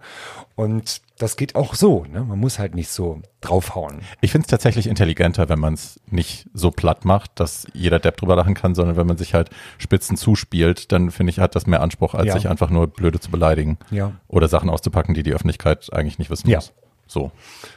Und 0.54 1.02
das 1.18 1.36
geht 1.36 1.54
auch 1.54 1.74
so, 1.74 2.06
ne? 2.10 2.24
Man 2.24 2.38
muss 2.40 2.58
halt 2.58 2.74
nicht 2.74 2.88
so 2.88 3.20
draufhauen. 3.42 4.00
Ich 4.22 4.32
finde 4.32 4.46
es 4.46 4.50
tatsächlich 4.50 4.86
intelligenter, 4.86 5.50
wenn 5.50 5.58
man 5.58 5.74
es 5.74 6.00
nicht 6.10 6.48
so 6.54 6.70
platt 6.70 7.04
macht, 7.04 7.38
dass 7.38 7.66
jeder 7.74 7.98
Depp 7.98 8.16
drüber 8.16 8.36
lachen 8.36 8.54
kann, 8.54 8.74
sondern 8.74 8.96
wenn 8.96 9.06
man 9.06 9.18
sich 9.18 9.34
halt 9.34 9.50
Spitzen 9.76 10.16
zuspielt, 10.16 10.90
dann 10.92 11.10
finde 11.10 11.30
ich, 11.30 11.38
hat 11.38 11.54
das 11.54 11.66
mehr 11.66 11.82
Anspruch, 11.82 12.14
als 12.14 12.28
Ja. 12.28 12.32
sich 12.32 12.48
einfach 12.48 12.70
nur 12.70 12.86
blöde 12.86 13.20
zu 13.20 13.30
beleidigen. 13.30 13.76
Ja. 13.90 14.12
Oder 14.28 14.48
Sachen 14.48 14.70
auszupacken, 14.70 15.14
die 15.14 15.22
die 15.22 15.34
Öffentlichkeit 15.34 15.92
eigentlich 15.92 16.18
nicht 16.18 16.30
wissen 16.30 16.48
Ja. 16.48 16.56
muss. 16.58 16.72
So. 17.06 17.30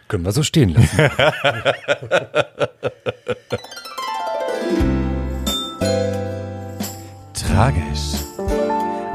Können 0.07 0.23
wir 0.23 0.31
so 0.31 0.43
stehen 0.43 0.69
lassen. 0.69 0.97
Tragisch, 7.33 8.23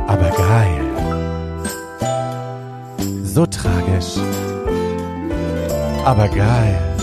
aber 0.06 0.30
geil. 0.30 0.80
So 3.24 3.46
tragisch, 3.46 4.16
aber 6.04 6.28
geil. 6.28 6.93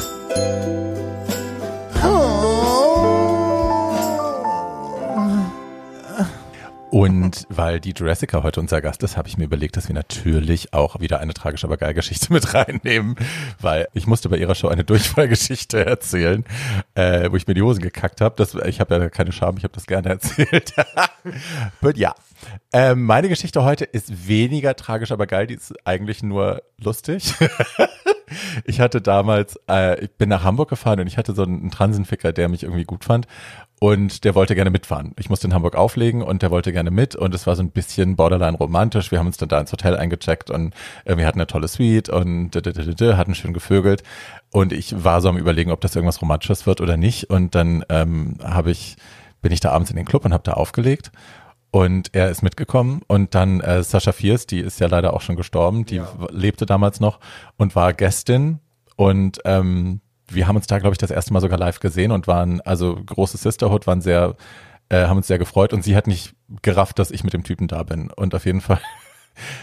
Und 6.91 7.47
weil 7.47 7.79
die 7.79 7.91
Jurassica 7.91 8.43
heute 8.43 8.59
unser 8.59 8.81
Gast 8.81 9.01
ist, 9.01 9.15
habe 9.15 9.29
ich 9.29 9.37
mir 9.37 9.45
überlegt, 9.45 9.77
dass 9.77 9.87
wir 9.87 9.95
natürlich 9.95 10.73
auch 10.73 10.99
wieder 10.99 11.21
eine 11.21 11.33
tragische, 11.33 11.65
aber 11.65 11.77
geil 11.77 11.93
Geschichte 11.93 12.33
mit 12.33 12.53
reinnehmen, 12.53 13.15
weil 13.61 13.87
ich 13.93 14.07
musste 14.07 14.27
bei 14.27 14.35
ihrer 14.35 14.55
Show 14.55 14.67
eine 14.67 14.83
Durchfallgeschichte 14.83 15.85
erzählen, 15.85 16.43
äh, 16.95 17.31
wo 17.31 17.37
ich 17.37 17.47
mir 17.47 17.53
die 17.53 17.61
Hosen 17.61 17.81
gekackt 17.81 18.19
habe. 18.19 18.45
Ich 18.67 18.81
habe 18.81 18.95
ja 18.95 19.09
keine 19.09 19.31
Scham, 19.31 19.55
ich 19.55 19.63
habe 19.63 19.73
das 19.73 19.87
gerne 19.87 20.09
erzählt. 20.09 20.73
But 21.79 21.95
ja, 21.95 22.13
ähm, 22.73 23.03
meine 23.03 23.29
Geschichte 23.29 23.63
heute 23.63 23.85
ist 23.85 24.27
weniger 24.27 24.75
tragisch, 24.75 25.13
aber 25.13 25.27
geil. 25.27 25.47
Die 25.47 25.53
ist 25.53 25.73
eigentlich 25.87 26.23
nur 26.23 26.61
lustig. 26.77 27.33
ich 28.65 28.79
hatte 28.79 29.01
damals, 29.01 29.59
äh, 29.69 30.03
ich 30.03 30.11
bin 30.11 30.29
nach 30.29 30.43
Hamburg 30.43 30.69
gefahren 30.69 30.99
und 30.99 31.07
ich 31.07 31.17
hatte 31.17 31.33
so 31.33 31.43
einen 31.43 31.71
Transenficker, 31.71 32.33
der 32.33 32.49
mich 32.49 32.63
irgendwie 32.63 32.85
gut 32.85 33.05
fand. 33.05 33.27
Und 33.83 34.25
der 34.25 34.35
wollte 34.35 34.53
gerne 34.53 34.69
mitfahren. 34.69 35.13
Ich 35.17 35.31
musste 35.31 35.47
in 35.47 35.55
Hamburg 35.55 35.75
auflegen 35.75 36.21
und 36.21 36.43
der 36.43 36.51
wollte 36.51 36.71
gerne 36.71 36.91
mit 36.91 37.15
und 37.15 37.33
es 37.33 37.47
war 37.47 37.55
so 37.55 37.63
ein 37.63 37.71
bisschen 37.71 38.15
borderline 38.15 38.55
romantisch. 38.55 39.09
Wir 39.09 39.17
haben 39.17 39.25
uns 39.25 39.37
dann 39.37 39.49
da 39.49 39.59
ins 39.59 39.71
Hotel 39.71 39.97
eingecheckt 39.97 40.51
und 40.51 40.75
äh, 41.03 41.17
wir 41.17 41.25
hatten 41.25 41.39
eine 41.39 41.47
tolle 41.47 41.67
Suite 41.67 42.09
und 42.09 42.55
hatten 42.55 43.33
schön 43.33 43.53
gevögelt. 43.53 44.03
Und 44.51 44.71
ich 44.71 45.03
war 45.03 45.19
so 45.19 45.29
am 45.29 45.37
überlegen, 45.37 45.71
ob 45.71 45.81
das 45.81 45.95
irgendwas 45.95 46.21
Romantisches 46.21 46.67
wird 46.67 46.79
oder 46.79 46.95
nicht. 46.95 47.31
Und 47.31 47.55
dann 47.55 47.83
ähm, 47.89 48.35
habe 48.43 48.69
ich, 48.69 48.97
bin 49.41 49.51
ich 49.51 49.61
da 49.61 49.71
abends 49.71 49.89
in 49.89 49.95
den 49.95 50.05
Club 50.05 50.25
und 50.25 50.33
habe 50.33 50.43
da 50.43 50.53
aufgelegt. 50.53 51.11
Und 51.71 52.13
er 52.13 52.29
ist 52.29 52.41
mitgekommen 52.43 53.01
und 53.07 53.33
dann 53.33 53.61
äh, 53.61 53.81
Sascha 53.81 54.11
Fierce, 54.11 54.45
die 54.45 54.59
ist 54.59 54.81
ja 54.81 54.87
leider 54.87 55.13
auch 55.13 55.21
schon 55.21 55.37
gestorben, 55.37 55.85
die 55.85 56.01
w- 56.01 56.05
lebte 56.29 56.65
damals 56.65 56.99
noch 56.99 57.19
und 57.57 57.75
war 57.77 57.93
Gästin 57.93 58.59
und 58.97 59.39
ähm, 59.45 60.01
wir 60.27 60.47
haben 60.47 60.57
uns 60.57 60.67
da, 60.67 60.79
glaube 60.79 60.93
ich, 60.93 60.97
das 60.97 61.11
erste 61.11 61.31
Mal 61.33 61.39
sogar 61.41 61.57
live 61.57 61.79
gesehen 61.79 62.11
und 62.11 62.27
waren, 62.27 62.61
also 62.61 62.95
große 62.95 63.37
Sisterhood, 63.37 63.87
waren 63.87 64.01
sehr, 64.01 64.35
äh, 64.89 65.05
haben 65.05 65.17
uns 65.17 65.27
sehr 65.27 65.39
gefreut 65.39 65.73
und 65.73 65.83
sie 65.83 65.95
hat 65.95 66.07
nicht 66.07 66.33
gerafft, 66.61 66.99
dass 66.99 67.11
ich 67.11 67.23
mit 67.23 67.33
dem 67.33 67.43
Typen 67.43 67.67
da 67.67 67.83
bin. 67.83 68.11
Und 68.11 68.35
auf 68.35 68.45
jeden 68.45 68.61
Fall 68.61 68.79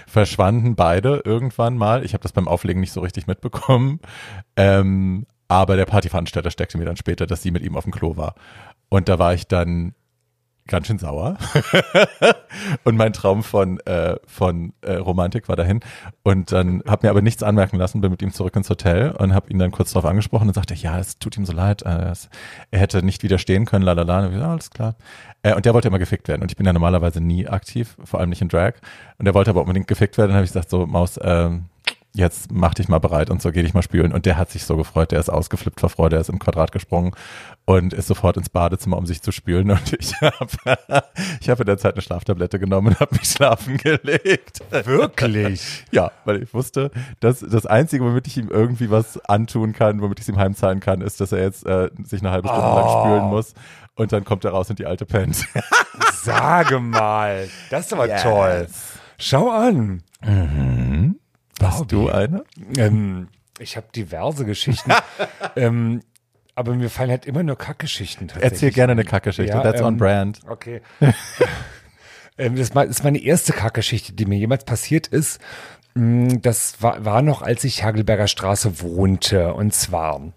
verschwanden 0.07 0.77
beide 0.77 1.23
irgendwann 1.25 1.77
mal. 1.77 2.05
Ich 2.05 2.13
habe 2.15 2.23
das 2.23 2.33
beim 2.33 2.49
Auflegen 2.49 2.81
nicht 2.81 2.93
so 2.93 3.01
richtig 3.01 3.27
mitbekommen. 3.27 4.01
Ähm, 4.57 5.27
aber 5.47 5.77
der 5.77 5.87
Partyveranstalter 5.87 6.51
steckte 6.51 6.77
mir 6.79 6.85
dann 6.85 6.97
später, 6.97 7.27
dass 7.27 7.43
sie 7.43 7.51
mit 7.51 7.63
ihm 7.63 7.77
auf 7.77 7.85
dem 7.85 7.93
Klo 7.93 8.17
war. 8.17 8.35
Und 8.91 9.09
da 9.09 9.19
war 9.19 9.33
ich 9.35 9.47
dann 9.47 9.95
ganz 10.69 10.87
schön 10.87 10.99
sauer. 10.99 11.37
und 12.85 12.97
mein 12.97 13.13
Traum 13.13 13.43
von, 13.43 13.81
äh, 13.81 14.17
von 14.27 14.73
äh, 14.83 14.95
Romantik 14.95 15.49
war 15.49 15.57
dahin. 15.57 15.81
Und 16.23 16.53
dann 16.53 16.83
habe 16.87 17.07
mir 17.07 17.11
aber 17.11 17.23
nichts 17.23 17.43
anmerken 17.43 17.77
lassen, 17.77 18.01
bin 18.01 18.11
mit 18.11 18.23
ihm 18.23 18.33
zurück 18.33 18.55
ins 18.55 18.71
Hotel 18.71 19.11
und 19.13 19.35
habe 19.35 19.51
ihn 19.51 19.59
dann 19.59 19.71
kurz 19.71 19.93
darauf 19.93 20.09
angesprochen 20.09 20.47
und 20.49 20.55
sagte, 20.55 20.75
ja, 20.75 20.99
es 20.99 21.19
tut 21.19 21.37
ihm 21.37 21.47
so 21.47 21.53
leid, 21.53 21.83
äh, 21.83 22.11
es, 22.11 22.29
er 22.71 22.81
hätte 22.81 23.03
nicht 23.03 23.23
widerstehen 23.23 23.65
können, 23.65 23.85
lalala. 23.85 24.27
Und 24.27 24.37
ich, 24.37 24.43
alles 24.43 24.71
klar. 24.71 24.95
Äh, 25.43 25.55
und 25.55 25.65
der 25.65 25.75
wollte 25.75 25.89
immer 25.89 25.99
gefickt 25.99 26.29
werden. 26.29 26.43
Und 26.43 26.53
ich 26.53 26.57
bin 26.57 26.67
ja 26.67 26.73
normalerweise 26.73 27.21
nie 27.21 27.49
aktiv, 27.49 27.97
vor 28.05 28.21
allem 28.21 28.31
nicht 28.31 28.43
in 28.43 28.49
Drag. 28.49 28.75
Und 29.19 29.25
der 29.25 29.35
wollte 29.35 29.51
aber 29.51 29.63
unbedingt 29.63 29.89
gefickt 29.89 30.19
werden. 30.19 30.31
Dann 30.31 30.37
habe 30.37 30.45
ich 30.45 30.51
gesagt, 30.51 30.71
so, 30.71 30.87
Maus, 30.87 31.19
ähm, 31.23 31.65
jetzt 32.19 32.53
mach 32.53 32.75
dich 32.75 32.89
mal 32.89 32.99
bereit 32.99 33.31
und 33.31 33.41
so, 33.41 33.51
geh 33.51 33.63
dich 33.63 33.73
mal 33.75 33.83
spülen. 33.83 34.13
Und 34.13 34.27
der 34.27 34.37
hat 34.37 34.51
sich 34.51 34.65
so 34.65 34.77
gefreut, 34.77 35.13
der 35.13 35.21
ist 35.21 35.31
ausgeflippt 35.31 35.81
vor 35.81 35.89
Freude, 35.89 36.11
der 36.17 36.21
ist 36.21 36.29
im 36.29 36.39
Quadrat 36.39 36.73
gesprungen 36.73 37.13
und 37.65 37.93
ist 37.95 38.07
sofort 38.09 38.37
ins 38.37 38.49
Badezimmer, 38.51 38.99
um 38.99 39.07
sich 39.07 39.23
zu 39.23 39.33
spülen. 39.33 39.71
Und 39.71 39.93
ich 39.99 40.15
habe 40.21 40.47
ich 41.41 41.49
hab 41.49 41.61
in 41.61 41.67
der 41.67 41.79
Zeit 41.79 41.95
eine 41.95 42.03
Schlaftablette 42.03 42.59
genommen 42.59 42.89
und 42.89 43.01
habe 43.01 43.15
mich 43.15 43.31
schlafen 43.31 43.77
gelegt. 43.79 44.61
Wirklich? 44.85 45.85
Ja, 45.91 46.11
weil 46.25 46.43
ich 46.43 46.53
wusste, 46.53 46.91
dass 47.21 47.41
das 47.41 47.65
Einzige, 47.67 48.05
womit 48.05 48.27
ich 48.27 48.37
ihm 48.37 48.49
irgendwie 48.51 48.91
was 48.91 49.19
antun 49.25 49.73
kann, 49.73 50.03
womit 50.03 50.19
ich 50.19 50.25
es 50.25 50.29
ihm 50.29 50.39
heimzahlen 50.39 50.81
kann, 50.81 51.01
ist, 51.01 51.21
dass 51.21 51.33
er 51.33 51.43
jetzt 51.43 51.65
äh, 51.67 51.89
sich 52.05 52.21
eine 52.21 52.31
halbe 52.31 52.49
Stunde 52.49 52.67
lang 52.67 52.85
Oh. 52.87 53.01
spülen 53.05 53.25
muss. 53.31 53.55
Und 53.95 54.13
dann 54.13 54.25
kommt 54.25 54.45
er 54.45 54.51
raus 54.53 54.69
und 54.71 54.79
die 54.79 54.87
alte 54.87 55.07
pennt. 55.07 55.45
Sage 56.23 56.79
mal. 56.79 57.49
Das 57.71 57.87
ist 57.87 57.93
aber 57.93 58.15
toll. 58.23 58.67
Schau 59.19 59.51
an. 59.51 60.03
Hast 61.61 61.91
du 61.93 62.09
eine? 62.09 62.45
Ähm, 62.77 63.29
ich 63.59 63.77
habe 63.77 63.87
diverse 63.95 64.45
Geschichten. 64.45 64.93
ähm, 65.57 66.01
aber 66.55 66.75
mir 66.75 66.91
fallen 66.91 67.11
halt 67.11 67.27
immer 67.27 67.43
nur 67.43 67.57
Kackgeschichten 67.57 68.29
tatsächlich. 68.29 68.53
Erzähl 68.53 68.71
gerne 68.73 68.93
eine 68.93 69.05
Kackgeschichte. 69.05 69.57
Ja, 69.57 69.63
That's 69.63 69.81
on 69.81 69.95
ähm, 69.95 69.99
brand. 69.99 70.41
Okay. 70.49 70.81
ähm, 72.39 72.57
das 72.57 72.71
ist 72.71 73.05
meine 73.05 73.19
erste 73.23 73.53
Kackgeschichte, 73.53 74.13
die 74.13 74.27
mir 74.27 74.39
jemals 74.39 74.65
passiert 74.65 75.07
ist. 75.07 75.41
Mm, 75.95 76.41
Das 76.43 76.83
war, 76.83 77.05
war 77.05 77.23
noch, 77.23 77.43
als 77.43 77.63
ich 77.65 77.85
Hagelberger 77.85 78.27
Straße 78.27 78.81
wohnte. 78.81 79.55
Und 79.55 79.73
zwar, 79.73 80.33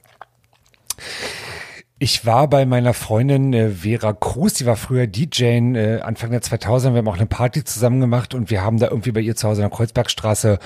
ich 1.97 2.25
war 2.25 2.47
bei 2.47 2.65
meiner 2.65 2.93
Freundin 2.93 3.53
äh, 3.53 3.69
Vera 3.69 4.13
Cruz, 4.13 4.55
die 4.55 4.65
war 4.65 4.75
früher 4.75 5.07
DJ 5.07 5.43
äh, 5.43 6.01
Anfang 6.01 6.31
der 6.31 6.41
2000er. 6.41 6.93
Wir 6.93 6.97
haben 6.99 7.07
auch 7.07 7.17
eine 7.17 7.27
Party 7.27 7.63
zusammen 7.63 7.99
gemacht 7.99 8.33
und 8.33 8.49
wir 8.49 8.63
haben 8.63 8.79
da 8.79 8.87
irgendwie 8.87 9.11
bei 9.11 9.21
ihr 9.21 9.35
zu 9.35 9.47
Hause 9.47 9.61
in 9.61 9.69
der 9.69 9.75
Kreuzbergstraße 9.75 10.59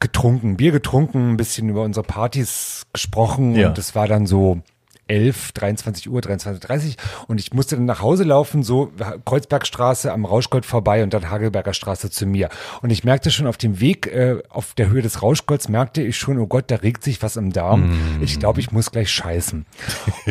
getrunken, 0.00 0.56
Bier 0.56 0.72
getrunken, 0.72 1.32
ein 1.32 1.36
bisschen 1.36 1.68
über 1.68 1.82
unsere 1.82 2.04
Partys 2.06 2.82
gesprochen 2.92 3.54
Ja. 3.54 3.68
und 3.68 3.78
es 3.78 3.94
war 3.94 4.06
dann 4.08 4.26
so 4.26 4.60
11, 5.08 5.52
23 5.52 6.10
Uhr, 6.10 6.20
23.30 6.20 6.96
und 7.28 7.40
ich 7.40 7.52
musste 7.52 7.76
dann 7.76 7.84
nach 7.84 8.02
Hause 8.02 8.24
laufen, 8.24 8.62
so 8.62 8.92
Kreuzbergstraße 9.24 10.12
am 10.12 10.24
Rauschgold 10.24 10.66
vorbei 10.66 11.02
und 11.02 11.14
dann 11.14 11.30
Hagelberger 11.30 11.74
Straße 11.74 12.10
zu 12.10 12.26
mir. 12.26 12.48
Und 12.82 12.90
ich 12.90 13.04
merkte 13.04 13.30
schon 13.30 13.46
auf 13.46 13.56
dem 13.56 13.80
Weg 13.80 14.06
äh, 14.08 14.42
auf 14.48 14.74
der 14.74 14.88
Höhe 14.88 15.02
des 15.02 15.22
Rauschgolds, 15.22 15.68
merkte 15.68 16.02
ich 16.02 16.16
schon, 16.16 16.38
oh 16.38 16.46
Gott, 16.46 16.64
da 16.68 16.76
regt 16.76 17.04
sich 17.04 17.22
was 17.22 17.36
im 17.36 17.52
Darm. 17.52 18.18
Mm. 18.18 18.22
Ich 18.22 18.38
glaube, 18.38 18.60
ich 18.60 18.72
muss 18.72 18.90
gleich 18.90 19.10
scheißen. 19.10 19.66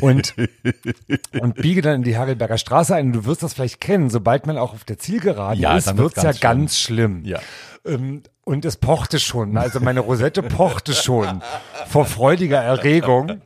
Und, 0.01 0.35
und 1.39 1.55
biege 1.55 1.81
dann 1.81 1.95
in 1.95 2.03
die 2.03 2.17
Hagelberger 2.17 2.57
Straße 2.57 2.95
ein. 2.95 3.07
Und 3.07 3.13
du 3.13 3.25
wirst 3.25 3.43
das 3.43 3.53
vielleicht 3.53 3.79
kennen, 3.79 4.09
sobald 4.09 4.45
man 4.45 4.57
auch 4.57 4.73
auf 4.73 4.83
der 4.83 4.97
Zielgerade 4.97 5.59
ja, 5.59 5.77
ist, 5.77 5.97
wird's 5.97 6.21
ja 6.21 6.33
schlimm. 6.33 6.41
ganz 6.41 6.79
schlimm. 6.79 7.21
Ja. 7.23 7.39
Ähm, 7.85 8.23
und 8.43 8.63
es 8.63 8.77
pochte 8.77 9.19
schon, 9.19 9.57
also 9.57 9.79
meine 9.79 10.01
Rosette 10.01 10.43
pochte 10.43 10.93
schon 10.93 11.41
vor 11.87 12.05
freudiger 12.05 12.61
Erregung. 12.61 13.41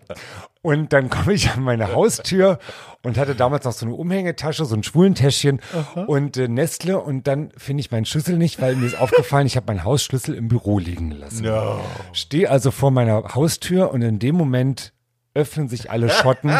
Und 0.62 0.91
dann 0.91 1.10
komme 1.10 1.34
ich 1.34 1.49
an 1.51 1.62
meine 1.62 1.93
Haustür 1.93 2.60
und 3.01 3.18
hatte 3.18 3.34
damals 3.34 3.64
noch 3.64 3.72
so 3.72 3.86
eine 3.86 3.95
Umhängetasche, 3.95 4.66
so 4.66 4.76
ein 4.76 4.84
Schwulentäschchen 4.84 5.62
Aha. 5.74 6.03
und 6.03 6.36
äh, 6.36 6.49
Nestle. 6.49 6.99
Und 6.99 7.28
dann 7.28 7.51
finde 7.55 7.80
ich 7.80 7.91
meinen 7.91 8.05
Schlüssel 8.05 8.38
nicht, 8.38 8.62
weil 8.62 8.76
mir 8.76 8.88
ist 8.88 8.99
aufgefallen, 8.99 9.47
ich 9.47 9.55
habe 9.55 9.68
meinen 9.68 9.86
Hausschlüssel 9.86 10.36
im 10.36 10.49
Büro 10.49 10.78
liegen 10.80 11.12
lassen. 11.12 11.45
No. 11.45 11.80
Stehe 12.12 12.49
also 12.49 12.72
vor 12.72 12.91
meiner 12.91 13.36
Haustür 13.36 13.91
und 13.91 14.01
in 14.01 14.20
dem 14.20 14.36
Moment 14.36 14.91
öffnen 15.34 15.70
sich 15.70 15.91
alle 15.91 16.10
Schotten 16.10 16.51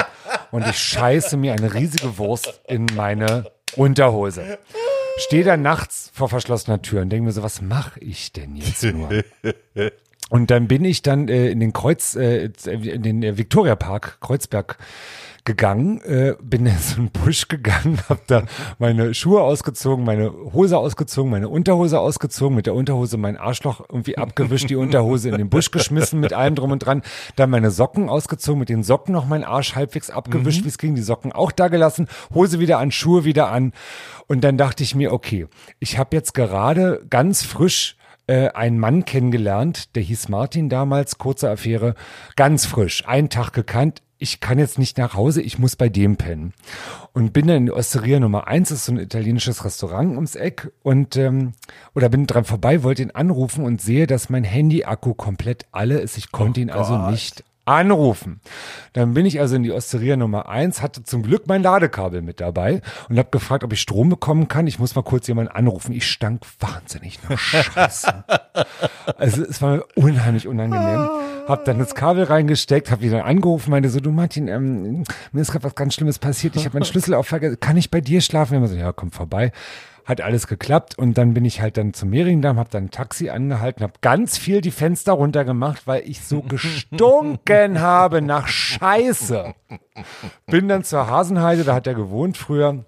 und 0.52 0.66
ich 0.66 0.78
scheiße 0.78 1.36
mir 1.36 1.54
eine 1.54 1.74
riesige 1.74 2.18
Wurst 2.18 2.62
in 2.68 2.86
meine 2.96 3.52
Unterhose. 3.76 4.60
Stehe 5.18 5.44
da 5.44 5.58
nachts 5.58 6.10
vor 6.14 6.30
verschlossener 6.30 6.82
Tür 6.82 7.02
und 7.02 7.10
denke 7.10 7.26
mir 7.26 7.32
so, 7.34 7.44
was 7.44 7.62
mache 7.62 8.00
ich 8.00 8.32
denn 8.32 8.56
jetzt 8.56 8.84
nur? 8.84 9.10
Und 10.30 10.52
dann 10.52 10.68
bin 10.68 10.86
ich 10.86 11.02
dann 11.02 11.28
äh, 11.28 11.50
in 11.50 11.60
den 11.60 11.74
Kreuz, 11.74 12.16
äh, 12.16 12.50
in 12.66 13.04
den 13.04 13.24
äh, 13.24 13.38
Victoria 13.38 13.76
Park, 13.76 14.18
Kreuzberg 14.22 14.78
gegangen, 15.46 16.00
äh, 16.02 16.36
bin 16.42 16.66
in 16.68 16.78
so 16.78 16.98
einen 16.98 17.10
Busch 17.10 17.48
gegangen, 17.48 18.00
habe 18.08 18.22
da 18.28 18.44
meine 18.78 19.14
Schuhe 19.16 19.42
ausgezogen, 19.42 20.06
meine 20.06 20.32
Hose 20.54 20.78
ausgezogen, 20.78 21.32
meine 21.32 21.50
Unterhose 21.50 22.00
ausgezogen, 22.00 22.56
mit 22.56 22.68
der 22.68 22.76
Unterhose 22.76 23.18
mein 23.18 23.38
Arschloch 23.38 23.82
irgendwie 23.90 24.18
abgewischt, 24.18 24.70
die 24.70 24.76
Unterhose 24.76 25.30
in 25.30 25.38
den 25.38 25.50
Busch 25.50 25.72
geschmissen 25.72 26.20
mit 26.20 26.34
allem 26.34 26.54
drum 26.54 26.72
und 26.72 26.80
dran, 26.80 27.02
dann 27.36 27.50
meine 27.50 27.72
Socken 27.72 28.10
ausgezogen, 28.10 28.60
mit 28.60 28.70
den 28.70 28.84
Socken 28.84 29.14
noch 29.14 29.26
meinen 29.26 29.44
Arsch 29.44 29.76
halbwegs 29.76 30.12
abgewischt, 30.12 30.62
mhm. 30.62 30.66
wie 30.66 30.70
es 30.70 30.78
ging, 30.78 30.96
die 30.96 31.02
Socken 31.02 31.32
auch 31.32 31.52
da 31.52 31.68
gelassen, 31.68 32.08
Hose 32.34 32.60
wieder 32.60 32.78
an, 32.78 32.92
Schuhe 32.92 33.24
wieder 33.24 33.52
an 33.52 33.74
und 34.28 34.44
dann 34.44 34.58
dachte 34.58 34.84
ich 34.84 34.94
mir, 34.94 35.12
okay, 35.12 35.48
ich 35.80 35.98
habe 35.98 36.16
jetzt 36.16 36.36
gerade 36.36 37.04
ganz 37.10 37.44
frisch 37.44 37.98
äh, 38.30 38.50
einen 38.50 38.78
Mann 38.78 39.06
kennengelernt, 39.06 39.96
der 39.96 40.04
hieß 40.04 40.30
Martin 40.30 40.70
damals, 40.70 41.18
kurze 41.18 41.50
Affäre, 41.50 41.96
ganz 42.36 42.68
frisch, 42.68 43.08
einen 43.08 43.30
Tag 43.30 43.54
gekannt. 43.54 44.04
Ich 44.20 44.40
kann 44.40 44.60
jetzt 44.60 44.78
nicht 44.78 44.98
nach 44.98 45.16
Hause, 45.16 45.42
ich 45.42 45.58
muss 45.58 45.76
bei 45.76 45.90
dem 45.90 46.18
pennen. 46.18 46.54
Und 47.14 47.34
bin 47.34 47.48
dann 47.48 47.58
in 47.58 47.66
die 47.68 47.72
Osteria 47.72 48.20
Nummer 48.20 48.48
eins, 48.48 48.70
das 48.70 48.80
ist 48.80 48.86
so 48.86 48.92
ein 48.92 49.00
italienisches 49.00 49.66
Restaurant 49.66 50.14
ums 50.14 50.36
Eck 50.36 50.72
und 50.84 51.16
ähm, 51.16 51.54
oder 51.96 52.10
bin 52.10 52.28
dran 52.28 52.44
vorbei, 52.44 52.84
wollte 52.84 53.02
ihn 53.02 53.12
anrufen 53.12 53.64
und 53.66 53.82
sehe, 53.82 54.06
dass 54.08 54.30
mein 54.30 54.44
Handy-Akku 54.44 55.16
komplett 55.16 55.66
alle 55.72 56.00
ist. 56.00 56.18
Ich 56.18 56.32
konnte 56.32 56.60
oh 56.60 56.64
ihn 56.64 56.70
also 56.70 56.92
Gott. 56.92 57.00
also 57.00 57.12
nicht 57.12 57.44
anrufen. 57.70 58.42
Dann 58.94 59.14
bin 59.14 59.26
ich 59.26 59.40
also 59.40 59.56
in 59.56 59.64
die 59.64 59.72
Osteria 59.72 60.18
Nummer 60.18 60.50
eins, 60.50 60.82
hatte 60.82 61.04
zum 61.04 61.24
Glück 61.24 61.48
mein 61.48 61.62
Ladekabel 61.62 62.22
mit 62.22 62.42
dabei 62.42 62.82
und 63.08 63.18
habe 63.20 63.30
gefragt, 63.30 63.64
ob 63.64 63.72
ich 63.72 63.82
Strom 63.82 64.10
bekommen 64.10 64.48
kann. 64.48 64.68
Ich 64.68 64.80
muss 64.80 64.96
mal 64.96 65.04
kurz 65.04 65.28
jemanden 65.28 65.52
anrufen. 65.52 65.94
Ich 65.94 66.08
stank 66.08 66.42
wahnsinnig 66.60 67.20
nach 67.30 67.38
Scheiße. 67.38 68.24
also 69.18 69.44
es 69.44 69.62
war 69.62 69.78
mir 69.78 69.86
unheimlich 69.96 70.48
unangenehm. 70.48 71.10
Hab 71.48 71.66
dann 71.66 71.80
das 71.80 71.96
Kabel 71.96 72.24
reingesteckt, 72.24 72.92
hab 72.92 73.02
wieder 73.02 73.26
angerufen, 73.26 73.72
meinte 73.72 73.90
so, 73.90 74.00
du 74.00 74.12
Martin, 74.12 74.48
ähm, 74.48 75.04
mir 75.32 75.42
ist 75.42 75.52
gerade 75.52 75.64
was 75.64 75.76
ganz 75.76 75.94
Schlimmes 75.94 76.20
passiert. 76.20 76.56
Ich 76.56 76.66
habe 76.66 76.76
meinen 76.76 76.86
Schlüssel 76.86 77.14
auf, 77.14 77.34
kann 77.60 77.78
ich 77.78 77.92
bei 77.92 78.02
dir 78.02 78.22
schlafen? 78.22 78.62
Er 78.62 78.68
so, 78.68 78.76
ja, 78.76 78.92
komm 78.92 79.12
vorbei 79.12 79.52
hat 80.10 80.22
alles 80.22 80.48
geklappt 80.48 80.98
und 80.98 81.18
dann 81.20 81.36
bin 81.36 81.46
ich 81.46 81.62
halt 81.62 81.78
dann 81.78 81.94
zum 81.94 82.10
Mehringdamm, 82.10 82.58
habe 82.58 82.72
dann 82.72 82.86
ein 82.86 82.92
Taxi 82.92 83.30
angehalten, 83.30 83.84
habe 83.84 83.94
ganz 84.02 84.40
viel 84.40 84.60
die 84.60 84.72
Fenster 84.72 85.14
runtergemacht, 85.14 85.86
weil 85.86 86.02
ich 86.04 86.22
so 86.22 86.42
gestunken 86.42 87.80
habe 87.80 88.24
nach 88.24 88.48
Scheiße. 88.48 89.54
Bin 90.48 90.68
dann 90.68 90.84
zur 90.84 91.08
Hasenheide, 91.08 91.64
da 91.64 91.76
hat 91.76 91.86
er 91.86 91.94
gewohnt 91.94 92.38
früher. 92.38 92.86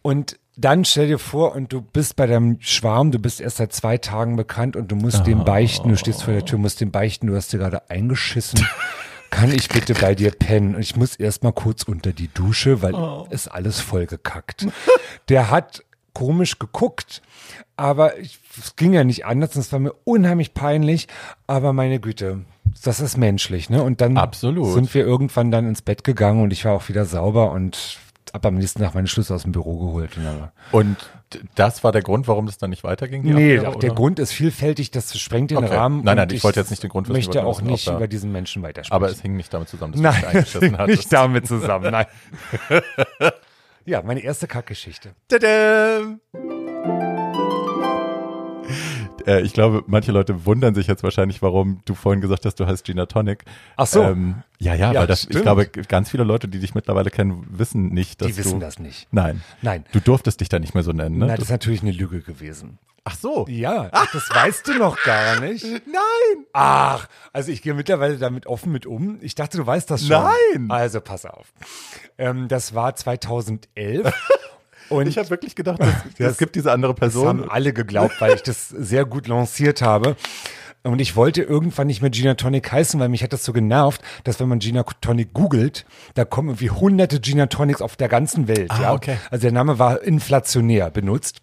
Und 0.00 0.38
dann 0.56 0.86
stell 0.86 1.08
dir 1.08 1.18
vor, 1.18 1.54
und 1.54 1.72
du 1.72 1.82
bist 1.82 2.16
bei 2.16 2.26
deinem 2.26 2.56
Schwarm, 2.60 3.10
du 3.10 3.18
bist 3.18 3.40
erst 3.40 3.58
seit 3.58 3.74
zwei 3.74 3.98
Tagen 3.98 4.36
bekannt 4.36 4.76
und 4.76 4.90
du 4.90 4.96
musst 4.96 5.20
oh. 5.20 5.24
dem 5.24 5.44
beichten, 5.44 5.90
du 5.90 5.96
stehst 5.96 6.22
vor 6.22 6.32
der 6.32 6.44
Tür, 6.44 6.58
musst 6.58 6.80
dem 6.80 6.90
beichten, 6.90 7.26
du 7.26 7.36
hast 7.36 7.52
dir 7.52 7.58
gerade 7.58 7.90
eingeschissen 7.90 8.66
kann 9.30 9.52
ich 9.52 9.68
bitte 9.68 9.94
bei 9.94 10.14
dir 10.14 10.32
pennen? 10.32 10.74
Und 10.74 10.80
ich 10.80 10.96
muss 10.96 11.16
erstmal 11.16 11.52
kurz 11.52 11.84
unter 11.84 12.12
die 12.12 12.28
Dusche, 12.28 12.82
weil 12.82 12.94
oh. 12.94 13.26
ist 13.30 13.48
alles 13.48 13.80
vollgekackt. 13.80 14.66
Der 15.28 15.50
hat 15.50 15.84
komisch 16.12 16.58
geguckt, 16.58 17.22
aber 17.76 18.18
es 18.18 18.76
ging 18.76 18.92
ja 18.92 19.04
nicht 19.04 19.24
anders. 19.24 19.56
Es 19.56 19.72
war 19.72 19.78
mir 19.78 19.94
unheimlich 20.04 20.54
peinlich, 20.54 21.08
aber 21.46 21.72
meine 21.72 22.00
Güte, 22.00 22.40
das 22.82 23.00
ist 23.00 23.16
menschlich, 23.16 23.70
ne? 23.70 23.82
Und 23.82 24.00
dann 24.00 24.16
Absolut. 24.16 24.74
sind 24.74 24.92
wir 24.94 25.04
irgendwann 25.04 25.50
dann 25.50 25.66
ins 25.66 25.82
Bett 25.82 26.04
gegangen 26.04 26.42
und 26.42 26.52
ich 26.52 26.64
war 26.64 26.72
auch 26.72 26.88
wieder 26.88 27.04
sauber 27.04 27.52
und 27.52 27.98
ab 28.34 28.46
am 28.46 28.54
nächsten 28.54 28.80
Tag 28.80 28.94
meine 28.94 29.06
Schlüssel 29.06 29.34
aus 29.34 29.42
dem 29.42 29.52
Büro 29.52 29.78
geholt. 29.78 30.18
Und 30.72 30.96
das 31.54 31.84
war 31.84 31.92
der 31.92 32.02
Grund, 32.02 32.28
warum 32.28 32.46
das 32.46 32.58
dann 32.58 32.70
nicht 32.70 32.84
weiterging? 32.84 33.22
Nee, 33.22 33.58
Affäre, 33.58 33.78
der 33.78 33.90
Grund 33.90 34.18
ist 34.18 34.32
vielfältig, 34.32 34.90
das 34.90 35.18
sprengt 35.18 35.50
den 35.50 35.58
okay. 35.58 35.74
Rahmen. 35.74 36.02
Nein, 36.04 36.16
nein, 36.16 36.28
ich, 36.30 36.36
ich 36.36 36.44
wollte 36.44 36.60
jetzt 36.60 36.70
nicht 36.70 36.82
den 36.82 36.90
Grund 36.90 37.08
wissen. 37.08 37.16
möchte 37.16 37.44
auch 37.44 37.62
nicht 37.62 37.86
über 37.86 38.08
diesen 38.08 38.32
Menschen 38.32 38.62
weitersprechen. 38.62 38.94
Aber 38.94 39.10
es 39.10 39.20
hing 39.20 39.36
nicht 39.36 39.52
damit 39.52 39.68
zusammen, 39.68 39.92
dass 39.92 40.00
nein, 40.00 40.14
du 40.14 40.20
dich 40.20 40.28
eingeschissen 40.28 40.78
hattest. 40.78 40.98
nicht 40.98 41.12
damit 41.12 41.46
zusammen, 41.46 41.90
nein. 41.90 42.06
ja, 43.84 44.02
meine 44.02 44.20
erste 44.20 44.46
Kackgeschichte. 44.46 45.12
Tada! 45.28 46.16
Äh, 49.26 49.40
ich 49.42 49.52
glaube, 49.52 49.84
manche 49.86 50.12
Leute 50.12 50.44
wundern 50.46 50.74
sich 50.74 50.86
jetzt 50.86 51.02
wahrscheinlich, 51.02 51.42
warum 51.42 51.80
du 51.84 51.94
vorhin 51.94 52.20
gesagt 52.20 52.44
hast, 52.44 52.56
du 52.56 52.66
heißt 52.66 52.84
Gina 52.84 53.06
Tonic. 53.06 53.44
Ach 53.76 53.86
so. 53.86 54.02
Ähm, 54.02 54.42
ja, 54.58 54.74
ja, 54.74 54.92
ja, 54.92 55.00
weil 55.00 55.06
das, 55.06 55.24
ich 55.24 55.40
glaube, 55.40 55.66
ganz 55.66 56.10
viele 56.10 56.24
Leute, 56.24 56.48
die 56.48 56.58
dich 56.58 56.74
mittlerweile 56.74 57.10
kennen, 57.10 57.46
wissen 57.50 57.88
nicht, 57.88 58.20
dass 58.20 58.28
du. 58.28 58.34
Die 58.34 58.38
wissen 58.38 58.60
das 58.60 58.78
nicht. 58.78 59.08
Nein. 59.10 59.42
Nein. 59.62 59.84
Du 59.92 60.00
durftest 60.00 60.40
dich 60.40 60.48
da 60.48 60.58
nicht 60.58 60.74
mehr 60.74 60.82
so 60.82 60.92
nennen, 60.92 61.18
ne? 61.18 61.26
Nein, 61.26 61.36
das 61.36 61.46
ist 61.46 61.50
natürlich 61.50 61.82
eine 61.82 61.92
Lüge 61.92 62.20
gewesen. 62.20 62.78
Ach 63.04 63.16
so. 63.16 63.46
Ja, 63.48 63.88
ach, 63.92 64.12
das 64.12 64.28
weißt 64.30 64.68
du 64.68 64.74
noch 64.74 65.02
gar 65.02 65.40
nicht. 65.40 65.64
Nein. 65.86 66.44
Ach, 66.52 67.08
also 67.32 67.50
ich 67.50 67.62
gehe 67.62 67.74
mittlerweile 67.74 68.18
damit 68.18 68.46
offen 68.46 68.72
mit 68.72 68.84
um. 68.86 69.18
Ich 69.22 69.34
dachte, 69.34 69.56
du 69.56 69.66
weißt 69.66 69.90
das 69.90 70.06
schon. 70.06 70.22
Nein. 70.54 70.70
Also 70.70 71.00
pass 71.00 71.24
auf. 71.24 71.52
Ähm, 72.18 72.48
das 72.48 72.74
war 72.74 72.94
2011. 72.94 74.12
Und 74.90 75.06
ich 75.06 75.16
habe 75.16 75.30
wirklich 75.30 75.54
gedacht, 75.54 75.80
es 76.18 76.36
gibt 76.36 76.56
diese 76.56 76.72
andere 76.72 76.94
Person. 76.94 77.24
Das 77.24 77.46
haben 77.46 77.50
alle 77.50 77.72
geglaubt, 77.72 78.20
weil 78.20 78.34
ich 78.34 78.42
das 78.42 78.68
sehr 78.68 79.04
gut 79.06 79.26
lanciert 79.28 79.80
habe. 79.80 80.16
Und 80.82 81.00
ich 81.00 81.14
wollte 81.14 81.42
irgendwann 81.42 81.86
nicht 81.86 82.00
mehr 82.00 82.10
Gina 82.10 82.34
Tonic 82.34 82.72
heißen, 82.72 82.98
weil 82.98 83.10
mich 83.10 83.22
hat 83.22 83.32
das 83.32 83.44
so 83.44 83.52
genervt, 83.52 84.00
dass 84.24 84.40
wenn 84.40 84.48
man 84.48 84.60
Gina 84.60 84.82
Tonic 85.00 85.34
googelt, 85.34 85.84
da 86.14 86.24
kommen 86.24 86.48
irgendwie 86.48 86.70
hunderte 86.70 87.20
Gina 87.20 87.46
Tonics 87.46 87.82
auf 87.82 87.96
der 87.96 88.08
ganzen 88.08 88.48
Welt. 88.48 88.70
Ah, 88.70 88.82
ja? 88.82 88.92
okay. 88.94 89.16
Also 89.30 89.42
der 89.42 89.52
Name 89.52 89.78
war 89.78 90.02
inflationär 90.02 90.90
benutzt. 90.90 91.42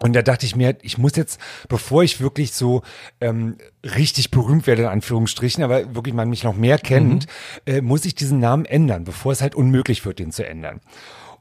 Und 0.00 0.14
da 0.14 0.22
dachte 0.22 0.46
ich 0.46 0.54
mir, 0.54 0.76
ich 0.82 0.96
muss 0.96 1.16
jetzt, 1.16 1.40
bevor 1.68 2.04
ich 2.04 2.20
wirklich 2.20 2.52
so 2.52 2.82
ähm, 3.20 3.56
richtig 3.82 4.30
berühmt 4.30 4.66
werde, 4.66 4.82
in 4.82 4.88
Anführungsstrichen, 4.88 5.62
aber 5.64 5.94
wirklich 5.94 6.14
man 6.14 6.30
mich 6.30 6.44
noch 6.44 6.54
mehr 6.54 6.78
kennt, 6.78 7.26
mhm. 7.66 7.74
äh, 7.74 7.80
muss 7.80 8.04
ich 8.04 8.14
diesen 8.14 8.38
Namen 8.38 8.64
ändern, 8.64 9.04
bevor 9.04 9.32
es 9.32 9.42
halt 9.42 9.56
unmöglich 9.56 10.06
wird, 10.06 10.20
den 10.20 10.30
zu 10.30 10.46
ändern. 10.46 10.80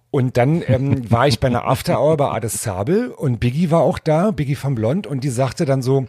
Und 0.10 0.38
dann 0.38 0.64
ähm, 0.68 1.12
war 1.12 1.28
ich 1.28 1.40
bei 1.40 1.48
einer 1.48 1.66
After 1.66 2.00
Hour 2.00 2.18
bei 2.18 2.30
Ades 2.30 2.64
Sabel 2.64 3.10
und 3.10 3.40
Biggie 3.40 3.72
war 3.72 3.82
auch 3.82 4.00
da, 4.00 4.32
Biggie 4.32 4.56
von 4.56 4.74
Blond, 4.74 5.06
und 5.06 5.24
die 5.24 5.30
sagte 5.30 5.66
dann 5.66 5.82
so, 5.82 6.06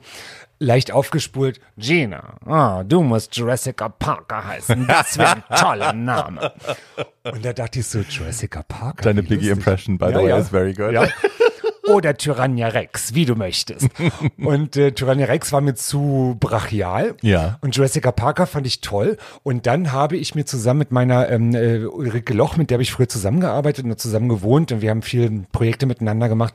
leicht 0.60 0.92
aufgespult, 0.92 1.60
Gina, 1.76 2.36
oh, 2.46 2.82
du 2.84 3.02
musst 3.02 3.36
Jurassica 3.36 3.88
Parker 3.88 4.46
heißen. 4.46 4.86
Das 4.86 5.18
wäre 5.18 5.36
ein 5.36 5.44
toller 5.56 5.92
Name. 5.92 6.52
Und 7.24 7.44
da 7.44 7.52
dachte 7.52 7.80
ich 7.80 7.86
so, 7.86 8.00
Jurassica 8.00 8.62
Parker. 8.62 9.02
Deine 9.02 9.22
Biggie-Impression, 9.22 9.98
by 9.98 10.06
the 10.06 10.12
ja, 10.12 10.18
way, 10.18 10.28
ja. 10.28 10.38
is 10.38 10.48
very 10.48 10.74
good. 10.74 10.92
Ja. 10.92 11.06
Oder 11.88 12.16
Tyrannia 12.16 12.68
Rex, 12.68 13.14
wie 13.14 13.24
du 13.24 13.34
möchtest. 13.34 13.88
Und 14.38 14.76
äh, 14.76 14.92
Tyrannia 14.92 15.26
Rex 15.26 15.52
war 15.52 15.60
mir 15.60 15.74
zu 15.74 16.36
brachial. 16.40 17.14
Ja. 17.22 17.58
Und 17.60 17.76
Jurassica 17.76 18.12
Parker 18.12 18.46
fand 18.46 18.66
ich 18.66 18.80
toll. 18.80 19.16
Und 19.42 19.66
dann 19.66 19.92
habe 19.92 20.16
ich 20.16 20.34
mir 20.34 20.44
zusammen 20.44 20.78
mit 20.78 20.92
meiner 20.92 21.28
ähm, 21.28 21.54
äh, 21.54 21.84
Ulrike 21.84 22.34
Loch, 22.34 22.56
mit 22.56 22.70
der 22.70 22.76
habe 22.76 22.82
ich 22.82 22.92
früher 22.92 23.08
zusammengearbeitet 23.08 23.84
und 23.84 23.98
zusammen 23.98 24.28
gewohnt 24.28 24.72
und 24.72 24.82
wir 24.82 24.90
haben 24.90 25.02
viele 25.02 25.30
Projekte 25.52 25.86
miteinander 25.86 26.28
gemacht, 26.28 26.54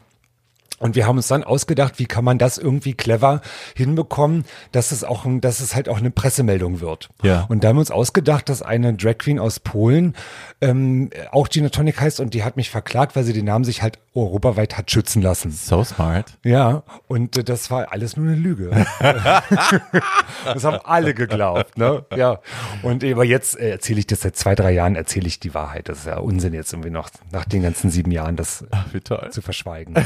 Und 0.79 0.95
wir 0.95 1.07
haben 1.07 1.17
uns 1.17 1.27
dann 1.27 1.43
ausgedacht, 1.43 1.97
wie 1.97 2.05
kann 2.05 2.25
man 2.25 2.37
das 2.37 2.57
irgendwie 2.57 2.93
clever 2.93 3.41
hinbekommen, 3.75 4.43
dass 4.71 4.91
es 4.91 5.03
auch, 5.03 5.25
dass 5.39 5.59
es 5.59 5.75
halt 5.75 5.87
auch 5.87 5.97
eine 5.97 6.11
Pressemeldung 6.11 6.81
wird. 6.81 7.09
Ja. 7.21 7.45
Und 7.47 7.63
da 7.63 7.69
haben 7.69 7.77
wir 7.77 7.81
uns 7.81 7.91
ausgedacht, 7.91 8.49
dass 8.49 8.61
eine 8.61 8.93
Drag 8.93 9.17
Queen 9.17 9.39
aus 9.39 9.59
Polen 9.59 10.15
ähm, 10.61 11.09
auch 11.31 11.49
Gina 11.49 11.69
Tonic 11.69 11.99
heißt 11.99 12.19
und 12.19 12.33
die 12.33 12.43
hat 12.43 12.57
mich 12.57 12.69
verklagt, 12.69 13.15
weil 13.15 13.23
sie 13.23 13.33
den 13.33 13.45
Namen 13.45 13.63
sich 13.63 13.81
halt 13.81 13.99
europaweit 14.15 14.77
hat 14.77 14.91
schützen 14.91 15.21
lassen. 15.21 15.51
So 15.51 15.83
smart. 15.83 16.37
Ja, 16.43 16.83
und 17.07 17.37
äh, 17.37 17.43
das 17.43 17.71
war 17.71 17.91
alles 17.91 18.17
nur 18.17 18.27
eine 18.27 18.35
Lüge. 18.35 18.69
das 18.99 20.63
haben 20.63 20.79
alle 20.83 21.13
geglaubt, 21.13 21.77
ne? 21.77 22.05
Ja. 22.15 22.39
Und 22.81 23.03
aber 23.03 23.23
jetzt 23.23 23.59
äh, 23.59 23.71
erzähle 23.71 23.99
ich 23.99 24.07
das 24.07 24.21
seit 24.21 24.35
zwei, 24.35 24.55
drei 24.55 24.71
Jahren, 24.71 24.95
erzähle 24.95 25.27
ich 25.27 25.39
die 25.39 25.53
Wahrheit. 25.53 25.89
Das 25.89 25.99
ist 25.99 26.07
ja 26.07 26.17
Unsinn 26.17 26.53
jetzt 26.53 26.73
irgendwie 26.73 26.89
noch 26.89 27.09
nach 27.31 27.45
den 27.45 27.63
ganzen 27.63 27.89
sieben 27.89 28.11
Jahren 28.11 28.35
das 28.35 28.65
toll. 29.03 29.29
zu 29.31 29.41
verschweigen. 29.41 29.95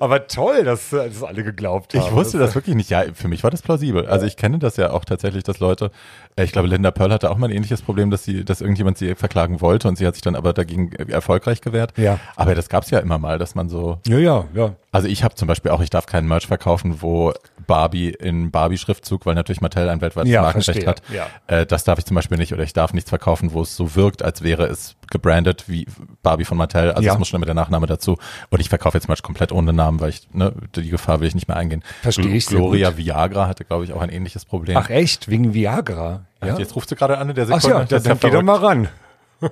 aber 0.00 0.26
toll, 0.26 0.64
dass 0.64 0.90
das 0.90 1.22
alle 1.22 1.44
geglaubt 1.44 1.94
haben. 1.94 2.04
Ich 2.06 2.12
wusste 2.12 2.38
das 2.38 2.54
wirklich 2.54 2.74
nicht. 2.74 2.90
Ja, 2.90 3.04
für 3.14 3.28
mich 3.28 3.42
war 3.42 3.50
das 3.50 3.62
plausibel. 3.62 4.06
Also 4.06 4.26
ich 4.26 4.36
kenne 4.36 4.58
das 4.58 4.76
ja 4.76 4.90
auch 4.90 5.04
tatsächlich, 5.04 5.44
dass 5.44 5.58
Leute, 5.60 5.90
äh, 6.36 6.44
ich 6.44 6.52
glaube, 6.52 6.68
Linda 6.68 6.90
Pearl 6.90 7.12
hatte 7.12 7.30
auch 7.30 7.36
mal 7.36 7.46
ein 7.48 7.52
ähnliches 7.56 7.82
Problem, 7.82 8.10
dass 8.10 8.24
sie, 8.24 8.44
dass 8.44 8.60
irgendjemand 8.60 8.98
sie 8.98 9.14
verklagen 9.14 9.60
wollte 9.60 9.88
und 9.88 9.96
sie 9.98 10.06
hat 10.06 10.14
sich 10.14 10.22
dann 10.22 10.36
aber 10.36 10.52
dagegen 10.52 10.92
äh, 10.92 11.10
erfolgreich 11.12 11.60
gewehrt. 11.60 11.92
Ja. 11.96 12.18
Aber 12.36 12.54
das 12.54 12.68
gab's 12.68 12.90
ja 12.90 12.98
immer 12.98 13.18
mal, 13.18 13.38
dass 13.38 13.54
man 13.54 13.68
so, 13.68 13.98
Ja, 14.06 14.18
ja, 14.18 14.44
ja. 14.54 14.74
also 14.92 15.08
ich 15.08 15.22
habe 15.24 15.34
zum 15.34 15.48
Beispiel 15.48 15.70
auch, 15.70 15.80
ich 15.80 15.90
darf 15.90 16.06
keinen 16.06 16.28
Merch 16.28 16.46
verkaufen, 16.46 17.02
wo 17.02 17.32
Barbie 17.66 18.10
in 18.10 18.52
Barbie-Schriftzug, 18.52 19.26
weil 19.26 19.34
natürlich 19.34 19.60
Mattel 19.60 19.88
ein 19.88 20.00
weltweites 20.00 20.30
Ja, 20.30 20.42
Markenrecht 20.42 20.66
verstehe. 20.66 20.86
hat. 20.86 21.02
Ja. 21.12 21.26
Äh, 21.48 21.66
das 21.66 21.82
darf 21.82 21.98
ich 21.98 22.04
zum 22.04 22.14
Beispiel 22.14 22.38
nicht. 22.38 22.52
Oder 22.52 22.62
ich 22.62 22.72
darf 22.72 22.92
nichts 22.92 23.10
verkaufen, 23.10 23.52
wo 23.52 23.62
es 23.62 23.74
so 23.74 23.96
wirkt, 23.96 24.22
als 24.22 24.42
wäre 24.42 24.66
es 24.66 24.94
gebrandet 25.10 25.64
wie 25.66 25.86
Barbie 26.22 26.44
von 26.44 26.58
Mattel. 26.58 26.92
Also 26.92 27.02
Ja. 27.02 27.14
es 27.14 27.18
muss 27.18 27.26
schon 27.26 27.40
mit 27.40 27.48
der 27.48 27.54
Nachname 27.56 27.86
dazu. 27.86 28.18
Und 28.50 28.60
ich 28.60 28.68
verkaufe 28.68 28.96
jetzt 28.96 29.08
Merch 29.08 29.22
komplett 29.22 29.50
ohne 29.50 29.72
Namen, 29.76 30.00
weil 30.00 30.10
ich, 30.10 30.28
ne, 30.32 30.52
die 30.74 30.90
Gefahr 30.90 31.20
will 31.20 31.28
ich 31.28 31.34
nicht 31.34 31.46
mehr 31.48 31.56
eingehen. 31.56 31.84
Verstehe 32.02 32.34
ich 32.34 32.46
Gloria 32.46 32.88
gut. 32.90 32.98
Viagra 32.98 33.46
hatte, 33.46 33.64
glaube 33.64 33.84
ich, 33.84 33.92
auch 33.92 34.00
ein 34.00 34.10
ähnliches 34.10 34.44
Problem. 34.44 34.76
Ach 34.76 34.90
echt, 34.90 35.28
wegen 35.28 35.54
Viagra. 35.54 36.24
Ja? 36.42 36.58
Jetzt 36.58 36.74
ruft 36.74 36.88
sie 36.88 36.96
gerade 36.96 37.18
an 37.18 37.28
in 37.28 37.34
der 37.34 37.46
Ach 37.50 37.60
Sekunde. 37.60 37.82
ja, 37.82 37.84
Das 37.84 38.02
dann 38.02 38.18
geh 38.18 38.30
doch 38.30 38.42
mal 38.42 38.56
ran. 38.58 38.88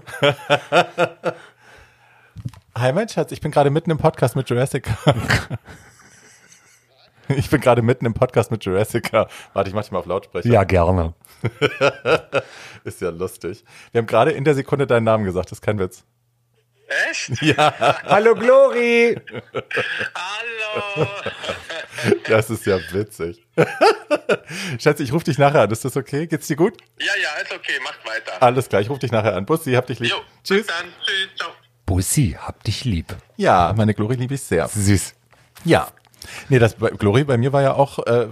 Hi 2.76 2.92
mein 2.92 3.08
Schatz, 3.08 3.30
ich 3.32 3.40
bin 3.40 3.52
gerade 3.52 3.70
mitten 3.70 3.90
im 3.90 3.98
Podcast 3.98 4.34
mit 4.34 4.50
Jurassica. 4.50 4.96
ich 7.28 7.48
bin 7.48 7.60
gerade 7.60 7.82
mitten 7.82 8.04
im 8.06 8.14
Podcast 8.14 8.50
mit 8.50 8.64
Jurassica. 8.64 9.28
Warte, 9.52 9.68
ich 9.68 9.74
mach 9.74 9.82
dich 9.82 9.92
mal 9.92 10.00
auf 10.00 10.06
Lautsprecher. 10.06 10.48
Ja, 10.48 10.64
gerne. 10.64 11.14
Ist 12.84 13.00
ja 13.00 13.10
lustig. 13.10 13.64
Wir 13.92 14.00
haben 14.00 14.06
gerade 14.06 14.32
in 14.32 14.42
der 14.44 14.54
Sekunde 14.54 14.86
deinen 14.86 15.04
Namen 15.04 15.24
gesagt, 15.24 15.50
das 15.50 15.58
ist 15.58 15.62
kein 15.62 15.78
Witz. 15.78 16.04
Echt? 17.10 17.30
Hallo 18.04 18.34
Glori. 18.34 19.16
Hallo! 20.14 21.06
Das 22.28 22.50
ist 22.50 22.66
ja 22.66 22.78
witzig. 22.90 23.40
Schatz, 24.78 25.00
ich 25.00 25.12
rufe 25.12 25.24
dich 25.24 25.38
nachher 25.38 25.62
an. 25.62 25.70
Ist 25.70 25.84
das 25.84 25.96
okay? 25.96 26.26
Geht's 26.26 26.48
dir 26.48 26.56
gut? 26.56 26.76
Ja, 26.98 27.06
ja, 27.22 27.30
ist 27.42 27.52
okay, 27.52 27.72
macht 27.82 28.04
weiter. 28.06 28.42
Alles 28.42 28.68
klar, 28.68 28.82
ich 28.82 28.90
rufe 28.90 29.00
dich 29.00 29.12
nachher 29.12 29.34
an. 29.36 29.46
Bussi, 29.46 29.72
hab 29.72 29.86
dich 29.86 30.00
lieb. 30.00 30.10
Jo, 30.10 30.16
Tschüss. 30.42 30.66
bis 30.66 30.66
dann. 30.66 30.86
Tschüss, 31.04 31.28
ciao. 31.36 31.50
Bussi, 31.86 32.36
hab 32.38 32.62
dich 32.64 32.84
lieb. 32.84 33.14
Ja, 33.36 33.72
meine 33.76 33.94
Glory 33.94 34.16
liebe 34.16 34.34
ich 34.34 34.42
sehr. 34.42 34.68
Süß. 34.68 35.14
Ja. 35.64 35.88
Nee, 36.48 36.58
das 36.58 36.74
bei- 36.74 36.90
Glory 36.90 37.24
bei 37.24 37.38
mir 37.38 37.52
war 37.52 37.62
ja 37.62 37.72
auch 37.74 38.00
äh, 38.06 38.26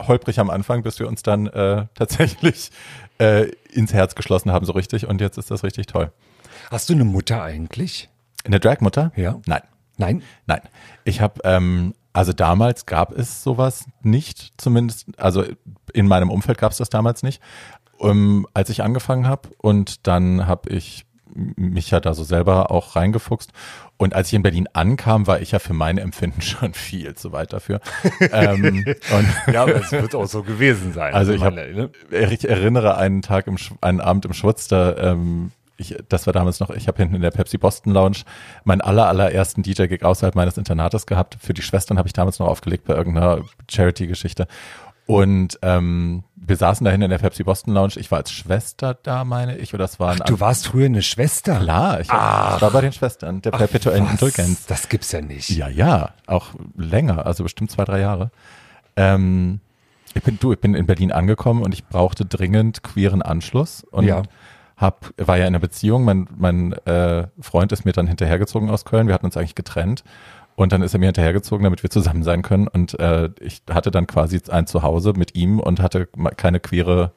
holprig 0.00 0.38
am 0.38 0.48
Anfang, 0.48 0.82
bis 0.82 0.98
wir 0.98 1.08
uns 1.08 1.22
dann 1.22 1.48
äh, 1.48 1.86
tatsächlich 1.94 2.70
äh, 3.18 3.48
ins 3.72 3.92
Herz 3.92 4.14
geschlossen 4.14 4.52
haben, 4.52 4.64
so 4.64 4.72
richtig. 4.72 5.06
Und 5.06 5.20
jetzt 5.20 5.36
ist 5.38 5.50
das 5.50 5.64
richtig 5.64 5.86
toll. 5.86 6.12
Hast 6.72 6.88
du 6.88 6.94
eine 6.94 7.04
Mutter 7.04 7.42
eigentlich? 7.42 8.08
Eine 8.44 8.58
Dragmutter? 8.58 9.12
Ja. 9.14 9.38
Nein. 9.44 9.60
Nein? 9.98 10.22
Nein. 10.46 10.62
Ich 11.04 11.20
habe, 11.20 11.42
ähm, 11.44 11.92
also 12.14 12.32
damals 12.32 12.86
gab 12.86 13.12
es 13.12 13.42
sowas 13.42 13.84
nicht, 14.02 14.54
zumindest, 14.56 15.08
also 15.18 15.44
in 15.92 16.08
meinem 16.08 16.30
Umfeld 16.30 16.56
gab 16.56 16.72
es 16.72 16.78
das 16.78 16.88
damals 16.88 17.22
nicht, 17.22 17.42
ähm, 18.00 18.46
als 18.54 18.70
ich 18.70 18.82
angefangen 18.82 19.28
habe. 19.28 19.50
Und 19.58 20.06
dann 20.06 20.46
habe 20.46 20.70
ich 20.70 21.04
mich 21.34 21.90
ja 21.90 22.00
da 22.00 22.14
so 22.14 22.24
selber 22.24 22.70
auch 22.70 22.96
reingefuchst. 22.96 23.52
Und 23.98 24.14
als 24.14 24.28
ich 24.28 24.34
in 24.34 24.42
Berlin 24.42 24.66
ankam, 24.72 25.26
war 25.26 25.42
ich 25.42 25.50
ja 25.50 25.58
für 25.58 25.74
mein 25.74 25.98
Empfinden 25.98 26.40
schon 26.40 26.72
viel 26.72 27.14
zu 27.14 27.32
weit 27.32 27.52
dafür. 27.52 27.82
ähm, 28.32 28.86
und 29.12 29.52
Ja, 29.52 29.64
aber 29.64 29.76
es 29.76 29.92
wird 29.92 30.14
auch 30.14 30.26
so 30.26 30.42
gewesen 30.42 30.94
sein. 30.94 31.12
also 31.12 31.34
ich, 31.34 31.42
hab, 31.42 31.52
ne? 31.52 31.90
ich 32.10 32.48
erinnere 32.48 32.96
einen 32.96 33.20
Tag 33.20 33.46
im 33.46 33.58
einen 33.82 34.00
Abend 34.00 34.24
im 34.24 34.32
Schwutz, 34.32 34.68
da 34.68 34.96
ähm, 34.96 35.52
ich, 35.76 35.96
das 36.08 36.26
war 36.26 36.32
damals 36.32 36.60
noch, 36.60 36.70
ich 36.70 36.88
habe 36.88 36.98
hinten 36.98 37.16
in 37.16 37.22
der 37.22 37.30
Pepsi 37.30 37.58
Boston 37.58 37.92
Lounge 37.92 38.18
meinen 38.64 38.80
aller, 38.80 39.08
allerersten 39.08 39.62
DJ-Gig 39.62 40.04
außerhalb 40.04 40.34
meines 40.34 40.56
Internates 40.56 41.06
gehabt. 41.06 41.36
Für 41.40 41.54
die 41.54 41.62
Schwestern 41.62 41.98
habe 41.98 42.08
ich 42.08 42.12
damals 42.12 42.38
noch 42.38 42.46
aufgelegt 42.46 42.84
bei 42.84 42.94
irgendeiner 42.94 43.42
Charity-Geschichte. 43.70 44.46
Und 45.06 45.58
ähm, 45.62 46.24
wir 46.36 46.56
saßen 46.56 46.84
da 46.84 46.90
hinten 46.90 47.04
in 47.04 47.10
der 47.10 47.18
Pepsi 47.18 47.42
Boston 47.44 47.74
Lounge. 47.74 47.94
Ich 47.96 48.10
war 48.10 48.18
als 48.18 48.30
Schwester 48.30 48.94
da, 49.02 49.24
meine 49.24 49.56
ich, 49.58 49.74
oder 49.74 49.84
das 49.84 49.98
war 50.00 50.12
ein 50.12 50.20
Du 50.26 50.40
warst 50.40 50.66
früher 50.66 50.86
eine 50.86 51.02
Schwester. 51.02 51.58
Klar, 51.58 52.00
ich, 52.00 52.08
hab, 52.08 52.56
ich 52.56 52.62
war 52.62 52.70
bei 52.70 52.80
den 52.80 52.92
Schwestern 52.92 53.42
der 53.42 53.50
perpetuellen? 53.50 54.08
Indulgenz. 54.08 54.66
Das 54.66 54.88
gibt's 54.88 55.12
ja 55.12 55.20
nicht. 55.20 55.50
Ja, 55.50 55.68
ja, 55.68 56.10
auch 56.26 56.50
länger, 56.76 57.26
also 57.26 57.42
bestimmt 57.42 57.70
zwei, 57.70 57.84
drei 57.84 58.00
Jahre. 58.00 58.30
Ähm, 58.96 59.60
ich 60.14 60.22
bin, 60.22 60.38
du, 60.38 60.52
ich 60.52 60.60
bin 60.60 60.74
in 60.74 60.86
Berlin 60.86 61.12
angekommen 61.12 61.62
und 61.62 61.72
ich 61.72 61.86
brauchte 61.86 62.24
dringend 62.24 62.82
queeren 62.82 63.22
Anschluss 63.22 63.84
und 63.84 64.04
Ja. 64.04 64.22
Hab, 64.82 65.14
war 65.16 65.38
ja 65.38 65.44
in 65.44 65.54
einer 65.54 65.58
Beziehung. 65.58 66.04
Mein, 66.04 66.28
mein 66.36 66.72
äh, 66.84 67.28
Freund 67.40 67.72
ist 67.72 67.84
mir 67.84 67.92
dann 67.92 68.06
hinterhergezogen 68.06 68.68
aus 68.68 68.84
Köln. 68.84 69.06
Wir 69.06 69.14
hatten 69.14 69.26
uns 69.26 69.36
eigentlich 69.36 69.54
getrennt. 69.54 70.04
Und 70.54 70.72
dann 70.72 70.82
ist 70.82 70.92
er 70.92 71.00
mir 71.00 71.06
hinterhergezogen, 71.06 71.64
damit 71.64 71.82
wir 71.82 71.88
zusammen 71.88 72.22
sein 72.22 72.42
können. 72.42 72.68
Und 72.68 72.98
äh, 73.00 73.30
ich 73.40 73.62
hatte 73.70 73.90
dann 73.90 74.06
quasi 74.06 74.40
ein 74.50 74.66
Zuhause 74.66 75.14
mit 75.16 75.34
ihm 75.34 75.58
und 75.58 75.80
hatte 75.80 76.08
keine 76.36 76.60
queere 76.60 77.12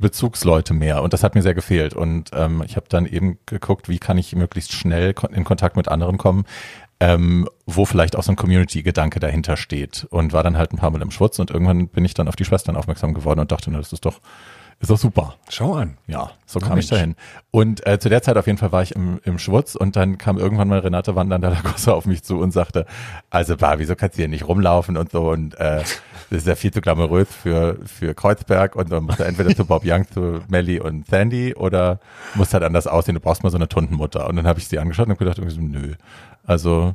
Bezugsleute 0.00 0.72
mehr 0.74 1.02
und 1.02 1.12
das 1.12 1.22
hat 1.22 1.34
mir 1.34 1.42
sehr 1.42 1.54
gefehlt 1.54 1.92
und 1.94 2.30
ähm, 2.32 2.62
ich 2.64 2.76
habe 2.76 2.86
dann 2.88 3.04
eben 3.04 3.38
geguckt, 3.44 3.88
wie 3.90 3.98
kann 3.98 4.16
ich 4.16 4.34
möglichst 4.34 4.72
schnell 4.72 5.14
in 5.30 5.44
Kontakt 5.44 5.76
mit 5.76 5.88
anderen 5.88 6.16
kommen, 6.16 6.44
ähm, 7.00 7.46
wo 7.66 7.84
vielleicht 7.84 8.16
auch 8.16 8.22
so 8.22 8.32
ein 8.32 8.36
Community-Gedanke 8.36 9.20
dahinter 9.20 9.58
steht 9.58 10.06
und 10.10 10.32
war 10.32 10.42
dann 10.42 10.56
halt 10.56 10.72
ein 10.72 10.78
paar 10.78 10.90
Mal 10.90 11.02
im 11.02 11.10
Schwutz 11.10 11.38
und 11.38 11.50
irgendwann 11.50 11.88
bin 11.88 12.06
ich 12.06 12.14
dann 12.14 12.28
auf 12.28 12.36
die 12.36 12.46
Schwestern 12.46 12.76
aufmerksam 12.76 13.12
geworden 13.12 13.40
und 13.40 13.52
dachte, 13.52 13.70
na, 13.70 13.78
das 13.78 13.92
ist 13.92 14.06
doch 14.06 14.20
ist 14.80 14.90
doch 14.90 14.98
super. 14.98 15.34
Schau 15.50 15.74
an. 15.74 15.98
Ja, 16.06 16.30
so 16.46 16.58
Na 16.58 16.68
kam 16.68 16.78
ich 16.78 16.90
Mensch. 16.90 17.00
dahin. 17.00 17.16
Und 17.50 17.86
äh, 17.86 17.98
zu 17.98 18.08
der 18.08 18.22
Zeit 18.22 18.36
auf 18.38 18.46
jeden 18.46 18.58
Fall 18.58 18.72
war 18.72 18.82
ich 18.82 18.96
im, 18.96 19.20
im 19.24 19.38
Schwutz 19.38 19.74
und 19.74 19.94
dann 19.94 20.16
kam 20.16 20.38
irgendwann 20.38 20.68
mal 20.68 20.78
Renate 20.78 21.14
Wandernder 21.14 21.50
Lagossa 21.50 21.92
auf 21.94 22.06
mich 22.06 22.22
zu 22.22 22.38
und 22.38 22.52
sagte, 22.52 22.86
also 23.28 23.56
Bar, 23.58 23.78
wieso 23.78 23.94
kannst 23.94 24.16
du 24.16 24.22
hier 24.22 24.28
nicht 24.28 24.48
rumlaufen 24.48 24.96
und 24.96 25.12
so 25.12 25.30
und 25.30 25.54
äh, 25.60 25.82
das 26.30 26.38
ist 26.38 26.46
ja 26.46 26.54
viel 26.54 26.72
zu 26.72 26.80
glamourös 26.80 27.28
für, 27.28 27.76
für 27.84 28.14
Kreuzberg 28.14 28.74
und 28.74 28.90
dann 28.90 29.04
musst 29.04 29.20
du 29.20 29.24
entweder 29.24 29.54
zu 29.54 29.66
Bob 29.66 29.82
Young, 29.84 30.06
zu 30.10 30.40
Melly 30.48 30.80
und 30.80 31.06
Sandy 31.06 31.54
oder 31.54 32.00
musst 32.34 32.54
halt 32.54 32.62
anders 32.62 32.86
aussehen, 32.86 33.16
du 33.16 33.20
brauchst 33.20 33.42
mal 33.42 33.50
so 33.50 33.58
eine 33.58 33.68
Tuntenmutter. 33.68 34.28
Und 34.28 34.36
dann 34.36 34.46
habe 34.46 34.60
ich 34.60 34.68
sie 34.68 34.78
angeschaut 34.78 35.06
und 35.06 35.10
habe 35.12 35.18
gedacht, 35.18 35.38
irgendwie 35.38 35.54
so, 35.56 35.60
nö, 35.60 35.94
also 36.44 36.94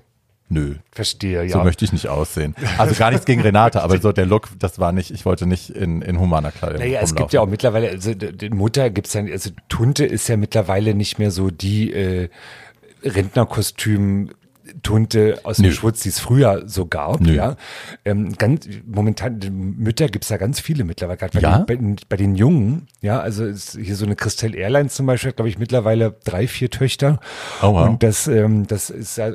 nö, 0.49 0.75
Verstehe, 0.91 1.43
ja. 1.43 1.49
so 1.49 1.63
möchte 1.63 1.85
ich 1.85 1.93
nicht 1.93 2.07
aussehen. 2.07 2.55
Also 2.77 2.95
gar 2.95 3.11
nichts 3.11 3.25
gegen 3.25 3.41
Renate, 3.41 3.81
aber 3.81 3.99
so 3.99 4.11
der 4.11 4.25
Look, 4.25 4.49
das 4.59 4.79
war 4.79 4.91
nicht, 4.91 5.11
ich 5.11 5.25
wollte 5.25 5.45
nicht 5.45 5.69
in, 5.69 6.01
in 6.01 6.19
humaner 6.19 6.51
Kleidung 6.51 6.79
Naja, 6.79 6.99
es 7.01 7.15
gibt 7.15 7.33
ja 7.33 7.41
auch 7.41 7.47
mittlerweile, 7.47 7.89
also 7.89 8.11
Mutter 8.51 8.89
gibt's 8.89 9.13
ja, 9.13 9.23
also 9.23 9.49
Tunte 9.69 10.05
ist 10.05 10.27
ja 10.27 10.37
mittlerweile 10.37 10.93
nicht 10.93 11.19
mehr 11.19 11.31
so 11.31 11.49
die 11.49 11.91
äh, 11.93 12.29
Rentnerkostüm. 13.03 14.31
Tunte 14.83 15.39
aus 15.43 15.57
dem 15.57 15.65
Nö. 15.67 15.71
Schwutz, 15.71 16.01
die 16.01 16.09
es 16.09 16.19
früher 16.19 16.63
so 16.67 16.85
gab, 16.85 17.21
Nö. 17.21 17.33
ja. 17.33 17.55
Ähm, 18.03 18.33
ganz, 18.33 18.67
momentan, 18.85 19.39
Mütter 19.77 20.07
gibt's 20.07 20.29
ja 20.29 20.37
ganz 20.37 20.59
viele 20.59 20.83
mittlerweile, 20.83 21.17
gerade 21.17 21.33
bei, 21.33 21.39
Ja? 21.41 21.59
den, 21.59 21.95
bei, 21.95 22.01
bei 22.09 22.17
den 22.17 22.35
Jungen, 22.35 22.87
ja, 23.01 23.19
also 23.19 23.45
hier 23.45 23.95
so 23.95 24.05
eine 24.05 24.15
Christelle 24.15 24.57
Airlines 24.57 24.95
zum 24.95 25.05
Beispiel, 25.05 25.31
glaube 25.33 25.49
ich, 25.49 25.57
mittlerweile 25.57 26.15
drei, 26.23 26.47
vier 26.47 26.69
Töchter. 26.69 27.19
Oh, 27.61 27.73
wow. 27.73 27.89
Und 27.89 28.03
das, 28.03 28.27
ähm, 28.27 28.67
das 28.67 28.89
ist 28.89 29.17
ja 29.17 29.31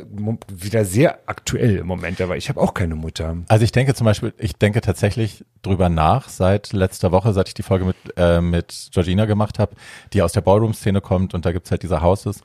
wieder 0.52 0.84
sehr 0.84 1.18
aktuell 1.26 1.76
im 1.76 1.86
Moment, 1.86 2.20
aber 2.20 2.36
ich 2.36 2.48
habe 2.48 2.60
auch 2.60 2.74
keine 2.74 2.94
Mutter. 2.94 3.36
Also 3.48 3.64
ich 3.64 3.72
denke 3.72 3.94
zum 3.94 4.04
Beispiel, 4.04 4.32
ich 4.38 4.56
denke 4.56 4.80
tatsächlich 4.80 5.44
drüber 5.62 5.88
nach 5.88 6.28
seit 6.28 6.72
letzter 6.72 7.12
Woche, 7.12 7.32
seit 7.32 7.48
ich 7.48 7.54
die 7.54 7.62
Folge 7.62 7.84
mit, 7.84 7.96
äh, 8.16 8.40
mit 8.40 8.88
Georgina 8.92 9.26
gemacht 9.26 9.58
habe, 9.58 9.74
die 10.12 10.22
aus 10.22 10.32
der 10.32 10.40
Ballroom-Szene 10.40 11.00
kommt 11.00 11.34
und 11.34 11.44
da 11.44 11.52
gibt's 11.52 11.70
halt 11.70 11.82
diese 11.82 12.02
Houses. 12.02 12.40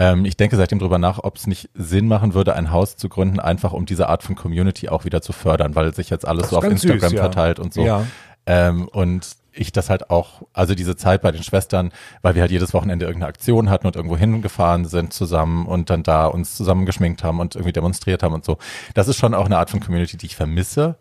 Ähm, 0.00 0.24
ich 0.24 0.38
denke 0.38 0.56
seitdem 0.56 0.78
drüber 0.78 0.98
nach, 0.98 1.22
ob 1.22 1.36
es 1.36 1.46
nicht 1.46 1.68
Sinn 1.74 2.08
machen 2.08 2.32
würde, 2.32 2.56
ein 2.56 2.70
Haus 2.70 2.96
zu 2.96 3.10
gründen, 3.10 3.38
einfach 3.38 3.74
um 3.74 3.84
diese 3.84 4.08
Art 4.08 4.22
von 4.22 4.34
Community 4.34 4.88
auch 4.88 5.04
wieder 5.04 5.20
zu 5.20 5.34
fördern, 5.34 5.74
weil 5.74 5.94
sich 5.94 6.08
jetzt 6.08 6.26
alles 6.26 6.48
so 6.48 6.56
auf 6.56 6.64
Instagram 6.64 7.10
süß, 7.10 7.12
ja. 7.12 7.20
verteilt 7.20 7.60
und 7.60 7.74
so. 7.74 7.84
Ja. 7.84 8.06
Ähm, 8.46 8.88
und 8.88 9.28
ich 9.52 9.72
das 9.72 9.90
halt 9.90 10.08
auch, 10.08 10.42
also 10.54 10.74
diese 10.74 10.96
Zeit 10.96 11.20
bei 11.20 11.32
den 11.32 11.42
Schwestern, 11.42 11.92
weil 12.22 12.34
wir 12.34 12.40
halt 12.40 12.50
jedes 12.50 12.72
Wochenende 12.72 13.04
irgendeine 13.04 13.28
Aktion 13.28 13.68
hatten 13.68 13.86
und 13.86 13.94
irgendwo 13.94 14.16
hingefahren 14.16 14.86
sind 14.86 15.12
zusammen 15.12 15.66
und 15.66 15.90
dann 15.90 16.02
da 16.02 16.26
uns 16.26 16.56
zusammen 16.56 16.86
geschminkt 16.86 17.22
haben 17.22 17.38
und 17.38 17.54
irgendwie 17.54 17.72
demonstriert 17.72 18.22
haben 18.22 18.32
und 18.32 18.44
so. 18.44 18.56
Das 18.94 19.06
ist 19.06 19.18
schon 19.18 19.34
auch 19.34 19.44
eine 19.44 19.58
Art 19.58 19.68
von 19.68 19.80
Community, 19.80 20.16
die 20.16 20.26
ich 20.26 20.36
vermisse. 20.36 20.96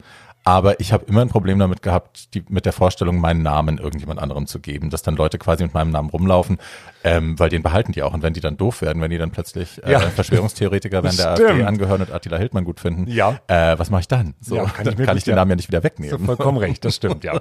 Aber 0.49 0.79
ich 0.79 0.91
habe 0.93 1.05
immer 1.05 1.21
ein 1.21 1.29
Problem 1.29 1.59
damit 1.59 1.83
gehabt, 1.83 2.33
die, 2.33 2.43
mit 2.49 2.65
der 2.65 2.73
Vorstellung, 2.73 3.19
meinen 3.19 3.43
Namen 3.43 3.77
irgendjemand 3.77 4.19
anderem 4.19 4.47
zu 4.47 4.59
geben, 4.59 4.89
dass 4.89 5.03
dann 5.03 5.15
Leute 5.15 5.37
quasi 5.37 5.61
mit 5.63 5.75
meinem 5.75 5.91
Namen 5.91 6.09
rumlaufen, 6.09 6.57
ähm, 7.03 7.37
weil 7.37 7.49
den 7.49 7.61
behalten 7.61 7.91
die 7.91 8.01
auch. 8.01 8.13
Und 8.15 8.23
wenn 8.23 8.33
die 8.33 8.39
dann 8.39 8.57
doof 8.57 8.81
werden, 8.81 8.99
wenn 9.01 9.11
die 9.11 9.19
dann 9.19 9.29
plötzlich 9.29 9.79
äh, 9.85 9.91
Ja. 9.91 9.99
Verschwörungstheoretiker, 9.99 11.03
wenn 11.03 11.15
der. 11.15 11.29
AfD 11.33 11.63
angehören 11.63 12.01
und 12.01 12.11
Attila 12.11 12.37
Hildmann 12.37 12.63
gut 12.65 12.79
finden, 12.79 13.05
Ja. 13.07 13.39
äh, 13.47 13.77
was 13.77 13.91
mache 13.91 14.01
ich 14.01 14.07
dann? 14.07 14.33
So, 14.41 14.55
Ja, 14.55 14.63
kann 14.65 14.71
ich 14.79 14.83
dann 14.85 14.97
mir 14.97 15.05
kann 15.05 15.17
ich 15.17 15.23
den. 15.23 15.35
Namen 15.35 15.51
ja 15.51 15.55
nicht 15.55 15.67
wieder 15.69 15.83
wegnehmen. 15.83 16.25
vollkommen 16.25 16.57
recht, 16.65 16.83
das 16.83 16.95
stimmt, 16.95 17.23
ja. 17.23 17.39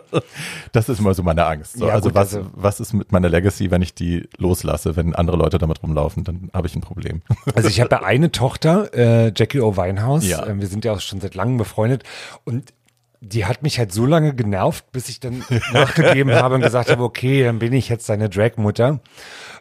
Das 0.73 0.89
ist 0.91 0.99
immer 1.01 1.15
so 1.15 1.23
meine 1.23 1.47
Angst. 1.47 1.79
So, 1.79 1.87
Ja, 1.89 1.95
also 1.95 2.11
gut, 2.11 2.15
was, 2.17 2.35
also- 2.35 2.51
was 2.53 2.79
ist 2.81 2.93
mit 2.93 3.11
meiner 3.11 3.31
Legacy, 3.31 3.71
wenn 3.71 3.81
ich 3.81 3.95
die 3.95 4.29
loslasse, 4.37 4.97
wenn 4.97 5.15
andere 5.15 5.39
Leute 5.39 5.57
damit 5.57 5.83
rumlaufen, 5.83 6.25
dann 6.25 6.51
habe 6.53 6.67
ich 6.67 6.77
ein 6.77 6.83
Problem. 6.83 7.23
Also 7.55 7.69
ich 7.71 7.81
habe 7.81 7.89
ja 7.95 8.03
eine 8.03 8.31
Tochter, 8.31 8.93
äh, 8.95 9.33
Jackie 9.35 9.61
O. 9.61 9.77
Winehouse. 9.77 10.27
Ja. 10.29 10.47
Ähm, 10.47 10.61
wir 10.61 10.69
sind 10.69 10.85
ja 10.85 10.93
auch 10.93 11.01
schon 11.01 11.21
seit 11.21 11.35
langem 11.35 11.57
befreundet. 11.57 12.05
Und 12.45 12.73
die 13.21 13.45
hat 13.45 13.63
mich 13.63 13.79
halt 13.79 13.93
so 13.93 14.07
lange 14.07 14.35
genervt, 14.35 14.91
bis 14.93 15.09
ich 15.09 15.21
dann 15.21 15.45
nachgegeben 15.73 16.33
habe 16.33 16.57
und 16.57 16.63
gesagt 16.63 16.91
habe, 16.91 17.03
okay, 17.03 17.45
dann 17.45 17.59
bin 17.59 17.73
ich 17.73 17.89
jetzt 17.89 18.09
deine 18.09 18.29
Drag-Mutter. 18.29 19.01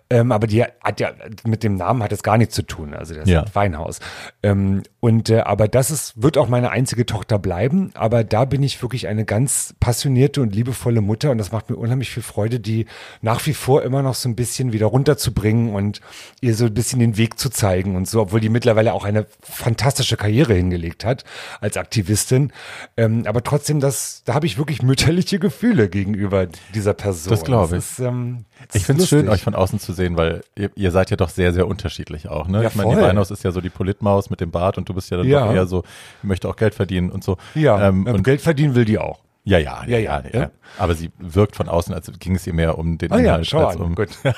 Ähm, 0.10 0.32
aber 0.32 0.48
die 0.48 0.64
hat 0.64 1.00
ja 1.00 1.12
mit 1.46 1.64
dem 1.64 1.76
Namen 1.76 2.02
hat 2.02 2.12
es 2.12 2.24
gar 2.24 2.38
nichts 2.38 2.56
zu 2.56 2.62
tun. 2.62 2.94
Also 2.94 3.14
das 3.14 3.28
Ja. 3.28 3.42
ist 3.42 3.56
Weinhaus. 3.56 4.00
Ähm, 4.42 4.84
und 5.02 5.30
äh, 5.30 5.40
aber 5.42 5.68
das 5.68 5.92
ist 5.92 6.22
wird 6.22 6.38
auch 6.38 6.48
meine 6.48 6.72
einzige 6.72 7.06
Tochter 7.06 7.40
bleiben. 7.40 7.92
Aber 7.94 8.24
da 8.24 8.46
bin 8.46 8.64
ich 8.64 8.82
wirklich 8.82 9.08
eine 9.08 9.26
ganz 9.26 9.76
passionierte 9.80 10.42
und 10.42 10.56
liebevolle 10.56 11.02
Mutter 11.02 11.32
und 11.32 11.38
das 11.38 11.52
macht 11.52 11.70
mir 11.70 11.76
unheimlich 11.76 12.10
viel 12.10 12.24
Freude, 12.24 12.60
die 12.60 12.86
nach 13.22 13.46
wie 13.46 13.54
vor 13.54 13.84
immer 13.84 14.02
noch 14.02 14.16
so 14.16 14.30
ein 14.30 14.36
bisschen 14.36 14.72
wieder 14.74 14.86
runterzubringen 14.88 15.74
und 15.74 16.00
ihr 16.42 16.56
so 16.56 16.66
ein 16.66 16.74
bisschen 16.74 17.00
den 17.00 17.18
Weg 17.18 17.38
zu 17.38 17.50
zeigen 17.50 17.96
und 17.96 18.08
so, 18.08 18.22
obwohl 18.22 18.40
die 18.40 18.50
mittlerweile 18.50 18.94
auch 18.94 19.04
eine 19.06 19.26
fantastische 19.42 20.18
Karriere 20.18 20.54
hingelegt 20.54 21.04
hat 21.06 21.26
als 21.62 21.76
Aktivistin. 21.78 22.52
Ähm, 22.96 23.24
aber 23.28 23.44
trotzdem, 23.44 23.80
das, 23.80 24.24
da 24.26 24.34
habe 24.34 24.46
ich 24.46 24.58
wirklich 24.58 24.82
mütterliche 24.82 25.40
Gefühle 25.40 25.90
gegenüber 25.90 26.48
dieser 26.74 26.94
Person. 26.94 27.30
Das 27.32 27.44
glaube 27.44 27.78
ich. 27.78 27.84
Ist, 27.84 28.00
ähm, 28.00 28.46
das 28.46 28.47
Ich 28.74 28.86
finde 28.86 29.04
es 29.04 29.10
schön, 29.10 29.30
euch 29.30 29.42
von 29.44 29.56
außen 29.56 29.80
zu 29.80 29.94
sehen, 29.94 30.18
weil 30.18 30.42
ihr, 30.56 30.70
ihr 30.76 30.92
seid 30.92 31.10
ja 31.12 31.18
doch 31.18 31.30
sehr, 31.30 31.54
sehr 31.54 31.68
unterschiedlich 31.68 32.28
auch. 32.30 32.48
Ne? 32.48 32.64
Ja, 32.64 32.70
ich 32.70 32.76
meine, 32.76 32.96
die. 32.96 33.02
Weinhaus 33.02 33.32
ist 33.32 33.44
ja 33.44 33.52
so 33.52 33.62
die 33.62 33.70
Politmaus 33.70 34.30
mit 34.30 34.42
dem 34.42 34.52
Bart 34.52 34.78
und 34.78 34.88
du 34.90 34.94
bist 34.94 35.10
ja 35.12 35.18
dann 35.18 35.28
Ja. 35.28 35.46
doch 35.46 35.54
eher 35.54 35.66
so, 35.68 35.84
ich 36.22 36.24
möchte 36.28 36.48
auch 36.50 36.56
Geld 36.56 36.76
verdienen 36.76 37.10
und 37.12 37.24
so. 37.24 37.38
Ja, 37.56 37.88
ähm, 37.90 38.06
ähm, 38.08 38.16
und, 38.16 38.24
Geld 38.24 38.42
verdienen 38.42 38.76
will 38.76 38.86
die 38.86 38.98
auch. 39.00 39.20
ja, 39.44 39.58
ja, 39.58 39.84
ja, 39.88 39.98
Ja, 39.98 39.98
ja, 39.98 40.24
ja, 40.34 40.40
ja. 40.42 40.52
Aber 40.78 40.96
sie 40.96 41.12
wirkt 41.20 41.56
von 41.56 41.70
außen, 41.70 41.94
als 41.94 42.12
ging 42.20 42.36
es 42.36 42.46
ihr 42.48 42.54
mehr 42.54 42.78
um 42.78 42.98
den 42.98 43.12
Ah 43.12 43.18
ja, 43.18 43.24
Inhalt 43.24 43.48
schau 43.48 43.66
als 43.68 43.76
an. 43.78 43.82
um. 43.84 43.96
Gut. 43.96 44.10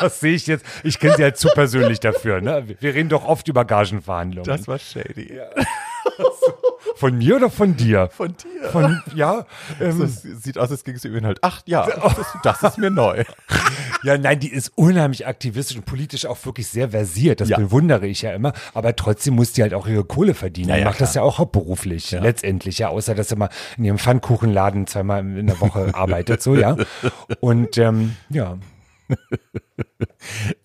Das 0.00 0.18
sehe 0.18 0.34
ich 0.34 0.48
jetzt. 0.48 0.64
Ich 0.82 0.98
kenne 0.98 1.14
sie 1.16 1.22
halt 1.22 1.36
zu 1.36 1.46
persönlich 1.50 2.00
dafür. 2.00 2.40
Ne? 2.40 2.64
Wir 2.80 2.94
reden 2.94 3.08
doch 3.08 3.24
oft 3.24 3.46
über 3.46 3.64
Gagenverhandlungen. 3.64 4.44
Das 4.44 4.66
war 4.66 4.76
shady. 4.80 5.38
von 6.96 7.16
mir 7.18 7.36
oder 7.36 7.50
von 7.50 7.76
dir? 7.76 8.08
Von 8.12 8.34
dir. 8.36 8.68
Von, 8.70 9.02
ja, 9.14 9.46
ähm, 9.80 9.98
Das 10.00 10.22
sieht 10.22 10.58
aus, 10.58 10.70
als 10.70 10.84
ging 10.84 10.94
es 10.94 11.04
ihr 11.04 11.14
Inhalt. 11.14 11.38
Ach 11.42 11.62
ja, 11.66 11.86
das, 12.02 12.18
ist- 12.18 12.36
das 12.42 12.62
ist 12.62 12.78
mir 12.78 12.90
neu. 12.90 13.24
ja, 14.02 14.16
nein, 14.18 14.40
die 14.40 14.52
ist 14.52 14.72
unheimlich 14.76 15.26
aktivistisch 15.26 15.76
und 15.76 15.84
politisch 15.86 16.26
auch 16.26 16.44
wirklich 16.46 16.68
sehr 16.68 16.90
versiert. 16.90 17.40
Das 17.40 17.48
Ja. 17.48 17.58
bewundere 17.58 18.06
ich 18.06 18.22
ja 18.22 18.32
immer. 18.32 18.52
Aber 18.74 18.94
trotzdem 18.96 19.34
muss 19.34 19.52
die 19.52 19.62
halt 19.62 19.74
auch 19.74 19.86
ihre 19.86 20.04
Kohle 20.04 20.34
verdienen. 20.34 20.68
Ja, 20.70 20.74
die 20.76 20.80
ja, 20.82 20.86
macht 20.86 21.00
das 21.00 21.12
klar. 21.12 21.24
ja 21.24 21.28
auch 21.28 21.38
hauptberuflich, 21.38 22.10
letztendlich, 22.12 22.78
ja, 22.78 22.88
außer 22.88 23.14
dass 23.14 23.28
sie 23.28 23.36
mal 23.36 23.50
in 23.76 23.84
ihrem 23.84 23.98
Pfannkuchenladen 23.98 24.86
zweimal 24.86 25.20
in 25.20 25.46
der 25.46 25.60
Woche 25.60 25.90
arbeitet, 25.94 26.42
so, 26.42 26.54
ja. 26.54 26.76
Und 27.40 27.76
ähm, 27.78 28.16
ja, 28.30 28.56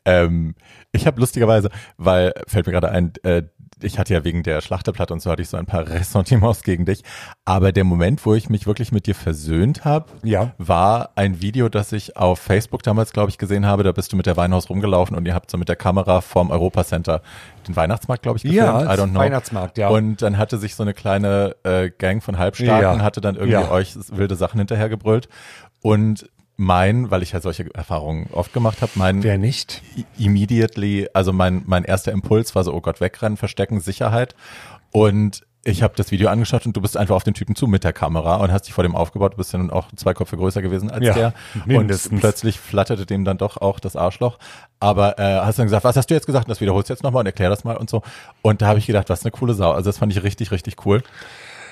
Ähm, 0.05 0.55
ich 0.91 1.05
habe 1.05 1.19
lustigerweise, 1.19 1.69
weil 1.97 2.33
fällt 2.47 2.65
mir 2.65 2.71
gerade 2.73 2.89
ein, 2.89 3.13
äh, 3.23 3.43
ich 3.81 3.97
hatte 3.99 4.13
ja 4.13 4.23
wegen 4.23 4.43
der 4.43 4.61
Schlachterplatte 4.61 5.13
und 5.13 5.21
so 5.21 5.31
hatte 5.31 5.41
ich 5.41 5.49
so 5.49 5.57
ein 5.57 5.65
paar 5.65 5.87
Ressentiments 5.89 6.63
gegen 6.63 6.85
dich. 6.85 7.03
Aber 7.45 7.71
der 7.71 7.83
Moment, 7.83 8.25
wo 8.25 8.35
ich 8.35 8.49
mich 8.49 8.67
wirklich 8.67 8.91
mit 8.91 9.07
dir 9.07 9.15
versöhnt 9.15 9.85
habe, 9.85 10.05
Ja. 10.23 10.51
war 10.57 11.11
ein 11.15 11.41
Video, 11.41 11.69
das 11.69 11.91
ich 11.91 12.17
auf 12.17 12.39
Facebook 12.39 12.83
damals, 12.83 13.13
glaube 13.13 13.29
ich, 13.29 13.37
gesehen 13.37 13.65
habe. 13.65 13.83
Da 13.83 13.91
bist 13.91 14.11
du 14.11 14.17
mit 14.17 14.25
der 14.25 14.37
Weinhaus 14.37 14.69
rumgelaufen 14.69 15.15
und 15.15 15.25
ihr 15.25 15.33
habt 15.33 15.49
so 15.51 15.57
mit 15.57 15.69
der 15.69 15.75
Kamera 15.75 16.21
vorm 16.21 16.51
Europacenter 16.51 17.21
den 17.67 17.75
Weihnachtsmarkt, 17.75 18.23
glaube 18.23 18.37
ich, 18.37 18.43
gefilmt. 18.43 18.57
Ja, 18.65 18.81
I 18.83 18.97
don't 18.97 19.09
know. 19.11 19.19
Weihnachtsmarkt, 19.19 19.77
ja. 19.77 19.89
Und 19.89 20.21
dann 20.21 20.37
hatte 20.37 20.57
sich 20.57 20.75
so 20.75 20.83
eine 20.83 20.93
kleine 20.93 21.55
äh, 21.63 21.89
Gang 21.89 22.21
von 22.23 22.37
Halbstarken, 22.37 22.99
Ja. 22.99 23.03
hatte 23.03 23.21
dann 23.21 23.35
irgendwie 23.35 23.53
Ja. 23.53 23.71
euch 23.71 23.95
wilde 24.11 24.35
Sachen 24.35 24.59
hinterhergebrüllt. 24.59 25.29
Und 25.81 26.29
mein, 26.59 27.09
weil 27.09 27.23
ich 27.23 27.31
ja 27.31 27.41
solche 27.41 27.73
Erfahrungen 27.73 28.27
oft 28.31 28.53
gemacht 28.53 28.81
habe, 28.81 28.91
mein 28.95 29.23
wer 29.23 29.37
nicht? 29.37 29.81
immediately, 30.17 31.07
also 31.13 31.33
mein, 31.33 31.63
mein 31.65 31.83
erster 31.83 32.11
Impuls 32.11 32.53
war 32.55 32.63
so, 32.63 32.73
oh 32.73 32.81
Gott, 32.81 33.01
wegrennen, 33.01 33.37
verstecken, 33.37 33.79
Sicherheit. 33.79 34.35
Und 34.91 35.41
ich 35.65 35.83
habe 35.83 35.93
das 35.95 36.11
Video 36.11 36.29
angeschaut 36.29 36.65
und 36.65 36.75
du 36.75 36.81
bist 36.81 36.95
einfach 36.95 37.15
auf 37.15 37.23
den 37.23 37.33
Typen 37.33 37.53
zu 37.55 37.67
mit 37.67 37.83
der 37.83 37.91
Kamera 37.93 38.37
und 38.37 38.51
hast 38.51 38.63
dich 38.67 38.73
vor 38.73 38.83
dem 38.83 38.95
aufgebaut. 38.95 39.33
Du 39.33 39.37
bist 39.37 39.51
ja 39.51 39.59
nun 39.59 39.69
auch 39.71 39.87
zwei 39.95 40.13
Köpfe 40.13 40.37
größer 40.37 40.61
gewesen 40.61 40.89
als 40.89 41.05
Ja, 41.05 41.13
der. 41.13 41.33
mindestens. 41.65 42.11
Und 42.13 42.19
plötzlich 42.21 42.59
flatterte 42.59 43.05
dem 43.05 43.25
dann 43.25 43.37
doch 43.37 43.57
auch 43.57 43.79
das 43.79 43.95
Arschloch. 43.95 44.39
Aber 44.79 45.19
äh, 45.19 45.39
hast 45.41 45.59
dann 45.59 45.65
gesagt, 45.65 45.83
was 45.83 45.95
hast 45.97 46.09
du 46.09 46.13
jetzt 46.13 46.25
gesagt? 46.25 46.45
Und 46.45 46.49
Das 46.49 46.61
wiederholst 46.61 46.89
du 46.89 46.93
jetzt 46.93 47.03
nochmal 47.03 47.21
und 47.21 47.25
erklär 47.27 47.49
das 47.49 47.63
mal 47.65 47.75
und 47.77 47.89
so. 47.89 48.01
Und 48.41 48.61
da 48.61 48.67
habe 48.67 48.79
ich 48.79 48.87
gedacht, 48.87 49.09
was 49.09 49.23
eine 49.23 49.31
coole 49.31 49.53
Sau. 49.53 49.71
Also 49.71 49.89
das 49.89 49.97
fand 49.97 50.11
ich 50.13 50.23
richtig, 50.23 50.51
richtig 50.51 50.85
cool. 50.85 51.03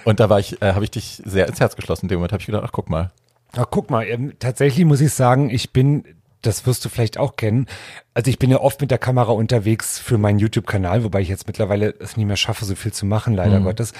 Und 0.04 0.20
da 0.20 0.30
war 0.30 0.40
ich, 0.40 0.62
äh, 0.62 0.74
habe 0.74 0.84
ich 0.84 0.92
dich 0.92 1.22
sehr 1.26 1.48
ins 1.48 1.60
Herz 1.60 1.76
geschlossen. 1.76 2.06
In 2.06 2.10
dem 2.10 2.20
Moment 2.20 2.34
habe 2.34 2.42
ich 2.42 2.46
gedacht, 2.46 2.64
ach 2.66 2.72
guck 2.74 2.90
mal. 2.90 3.12
Ach, 3.56 3.66
guck 3.70 3.90
mal, 3.90 4.08
ähm, 4.08 4.34
tatsächlich 4.40 4.86
muss 4.86 5.02
ich 5.02 5.14
sagen, 5.14 5.50
ich 5.50 5.72
bin, 5.72 6.04
das 6.42 6.66
wirst 6.66 6.84
du 6.86 6.90
vielleicht 6.90 7.18
auch 7.18 7.36
kennen, 7.36 7.68
also 8.14 8.30
ich 8.30 8.40
bin 8.40 8.52
ja 8.52 8.60
oft 8.60 8.82
mit 8.82 8.92
der 8.92 8.98
Kamera 8.98 9.32
unterwegs 9.32 10.00
für 10.00 10.18
meinen 10.18 10.40
YouTube-Kanal, 10.40 11.04
wobei 11.04 11.22
ich 11.22 11.30
jetzt 11.30 11.48
mittlerweile 11.48 11.94
es 12.00 12.18
nicht 12.18 12.26
mehr 12.26 12.36
schaffe, 12.36 12.66
so 12.66 12.76
viel 12.76 12.92
zu 12.92 13.06
machen, 13.06 13.34
leider 13.34 13.60
Gottes. 13.62 13.94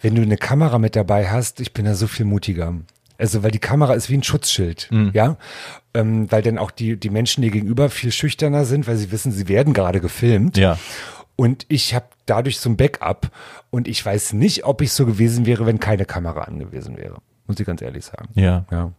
Wenn 0.00 0.14
du 0.14 0.22
eine 0.22 0.36
Kamera 0.36 0.78
mit 0.78 0.96
dabei 0.96 1.30
hast, 1.30 1.60
ich 1.60 1.72
bin 1.72 1.84
da 1.84 1.94
so 1.94 2.06
viel 2.06 2.26
mutiger. 2.26 2.74
Also, 3.18 3.44
weil 3.44 3.52
die 3.52 3.60
Kamera 3.60 3.94
ist 3.94 4.10
wie 4.10 4.16
ein 4.16 4.22
Schutzschild, 4.24 4.90
ja, 5.12 5.36
ähm, 5.94 6.30
weil 6.32 6.42
dann 6.42 6.58
auch 6.58 6.72
die, 6.72 6.96
die 6.96 7.10
Menschen 7.10 7.42
dir 7.42 7.50
gegenüber 7.52 7.88
viel 7.88 8.10
schüchterner 8.10 8.64
sind, 8.64 8.88
weil 8.88 8.96
sie 8.96 9.12
wissen, 9.12 9.30
sie 9.30 9.46
werden 9.46 9.74
gerade 9.74 10.00
gefilmt. 10.00 10.56
Ja. 10.56 10.76
Und 11.36 11.64
ich 11.68 11.94
habe 11.94 12.06
dadurch 12.26 12.58
so 12.58 12.68
ein 12.68 12.76
Backup 12.76 13.30
und 13.70 13.86
ich 13.86 14.04
weiß 14.04 14.32
nicht, 14.32 14.64
ob 14.64 14.82
ich 14.82 14.92
so 14.92 15.06
gewesen 15.06 15.46
wäre, 15.46 15.66
wenn 15.66 15.78
keine 15.78 16.04
Kamera 16.04 16.42
angewiesen 16.42 16.96
wäre. 16.96 17.18
Muss 17.46 17.58
ich 17.60 17.66
ganz 17.66 17.82
ehrlich 17.82 18.04
sagen. 18.04 18.28
Ja. 18.34 18.64
Ja. 18.70 18.92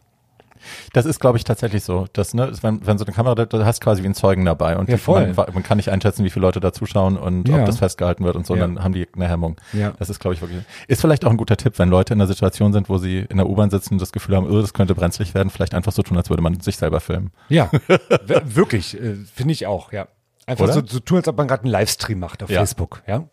Das 0.94 1.04
ist, 1.04 1.20
glaube 1.20 1.36
ich, 1.36 1.44
tatsächlich 1.44 1.84
so. 1.84 2.06
Das, 2.14 2.32
ne, 2.32 2.50
wenn, 2.62 2.86
wenn 2.86 2.96
so 2.96 3.04
eine 3.04 3.14
Kamera, 3.14 3.34
da 3.34 3.44
da 3.44 3.66
hast 3.66 3.80
du 3.80 3.84
quasi 3.84 4.00
wie 4.02 4.06
einen 4.06 4.14
Zeugen 4.14 4.46
dabei 4.46 4.78
und 4.78 4.88
Ja. 4.88 4.96
Man, 5.06 5.34
man 5.34 5.62
kann 5.62 5.76
nicht 5.76 5.90
einschätzen, 5.90 6.24
wie 6.24 6.30
viele 6.30 6.46
Leute 6.46 6.58
da 6.60 6.72
zuschauen 6.72 7.18
und 7.18 7.46
Ja. 7.48 7.58
ob 7.58 7.66
das 7.66 7.78
festgehalten 7.80 8.24
wird 8.24 8.34
und 8.36 8.46
so, 8.46 8.54
Ja. 8.54 8.62
dann 8.62 8.82
haben 8.82 8.94
die 8.94 9.06
eine 9.14 9.28
Hemmung. 9.28 9.56
Ja. 9.74 9.92
Das 9.98 10.08
ist, 10.08 10.20
glaube 10.20 10.34
ich, 10.34 10.40
wirklich. 10.40 10.62
Ist 10.88 11.02
vielleicht 11.02 11.24
auch 11.26 11.30
ein 11.30 11.36
guter 11.36 11.58
Tipp, 11.58 11.78
wenn 11.78 11.90
Leute 11.90 12.14
in 12.14 12.20
einer 12.20 12.28
Situation 12.28 12.72
sind, 12.72 12.88
wo 12.88 12.96
sie 12.96 13.18
in 13.18 13.36
der 13.36 13.46
U-Bahn 13.48 13.68
sitzen 13.68 13.94
und 13.94 14.00
das 14.00 14.12
Gefühl 14.12 14.36
haben, 14.36 14.46
oh, 14.50 14.60
das 14.60 14.72
könnte 14.72 14.94
brenzlig 14.94 15.34
werden, 15.34 15.50
vielleicht 15.50 15.74
einfach 15.74 15.92
so 15.92 16.02
tun, 16.02 16.16
als 16.16 16.30
würde 16.30 16.42
man 16.42 16.58
sich 16.60 16.78
selber 16.78 17.00
filmen. 17.00 17.30
Ja, 17.50 17.70
wirklich, 18.44 18.98
äh, 18.98 19.16
finde 19.34 19.52
ich 19.52 19.66
auch, 19.66 19.92
ja. 19.92 20.06
Einfach 20.46 20.64
Oder? 20.64 20.74
so, 20.74 20.82
so 20.86 21.00
tun, 21.00 21.18
als 21.18 21.28
ob 21.28 21.36
man 21.36 21.48
gerade 21.48 21.62
einen 21.64 21.72
Livestream 21.72 22.18
macht 22.20 22.42
auf. 22.42 22.48
Facebook, 22.50 23.02
ja. 23.06 23.24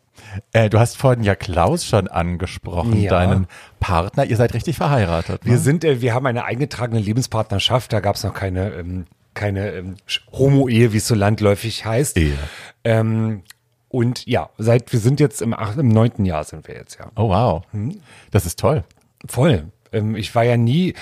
Äh, 0.54 0.70
du 0.70 0.80
hast 0.80 0.98
vorhin 0.98 1.24
ja 1.24 1.36
Klaus 1.36 1.86
schon 1.86 2.08
angesprochen, 2.08 3.00
Ja. 3.02 3.10
deinen 3.12 3.48
Partner. 3.80 4.26
Ihr 4.26 4.38
seid 4.38 4.54
richtig 4.54 4.78
verheiratet. 4.78 5.44
Wir 5.46 5.54
ne? 5.54 5.58
sind, 5.58 5.84
äh, 5.84 6.02
wir 6.02 6.14
haben 6.14 6.26
eine 6.26 6.46
eingetragene 6.46 7.00
Lebenspartnerschaft, 7.00 7.92
da 7.94 8.00
gab 8.00 8.16
es 8.16 8.24
noch 8.24 8.34
keine, 8.34 8.72
ähm, 8.74 9.06
keine 9.34 9.72
ähm, 9.72 9.96
Homo-Ehe, 10.32 10.94
wie 10.94 10.98
es 10.98 11.08
so 11.08 11.16
landläufig 11.16 11.86
heißt. 11.86 12.18
Ehe. 12.18 12.38
Ähm, 12.84 13.44
und 13.90 14.26
ja, 14.26 14.50
seit 14.58 14.92
wir 14.94 15.00
sind 15.00 15.20
jetzt 15.20 15.42
im, 15.42 15.54
ach, 15.54 15.76
im 15.78 15.90
neunten 15.90 16.26
Jahr 16.26 16.44
sind 16.44 16.68
wir 16.68 16.76
jetzt, 16.76 16.98
ja. 17.00 17.12
Oh, 17.16 17.30
wow. 17.30 17.64
Hm? 17.72 18.00
Das 18.32 18.46
ist 18.46 18.58
toll. 18.60 18.84
Voll. 19.28 19.66
Ähm, 19.92 20.16
ich 20.16 20.34
war 20.34 20.44
ja 20.44 20.56
nie, 20.56 20.94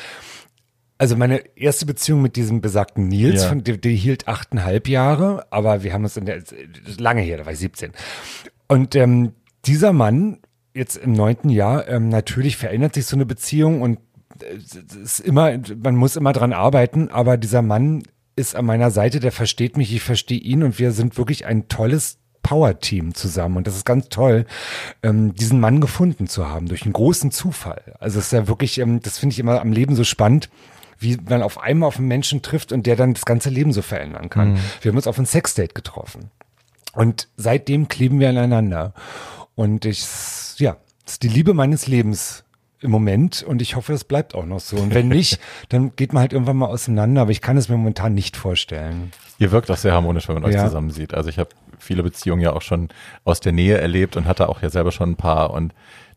also 0.98 1.16
meine 1.16 1.38
erste 1.56 1.86
Beziehung 1.86 2.22
mit 2.22 2.36
diesem 2.36 2.62
besagten 2.62 3.08
Nils, 3.08 3.44
Ja. 3.44 3.50
von, 3.50 3.64
die, 3.64 3.80
die 3.80 3.96
hielt 3.96 4.28
achteinhalb 4.28 4.88
Jahre, 4.88 5.46
aber 5.52 5.84
wir 5.84 5.94
haben 5.94 6.04
uns 6.04 6.18
in 6.18 6.26
der, 6.26 6.42
lange 6.98 7.22
her, 7.22 7.38
da 7.38 7.46
war 7.46 7.54
ich 7.54 7.60
17. 7.60 7.92
Und 8.70 8.96
ähm, 8.96 9.34
dieser 9.66 9.92
Mann, 9.92 10.38
jetzt 10.74 10.96
im 10.96 11.12
neunten 11.12 11.50
Jahr, 11.50 11.88
ähm, 11.90 12.08
natürlich 12.08 12.56
verändert 12.56 12.94
sich 12.94 13.08
so 13.08 13.18
eine 13.18 13.26
Beziehung 13.26 13.82
und 13.82 14.00
äh, 14.42 15.04
ist 15.04 15.20
immer, 15.20 15.58
man 15.76 15.96
muss 15.96 16.16
immer 16.16 16.32
dran 16.32 16.54
arbeiten, 16.54 17.10
aber 17.10 17.36
dieser 17.36 17.64
Mann 17.64 18.04
ist 18.36 18.56
an 18.56 18.66
meiner 18.66 18.92
Seite, 18.92 19.20
der 19.20 19.32
versteht 19.32 19.76
mich, 19.76 19.94
ich 19.94 20.04
verstehe 20.04 20.40
ihn 20.40 20.64
und 20.64 20.80
wir 20.80 20.92
sind 20.92 21.18
wirklich 21.18 21.46
ein 21.48 21.68
tolles 21.68 22.20
Power-Team 22.44 23.16
zusammen 23.16 23.58
und 23.58 23.68
das 23.68 23.76
ist 23.76 23.86
ganz 23.86 24.08
toll, 24.10 24.46
ähm, 25.02 25.34
diesen 25.34 25.60
Mann 25.60 25.82
gefunden 25.82 26.28
zu 26.28 26.48
haben 26.48 26.68
durch 26.68 26.84
einen 26.84 26.94
großen 26.94 27.32
Zufall. 27.32 27.96
Also 28.00 28.20
es 28.20 28.26
ist 28.26 28.34
ja 28.34 28.48
wirklich, 28.48 28.78
ähm, 28.78 29.02
das 29.02 29.18
finde 29.18 29.34
ich 29.34 29.40
immer 29.40 29.60
am 29.60 29.74
Leben 29.74 29.96
so 29.96 30.04
spannend, 30.04 30.50
wie 31.00 31.18
man 31.28 31.42
auf 31.42 31.60
einmal 31.60 31.88
auf 31.88 31.98
einen 31.98 32.08
Menschen 32.08 32.44
trifft 32.44 32.72
und 32.72 32.86
der 32.86 32.96
dann 32.96 33.16
das 33.16 33.26
ganze 33.26 33.50
Leben 33.50 33.74
so 33.74 33.82
verändern 33.82 34.30
kann. 34.30 34.58
Wir 34.82 34.92
haben 34.92 34.98
uns 34.98 35.08
auf 35.08 35.18
ein 35.18 35.26
Sexdate 35.26 35.74
getroffen 35.74 36.30
und 36.94 37.28
seitdem 37.38 37.88
kleben 37.88 38.20
wir 38.20 38.30
aneinander 38.30 38.94
und 39.56 39.86
ich, 39.86 40.06
ja, 40.58 40.78
ist 41.06 41.24
die 41.24 41.28
Liebe 41.28 41.54
meines 41.54 41.88
Lebens 41.88 42.44
im 42.82 42.92
Moment 42.92 43.44
und 43.44 43.62
ich 43.62 43.76
hoffe, 43.76 43.92
das 43.92 44.04
bleibt 44.06 44.36
auch 44.36 44.46
noch 44.46 44.60
so. 44.62 44.78
Und 44.78 44.94
wenn 44.94 45.10
nicht, 45.10 45.40
dann 45.70 45.96
geht 45.96 46.14
man 46.14 46.22
halt 46.22 46.34
irgendwann 46.34 46.58
mal 46.58 46.68
auseinander, 46.68 47.22
aber 47.24 47.32
ich 47.32 47.42
kann 47.42 47.58
es 47.58 47.68
mir 47.68 47.76
momentan 47.76 48.14
nicht 48.14 48.38
vorstellen. 48.38 49.12
Ihr 49.38 49.52
wirkt 49.52 49.70
auch 49.70 49.78
sehr 49.78 49.94
harmonisch, 49.94 50.28
wenn 50.28 50.36
man 50.36 50.46
euch 50.46 50.56
Ja. 50.56 50.66
zusammen 50.66 50.90
sieht. 50.92 51.14
Also 51.14 51.30
ich 51.30 51.40
habe 51.40 51.50
viele 51.78 52.04
Beziehungen 52.04 52.42
ja 52.42 52.54
auch 52.54 52.62
schon 52.62 52.90
aus 53.26 53.40
der 53.40 53.52
Nähe 53.52 53.78
erlebt 53.78 54.16
und 54.18 54.26
hatte 54.26 54.48
auch 54.50 54.62
ja 54.62 54.70
selber 54.70 54.92
schon 54.92 55.12
ein 55.12 55.16
paar 55.16 55.52
und 55.52 55.74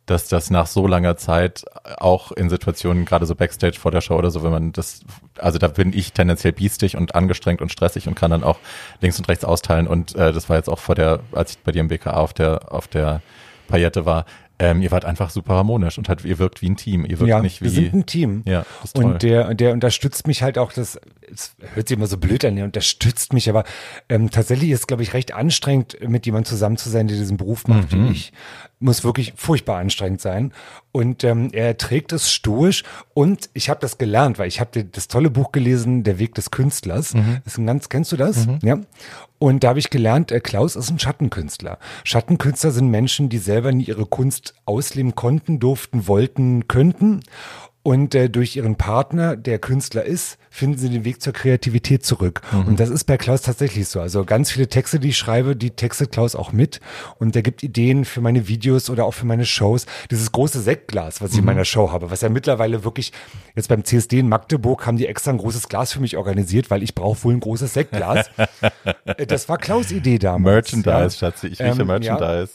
dass 0.06 0.28
das 0.28 0.50
nach 0.50 0.66
so 0.66 0.86
langer 0.86 1.16
Zeit 1.16 1.64
auch 1.98 2.32
in 2.32 2.50
Situationen, 2.50 3.04
gerade 3.04 3.26
so 3.26 3.34
Backstage 3.34 3.78
vor 3.78 3.92
der 3.92 4.00
Show 4.00 4.16
oder 4.16 4.30
so, 4.30 4.42
wenn 4.42 4.50
man 4.50 4.72
das, 4.72 5.00
also 5.38 5.58
da 5.58 5.68
bin 5.68 5.92
ich 5.92 6.12
tendenziell 6.12 6.52
biestig 6.52 6.96
und 6.96 7.14
angestrengt 7.14 7.62
und 7.62 7.70
stressig 7.70 8.08
und 8.08 8.14
kann 8.14 8.30
dann 8.30 8.42
auch 8.42 8.58
links 9.00 9.18
und 9.18 9.28
rechts 9.28 9.44
austeilen. 9.44 9.86
Und 9.86 10.14
äh, 10.16 10.32
das 10.32 10.48
war 10.48 10.56
jetzt 10.56 10.68
auch 10.68 10.80
vor 10.80 10.94
der, 10.94 11.20
als 11.32 11.52
ich 11.52 11.58
bei 11.58 11.72
dir 11.72 11.80
im 11.80 11.88
BKA 11.88 12.14
auf 12.14 12.32
der, 12.32 12.72
auf 12.72 12.88
der 12.88 13.22
Paillette 13.68 14.04
war, 14.04 14.24
ähm, 14.62 14.80
ihr 14.80 14.90
wart 14.92 15.04
einfach 15.04 15.30
super 15.30 15.54
harmonisch 15.54 15.98
und 15.98 16.08
halt, 16.08 16.24
ihr 16.24 16.38
wirkt 16.38 16.62
wie 16.62 16.70
ein 16.70 16.76
Team. 16.76 17.04
Ihr 17.04 17.18
wirkt 17.18 17.28
ja, 17.28 17.40
nicht 17.42 17.60
wie. 17.60 17.64
wir 17.64 17.70
sind 17.72 17.92
ein 17.94 18.06
Team. 18.06 18.42
Ja, 18.46 18.64
das 18.80 18.84
ist 18.90 18.96
toll. 18.96 19.04
Und 19.04 19.22
der, 19.22 19.54
der 19.54 19.72
unterstützt 19.72 20.26
mich 20.28 20.42
halt 20.42 20.56
auch, 20.56 20.72
das, 20.72 21.00
es 21.32 21.56
hört 21.74 21.88
sich 21.88 21.96
immer 21.96 22.06
so 22.06 22.16
blöd 22.16 22.44
an, 22.44 22.54
der 22.56 22.64
unterstützt 22.64 23.32
mich, 23.32 23.48
aber 23.50 23.64
ähm, 24.08 24.30
tatsächlich 24.30 24.70
ist, 24.70 24.86
glaube 24.86 25.02
ich, 25.02 25.14
recht 25.14 25.34
anstrengend, 25.34 25.96
mit 26.08 26.26
jemandem 26.26 26.48
zusammen 26.48 26.76
zu 26.76 26.88
sein, 26.90 27.08
der 27.08 27.16
diesen 27.16 27.36
Beruf 27.36 27.66
macht 27.66 27.92
Mhm. 27.92 28.08
wie 28.08 28.12
ich. 28.12 28.32
Muss 28.78 29.04
wirklich 29.04 29.32
furchtbar 29.36 29.78
anstrengend 29.78 30.20
sein. 30.20 30.52
Und 30.92 31.24
ähm, 31.24 31.50
er 31.52 31.76
trägt 31.78 32.12
es 32.12 32.32
stoisch 32.32 32.82
und 33.14 33.48
ich 33.54 33.70
habe 33.70 33.80
das 33.80 33.96
gelernt, 33.98 34.38
weil 34.38 34.48
ich 34.48 34.60
habe 34.60 34.84
das 34.84 35.08
tolle 35.08 35.30
Buch 35.30 35.52
gelesen, 35.52 36.02
Der 36.04 36.18
Weg 36.18 36.34
des 36.34 36.50
Künstlers. 36.50 37.14
Mhm. 37.14 37.38
Das 37.44 37.54
ist 37.54 37.58
ein 37.58 37.66
ganz, 37.66 37.88
kennst 37.88 38.12
du 38.12 38.16
das? 38.16 38.46
Ja. 38.62 38.78
Und 39.42 39.64
da 39.64 39.70
habe 39.70 39.80
ich 39.80 39.90
gelernt, 39.90 40.30
äh, 40.30 40.38
Klaus 40.38 40.76
ist 40.76 40.88
ein 40.88 41.00
Schattenkünstler. 41.00 41.80
Schattenkünstler 42.04 42.70
sind 42.70 42.92
Menschen, 42.92 43.28
die 43.28 43.38
selber 43.38 43.72
nie 43.72 43.82
ihre 43.82 44.06
Kunst 44.06 44.54
ausleben 44.66 45.16
konnten, 45.16 45.58
durften, 45.58 46.06
wollten, 46.06 46.68
könnten. 46.68 47.24
Und 47.84 48.14
äh, 48.14 48.30
durch 48.30 48.54
ihren 48.54 48.76
Partner, 48.76 49.36
der 49.36 49.58
Künstler 49.58 50.04
ist, 50.04 50.38
finden 50.50 50.78
sie 50.78 50.88
den 50.88 51.04
Weg 51.04 51.20
zur 51.20 51.32
Kreativität 51.32 52.04
zurück. 52.06 52.42
Und 52.52 52.78
das 52.78 52.90
ist 52.90 53.04
bei 53.04 53.16
Klaus 53.16 53.42
tatsächlich 53.42 53.88
so. 53.88 54.00
Also 54.00 54.24
ganz 54.24 54.52
viele 54.52 54.68
Texte, 54.68 55.00
die 55.00 55.08
ich 55.08 55.16
schreibe, 55.18 55.56
die 55.56 55.70
textet 55.70 56.12
Klaus 56.12 56.36
auch 56.36 56.52
mit. 56.52 56.80
Und 57.18 57.34
er 57.34 57.42
gibt 57.42 57.62
Ideen 57.64 58.04
für 58.04 58.20
meine 58.20 58.46
Videos 58.46 58.88
oder 58.88 59.04
auch 59.04 59.14
für 59.14 59.26
meine 59.26 59.44
Shows. 59.46 59.86
Dieses 60.10 60.30
große 60.30 60.60
Sektglas, 60.60 61.20
was 61.20 61.32
ich 61.32 61.38
in 61.38 61.44
meiner 61.44 61.64
Show 61.64 61.90
habe, 61.90 62.10
was 62.12 62.20
ja 62.20 62.28
mittlerweile 62.28 62.84
wirklich, 62.84 63.12
jetzt 63.56 63.68
beim 63.68 63.84
CSD 63.84 64.20
in 64.20 64.28
Magdeburg 64.28 64.86
haben 64.86 64.96
die 64.96 65.06
extra 65.06 65.32
ein 65.32 65.38
großes 65.38 65.68
Glas 65.68 65.92
für 65.92 66.00
mich 66.00 66.16
organisiert, 66.16 66.70
weil 66.70 66.82
ich 66.84 66.94
brauche 66.94 67.24
wohl 67.24 67.34
ein 67.34 67.40
großes 67.40 67.74
Sektglas. 67.74 68.30
Äh, 69.04 69.26
das 69.26 69.48
war 69.48 69.58
Klaus 69.58 69.90
Idee 69.90 70.18
damals. 70.18 70.72
Merchandise, 70.72 71.16
ja. 71.16 71.30
Schatzi. 71.30 71.46
Ich 71.48 71.60
rieche 71.60 71.80
Ähm, 71.82 71.86
Merchandise. 71.86 72.52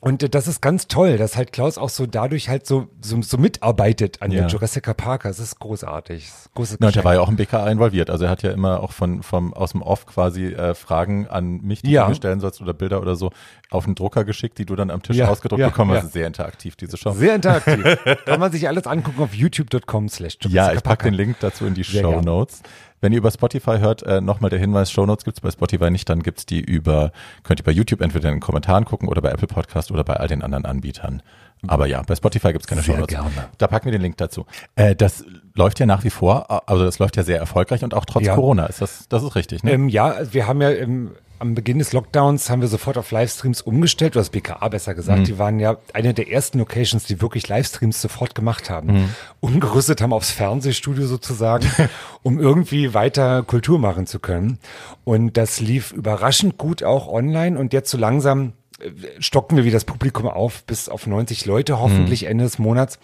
Und 0.00 0.22
äh, 0.22 0.28
das 0.28 0.46
ist 0.46 0.62
ganz 0.62 0.86
toll, 0.86 1.16
dass 1.18 1.36
halt 1.36 1.52
Klaus 1.52 1.76
auch 1.76 1.88
so 1.88 2.06
dadurch 2.06 2.48
halt 2.48 2.66
so, 2.66 2.86
so, 3.00 3.20
so 3.20 3.36
mitarbeitet 3.36 4.22
an 4.22 4.30
Ja. 4.30 4.42
der 4.42 4.48
Jurassic 4.48 4.84
Park. 4.96 5.24
Das 5.24 5.40
ist 5.40 5.58
großartig. 5.58 6.28
Großes 6.54 6.78
Ja, 6.80 6.86
und 6.86 6.94
der 6.94 7.02
war 7.04 7.14
ja 7.14 7.20
auch 7.20 7.28
im 7.28 7.34
BKA 7.34 7.68
involviert. 7.68 8.08
Also 8.08 8.26
er 8.26 8.30
hat 8.30 8.44
ja 8.44 8.52
immer 8.52 8.80
auch 8.80 8.92
von, 8.92 9.24
vom, 9.24 9.52
aus 9.52 9.72
dem 9.72 9.82
Off 9.82 10.06
quasi 10.06 10.46
äh, 10.46 10.74
Fragen 10.76 11.26
an 11.26 11.62
mich, 11.62 11.82
die 11.82 11.90
Ja. 11.90 12.04
du 12.04 12.10
mir 12.10 12.14
stellen 12.14 12.38
sollst 12.38 12.60
oder 12.60 12.74
Bilder 12.74 13.00
oder 13.00 13.16
so, 13.16 13.32
auf 13.70 13.86
den 13.86 13.96
Drucker 13.96 14.24
geschickt, 14.24 14.58
die 14.58 14.66
du 14.66 14.76
dann 14.76 14.90
am 14.90 15.02
Tisch 15.02 15.16
Ja, 15.16 15.28
ausgedruckt 15.28 15.60
ja, 15.60 15.68
bekommen 15.68 15.90
hast. 15.90 15.96
ja. 15.96 16.02
Also 16.04 16.12
sehr 16.12 16.26
interaktiv, 16.28 16.76
diese 16.76 16.96
Show. 16.96 17.10
Sehr 17.12 17.34
interaktiv. 17.34 17.84
Kann 18.24 18.38
man 18.38 18.52
sich 18.52 18.68
alles 18.68 18.86
angucken 18.86 19.20
auf 19.20 19.34
youtube.com 19.34 20.08
slash 20.08 20.38
ja, 20.48 20.72
ich 20.72 20.82
packe 20.84 21.04
den 21.04 21.14
Link 21.14 21.38
dazu 21.40 21.66
in 21.66 21.74
die 21.74 21.82
Sehr 21.82 22.02
Show. 22.02 22.20
Notes. 22.20 22.62
Wenn 23.00 23.12
ihr 23.12 23.18
über 23.18 23.30
Spotify 23.30 23.78
hört, 23.78 24.02
äh, 24.02 24.20
nochmal 24.20 24.50
der 24.50 24.58
Hinweis, 24.58 24.90
Show 24.90 25.06
Notes 25.06 25.24
gibt's 25.24 25.40
bei 25.40 25.50
Spotify 25.50 25.90
nicht, 25.90 26.08
dann 26.08 26.22
gibt's 26.22 26.46
die 26.46 26.60
über, 26.60 27.12
könnt 27.44 27.60
ihr 27.60 27.64
bei 27.64 27.70
YouTube 27.72 28.00
entweder 28.00 28.28
in 28.28 28.36
den 28.36 28.40
Kommentaren 28.40 28.84
gucken 28.84 29.08
oder 29.08 29.22
bei 29.22 29.30
Apple 29.30 29.46
Podcast 29.48 29.90
oder 29.90 30.04
bei 30.04 30.14
all 30.14 30.28
den 30.28 30.42
anderen 30.42 30.64
Anbietern. 30.64 31.22
Aber 31.66 31.86
ja, 31.86 32.02
bei 32.02 32.14
Spotify 32.14 32.52
gibt's 32.52 32.66
keine 32.68 32.82
Sehr 32.82 32.94
Show 32.94 33.00
Notes. 33.00 33.14
gerne. 33.14 33.30
Da 33.58 33.66
packen 33.66 33.86
wir 33.86 33.92
den 33.92 34.02
Link 34.02 34.16
dazu. 34.16 34.46
Äh, 34.76 34.94
das 34.94 35.24
läuft 35.54 35.80
ja 35.80 35.86
nach 35.86 36.04
wie 36.04 36.10
vor, 36.10 36.68
also 36.68 36.84
das 36.84 36.98
läuft 37.00 37.16
ja 37.16 37.24
sehr 37.24 37.38
erfolgreich 37.38 37.82
und 37.82 37.94
auch 37.94 38.04
trotz 38.04 38.24
Ja. 38.26 38.34
Corona 38.34 38.66
ist 38.66 38.80
das, 38.80 39.06
das 39.08 39.22
ist 39.24 39.34
richtig, 39.34 39.64
ne? 39.64 39.72
Ähm, 39.72 39.88
ja, 39.88 40.14
wir 40.32 40.46
haben 40.46 40.60
ja 40.62 40.70
im, 40.70 41.12
am 41.38 41.54
Beginn 41.54 41.78
des 41.78 41.92
Lockdowns 41.92 42.50
haben 42.50 42.60
wir 42.60 42.68
sofort 42.68 42.98
auf 42.98 43.10
Livestreams 43.10 43.62
umgestellt, 43.62 44.14
oder 44.14 44.20
das 44.20 44.30
BKA 44.30 44.68
besser 44.68 44.94
gesagt. 44.94 45.20
Mhm. 45.20 45.24
Die 45.24 45.38
waren 45.38 45.60
ja 45.60 45.76
eine 45.92 46.14
der 46.14 46.30
ersten 46.30 46.58
Locations, 46.58 47.04
die 47.04 47.20
wirklich 47.20 47.48
Livestreams 47.48 48.00
sofort 48.00 48.34
gemacht 48.34 48.70
haben. 48.70 48.92
Mhm. 48.92 49.08
Umgerüstet 49.40 50.00
haben 50.00 50.12
aufs 50.12 50.30
Fernsehstudio 50.30 51.06
sozusagen, 51.06 51.66
um 52.22 52.38
irgendwie 52.38 52.94
weiter 52.94 53.42
Kultur 53.42 53.78
machen 53.78 54.06
zu 54.06 54.18
können. 54.18 54.58
Und 55.04 55.36
das 55.36 55.60
lief 55.60 55.92
überraschend 55.92 56.58
gut 56.58 56.82
auch 56.82 57.08
online 57.08 57.58
und 57.58 57.72
jetzt 57.72 57.90
so 57.90 57.98
langsam 57.98 58.52
äh, 58.80 58.90
stocken 59.20 59.56
wir 59.56 59.64
wieder 59.64 59.76
das 59.76 59.84
Publikum 59.84 60.26
auf 60.26 60.64
bis 60.64 60.88
auf 60.88 61.06
90 61.06 61.46
Leute, 61.46 61.78
hoffentlich 61.80 62.24
Ende 62.24 62.44
des 62.44 62.58
Monats. 62.58 62.98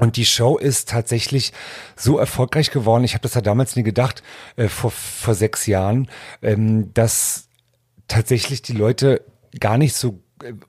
Und 0.00 0.16
die 0.16 0.24
Show 0.24 0.56
ist 0.56 0.88
tatsächlich 0.88 1.52
so 1.94 2.18
erfolgreich 2.18 2.70
geworden. 2.70 3.04
Ich 3.04 3.12
habe 3.12 3.22
das 3.22 3.34
ja 3.34 3.42
damals 3.42 3.76
nie 3.76 3.82
gedacht, 3.82 4.22
äh, 4.56 4.68
vor, 4.68 4.90
vor 4.90 5.34
sechs 5.34 5.66
Jahren, 5.66 6.08
ähm, 6.40 6.92
dass 6.94 7.48
tatsächlich 8.08 8.62
die 8.62 8.72
Leute 8.72 9.22
gar 9.60 9.76
nicht 9.76 9.94
so 9.94 10.18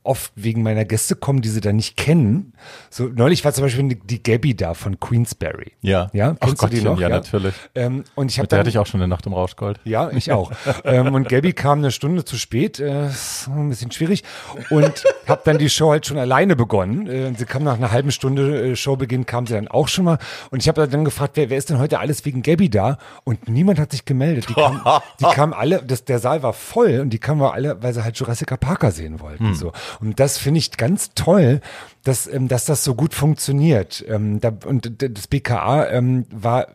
oft 0.04 0.32
wegen 0.36 0.64
meiner 0.64 0.86
Gäste 0.86 1.16
kommen, 1.16 1.42
die 1.42 1.50
sie 1.50 1.62
da 1.62 1.72
nicht 1.74 1.98
kennen. 1.98 2.54
So 2.90 3.06
neulich 3.06 3.44
war 3.46 3.54
zum 3.54 3.64
Beispiel 3.64 3.88
die, 3.90 4.00
die 4.00 4.24
Gabby 4.24 4.56
da 4.56 4.74
von 4.74 5.00
Queensberry. 5.00 5.74
Ja. 5.82 6.10
ja, 6.14 6.36
Ach 6.40 6.54
du 6.54 6.68
die 6.68 6.82
noch? 6.82 7.00
ja, 7.00 7.10
natürlich. 7.10 7.54
Ähm, 7.76 8.04
und 8.16 8.32
ich 8.32 8.40
habe 8.40 8.48
dann 8.48 8.60
hatte 8.60 8.70
ich 8.70 8.78
auch 8.78 8.86
schon 8.86 9.02
eine 9.02 9.08
Nacht 9.08 9.26
im 9.26 9.34
Rauschgold. 9.34 9.80
ja, 9.84 10.10
ich 10.12 10.32
auch. 10.32 10.52
ähm, 10.84 11.14
und 11.14 11.30
Gabby 11.30 11.54
kam 11.54 11.80
eine 11.80 11.92
Stunde 11.92 12.26
zu 12.26 12.38
spät, 12.38 12.80
äh, 12.80 13.10
ein 13.48 13.70
bisschen 13.70 13.92
schwierig. 13.92 14.24
Und 14.70 15.04
habe 15.28 15.42
dann 15.46 15.58
die 15.58 15.70
Show 15.70 15.92
halt 15.92 16.06
schon 16.06 16.18
alleine 16.18 16.56
begonnen. 16.56 17.08
Äh, 17.08 17.34
sie 17.38 17.46
kam 17.46 17.64
nach 17.64 17.76
einer 17.78 17.92
halben 17.92 18.12
Stunde 18.12 18.72
äh, 18.72 18.76
Showbeginn, 18.76 19.26
kam 19.26 19.48
sie 19.48 19.54
dann 19.54 19.68
auch 19.68 19.88
schon 19.88 20.06
mal. 20.06 20.18
Und 20.50 20.62
ich 20.62 20.68
habe 20.68 20.88
dann 20.88 21.06
gefragt, 21.06 21.34
wer, 21.36 21.50
wer 21.50 21.58
ist 21.58 21.70
denn 21.70 21.80
heute 21.80 22.00
alles 22.00 22.26
wegen 22.26 22.42
Gabby 22.42 22.70
da? 22.70 22.98
Und 23.24 23.48
niemand 23.48 23.80
hat 23.80 23.92
sich 23.92 24.06
gemeldet. 24.06 24.50
Die 24.50 24.54
kamen, 24.54 24.82
die 25.20 25.26
kamen 25.26 25.54
alle, 25.54 25.82
das, 25.82 26.06
der 26.06 26.20
Saal 26.20 26.44
war 26.44 26.54
voll 26.54 27.00
und 27.00 27.12
die 27.12 27.20
kamen 27.20 27.42
alle, 27.42 27.82
weil 27.82 27.94
sie 27.94 28.04
halt 28.04 28.18
Jurassic 28.18 28.52
Parker 28.60 28.92
sehen 28.92 29.20
wollten. 29.20 29.54
So. 29.62 29.72
Und 30.00 30.20
das 30.20 30.38
finde 30.38 30.58
ich 30.58 30.72
ganz 30.72 31.12
toll, 31.16 31.62
dass, 32.04 32.28
ähm, 32.28 32.48
dass 32.48 32.66
das 32.66 32.84
so 32.84 32.96
gut 32.96 33.14
funktioniert. 33.14 34.04
Ähm, 34.08 34.42
und 34.66 35.02
das 35.02 35.28
BKA 35.28 35.90
ähm, 35.90 36.26
war 36.30 36.68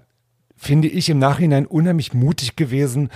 finde 0.56 0.88
ich 0.88 1.10
im 1.10 1.18
Nachhinein 1.18 1.66
unheimlich 1.66 2.14
mutig 2.14 2.56
gewesen, 2.56 3.10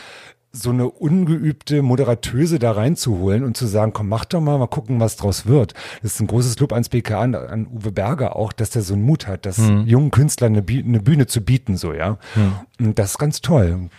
so 0.53 0.71
eine 0.71 0.89
ungeübte 0.89 1.83
Moderatöse 1.83 2.59
da 2.59 2.73
reinzuholen 2.73 3.45
und 3.45 3.57
zu 3.57 3.67
sagen, 3.67 3.93
komm, 3.93 4.09
mach 4.09 4.25
doch 4.25 4.41
mal, 4.41 4.59
mal 4.59 4.67
gucken, 4.67 4.99
was 4.99 5.17
draus 5.17 5.47
wird. 5.47 5.75
Das 6.03 6.15
ist 6.15 6.21
ein 6.21 6.27
großes 6.27 6.59
Lob 6.59 6.73
ans 6.73 6.89
BKA, 6.89 7.21
an, 7.21 7.35
an 7.35 7.67
Uwe 7.69 7.93
Berger 7.93 8.35
auch, 8.37 8.53
dass 8.53 8.71
der 8.71 8.83
so 8.83 8.95
einen 8.95 9.03
Mut 9.05 9.27
hat, 9.29 9.47
das 9.47 9.59
jungen 9.59 10.11
Künstlern 10.11 10.57
eine, 10.57 10.65
eine 10.69 11.01
Bühne 11.01 11.27
zu 11.27 11.41
bieten, 11.41 11.77
so, 11.77 11.93
ja. 11.93 12.19
Und 12.81 12.99
das 12.99 13.13
ist 13.13 13.19
ganz 13.19 13.41
toll. 13.43 13.91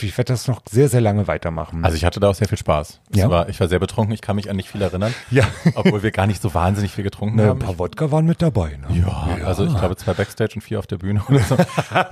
Ich 0.00 0.16
werde 0.16 0.32
das 0.32 0.46
noch 0.48 0.62
sehr, 0.70 0.88
sehr 0.88 1.00
lange 1.00 1.26
weitermachen. 1.26 1.84
Also 1.84 1.96
ich 1.96 2.04
hatte 2.04 2.20
da 2.20 2.28
auch 2.30 2.34
sehr 2.34 2.48
viel 2.48 2.58
Spaß. 2.58 3.00
Ja. 3.12 3.28
war, 3.28 3.48
ich 3.48 3.58
war 3.60 3.68
sehr 3.68 3.80
betrunken, 3.80 4.14
ich 4.14 4.20
kann 4.22 4.36
mich 4.36 4.48
an 4.48 4.56
nicht 4.56 4.70
viel 4.70 4.80
erinnern. 4.82 5.12
Ja. 5.30 5.44
Obwohl 5.74 6.02
wir 6.02 6.12
gar 6.12 6.26
nicht 6.26 6.40
so 6.40 6.54
wahnsinnig 6.54 6.92
viel 6.92 7.04
getrunken 7.04 7.36
Ne, 7.36 7.42
ein 7.42 7.48
haben. 7.50 7.58
paar 7.58 7.78
Wodka 7.78 8.10
waren 8.10 8.24
mit 8.26 8.40
dabei. 8.40 8.78
Ne? 8.88 8.98
Ja, 9.00 9.44
also 9.44 9.64
ich 9.66 9.76
glaube 9.76 9.96
zwei 9.96 10.14
Backstage 10.14 10.52
und 10.54 10.62
vier 10.62 10.78
auf 10.78 10.86
der 10.86 10.96
Bühne 10.98 11.22
oder 11.28 11.40
so. 11.40 11.56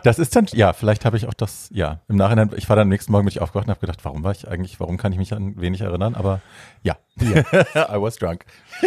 Das 0.03 0.19
ist 0.19 0.35
dann, 0.37 0.47
ja, 0.53 0.73
vielleicht 0.73 1.05
habe 1.05 1.17
ich 1.17 1.27
auch 1.27 1.35
das, 1.35 1.69
ja, 1.73 2.01
im 2.09 2.17
Nachhinein, 2.17 2.51
ich 2.57 2.69
war 2.69 2.77
dann 2.77 2.83
am 2.83 2.89
nächsten 2.91 3.13
Morgen 3.13 3.25
bin 3.25 3.31
ich 3.33 3.41
aufgewacht 3.41 3.67
und 3.69 3.78
habe 3.79 3.87
gedacht, 3.87 4.05
warum 4.05 4.25
war 4.25 4.33
ich 4.33 4.49
eigentlich, 4.49 4.79
warum 4.81 4.97
kann 4.97 5.13
ich 5.13 5.19
mich 5.19 5.33
an 5.33 5.61
wenig 5.61 5.81
erinnern, 5.81 6.15
aber 6.15 6.41
ja, 6.83 6.97
I 7.21 8.01
was 8.01 8.17
drunk. 8.17 8.45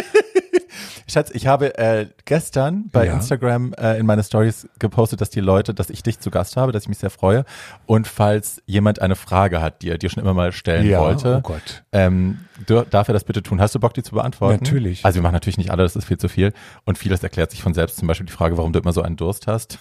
Schatz, 1.08 1.30
ich 1.34 1.46
habe 1.46 1.76
äh, 1.78 2.06
gestern 2.24 2.88
bei 2.90 3.06
Ja. 3.06 3.14
Instagram 3.14 3.74
äh, 3.74 3.98
in 3.98 4.06
meine 4.06 4.22
Stories 4.22 4.68
gepostet, 4.78 5.20
dass 5.20 5.28
die 5.30 5.40
Leute, 5.40 5.74
dass 5.74 5.90
ich 5.90 6.02
dich 6.02 6.20
zu 6.20 6.30
Gast 6.30 6.56
habe, 6.56 6.72
dass 6.72 6.84
ich 6.84 6.88
mich 6.88 6.98
sehr 6.98 7.10
freue. 7.10 7.44
Und 7.86 8.06
falls 8.06 8.62
jemand 8.66 9.02
eine 9.02 9.16
Frage 9.16 9.60
hat, 9.60 9.82
die 9.82 9.90
er 9.90 9.98
dir 9.98 10.08
schon 10.08 10.22
immer 10.22 10.32
mal 10.32 10.52
stellen 10.52 10.88
Ja, 10.88 11.00
wollte, 11.00 11.36
oh 11.38 11.40
Gott. 11.40 11.82
ähm, 11.92 12.40
darf 12.66 13.08
er 13.08 13.12
das 13.14 13.24
bitte 13.24 13.42
tun? 13.42 13.60
Hast 13.60 13.74
du 13.74 13.80
Bock, 13.80 13.92
die 13.94 14.02
zu 14.02 14.14
beantworten? 14.14 14.62
Natürlich. 14.62 15.04
Also 15.04 15.16
wir 15.16 15.22
machen 15.22 15.34
natürlich 15.34 15.58
nicht 15.58 15.70
alle, 15.70 15.82
das 15.82 15.96
ist 15.96 16.04
viel 16.06 16.18
zu 16.18 16.28
viel. 16.28 16.52
Und 16.84 16.96
vieles 16.96 17.22
erklärt 17.22 17.50
sich 17.50 17.62
von 17.62 17.74
selbst. 17.74 17.98
Zum 17.98 18.08
Beispiel 18.08 18.26
die 18.26 18.32
Frage, 18.32 18.56
warum 18.56 18.72
du 18.72 18.78
immer 18.78 18.92
so 18.92 19.02
einen 19.02 19.16
Durst 19.16 19.46
hast. 19.46 19.78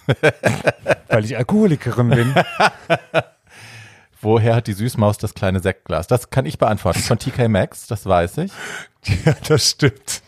Weil 1.08 1.24
ich 1.24 1.38
Alkoholikerin 1.38 2.10
bin. 2.10 2.34
Woher 4.22 4.56
hat 4.56 4.68
die 4.68 4.74
Süßmaus 4.74 5.18
das 5.18 5.34
kleine 5.34 5.60
Sektglas? 5.60 6.08
Das 6.08 6.30
kann 6.30 6.46
ich 6.46 6.58
beantworten. 6.58 7.00
Von 7.00 7.18
TK 7.18 7.48
Maxx, 7.50 7.88
das 7.88 8.06
weiß 8.06 8.38
ich. 8.40 8.52
ja, 9.26 9.36
das 9.48 9.72
stimmt. 9.72 10.22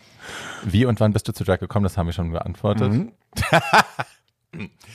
Wie 0.64 0.84
und 0.86 0.98
wann 1.00 1.12
bist 1.12 1.28
du 1.28 1.32
zu 1.32 1.44
Jack 1.44 1.60
gekommen? 1.60 1.84
Das 1.84 1.96
haben 1.96 2.06
wir 2.06 2.12
schon 2.12 2.32
beantwortet. 2.32 2.92
Mhm. 2.92 3.12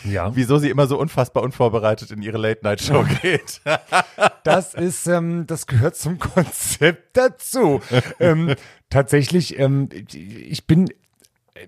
Ja. 0.06 0.36
Wieso 0.36 0.58
sie 0.58 0.70
immer 0.70 0.88
so 0.88 0.98
unfassbar 0.98 1.44
unvorbereitet 1.44 2.12
in 2.12 2.22
ihre 2.22 2.38
Late-Night-Show 2.38 3.06
geht. 3.22 3.62
Das 4.44 4.74
ist, 4.74 5.08
ähm, 5.08 5.46
das 5.48 5.68
gehört 5.68 5.96
zum 5.98 6.20
Konzept 6.20 7.18
dazu. 7.18 7.82
ähm, 8.20 8.56
tatsächlich, 8.90 9.60
ähm, 9.60 9.90
ich 10.14 10.66
bin 10.66 10.90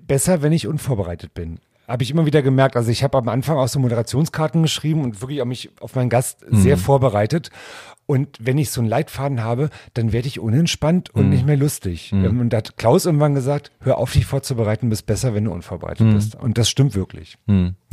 besser, 0.08 0.42
wenn 0.42 0.54
ich 0.54 0.68
unvorbereitet 0.68 1.34
bin. 1.34 1.60
Habe 1.92 2.04
ich 2.04 2.12
immer 2.12 2.26
wieder 2.26 2.42
gemerkt, 2.42 2.76
also 2.78 2.90
ich 2.90 3.04
habe 3.04 3.18
am 3.18 3.28
Anfang 3.28 3.58
auch 3.58 3.68
so 3.68 3.80
Moderationskarten 3.80 4.62
geschrieben 4.62 5.04
und 5.04 5.22
wirklich 5.22 5.42
auch 5.42 5.46
mich 5.46 5.70
auf 5.80 5.96
meinen 5.96 6.10
Gast 6.10 6.46
sehr 6.50 6.78
vorbereitet. 6.78 7.50
Und 8.08 8.38
wenn 8.42 8.58
ich 8.58 8.72
so 8.72 8.82
einen 8.82 8.90
Leitfaden 8.90 9.42
habe, 9.42 9.70
dann 9.94 10.12
werde 10.12 10.28
ich 10.28 10.40
unentspannt 10.40 11.12
und 11.12 11.30
nicht 11.30 11.46
mehr 11.46 11.56
lustig. 11.56 12.12
Ähm, 12.12 12.42
Und 12.42 12.50
da 12.50 12.58
hat 12.58 12.76
Klaus 12.78 13.06
irgendwann 13.06 13.36
gesagt, 13.36 13.72
hör 13.80 13.98
auf, 13.98 14.12
dich 14.12 14.26
vorzubereiten, 14.26 14.90
bist 14.90 15.06
besser, 15.06 15.34
wenn 15.34 15.46
du 15.46 15.52
unvorbereitet 15.52 16.12
bist. 16.14 16.36
Und 16.36 16.58
das 16.58 16.70
stimmt 16.70 16.94
wirklich. 16.94 17.38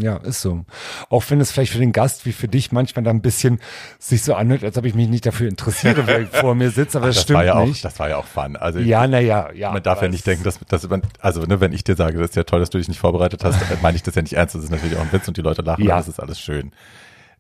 Ja, 0.01 0.17
ist 0.17 0.41
so. 0.43 0.65
Auch 1.09 1.23
wenn 1.29 1.41
es 1.41 1.53
vielleicht 1.53 1.73
für 1.73 1.79
den 1.79 1.93
Gast 1.93 2.27
wie 2.27 2.33
für 2.33 2.49
dich 2.49 2.73
manchmal 2.73 3.05
da 3.05 3.11
ein 3.11 3.23
bisschen 3.23 3.61
sich 4.01 4.23
so 4.23 4.35
anhört, 4.35 4.65
als 4.65 4.77
ob 4.77 4.85
ich 4.87 4.95
mich 4.95 5.09
nicht 5.09 5.25
dafür 5.25 5.49
interessiere, 5.49 6.07
wer 6.07 6.27
vor 6.33 6.55
mir 6.57 6.71
sitzt, 6.71 6.97
aber 6.97 7.07
das, 7.07 7.17
Das 7.17 7.23
stimmt 7.25 7.37
war 7.39 7.45
ja 7.45 7.55
auch, 7.55 7.67
nicht. 7.67 7.85
das 7.85 7.99
war 8.01 8.09
ja 8.09 8.17
auch 8.17 8.25
fun. 8.27 8.57
Also 8.57 8.81
ja, 8.81 9.07
naja, 9.07 9.51
ja. 9.55 9.73
man 9.73 9.83
darf 9.85 10.03
ja 10.03 10.09
nicht 10.09 10.27
denken, 10.27 10.43
dass, 10.43 10.59
dass 10.69 10.89
man, 10.89 11.03
also 11.21 11.43
ne, 11.43 11.61
wenn 11.61 11.73
ich 11.73 11.85
dir 11.85 11.95
sage, 11.95 12.19
das 12.19 12.31
ist 12.31 12.37
ja 12.37 12.43
toll, 12.45 12.59
dass 12.61 12.71
du 12.71 12.79
dich 12.79 12.89
nicht 12.89 12.99
vorbereitet 13.01 13.45
hast, 13.45 13.61
dann 13.71 13.79
meine 13.83 13.97
ich 13.97 14.03
das 14.03 14.15
ja 14.17 14.23
nicht 14.23 14.33
ernst. 14.35 14.55
Das 14.57 14.65
ist 14.65 14.71
natürlich 14.71 14.97
auch 14.97 15.03
ein 15.03 15.13
Witz 15.13 15.29
und 15.29 15.37
die 15.37 15.43
Leute 15.43 15.63
lachen, 15.63 15.85
Ja. 15.85 15.97
das 15.99 16.09
ist 16.09 16.19
alles 16.19 16.41
schön. 16.41 16.73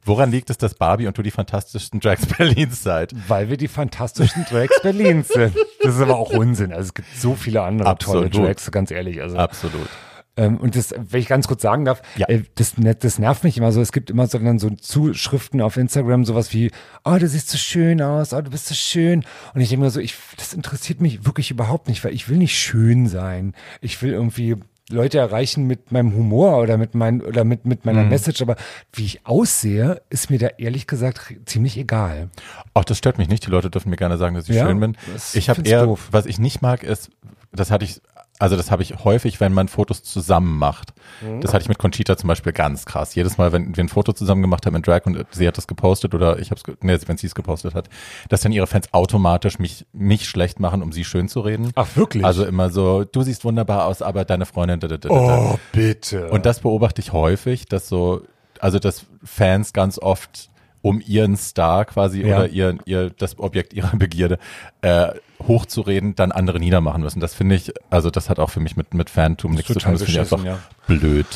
Woran 0.05 0.31
liegt 0.31 0.51
es, 0.51 0.57
dass 0.59 0.75
Barbie 0.75 1.07
und 1.07 1.19
du 1.19 1.23
die 1.23 1.31
fantastischsten 1.31 2.01
Drags 2.01 2.27
Berlins 2.39 2.83
seid? 2.83 3.13
Weil 3.29 3.51
wir 3.51 3.57
die 3.57 3.69
fantastischen 3.69 4.45
Drags 4.45 4.81
Berlins 4.83 5.29
sind. 5.29 5.55
Das 5.83 5.95
ist 5.97 6.01
aber 6.01 6.17
auch 6.17 6.31
Unsinn. 6.31 6.73
Also 6.73 6.89
es 6.89 6.95
gibt 6.95 7.09
so 7.17 7.35
viele 7.35 7.63
andere 7.63 7.89
Absolut. 7.89 8.33
tolle 8.33 8.47
Drags, 8.47 8.71
ganz 8.71 8.91
ehrlich. 8.91 9.21
Also, 9.21 9.37
Absolut. 9.37 9.89
ähm, 10.37 10.57
und 10.59 10.77
das, 10.77 10.95
wenn 10.97 11.21
ich 11.21 11.29
ganz 11.29 11.47
kurz 11.49 11.63
sagen 11.63 11.85
darf, 11.85 12.01
Ja. 12.17 12.29
äh, 12.29 12.43
das, 12.55 12.79
ne- 12.79 12.95
das 12.95 13.19
nervt 13.19 13.45
mich 13.45 13.59
immer 13.59 13.73
so. 13.73 13.81
Es 13.81 13.93
gibt 13.93 14.09
immer 14.11 14.27
so, 14.27 14.39
dann 14.39 14.59
so 14.59 14.71
Zuschriften 14.71 15.61
auf 15.61 15.77
Instagram, 15.77 16.25
sowas 16.25 16.53
wie, 16.53 16.71
oh, 17.05 17.17
du 17.19 17.29
siehst 17.29 17.51
so 17.51 17.59
schön 17.59 18.01
aus, 18.01 18.33
oh, 18.33 18.41
du 18.41 18.51
bist 18.51 18.67
so 18.67 18.75
schön. 18.75 19.25
Und 19.55 19.61
ich 19.61 19.69
denke 19.69 19.85
mir 19.85 19.91
so, 19.91 20.01
ich, 20.01 20.15
das 20.37 20.55
interessiert 20.55 21.01
mich 21.01 21.27
wirklich 21.27 21.51
überhaupt 21.51 21.89
nicht, 21.89 22.03
weil 22.05 22.15
ich 22.15 22.29
will 22.29 22.39
nicht 22.39 22.57
schön 22.59 23.07
sein. 23.09 23.55
Ich 23.81 24.01
will 24.03 24.13
irgendwie 24.13 24.57
Leute 24.91 25.19
erreichen 25.19 25.67
mit 25.67 25.93
meinem 25.93 26.15
Humor 26.15 26.59
oder 26.59 26.77
mit 26.79 26.95
mein, 26.95 27.21
oder 27.21 27.45
mit, 27.45 27.67
mit 27.67 27.85
meiner 27.85 28.03
Mhm. 28.05 28.09
Message, 28.09 28.41
aber 28.43 28.57
wie 28.93 29.05
ich 29.05 29.27
aussehe, 29.27 30.01
ist 30.11 30.31
mir 30.31 30.39
da 30.39 30.47
ehrlich 30.59 30.87
gesagt 30.87 31.35
ziemlich 31.45 31.77
egal. 31.77 32.31
Auch 32.75 32.85
das 32.85 32.99
stört 32.99 33.19
mich 33.19 33.29
nicht. 33.29 33.45
Die 33.47 33.51
Leute 33.51 33.71
dürfen 33.71 33.91
mir 33.91 33.97
gerne 33.97 34.17
sagen, 34.17 34.35
dass 34.35 34.49
ich 34.49 34.57
Ja, 34.57 34.67
schön 34.67 34.81
bin. 34.81 34.97
Ich 35.35 35.49
habe 35.51 35.63
eher, 35.63 35.85
doof. 35.85 36.09
was 36.11 36.27
ich 36.27 36.39
nicht 36.39 36.63
mag, 36.63 36.83
ist, 36.83 37.11
das 37.53 37.71
hatte 37.71 37.85
ich, 37.85 38.01
also 38.39 38.57
das 38.57 38.71
habe 38.71 38.83
ich 38.83 39.05
häufig, 39.05 39.41
wenn 39.41 39.53
man 39.53 39.69
Fotos 39.69 40.03
zusammen 40.03 40.59
macht. 40.59 40.93
Mhm. 41.21 41.41
Das 41.41 41.53
hatte 41.53 41.63
ich 41.63 41.69
mit 41.69 41.79
Conchita 41.79 42.17
zum 42.17 42.29
Beispiel 42.29 42.53
ganz 42.53 42.85
krass. 42.85 43.15
Jedes 43.15 43.39
Mal, 43.39 43.53
wenn 43.53 43.77
wir 43.77 43.83
ein 43.83 43.89
Foto 43.89 44.13
zusammen 44.13 44.43
gemacht 44.43 44.65
haben 44.65 44.77
in 44.77 44.83
Drag 44.83 45.07
und 45.07 45.27
sie 45.31 45.49
hat 45.49 45.57
das 45.57 45.67
gepostet 45.67 46.15
oder 46.15 46.39
ich 46.39 46.51
habe 46.51 46.61
es, 46.65 46.77
nee, 46.81 46.97
wenn 47.07 47.17
sie 47.17 47.27
es 47.27 47.35
gepostet 47.35 47.75
hat, 47.75 47.89
dass 48.29 48.43
dann 48.43 48.53
ihre 48.53 48.67
Fans 48.67 48.93
automatisch 48.93 49.59
mich, 49.59 49.87
mich 49.93 50.29
schlecht 50.29 50.61
machen, 50.61 50.83
um 50.83 50.93
sie 50.93 51.05
schön 51.05 51.29
zu 51.29 51.41
reden. 51.41 51.73
Ach, 51.75 51.89
wirklich? 51.97 52.25
Also 52.25 52.45
immer 52.45 52.71
so, 52.71 53.05
du 53.05 53.23
siehst 53.23 53.45
wunderbar 53.45 53.87
aus, 53.87 54.03
aber 54.03 54.25
deine 54.25 54.47
Freundin, 54.47 54.81
da, 54.81 54.89
da, 54.89 54.99
da, 54.99 55.09
da. 55.09 55.15
Oh, 55.15 55.59
bitte. 55.73 56.31
Und 56.31 56.47
das 56.47 56.61
beobachte 56.61 57.01
ich 57.01 57.13
häufig, 57.13 57.67
dass 57.67 57.89
so, 57.89 58.23
also 58.61 58.79
dass 58.79 59.07
Fans 59.25 59.73
ganz 59.73 59.99
oft 59.99 60.51
um 60.83 61.01
ihren 61.05 61.37
Star 61.37 61.85
quasi 61.85 62.23
Ja. 62.23 62.37
oder 62.39 62.49
ihr, 62.49 62.79
ihr, 62.85 63.11
das 63.11 63.39
Objekt 63.39 63.73
ihrer 63.73 63.97
Begierde 63.97 64.39
äh, 64.83 65.09
hochzureden, 65.47 66.15
dann 66.15 66.33
andere 66.33 66.59
niedermachen 66.61 67.03
müssen. 67.03 67.21
Das 67.21 67.35
finde 67.35 67.55
ich, 67.55 67.73
also 67.91 68.11
das 68.11 68.29
hat 68.29 68.39
auch 68.39 68.51
für 68.51 68.61
mich 68.61 68.77
mit, 68.77 68.95
mit 68.95 69.11
Fantum 69.11 69.53
nichts 69.53 69.69
zu 69.73 69.75
tun. 69.79 69.93
Das 69.93 70.03
finde 70.03 70.13
ich 70.13 70.21
einfach 70.21 70.39
beschissen, 70.39 70.61
blöd. 70.87 71.27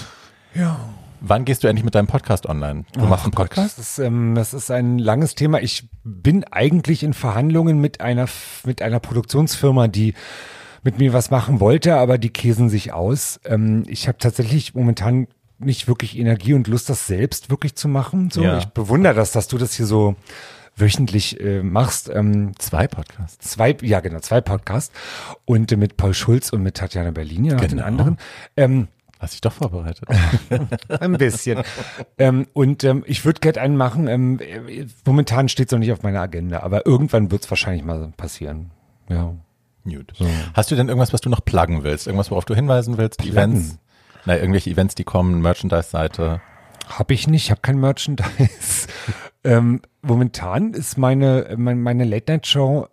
ja. 0.55 0.79
Wann 1.25 1.45
gehst 1.45 1.63
du 1.63 1.69
endlich 1.69 1.85
mit 1.85 1.95
deinem 1.95 2.09
Podcast 2.09 2.47
online? 2.47 2.85
Du 2.95 3.07
machst 3.07 3.25
einen 3.25 3.31
Podcast? 3.31 3.79
Das 3.79 3.91
ist, 3.91 3.99
ähm, 4.01 4.35
das 4.35 4.53
ist 4.53 4.73
ein 4.73 4.99
langes 4.99 5.37
Thema. 5.37 5.61
Ich 5.61 5.89
bin 6.03 6.43
eigentlich 6.51 7.05
in 7.05 7.15
Verhandlungen 7.15 7.79
mit 7.81 8.01
einer, 8.01 8.27
mit 8.65 8.83
einer 8.83 8.99
Produktionsfirma, 8.99 9.87
die 9.87 10.15
mit 10.83 10.99
mir 10.99 11.13
was 11.13 11.31
machen 11.31 11.61
wollte, 11.61 11.95
aber 11.95 12.19
die 12.19 12.31
käsen 12.31 12.69
sich 12.69 12.93
aus. 12.93 13.39
Ähm, 13.45 13.85
ich 13.87 14.09
habe 14.09 14.19
tatsächlich 14.19 14.75
momentan 14.75 15.29
nicht 15.65 15.89
wirklich 15.89 16.19
Energie 16.19 16.55
und 16.55 16.67
Lust, 16.69 16.89
das 16.89 17.07
selbst 17.07 17.51
wirklich 17.51 17.75
zu 17.75 17.89
machen. 17.89 18.31
So, 18.31 18.43
Ja. 18.43 18.59
ich 18.59 18.67
bewundere 18.67 19.15
das, 19.15 19.33
dass 19.33 19.49
du 19.49 19.59
das 19.59 19.75
hier 19.75 19.87
so 19.87 20.17
wöchentlich 20.77 21.39
äh, 21.41 21.63
machst. 21.63 22.09
Ähm, 22.09 22.53
Zwei 22.59 22.87
Podcasts. 22.89 23.51
zwei, 23.51 23.77
ja 23.83 24.01
genau, 24.01 24.21
zwei 24.21 24.41
Podcasts 24.41 24.93
und 25.45 25.71
äh, 25.73 25.77
mit 25.77 25.97
Paul 25.97 26.15
Schulz 26.15 26.51
und 26.51 26.63
mit 26.63 26.77
Tatjana 26.77 27.11
Berlin, 27.11 27.45
ja, 27.45 27.55
noch 27.55 27.61
den 27.61 27.71
Genau. 27.71 27.85
anderen. 27.85 28.19
Ähm, 28.57 28.89
Hast 29.19 29.35
dich 29.35 29.41
doch 29.41 29.53
vorbereitet. 29.53 30.09
ein 31.01 31.13
bisschen. 31.13 31.63
ähm, 32.19 32.49
und 32.55 32.83
ähm, 32.83 33.05
ich 33.07 33.25
würde 33.25 33.39
gerne 33.39 33.61
einen 33.61 33.77
machen. 33.77 34.09
Ähm, 34.09 34.41
äh, 34.41 34.87
momentan 35.07 35.49
steht 35.49 35.67
es 35.69 35.73
noch 35.73 35.79
nicht 35.79 35.93
auf 35.93 36.03
meiner 36.03 36.21
Agenda, 36.23 36.61
aber 36.61 36.87
irgendwann 36.87 37.31
wird 37.31 37.45
es 37.45 37.51
wahrscheinlich 37.51 37.85
mal 37.85 38.13
passieren. 38.17 38.73
Ja. 39.09 39.33
Gut. 39.85 40.13
Hast 40.55 40.71
du 40.71 40.75
denn 40.77 40.89
irgendwas, 40.89 41.13
was 41.13 41.21
du 41.21 41.29
noch 41.29 41.45
pluggen 41.45 41.83
willst? 41.85 42.07
Irgendwas, 42.09 42.31
worauf 42.33 42.45
du 42.47 42.55
hinweisen 42.55 42.99
willst? 42.99 43.25
Events? 43.25 43.79
Na, 44.25 44.37
irgendwelche 44.37 44.71
Events, 44.71 44.95
die 44.95 45.05
kommen, 45.05 45.41
Merchandise-Seite. 45.43 46.41
Habe 46.89 47.15
ich 47.15 47.27
nicht, 47.27 47.45
ich 47.45 47.51
habe 47.51 47.61
kein 47.61 47.79
Merchandise. 47.79 48.87
ähm, 49.45 49.83
momentan 50.03 50.75
ist 50.75 50.99
meine, 50.99 51.55
meine, 51.57 51.81
meine 51.81 52.05
Late-Night-Show 52.05 52.87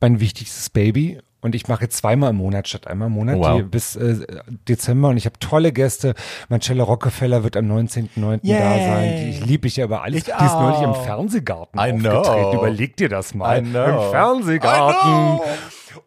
mein 0.00 0.20
wichtigstes 0.20 0.70
Baby. 0.70 1.18
Und 1.40 1.54
ich 1.54 1.68
mache 1.68 1.82
jetzt 1.84 1.98
zweimal 1.98 2.30
im 2.30 2.36
Monat 2.36 2.66
statt 2.66 2.86
einmal 2.88 3.06
im 3.06 3.14
Monat 3.14 3.36
Wow. 3.36 3.58
die, 3.58 3.62
bis 3.62 3.94
äh, 3.94 4.26
Dezember. 4.68 5.10
Und 5.10 5.16
ich 5.16 5.26
habe 5.26 5.38
tolle 5.38 5.72
Gäste. 5.72 6.14
Marcella 6.48 6.82
Rockefeller 6.82 7.44
wird 7.44 7.56
am 7.56 7.66
19.09. 7.70 8.40
da 8.42 8.78
sein. 8.78 9.16
Die, 9.16 9.30
ich 9.30 9.46
liebe 9.46 9.68
ich 9.68 9.76
ja 9.76 9.84
über 9.84 10.02
alles. 10.02 10.18
Ich 10.18 10.24
die 10.24 10.44
ist 10.44 10.54
neulich 10.54 10.80
im 10.80 10.90
auch. 10.90 11.04
Fernsehgarten 11.04 11.78
I 11.78 11.92
know. 11.92 12.10
aufgetreten. 12.18 12.58
Überleg 12.58 12.96
dir 12.96 13.08
das 13.08 13.34
mal. 13.34 13.58
I 13.58 13.62
know. 13.62 13.84
Im 13.84 14.10
Fernsehgarten. 14.10 15.40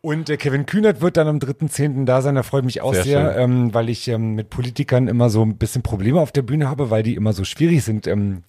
Und 0.02 0.30
äh, 0.30 0.38
Kevin 0.38 0.66
Kühnert 0.66 1.02
wird 1.02 1.18
dann 1.18 1.28
am 1.28 1.38
3.10. 1.38 2.06
da 2.06 2.22
sein. 2.22 2.36
Da 2.36 2.44
freue 2.44 2.62
ich 2.62 2.66
mich 2.66 2.82
auch 2.82 2.94
Sehr 2.94 3.04
sehr, 3.04 3.38
ähm, 3.38 3.74
weil 3.74 3.90
ich 3.90 4.08
ähm, 4.08 4.36
mit 4.36 4.50
Politikern 4.50 5.08
immer 5.08 5.30
so 5.30 5.44
ein 5.44 5.58
bisschen 5.58 5.82
Probleme 5.82 6.20
auf 6.20 6.32
der 6.32 6.42
Bühne 6.42 6.70
habe, 6.70 6.90
weil 6.90 7.04
die 7.04 7.16
immer 7.16 7.34
so 7.34 7.44
schwierig 7.44 7.84
sind. 7.84 8.08
Ähm, 8.08 8.44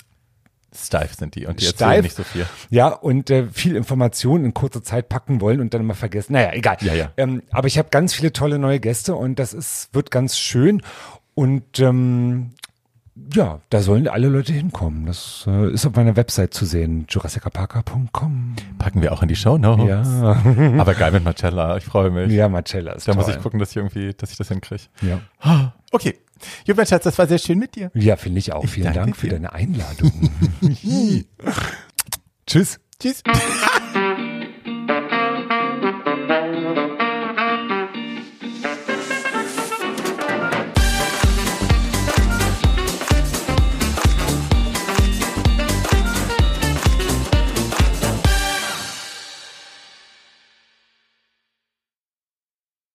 Steif 0.75 1.15
sind 1.15 1.35
die 1.35 1.47
und 1.47 1.61
die 1.61 1.65
Steif. 1.65 1.81
erzählen 1.81 2.03
nicht 2.05 2.17
so 2.17 2.23
viel. 2.23 2.47
ja, 2.71 2.89
und 2.89 3.29
äh, 3.31 3.47
viel 3.49 3.75
Information 3.75 4.45
in 4.45 4.55
kurzer 4.55 4.83
Zeit 4.85 5.09
packen 5.09 5.41
wollen 5.41 5.61
und 5.61 5.75
dann 5.75 5.81
immer 5.81 5.95
vergessen. 5.95 6.35
Naja, 6.35 6.53
egal. 6.53 6.77
Ja, 6.81 6.95
ja. 6.95 7.13
Ähm, 7.17 7.43
aber 7.51 7.67
ich 7.67 7.77
habe 7.77 7.89
ganz 7.91 8.15
viele 8.15 8.33
tolle 8.33 8.59
neue 8.59 8.79
Gäste 8.79 9.17
und 9.17 9.39
das 9.39 9.53
ist, 9.53 9.89
wird 9.93 10.11
ganz 10.11 10.39
schön. 10.39 10.83
Und 11.35 11.81
ähm, 11.81 12.51
ja, 13.35 13.61
da 13.71 13.81
sollen 13.81 14.09
alle 14.09 14.29
Leute 14.29 14.53
hinkommen. 14.53 15.07
Das 15.07 15.45
äh, 15.47 15.71
ist 15.73 15.87
auf 15.87 15.95
meiner 15.95 16.17
Website 16.17 16.53
zu 16.55 16.65
sehen, 16.65 17.07
jurassicaparker.com. 17.09 18.57
Packen 18.79 19.03
wir 19.03 19.13
auch 19.13 19.23
in 19.23 19.29
die 19.29 19.37
Show 19.37 19.59
Notes. 19.59 19.87
Ja. 19.87 20.43
Aber 20.79 20.95
geil 20.95 21.13
mit 21.13 21.25
Marcella, 21.25 21.77
ich 21.77 21.85
freue 21.85 22.11
mich. 22.11 22.33
ja, 22.33 22.49
Marcella 22.49 22.93
ist 22.93 23.07
Da 23.09 23.13
toll. 23.13 23.23
muss 23.25 23.35
ich 23.35 23.41
gucken, 23.43 23.59
dass 23.61 23.71
ich 23.71 23.77
irgendwie, 23.77 24.13
dass 24.15 24.31
ich 24.33 24.37
das 24.39 24.49
hinkriege. 24.49 24.83
Ja, 25.03 25.73
Okay. 25.93 26.19
Gut, 26.67 26.77
mein 26.77 26.87
Schatz, 26.87 27.05
das 27.05 27.19
war 27.19 27.27
sehr 27.27 27.39
schön 27.39 27.59
mit 27.59 27.75
dir. 27.77 27.91
ja 27.95 28.17
finde 28.17 28.39
ich 28.39 28.53
auch. 28.53 28.65
Vielen 28.67 28.85
danke 28.87 29.01
Dank 29.01 29.17
für 29.17 29.27
dir. 29.29 29.35
deine 29.35 29.53
Einladung. 29.53 30.31
Tschüss. 32.47 32.81
Tschüss. 32.99 33.23